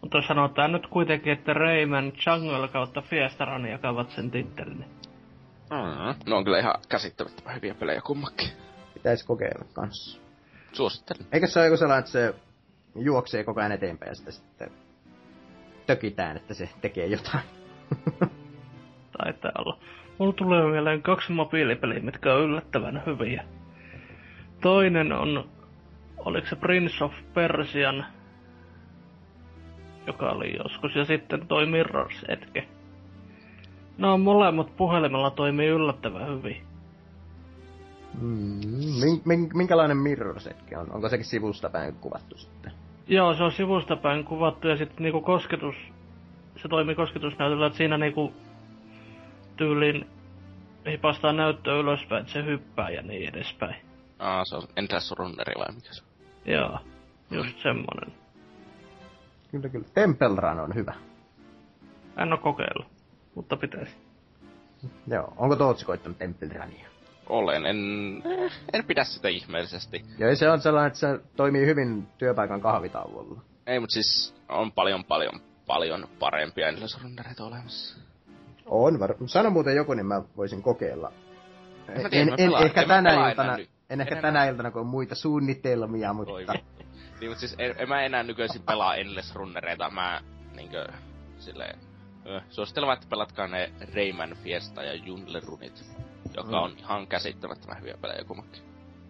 Mutta 0.00 0.22
sanotaan 0.28 0.72
nyt 0.72 0.86
kuitenkin, 0.86 1.32
että 1.32 1.52
Rayman 1.52 2.12
Jungle 2.26 2.68
kautta 2.68 3.02
Fiesta 3.02 3.44
Run 3.44 3.66
jakavat 3.66 4.10
sen 4.10 4.30
tittelin. 4.30 4.84
Mm. 5.70 6.14
No 6.26 6.36
on 6.36 6.44
kyllä 6.44 6.58
ihan 6.58 6.74
käsittämättömän 6.88 7.54
hyviä 7.54 7.74
pelejä 7.74 8.00
kummakin. 8.00 8.48
Pitäisi 8.94 9.26
kokeilla 9.26 9.64
kanssa. 9.72 10.20
Suosittelen. 10.72 11.26
Eikö 11.32 11.46
se 11.46 11.58
ole 11.58 11.66
joku 11.66 11.76
sellainen, 11.76 12.00
että 12.00 12.10
se 12.10 12.34
juoksee 12.96 13.44
koko 13.44 13.60
ajan 13.60 13.72
eteenpäin 13.72 14.10
ja 14.10 14.14
sitten, 14.14 14.32
sitten 14.32 14.70
tökitään, 15.86 16.36
että 16.36 16.54
se 16.54 16.68
tekee 16.80 17.06
jotain? 17.06 17.44
Taitaa 19.18 19.52
olla. 19.58 19.78
Mulla 20.18 20.32
tulee 20.32 20.70
mieleen 20.70 21.02
kaksi 21.02 21.32
mobiilipeliä, 21.32 22.00
mitkä 22.00 22.34
on 22.34 22.40
yllättävän 22.42 23.02
hyviä. 23.06 23.44
Toinen 24.62 25.12
on, 25.12 25.44
oliko 26.18 26.46
se 26.46 26.56
Prince 26.56 27.04
of 27.04 27.12
Persian, 27.34 28.06
joka 30.06 30.30
oli 30.30 30.56
joskus, 30.56 30.96
ja 30.96 31.04
sitten 31.04 31.46
toi 31.46 31.64
Mirror's 31.64 32.24
Edge. 32.28 32.68
No 33.98 34.18
molemmat 34.18 34.76
puhelimella 34.76 35.30
toimii 35.30 35.68
yllättävän 35.68 36.28
hyvin. 36.28 36.56
Mm, 38.20 38.60
min, 39.00 39.22
min, 39.24 39.50
minkälainen 39.54 39.96
mirrorsetki 39.96 40.74
on? 40.74 40.92
Onko 40.92 41.08
sekin 41.08 41.24
sivusta 41.24 41.70
päin 41.70 41.94
kuvattu 41.94 42.38
sitten? 42.38 42.72
Joo, 43.08 43.34
se 43.34 43.42
on 43.42 43.52
sivusta 43.52 43.96
päin 43.96 44.24
kuvattu 44.24 44.68
ja 44.68 44.76
sitten 44.76 45.02
niinku 45.02 45.20
kosketus, 45.20 45.74
se 46.56 46.68
toimii 46.68 46.94
kosketusnäytöllä, 46.94 47.66
että 47.66 47.76
siinä 47.76 47.98
niinku 47.98 48.32
tyylin 49.56 50.06
hipastaa 50.90 51.32
näyttöä 51.32 51.74
ylöspäin, 51.74 52.20
että 52.20 52.32
se 52.32 52.44
hyppää 52.44 52.90
ja 52.90 53.02
niin 53.02 53.28
edespäin. 53.28 53.91
Aa, 54.22 54.44
se 54.44 54.56
on 54.56 54.68
Endless 54.76 55.10
Runneri 55.10 55.54
vai 55.58 55.74
mikä 55.74 55.92
se 55.92 56.02
on? 56.02 56.08
Joo, 56.52 56.78
just 57.30 57.62
semmonen. 57.62 58.12
Kyllä, 59.50 59.68
kyllä. 59.68 59.86
Temple 59.94 60.28
Run 60.36 60.60
on 60.60 60.74
hyvä. 60.74 60.94
En 62.16 62.32
oo 62.32 62.38
kokeillut, 62.38 62.86
mutta 63.34 63.56
pitäisi. 63.56 63.96
Joo. 65.06 65.32
Onko 65.36 65.56
Tootsi 65.56 65.86
koittanut 65.86 66.18
Temple 66.18 66.48
Runia? 66.48 66.88
Olen, 67.28 67.66
en, 67.66 67.76
eh, 68.24 68.52
en 68.72 68.84
pidä 68.84 69.04
sitä 69.04 69.28
ihmeellisesti. 69.28 70.04
Joo, 70.18 70.34
se 70.34 70.50
on 70.50 70.60
sellainen, 70.60 70.86
että 70.86 70.98
se 70.98 71.20
toimii 71.36 71.66
hyvin 71.66 72.06
työpaikan 72.18 72.60
kahvitauolla. 72.60 73.40
Ei, 73.66 73.80
mutta 73.80 73.94
siis 73.94 74.34
on 74.48 74.72
paljon, 74.72 75.04
paljon, 75.04 75.40
paljon 75.66 76.08
parempia 76.18 76.68
Endless 76.68 77.02
Runnereita 77.02 77.44
olemassa. 77.44 77.98
On 78.66 79.00
var... 79.00 79.14
Sano 79.26 79.50
muuten 79.50 79.76
joku, 79.76 79.94
niin 79.94 80.06
mä 80.06 80.22
voisin 80.36 80.62
kokeilla. 80.62 81.12
mä 82.02 82.08
tiedän, 82.08 82.12
en, 82.12 82.26
mä 82.28 82.34
en, 82.34 82.36
pelaan. 82.36 82.64
ehkä 82.64 82.80
En 82.82 82.88
tänä 82.88 83.28
iltana, 83.28 83.56
nyt. 83.56 83.71
En 83.92 84.00
ehkä 84.00 84.16
tänä 84.22 84.44
iltana, 84.44 84.70
kun 84.70 84.80
on 84.80 84.86
muita 84.86 85.14
suunnitelmia, 85.14 86.12
mutta... 86.12 86.52
Niin, 87.20 87.30
mutta 87.30 87.40
siis 87.40 87.54
en, 87.58 87.74
en 87.78 87.88
mä 87.88 88.02
enää 88.02 88.22
nykyisin 88.22 88.62
pelaa 88.62 88.94
Endless 88.94 89.34
Runnereita. 89.34 89.90
Mä 89.90 90.20
niinkö 90.56 90.88
silleen... 91.38 91.78
Suosittelen 92.50 92.92
että 92.92 93.06
pelatkaa 93.10 93.46
ne 93.48 93.72
Rayman 93.94 94.36
Fiesta 94.42 94.82
ja 94.82 94.94
Jungle 94.94 95.40
Runit. 95.46 95.84
Joka 96.36 96.48
Mm. 96.50 96.54
on 96.62 96.78
ihan 96.78 97.06
käsittämättömän 97.06 97.80
hyviä 97.80 97.96
pelejä 98.00 98.24
kummakin. 98.24 98.62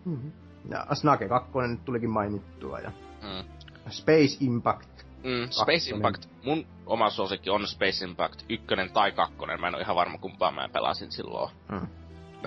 Mm-hmm. 0.05 0.33
Ja 0.71 0.87
Snake 0.95 1.29
2 1.29 1.51
nyt 1.69 1.85
tulikin 1.85 2.11
mainittua, 2.11 2.79
ja 2.79 2.93
Mm. 3.23 3.49
Space 3.91 4.37
Impact. 4.41 5.03
Mm, 5.25 5.49
Space. 5.51 5.91
Impact. 5.91 6.27
Mun 6.45 6.67
oma 6.87 7.11
suosikki 7.11 7.51
on 7.51 7.67
Space 7.69 8.05
Impact 8.05 8.43
ykkönen 8.49 8.93
tai 8.93 9.13
kakkonen. 9.13 9.61
Mä 9.61 9.69
en 9.69 9.75
ole 9.75 9.83
ihan 9.83 9.97
varma 9.97 10.19
kumpaa 10.19 10.51
mä 10.51 10.69
pelasin 10.73 11.13
silloin. 11.13 11.51
Mm. 11.71 11.87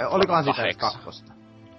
Olikohan 0.10 0.44
sitä 0.44 0.64
kakkosta? 0.78 1.34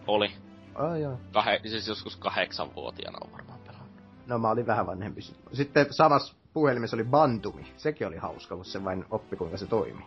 Oli. 0.06 0.30
Oh, 0.78 0.94
joo. 0.94 1.18
Kahe, 1.32 1.60
siis 1.66 1.88
joskus 1.88 2.16
kahdeksanvuotiaana 2.16 3.18
on 3.24 3.32
varmaan 3.32 3.58
pelannut. 3.60 3.90
No 4.26 4.38
mä 4.38 4.50
olin 4.50 4.66
vähän 4.66 4.86
vanhempi. 4.86 5.20
Sitten 5.52 5.86
samassa 5.90 6.34
puhelimessa 6.52 6.96
oli 6.96 7.04
Bantumi. 7.04 7.72
Sekin 7.76 8.06
oli 8.06 8.16
hauska, 8.16 8.56
kun 8.56 8.64
se 8.64 8.84
vain 8.84 9.04
oppi 9.10 9.36
kuinka 9.36 9.56
se 9.56 9.66
toimii. 9.66 10.06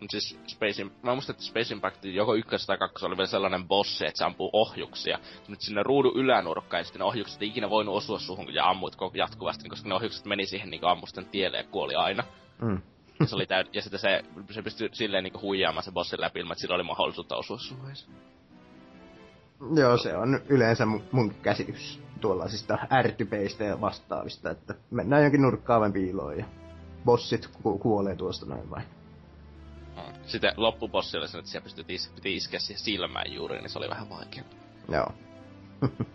Mut 0.00 0.10
siis 0.10 0.38
Space 0.46 0.82
Im- 0.82 0.90
mä 1.02 1.12
muistan, 1.14 1.34
että 1.34 1.44
Space 1.44 1.74
Impact 1.74 2.04
joko 2.04 2.34
ykkös 2.34 2.66
tai 2.66 2.78
kakkos 2.78 3.02
oli 3.02 3.16
vielä 3.16 3.26
sellainen 3.26 3.68
bossi, 3.68 4.06
että 4.06 4.18
se 4.18 4.24
ampuu 4.24 4.50
ohjuksia. 4.52 5.18
Nyt 5.48 5.60
sinne 5.60 5.82
ruudun 5.82 6.16
ylänurkkaan, 6.16 6.80
ja 6.80 6.84
sitten 6.84 7.00
ne 7.00 7.04
ohjukset 7.04 7.42
ei 7.42 7.48
ikinä 7.48 7.70
voinut 7.70 7.94
osua 7.94 8.18
suhun, 8.18 8.44
kun 8.44 8.54
ja 8.54 8.68
ammuit 8.68 8.96
jatkuvasti, 9.14 9.68
koska 9.68 9.88
ne 9.88 9.94
ohjukset 9.94 10.26
meni 10.26 10.46
siihen 10.46 10.70
niin 10.70 10.84
ammusten 10.84 11.26
tielle 11.26 11.58
ja 11.58 11.64
kuoli 11.64 11.94
aina. 11.94 12.24
Mm. 12.62 12.82
Ja, 13.20 13.26
se 13.26 13.36
oli 13.36 13.44
täyd- 13.44 13.68
ja 13.72 13.82
sitten 13.82 14.00
se, 14.00 14.22
se 14.50 14.62
pystyi 14.62 14.88
silleen 14.92 15.24
niin 15.24 15.42
huijaamaan 15.42 15.84
se 15.84 15.92
bossin 15.92 16.20
läpi 16.20 16.40
ilman, 16.40 16.52
että 16.52 16.60
sillä 16.60 16.74
oli 16.74 16.82
mahdollisuutta 16.84 17.36
osua 17.36 17.58
suhun. 17.58 17.92
Joo, 19.74 19.96
se 19.96 20.16
on 20.16 20.40
yleensä 20.48 20.86
mun, 20.86 21.34
käsitys 21.42 22.02
tuollaisista 22.20 22.78
ärtypeistä 22.92 23.64
ja 23.64 23.80
vastaavista, 23.80 24.50
että 24.50 24.74
mennään 24.90 25.22
jonkin 25.22 25.42
nurkkaavan 25.42 25.92
piiloon 25.92 26.38
ja 26.38 26.44
bossit 27.04 27.48
ku- 27.62 27.78
kuolee 27.78 28.16
tuosta 28.16 28.46
noin 28.46 28.70
vain. 28.70 28.84
Mm. 29.96 30.14
Sitten 30.26 30.52
loppubossi 30.56 31.18
oli 31.18 31.28
se, 31.28 31.38
että 31.38 31.50
siellä 31.50 31.64
pystyi 31.64 31.84
is- 31.88 32.12
piti 32.14 32.36
iskeä 32.36 32.60
siihen 32.60 32.84
silmään 32.84 33.32
juuri, 33.32 33.58
niin 33.58 33.70
se 33.70 33.78
oli 33.78 33.88
vähän 33.90 34.10
vaikea. 34.10 34.42
Joo. 34.92 35.12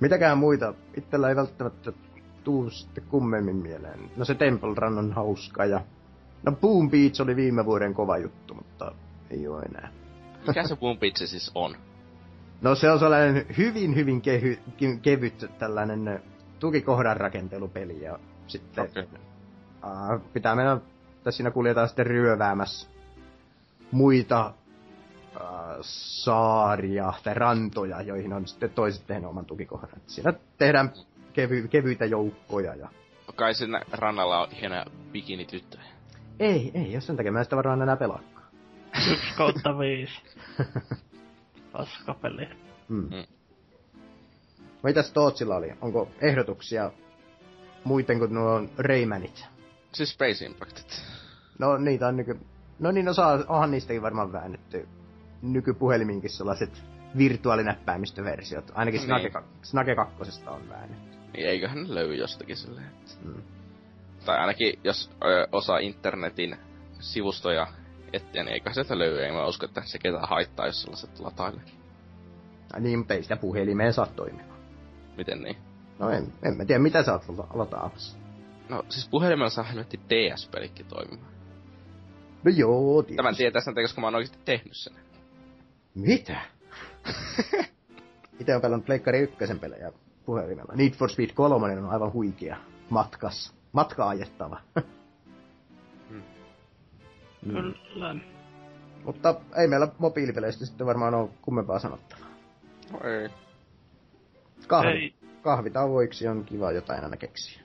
Mitäkään 0.00 0.38
muita? 0.38 0.74
Itsellä 0.96 1.28
ei 1.28 1.36
välttämättä 1.36 1.92
tuu 2.44 2.70
sitten 2.70 3.04
kummemmin 3.04 3.56
mieleen. 3.56 4.10
No 4.16 4.24
se 4.24 4.34
Temple 4.34 4.74
Run 4.76 4.98
on 4.98 5.12
hauska 5.12 5.64
ja... 5.64 5.80
No 6.42 6.52
Boom 6.52 6.90
Beach 6.90 7.20
oli 7.20 7.36
viime 7.36 7.64
vuoden 7.64 7.94
kova 7.94 8.18
juttu, 8.18 8.54
mutta 8.54 8.92
ei 9.30 9.48
oo 9.48 9.60
enää. 9.60 9.92
Mikä 10.46 10.68
se 10.68 10.76
Boom 10.76 10.98
Beach 10.98 11.26
siis 11.26 11.50
on? 11.54 11.76
No 12.64 12.74
se 12.74 12.90
on 12.90 12.98
sellainen 12.98 13.46
hyvin, 13.58 13.94
hyvin 13.94 14.20
kehy, 14.20 14.58
ke- 14.68 14.98
kevyt 15.02 15.46
tällainen 15.58 16.22
tukikohdan 16.60 17.16
rakentelupeli 17.16 18.02
ja 18.02 18.18
sitten 18.46 18.84
Okei. 18.84 19.04
aa, 19.82 20.18
pitää 20.32 20.54
mennä, 20.54 20.78
tässä 21.24 21.36
siinä 21.36 21.50
kuljetaan 21.50 21.88
sitten 21.88 22.06
ryöväämässä 22.06 22.88
muita 23.90 24.54
ää, 25.40 25.76
saaria 25.80 27.12
tai 27.24 27.34
rantoja, 27.34 28.02
joihin 28.02 28.32
on 28.32 28.46
sitten 28.46 28.70
toiset 28.70 29.06
tehnyt 29.06 29.30
oman 29.30 29.46
tukikohdan. 29.46 30.00
Siinä 30.06 30.32
tehdään 30.58 30.92
kevy, 31.32 31.68
kevyitä 31.68 32.04
joukkoja 32.04 32.74
ja... 32.74 32.88
Kai 33.36 33.54
siinä 33.54 33.80
rannalla 33.92 34.42
on 34.42 34.50
hienoja 34.50 34.86
bikinityttöjä. 35.12 35.84
Ei, 36.40 36.70
ei, 36.74 36.92
jos 36.92 37.06
sen 37.06 37.16
takia 37.16 37.32
mä 37.32 37.38
en 37.38 37.44
sitä 37.44 37.56
varmaan 37.56 37.82
enää 37.82 37.96
pelaakaan. 37.96 38.44
Yksi 39.12 39.34
kautta 39.36 39.78
viisi. 39.78 40.22
Paskapeli. 41.76 42.48
Mm. 42.88 42.96
Mm. 43.10 43.24
Mitäs 44.82 45.12
Tootsilla 45.12 45.56
oli? 45.56 45.72
Onko 45.80 46.08
ehdotuksia 46.20 46.90
muuten 47.84 48.18
kuin 48.18 48.34
nuo 48.34 48.62
Raymanit? 48.78 49.44
Siis 49.92 50.10
Space 50.10 50.44
Impactit. 50.44 51.02
No 51.58 51.76
niitä 51.76 52.08
on 52.08 52.16
nyky... 52.16 52.38
No 52.78 52.90
niin, 52.90 53.04
no 53.06 53.12
saa, 53.14 53.38
onhan 53.48 53.70
niistäkin 53.70 54.02
varmaan 54.02 54.32
väännetty 54.32 54.88
nykypuhelimiinkin 55.42 56.30
sellaiset 56.30 56.82
virtuaalinäppäimistöversiot. 57.18 58.72
Ainakin 58.74 58.98
Niin. 58.98 59.06
Snake, 59.06 59.28
kak- 59.28 59.44
Snake 59.62 59.94
2 59.94 60.14
on 60.46 60.68
väännetty. 60.68 61.18
Niin 61.32 61.48
eiköhän 61.48 61.82
ne 61.82 61.94
löydy 61.94 62.14
jostakin 62.14 62.56
silleen. 62.56 62.90
Mm. 63.24 63.42
Tai 64.24 64.38
ainakin 64.38 64.78
jos 64.84 65.10
ö, 65.24 65.48
osaa 65.52 65.78
internetin 65.78 66.56
sivustoja 67.00 67.66
etsiä, 68.14 68.44
niin 68.44 68.52
eiköhän 68.52 68.74
sieltä 68.74 68.98
löydy. 68.98 69.24
Ei 69.24 69.32
mä 69.32 69.46
usko, 69.46 69.66
että 69.66 69.82
se 69.84 69.98
ketään 69.98 70.28
haittaa, 70.28 70.66
jos 70.66 70.82
sellaiset 70.82 71.20
latailee. 71.20 71.64
Ai 72.72 72.80
niin, 72.80 72.98
mutta 72.98 73.14
ei 73.14 73.22
sitä 73.22 73.36
puhelimeen 73.36 73.92
saa 73.92 74.06
toimia. 74.06 74.44
Miten 75.16 75.42
niin? 75.42 75.56
No 75.98 76.10
en, 76.10 76.32
en 76.42 76.56
mä 76.56 76.64
tiedä, 76.64 76.78
mitä 76.78 77.02
sä 77.02 77.12
oot 77.12 77.28
lata- 77.28 77.58
lataamassa. 77.58 78.18
No 78.68 78.84
siis 78.88 79.08
puhelimella 79.08 79.50
saa 79.50 79.64
helvetti 79.64 80.00
DS-pelikki 80.08 80.84
toimimaan. 80.84 81.32
No 82.44 82.50
joo, 82.50 83.02
tietysti. 83.02 83.16
Tämän 83.16 83.36
tietää 83.36 83.62
sen, 83.62 83.74
koska 83.74 84.00
mä 84.00 84.06
oon 84.06 84.14
oikeesti 84.14 84.38
tehnyt 84.44 84.76
sen. 84.76 84.94
Mitä? 85.94 86.40
Itse 88.40 88.54
on 88.54 88.62
pelannut 88.62 88.86
Pleikkari 88.86 89.18
ykkösen 89.18 89.58
pelejä 89.58 89.92
puhelimella. 90.26 90.74
Need 90.76 90.92
for 90.92 91.10
Speed 91.10 91.30
3 91.34 91.78
on 91.78 91.90
aivan 91.90 92.12
huikea. 92.12 92.56
Matkas. 92.90 93.54
Matka 93.72 94.08
ajettava. 94.08 94.60
Kyllä. 97.52 98.14
Mutta 99.04 99.34
ei 99.56 99.68
meillä 99.68 99.88
mobiilipeleistä 99.98 100.66
sitten 100.66 100.86
varmaan 100.86 101.14
ole 101.14 101.28
kummempaa 101.42 101.78
sanottavaa. 101.78 102.28
No 102.92 103.00
ei. 103.08 103.28
Kahvi, 104.66 104.88
Ei. 104.88 105.14
kahvitauoiksi 105.42 106.28
on 106.28 106.44
kiva 106.44 106.72
jotain 106.72 107.04
aina 107.04 107.16
keksiä. 107.16 107.62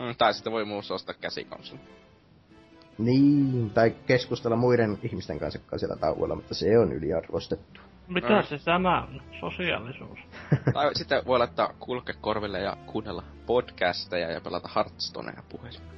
Mm, 0.00 0.14
tai 0.18 0.34
sitten 0.34 0.52
voi 0.52 0.64
muussa 0.64 0.94
ostaa 0.94 1.14
käsikonsoli. 1.20 1.80
Niin, 2.98 3.70
tai 3.70 3.90
keskustella 4.06 4.56
muiden 4.56 4.98
ihmisten 5.02 5.38
kanssa 5.38 5.60
siellä 5.76 5.96
tauolla, 5.96 6.34
mutta 6.34 6.54
se 6.54 6.78
on 6.78 6.92
yliarvostettu. 6.92 7.80
Mitä 8.08 8.28
Mm. 8.40 8.42
se 8.46 8.64
tämä 8.64 9.02
on? 9.02 9.22
Sosiaalisuus. 9.40 10.18
tai 10.74 10.94
sitten 10.94 11.22
voi 11.26 11.38
laittaa 11.38 11.74
kulkekorville 11.80 12.60
ja 12.60 12.76
kuunnella 12.86 13.22
podcasteja 13.46 14.30
ja 14.30 14.40
pelata 14.40 14.68
Hearthstonea 14.74 15.42
puhelimella. 15.48 15.92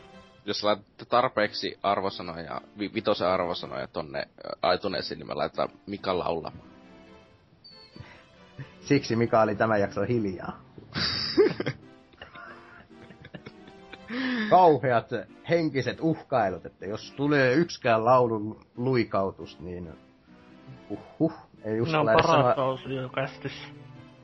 Jos 0.46 0.64
laitatte 0.64 1.04
tarpeeksi 1.04 1.78
arvosanoja, 1.82 2.60
vi- 2.78 2.90
vitosen 2.94 3.28
arvosanoja 3.28 3.86
tonne 3.86 4.18
ä, 4.18 4.26
aituneisiin, 4.62 5.18
niin 5.18 5.26
me 5.26 5.34
laitetaan 5.34 5.68
Mika 5.86 6.18
laulamaan. 6.18 6.66
Siksi 8.80 9.16
Mika 9.16 9.40
oli 9.40 9.54
tämän 9.56 9.80
jakson 9.80 10.06
hiljaa. 10.06 10.60
Kauheat 14.50 15.08
henkiset 15.48 15.98
uhkailut, 16.00 16.66
että 16.66 16.86
jos 16.86 17.12
tulee 17.16 17.54
yksikään 17.54 18.04
laulun 18.04 18.66
luikautus, 18.76 19.60
niin 19.60 19.92
uhuh, 20.90 21.32
ei 21.64 21.80
uskalla, 21.80 22.12
paras 22.12 22.26
sanoa, 22.26 22.54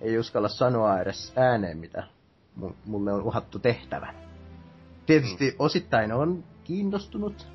ei 0.01 0.19
uskalla 0.19 0.49
sanoa 0.49 1.01
edes 1.01 1.33
ääneen, 1.37 1.79
mitä 1.79 2.05
mu- 2.61 2.75
mulle 2.85 3.13
on 3.13 3.23
uhattu 3.23 3.59
tehtävän. 3.59 4.22
Tietysti 5.07 5.51
mm. 5.51 5.57
osittain 5.59 6.13
on 6.13 6.45
kiinnostunut 6.65 7.49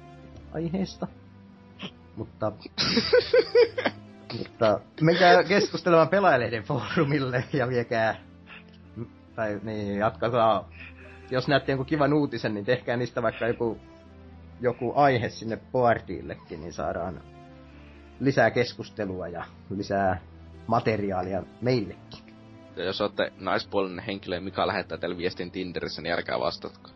aiheesta, 0.53 1.07
mutta, 2.15 2.51
mutta 4.37 4.79
menkää 5.01 5.43
keskustelemaan 5.43 6.09
pelaajalehden 6.09 6.63
foorumille 6.63 7.43
ja 7.53 7.69
viekää, 7.69 8.15
tai 9.35 9.59
niin, 9.63 9.97
jatkakaa, 9.97 10.69
jos 11.31 11.47
näette 11.47 11.71
jonkun 11.71 11.85
kivan 11.85 12.13
uutisen, 12.13 12.53
niin 12.53 12.65
tehkää 12.65 12.97
niistä 12.97 13.21
vaikka 13.21 13.47
joku, 13.47 13.77
joku 14.61 14.93
aihe 14.95 15.29
sinne 15.29 15.57
boardillekin, 15.71 16.61
niin 16.61 16.73
saadaan 16.73 17.21
lisää 18.19 18.51
keskustelua 18.51 19.27
ja 19.27 19.45
lisää 19.69 20.21
materiaalia 20.67 21.43
meillekin. 21.61 22.27
Ja 22.75 22.83
jos 22.83 23.01
olette 23.01 23.33
naispuolinen 23.39 24.05
henkilö 24.05 24.35
ja 24.35 24.41
Mika 24.41 24.67
lähettää 24.67 24.97
teille 24.97 25.17
viestin 25.17 25.51
Tinderissä, 25.51 26.01
niin 26.01 26.13
älkää 26.13 26.39
vastatko. 26.39 26.89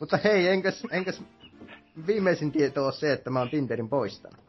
Mutta 0.00 0.18
hei, 0.24 0.48
enkäs, 0.48 0.86
enkäs 0.90 1.22
viimeisin 2.06 2.52
tieto 2.52 2.86
on 2.86 2.92
se, 2.92 3.12
että 3.12 3.30
mä 3.30 3.38
oon 3.38 3.50
Tinderin 3.50 3.88
poistanut. 3.88 4.40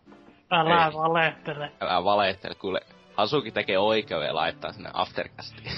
Älä 0.52 0.86
Ei. 0.86 0.94
valehtele. 0.94 1.72
Älä 1.82 2.04
valehtele, 2.04 2.56
kuule. 2.56 2.80
Hasuki 3.14 3.52
tekee 3.52 3.78
oikein 3.78 4.22
ja 4.22 4.36
laittaa 4.36 4.74
sinne 4.74 4.90
aftercastiin. 4.94 5.72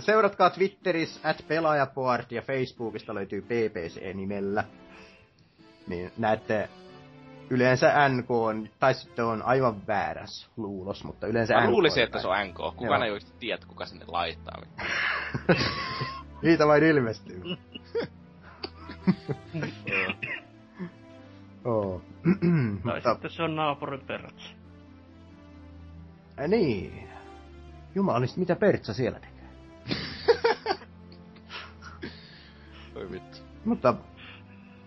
Seuratkaa 0.00 0.50
Twitterissä 0.50 1.28
at 1.28 1.44
pelaajaboard 1.48 2.26
ja 2.30 2.42
Facebookista 2.42 3.14
löytyy 3.14 3.42
PPC-nimellä. 3.42 4.64
Niin 5.86 6.12
näette 6.18 6.68
yleensä 7.50 8.08
NK 8.08 8.30
on, 8.30 8.68
tai 8.78 8.94
sitten 8.94 9.24
on 9.24 9.42
aivan 9.42 9.86
väärässä 9.86 10.48
luulos, 10.56 11.04
mutta 11.04 11.26
yleensä 11.26 11.54
Mä 11.54 11.60
NK 11.64 11.70
luulisin, 11.70 12.02
on 12.02 12.06
että 12.06 12.20
se 12.20 12.28
on 12.28 12.46
NK. 12.48 12.54
Kukaan 12.54 13.00
Joo. 13.00 13.02
ei 13.04 13.10
oikeesti 13.10 13.38
tiedä, 13.38 13.62
kuka 13.68 13.86
sinne 13.86 14.04
laittaa. 14.08 14.62
Niitä 16.42 16.66
vain 16.66 16.84
ilmestyy. 16.84 17.42
Oo. 21.64 22.02
Tai 22.84 22.94
Mutta, 22.94 23.12
sitten 23.12 23.30
se 23.30 23.42
on 23.42 23.56
naapurin 23.56 24.00
pertsi. 24.00 24.54
äh, 26.40 26.48
niin. 26.48 27.08
Jumalista, 27.94 28.40
mitä 28.40 28.56
Pertsa 28.56 28.94
siellä 28.94 29.20
tekee? 29.20 29.48
Oi 32.96 33.10
vittu. 33.10 33.38
Mutta 33.64 33.94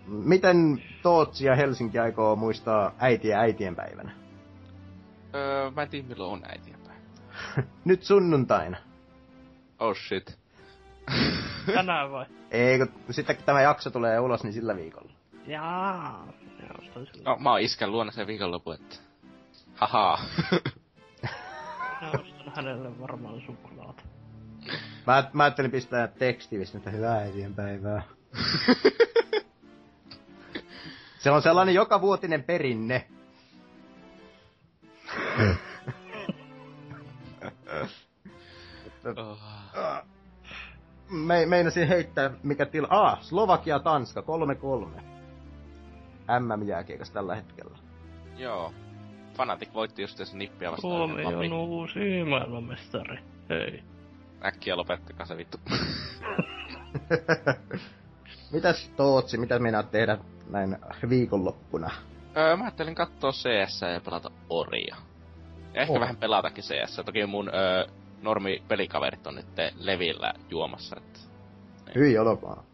miten 0.06 0.82
Tootsi 1.02 1.46
ja 1.46 1.56
Helsinki 1.56 1.98
aikoo 1.98 2.36
muistaa 2.36 2.94
äitiä 2.98 3.40
äitien 3.40 3.76
päivänä? 3.76 4.12
Öö, 5.34 5.70
mä 5.70 5.82
en 5.82 5.88
tiedä 5.88 6.08
milloin 6.08 6.32
on 6.32 6.50
äitienpäivä. 6.50 7.00
Nyt 7.84 8.02
sunnuntaina. 8.02 8.76
Oh 9.78 9.96
shit. 9.96 10.38
Tänään 11.74 12.10
vai? 12.10 12.26
Ei, 12.50 12.78
kun 12.78 12.88
sitten 13.14 13.36
kun 13.36 13.44
tämä 13.44 13.62
jakso 13.62 13.90
tulee 13.90 14.20
ulos, 14.20 14.44
niin 14.44 14.52
sillä 14.52 14.76
viikolla. 14.76 15.12
Jaa. 15.46 16.32
No, 17.24 17.36
mä 17.40 17.50
oon 17.50 17.60
iskän 17.60 17.92
luona 17.92 18.12
sen 18.12 18.26
viikonlopun, 18.26 18.74
että... 18.74 18.96
Haha. 19.74 20.18
Mä 22.02 22.10
ostan. 22.10 22.52
hänelle 22.56 23.00
varmaan 23.00 23.42
suklaata. 23.46 24.02
Mä, 25.06 25.30
mä 25.32 25.42
ajattelin 25.42 25.70
pistää 25.70 26.08
tekstivissä, 26.08 26.78
että 26.78 26.90
hyvää 26.90 27.22
päivää. 27.56 28.02
Se 31.22 31.30
on 31.30 31.42
sellainen 31.42 31.74
joka 31.74 32.00
vuotinen 32.00 32.44
perinne. 32.44 33.06
Oh. 39.16 39.38
Me, 41.10 41.46
meinasin 41.46 41.88
heittää, 41.88 42.30
mikä 42.42 42.66
tila... 42.66 42.86
Ah, 42.90 43.22
Slovakia, 43.22 43.78
Tanska, 43.78 44.20
3-3. 44.20 44.24
MM-jääkiekossa 46.40 47.14
tällä 47.14 47.34
hetkellä. 47.34 47.78
Joo. 48.36 48.72
Fanatic 49.36 49.74
voitti 49.74 50.02
just 50.02 50.18
tässä 50.18 50.36
nippiä 50.36 50.70
vastaan. 50.70 50.92
Suomi 50.92 51.24
Lapin. 51.24 51.52
on 51.52 51.58
uusi 51.58 52.24
maailmanmestari. 52.28 53.18
Hei. 53.48 53.82
Äkkiä 54.44 54.76
lopettakaa 54.76 55.26
se 55.26 55.36
vittu. 55.36 55.58
Mitäs 58.52 58.88
Tootsi, 58.96 59.38
mitä 59.38 59.58
meinaat 59.58 59.90
tehdä 59.90 60.18
näin 60.52 60.76
viikonloppuna? 61.08 61.90
öö, 62.36 62.56
mä 62.56 62.64
ajattelin 62.64 62.94
katsoa 62.94 63.32
CS 63.32 63.80
ja 63.94 64.00
pelata 64.04 64.30
Oria. 64.48 64.96
Ja 65.74 65.80
ehkä 65.80 65.92
Oh. 65.92 66.00
vähän 66.00 66.16
pelatakin 66.16 66.64
CS. 66.64 67.00
Toki 67.04 67.26
mun 67.26 67.48
öö, 67.54 67.86
normi 68.22 68.62
pelikaverit 68.68 69.26
on 69.26 69.34
nyt 69.34 69.46
levillä 69.78 70.34
juomassa. 70.50 70.96
Että... 70.96 71.18
Hyi 71.94 72.18
olkoon. 72.18 72.64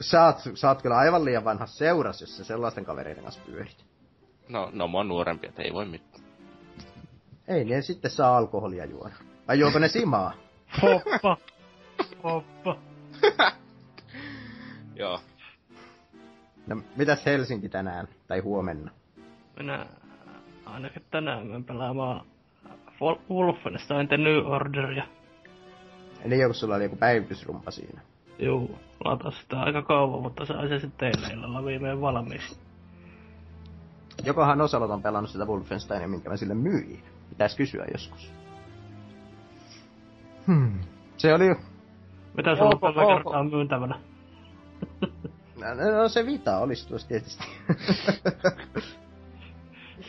Sä 0.00 0.24
oot, 0.26 0.36
sä 0.54 0.68
oot 0.68 0.82
kyllä 0.82 0.96
aivan 0.96 1.24
liian 1.24 1.44
vanha 1.44 1.66
seuras, 1.66 2.20
jos 2.20 2.36
sä 2.36 2.44
sellaisten 2.44 2.84
kavereiden 2.84 3.22
kanssa 3.24 3.40
pyörit. 3.46 3.84
No, 4.48 4.70
no 4.72 4.88
mua 4.88 5.04
nuorempi, 5.04 5.46
että 5.46 5.62
ei 5.62 5.72
voi 5.72 5.86
mitään. 5.86 6.24
Ei 7.48 7.64
ne 7.64 7.82
sitten 7.82 8.10
saa 8.10 8.36
alkoholia 8.36 8.84
juoda. 8.84 9.14
Vai 9.48 9.58
juoko 9.58 9.78
ne 9.78 9.88
simaa? 9.88 10.32
Hoppa. 10.82 11.36
Hoppa. 12.24 12.76
Joo. 14.94 15.20
No, 16.70 16.82
mitäs 16.96 17.26
Helsinki 17.26 17.68
tänään? 17.68 18.08
Tai 18.28 18.38
huomenna? 18.40 18.90
Minä 19.58 19.86
ainakin 20.66 21.02
tänään 21.10 21.46
menen 21.46 21.64
pelaamaan 21.64 22.26
Wol- 23.00 23.20
Wolfenstein 23.30 24.08
The 24.08 24.16
New 24.16 24.46
Orderia. 24.46 25.04
Eli 26.24 26.38
joku 26.38 26.54
sulla 26.54 26.74
oli 26.74 26.84
joku 26.84 26.96
päivitysrumpa 26.96 27.70
siinä. 27.70 28.00
Juu, 28.38 28.78
lataa 29.04 29.30
sitä 29.30 29.60
aika 29.60 29.82
kauan, 29.82 30.22
mutta 30.22 30.44
sai 30.44 30.68
se 30.68 30.78
sitten 30.78 31.12
teille 31.12 31.34
illalla 31.34 31.64
viimein 31.64 32.00
valmiiksi. 32.00 32.58
Jokohan 34.24 34.60
Osalot 34.60 34.90
on 34.90 35.02
pelannut 35.02 35.30
sitä 35.30 35.44
Wolfensteinia, 35.44 36.08
minkä 36.08 36.30
mä 36.30 36.36
sille 36.36 36.54
myin. 36.54 37.02
Pitäis 37.28 37.56
kysyä 37.56 37.84
joskus. 37.92 38.32
Hmm. 40.46 40.80
Se 41.16 41.34
oli... 41.34 41.48
Mitä 42.36 42.56
sulla 42.56 42.70
Onko- 42.70 42.92
tällä 42.92 43.14
kertaa 43.14 43.44
myyntävänä? 43.44 44.00
No 45.60 46.08
se 46.08 46.26
Vita 46.26 46.58
olisi 46.58 46.88
tuossa 46.88 47.08
tietysti. 47.08 47.44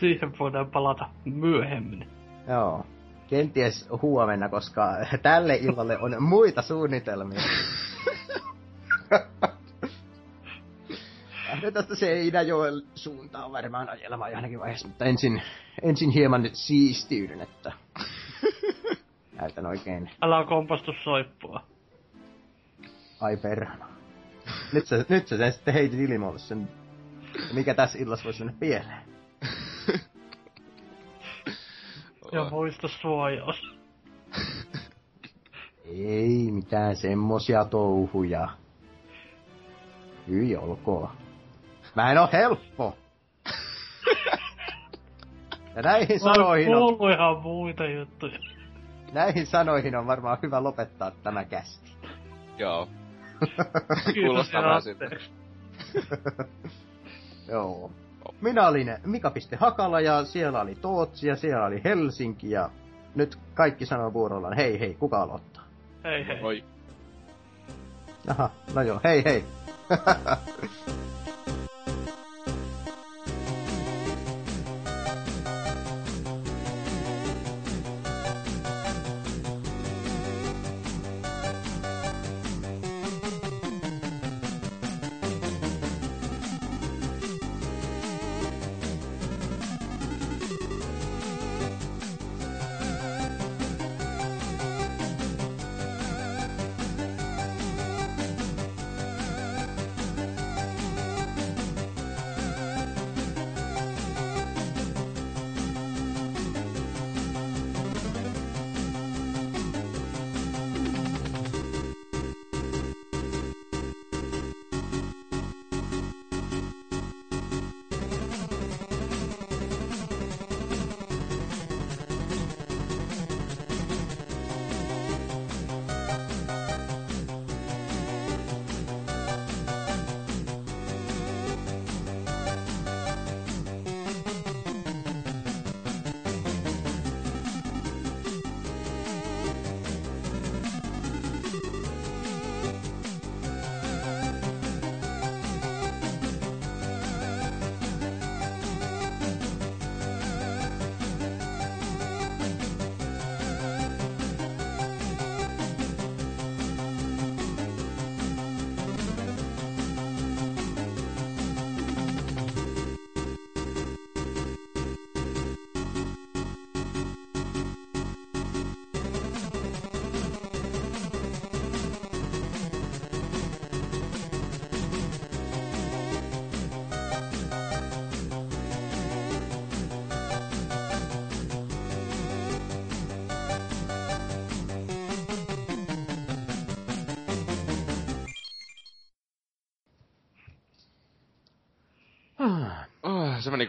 Siihen 0.00 0.38
voidaan 0.38 0.70
palata 0.70 1.08
myöhemmin. 1.24 2.08
Joo. 2.48 2.86
Kenties 3.28 3.88
huomenna, 4.02 4.48
koska 4.48 4.88
tälle 5.22 5.54
illalle 5.56 5.98
on 5.98 6.22
muita 6.22 6.62
suunnitelmia. 6.62 7.40
Lähden 11.48 11.72
tästä 11.72 11.94
Seinäjoen 11.94 12.74
suuntaan 12.94 13.52
varmaan 13.52 13.88
ajelemaan 13.88 14.34
ainakin 14.36 14.60
vaiheessa, 14.60 14.88
mutta 14.88 15.04
ensin, 15.04 15.42
ensin 15.82 16.10
hieman 16.10 16.50
siistiyden, 16.52 17.40
että 17.40 17.72
näytän 19.40 19.66
oikein 19.66 20.10
Älä 20.22 20.44
kompastu 20.44 20.92
soippua. 21.04 21.62
ai 23.20 23.36
perhana. 23.36 23.91
Nyt 24.72 24.86
sä, 24.86 25.04
nyt 25.08 25.28
sä 25.28 25.36
sen 25.36 25.52
sitten 25.52 25.74
heitit 25.74 26.00
ilmoille 26.00 26.38
sen, 26.38 26.68
mikä 27.52 27.74
tässä 27.74 27.98
illassa 27.98 28.24
voisi 28.24 28.44
mennä 28.44 28.58
pieleen. 28.60 29.02
Ja 32.32 32.50
muista 32.50 32.88
suojaus. 32.88 33.76
Ei 35.84 36.48
mitään 36.52 36.96
semmosia 36.96 37.64
touhuja. 37.64 38.48
Hyi 40.28 40.56
olkoon. 40.56 41.10
Mä 41.96 42.12
en 42.12 42.18
oo 42.18 42.28
helppo. 42.32 42.96
Ja 45.76 45.82
näihin 45.82 46.20
sanoihin 46.20 46.70
Mä 46.70 46.76
on, 46.76 46.82
oon 46.82 46.98
kuullut 46.98 47.16
ihan 47.16 47.38
muita 47.42 47.84
juttuja. 47.86 48.38
näihin 49.12 49.46
sanoihin 49.46 49.96
on 49.96 50.06
varmaan 50.06 50.38
hyvä 50.42 50.62
lopettaa 50.62 51.10
tämä 51.10 51.44
kästi. 51.44 51.90
Joo. 52.58 52.88
Kuulostaa 54.14 54.62
vähän 54.62 54.82
siltä. 54.82 55.10
Joo. 57.52 57.90
Minä 58.40 58.68
olin 58.68 58.96
Mika.Hakala 59.06 60.00
ja 60.00 60.24
siellä 60.24 60.60
oli 60.60 60.74
Tootsi 60.74 61.28
ja 61.28 61.36
siellä 61.36 61.66
oli 61.66 61.80
Helsinki 61.84 62.50
ja 62.50 62.70
nyt 63.14 63.38
kaikki 63.54 63.86
sanoo 63.86 64.12
vuorollaan 64.12 64.56
hei 64.56 64.80
hei, 64.80 64.94
kuka 64.94 65.22
aloittaa? 65.22 65.64
Hei 66.04 66.26
hei. 66.26 66.42
Oi. 66.42 66.64
Aha, 68.28 68.50
no 68.74 68.82
joo, 68.82 69.00
hei 69.04 69.24
hei. 69.24 69.44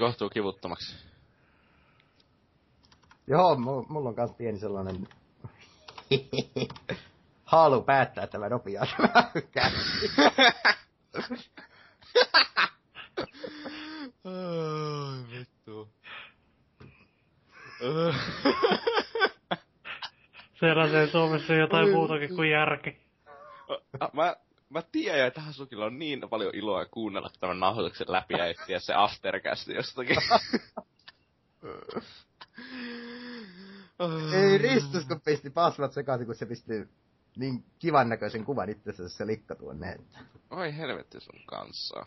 kohtuu 0.03 0.29
kivuttomaksi. 0.29 0.95
Joo, 3.27 3.55
mu- 3.55 3.85
mulla 3.89 4.09
on 4.09 4.15
kans 4.15 4.31
pieni 4.37 4.59
sellainen... 4.59 5.07
Halu 7.43 7.81
päättää 7.81 8.27
tämä 8.27 8.49
kästi. 9.51 10.11
Ai 14.23 15.23
vittu. 15.31 15.89
Sellaiseen 20.59 21.09
Suomessa 21.11 21.53
jotain 21.53 21.91
muutakin 21.91 22.35
kuin 22.35 22.49
järki. 22.49 22.97
mä, 24.13 24.35
mä 24.69 24.81
tiedän, 24.91 25.27
että 25.27 25.41
Hasukilla 25.41 25.85
on 25.85 25.99
niin 25.99 26.29
paljon 26.29 26.55
iloa 26.55 26.85
kuunnella 26.85 27.29
tämän 27.43 27.59
nauhoituksen 27.59 28.11
läpi 28.11 28.33
ja 28.33 28.45
etsiä 28.45 28.79
se 28.79 28.93
aftercast 28.93 29.67
jostakin. 29.67 30.17
Ei 34.33 34.57
ristus, 34.57 35.05
kun 35.05 35.21
pisti 35.21 35.49
pasmat 35.49 35.93
sekaisin, 35.93 36.25
kun 36.25 36.35
se 36.35 36.45
pisti 36.45 36.73
niin 37.35 37.65
kivan 37.79 38.09
näköisen 38.09 38.45
kuvan 38.45 38.69
itsensä 38.69 39.09
se 39.09 39.27
likka 39.27 39.55
tuonne. 39.55 39.97
Oi 40.49 40.77
helvetti 40.77 41.19
sun 41.19 41.39
kanssa. 41.45 42.05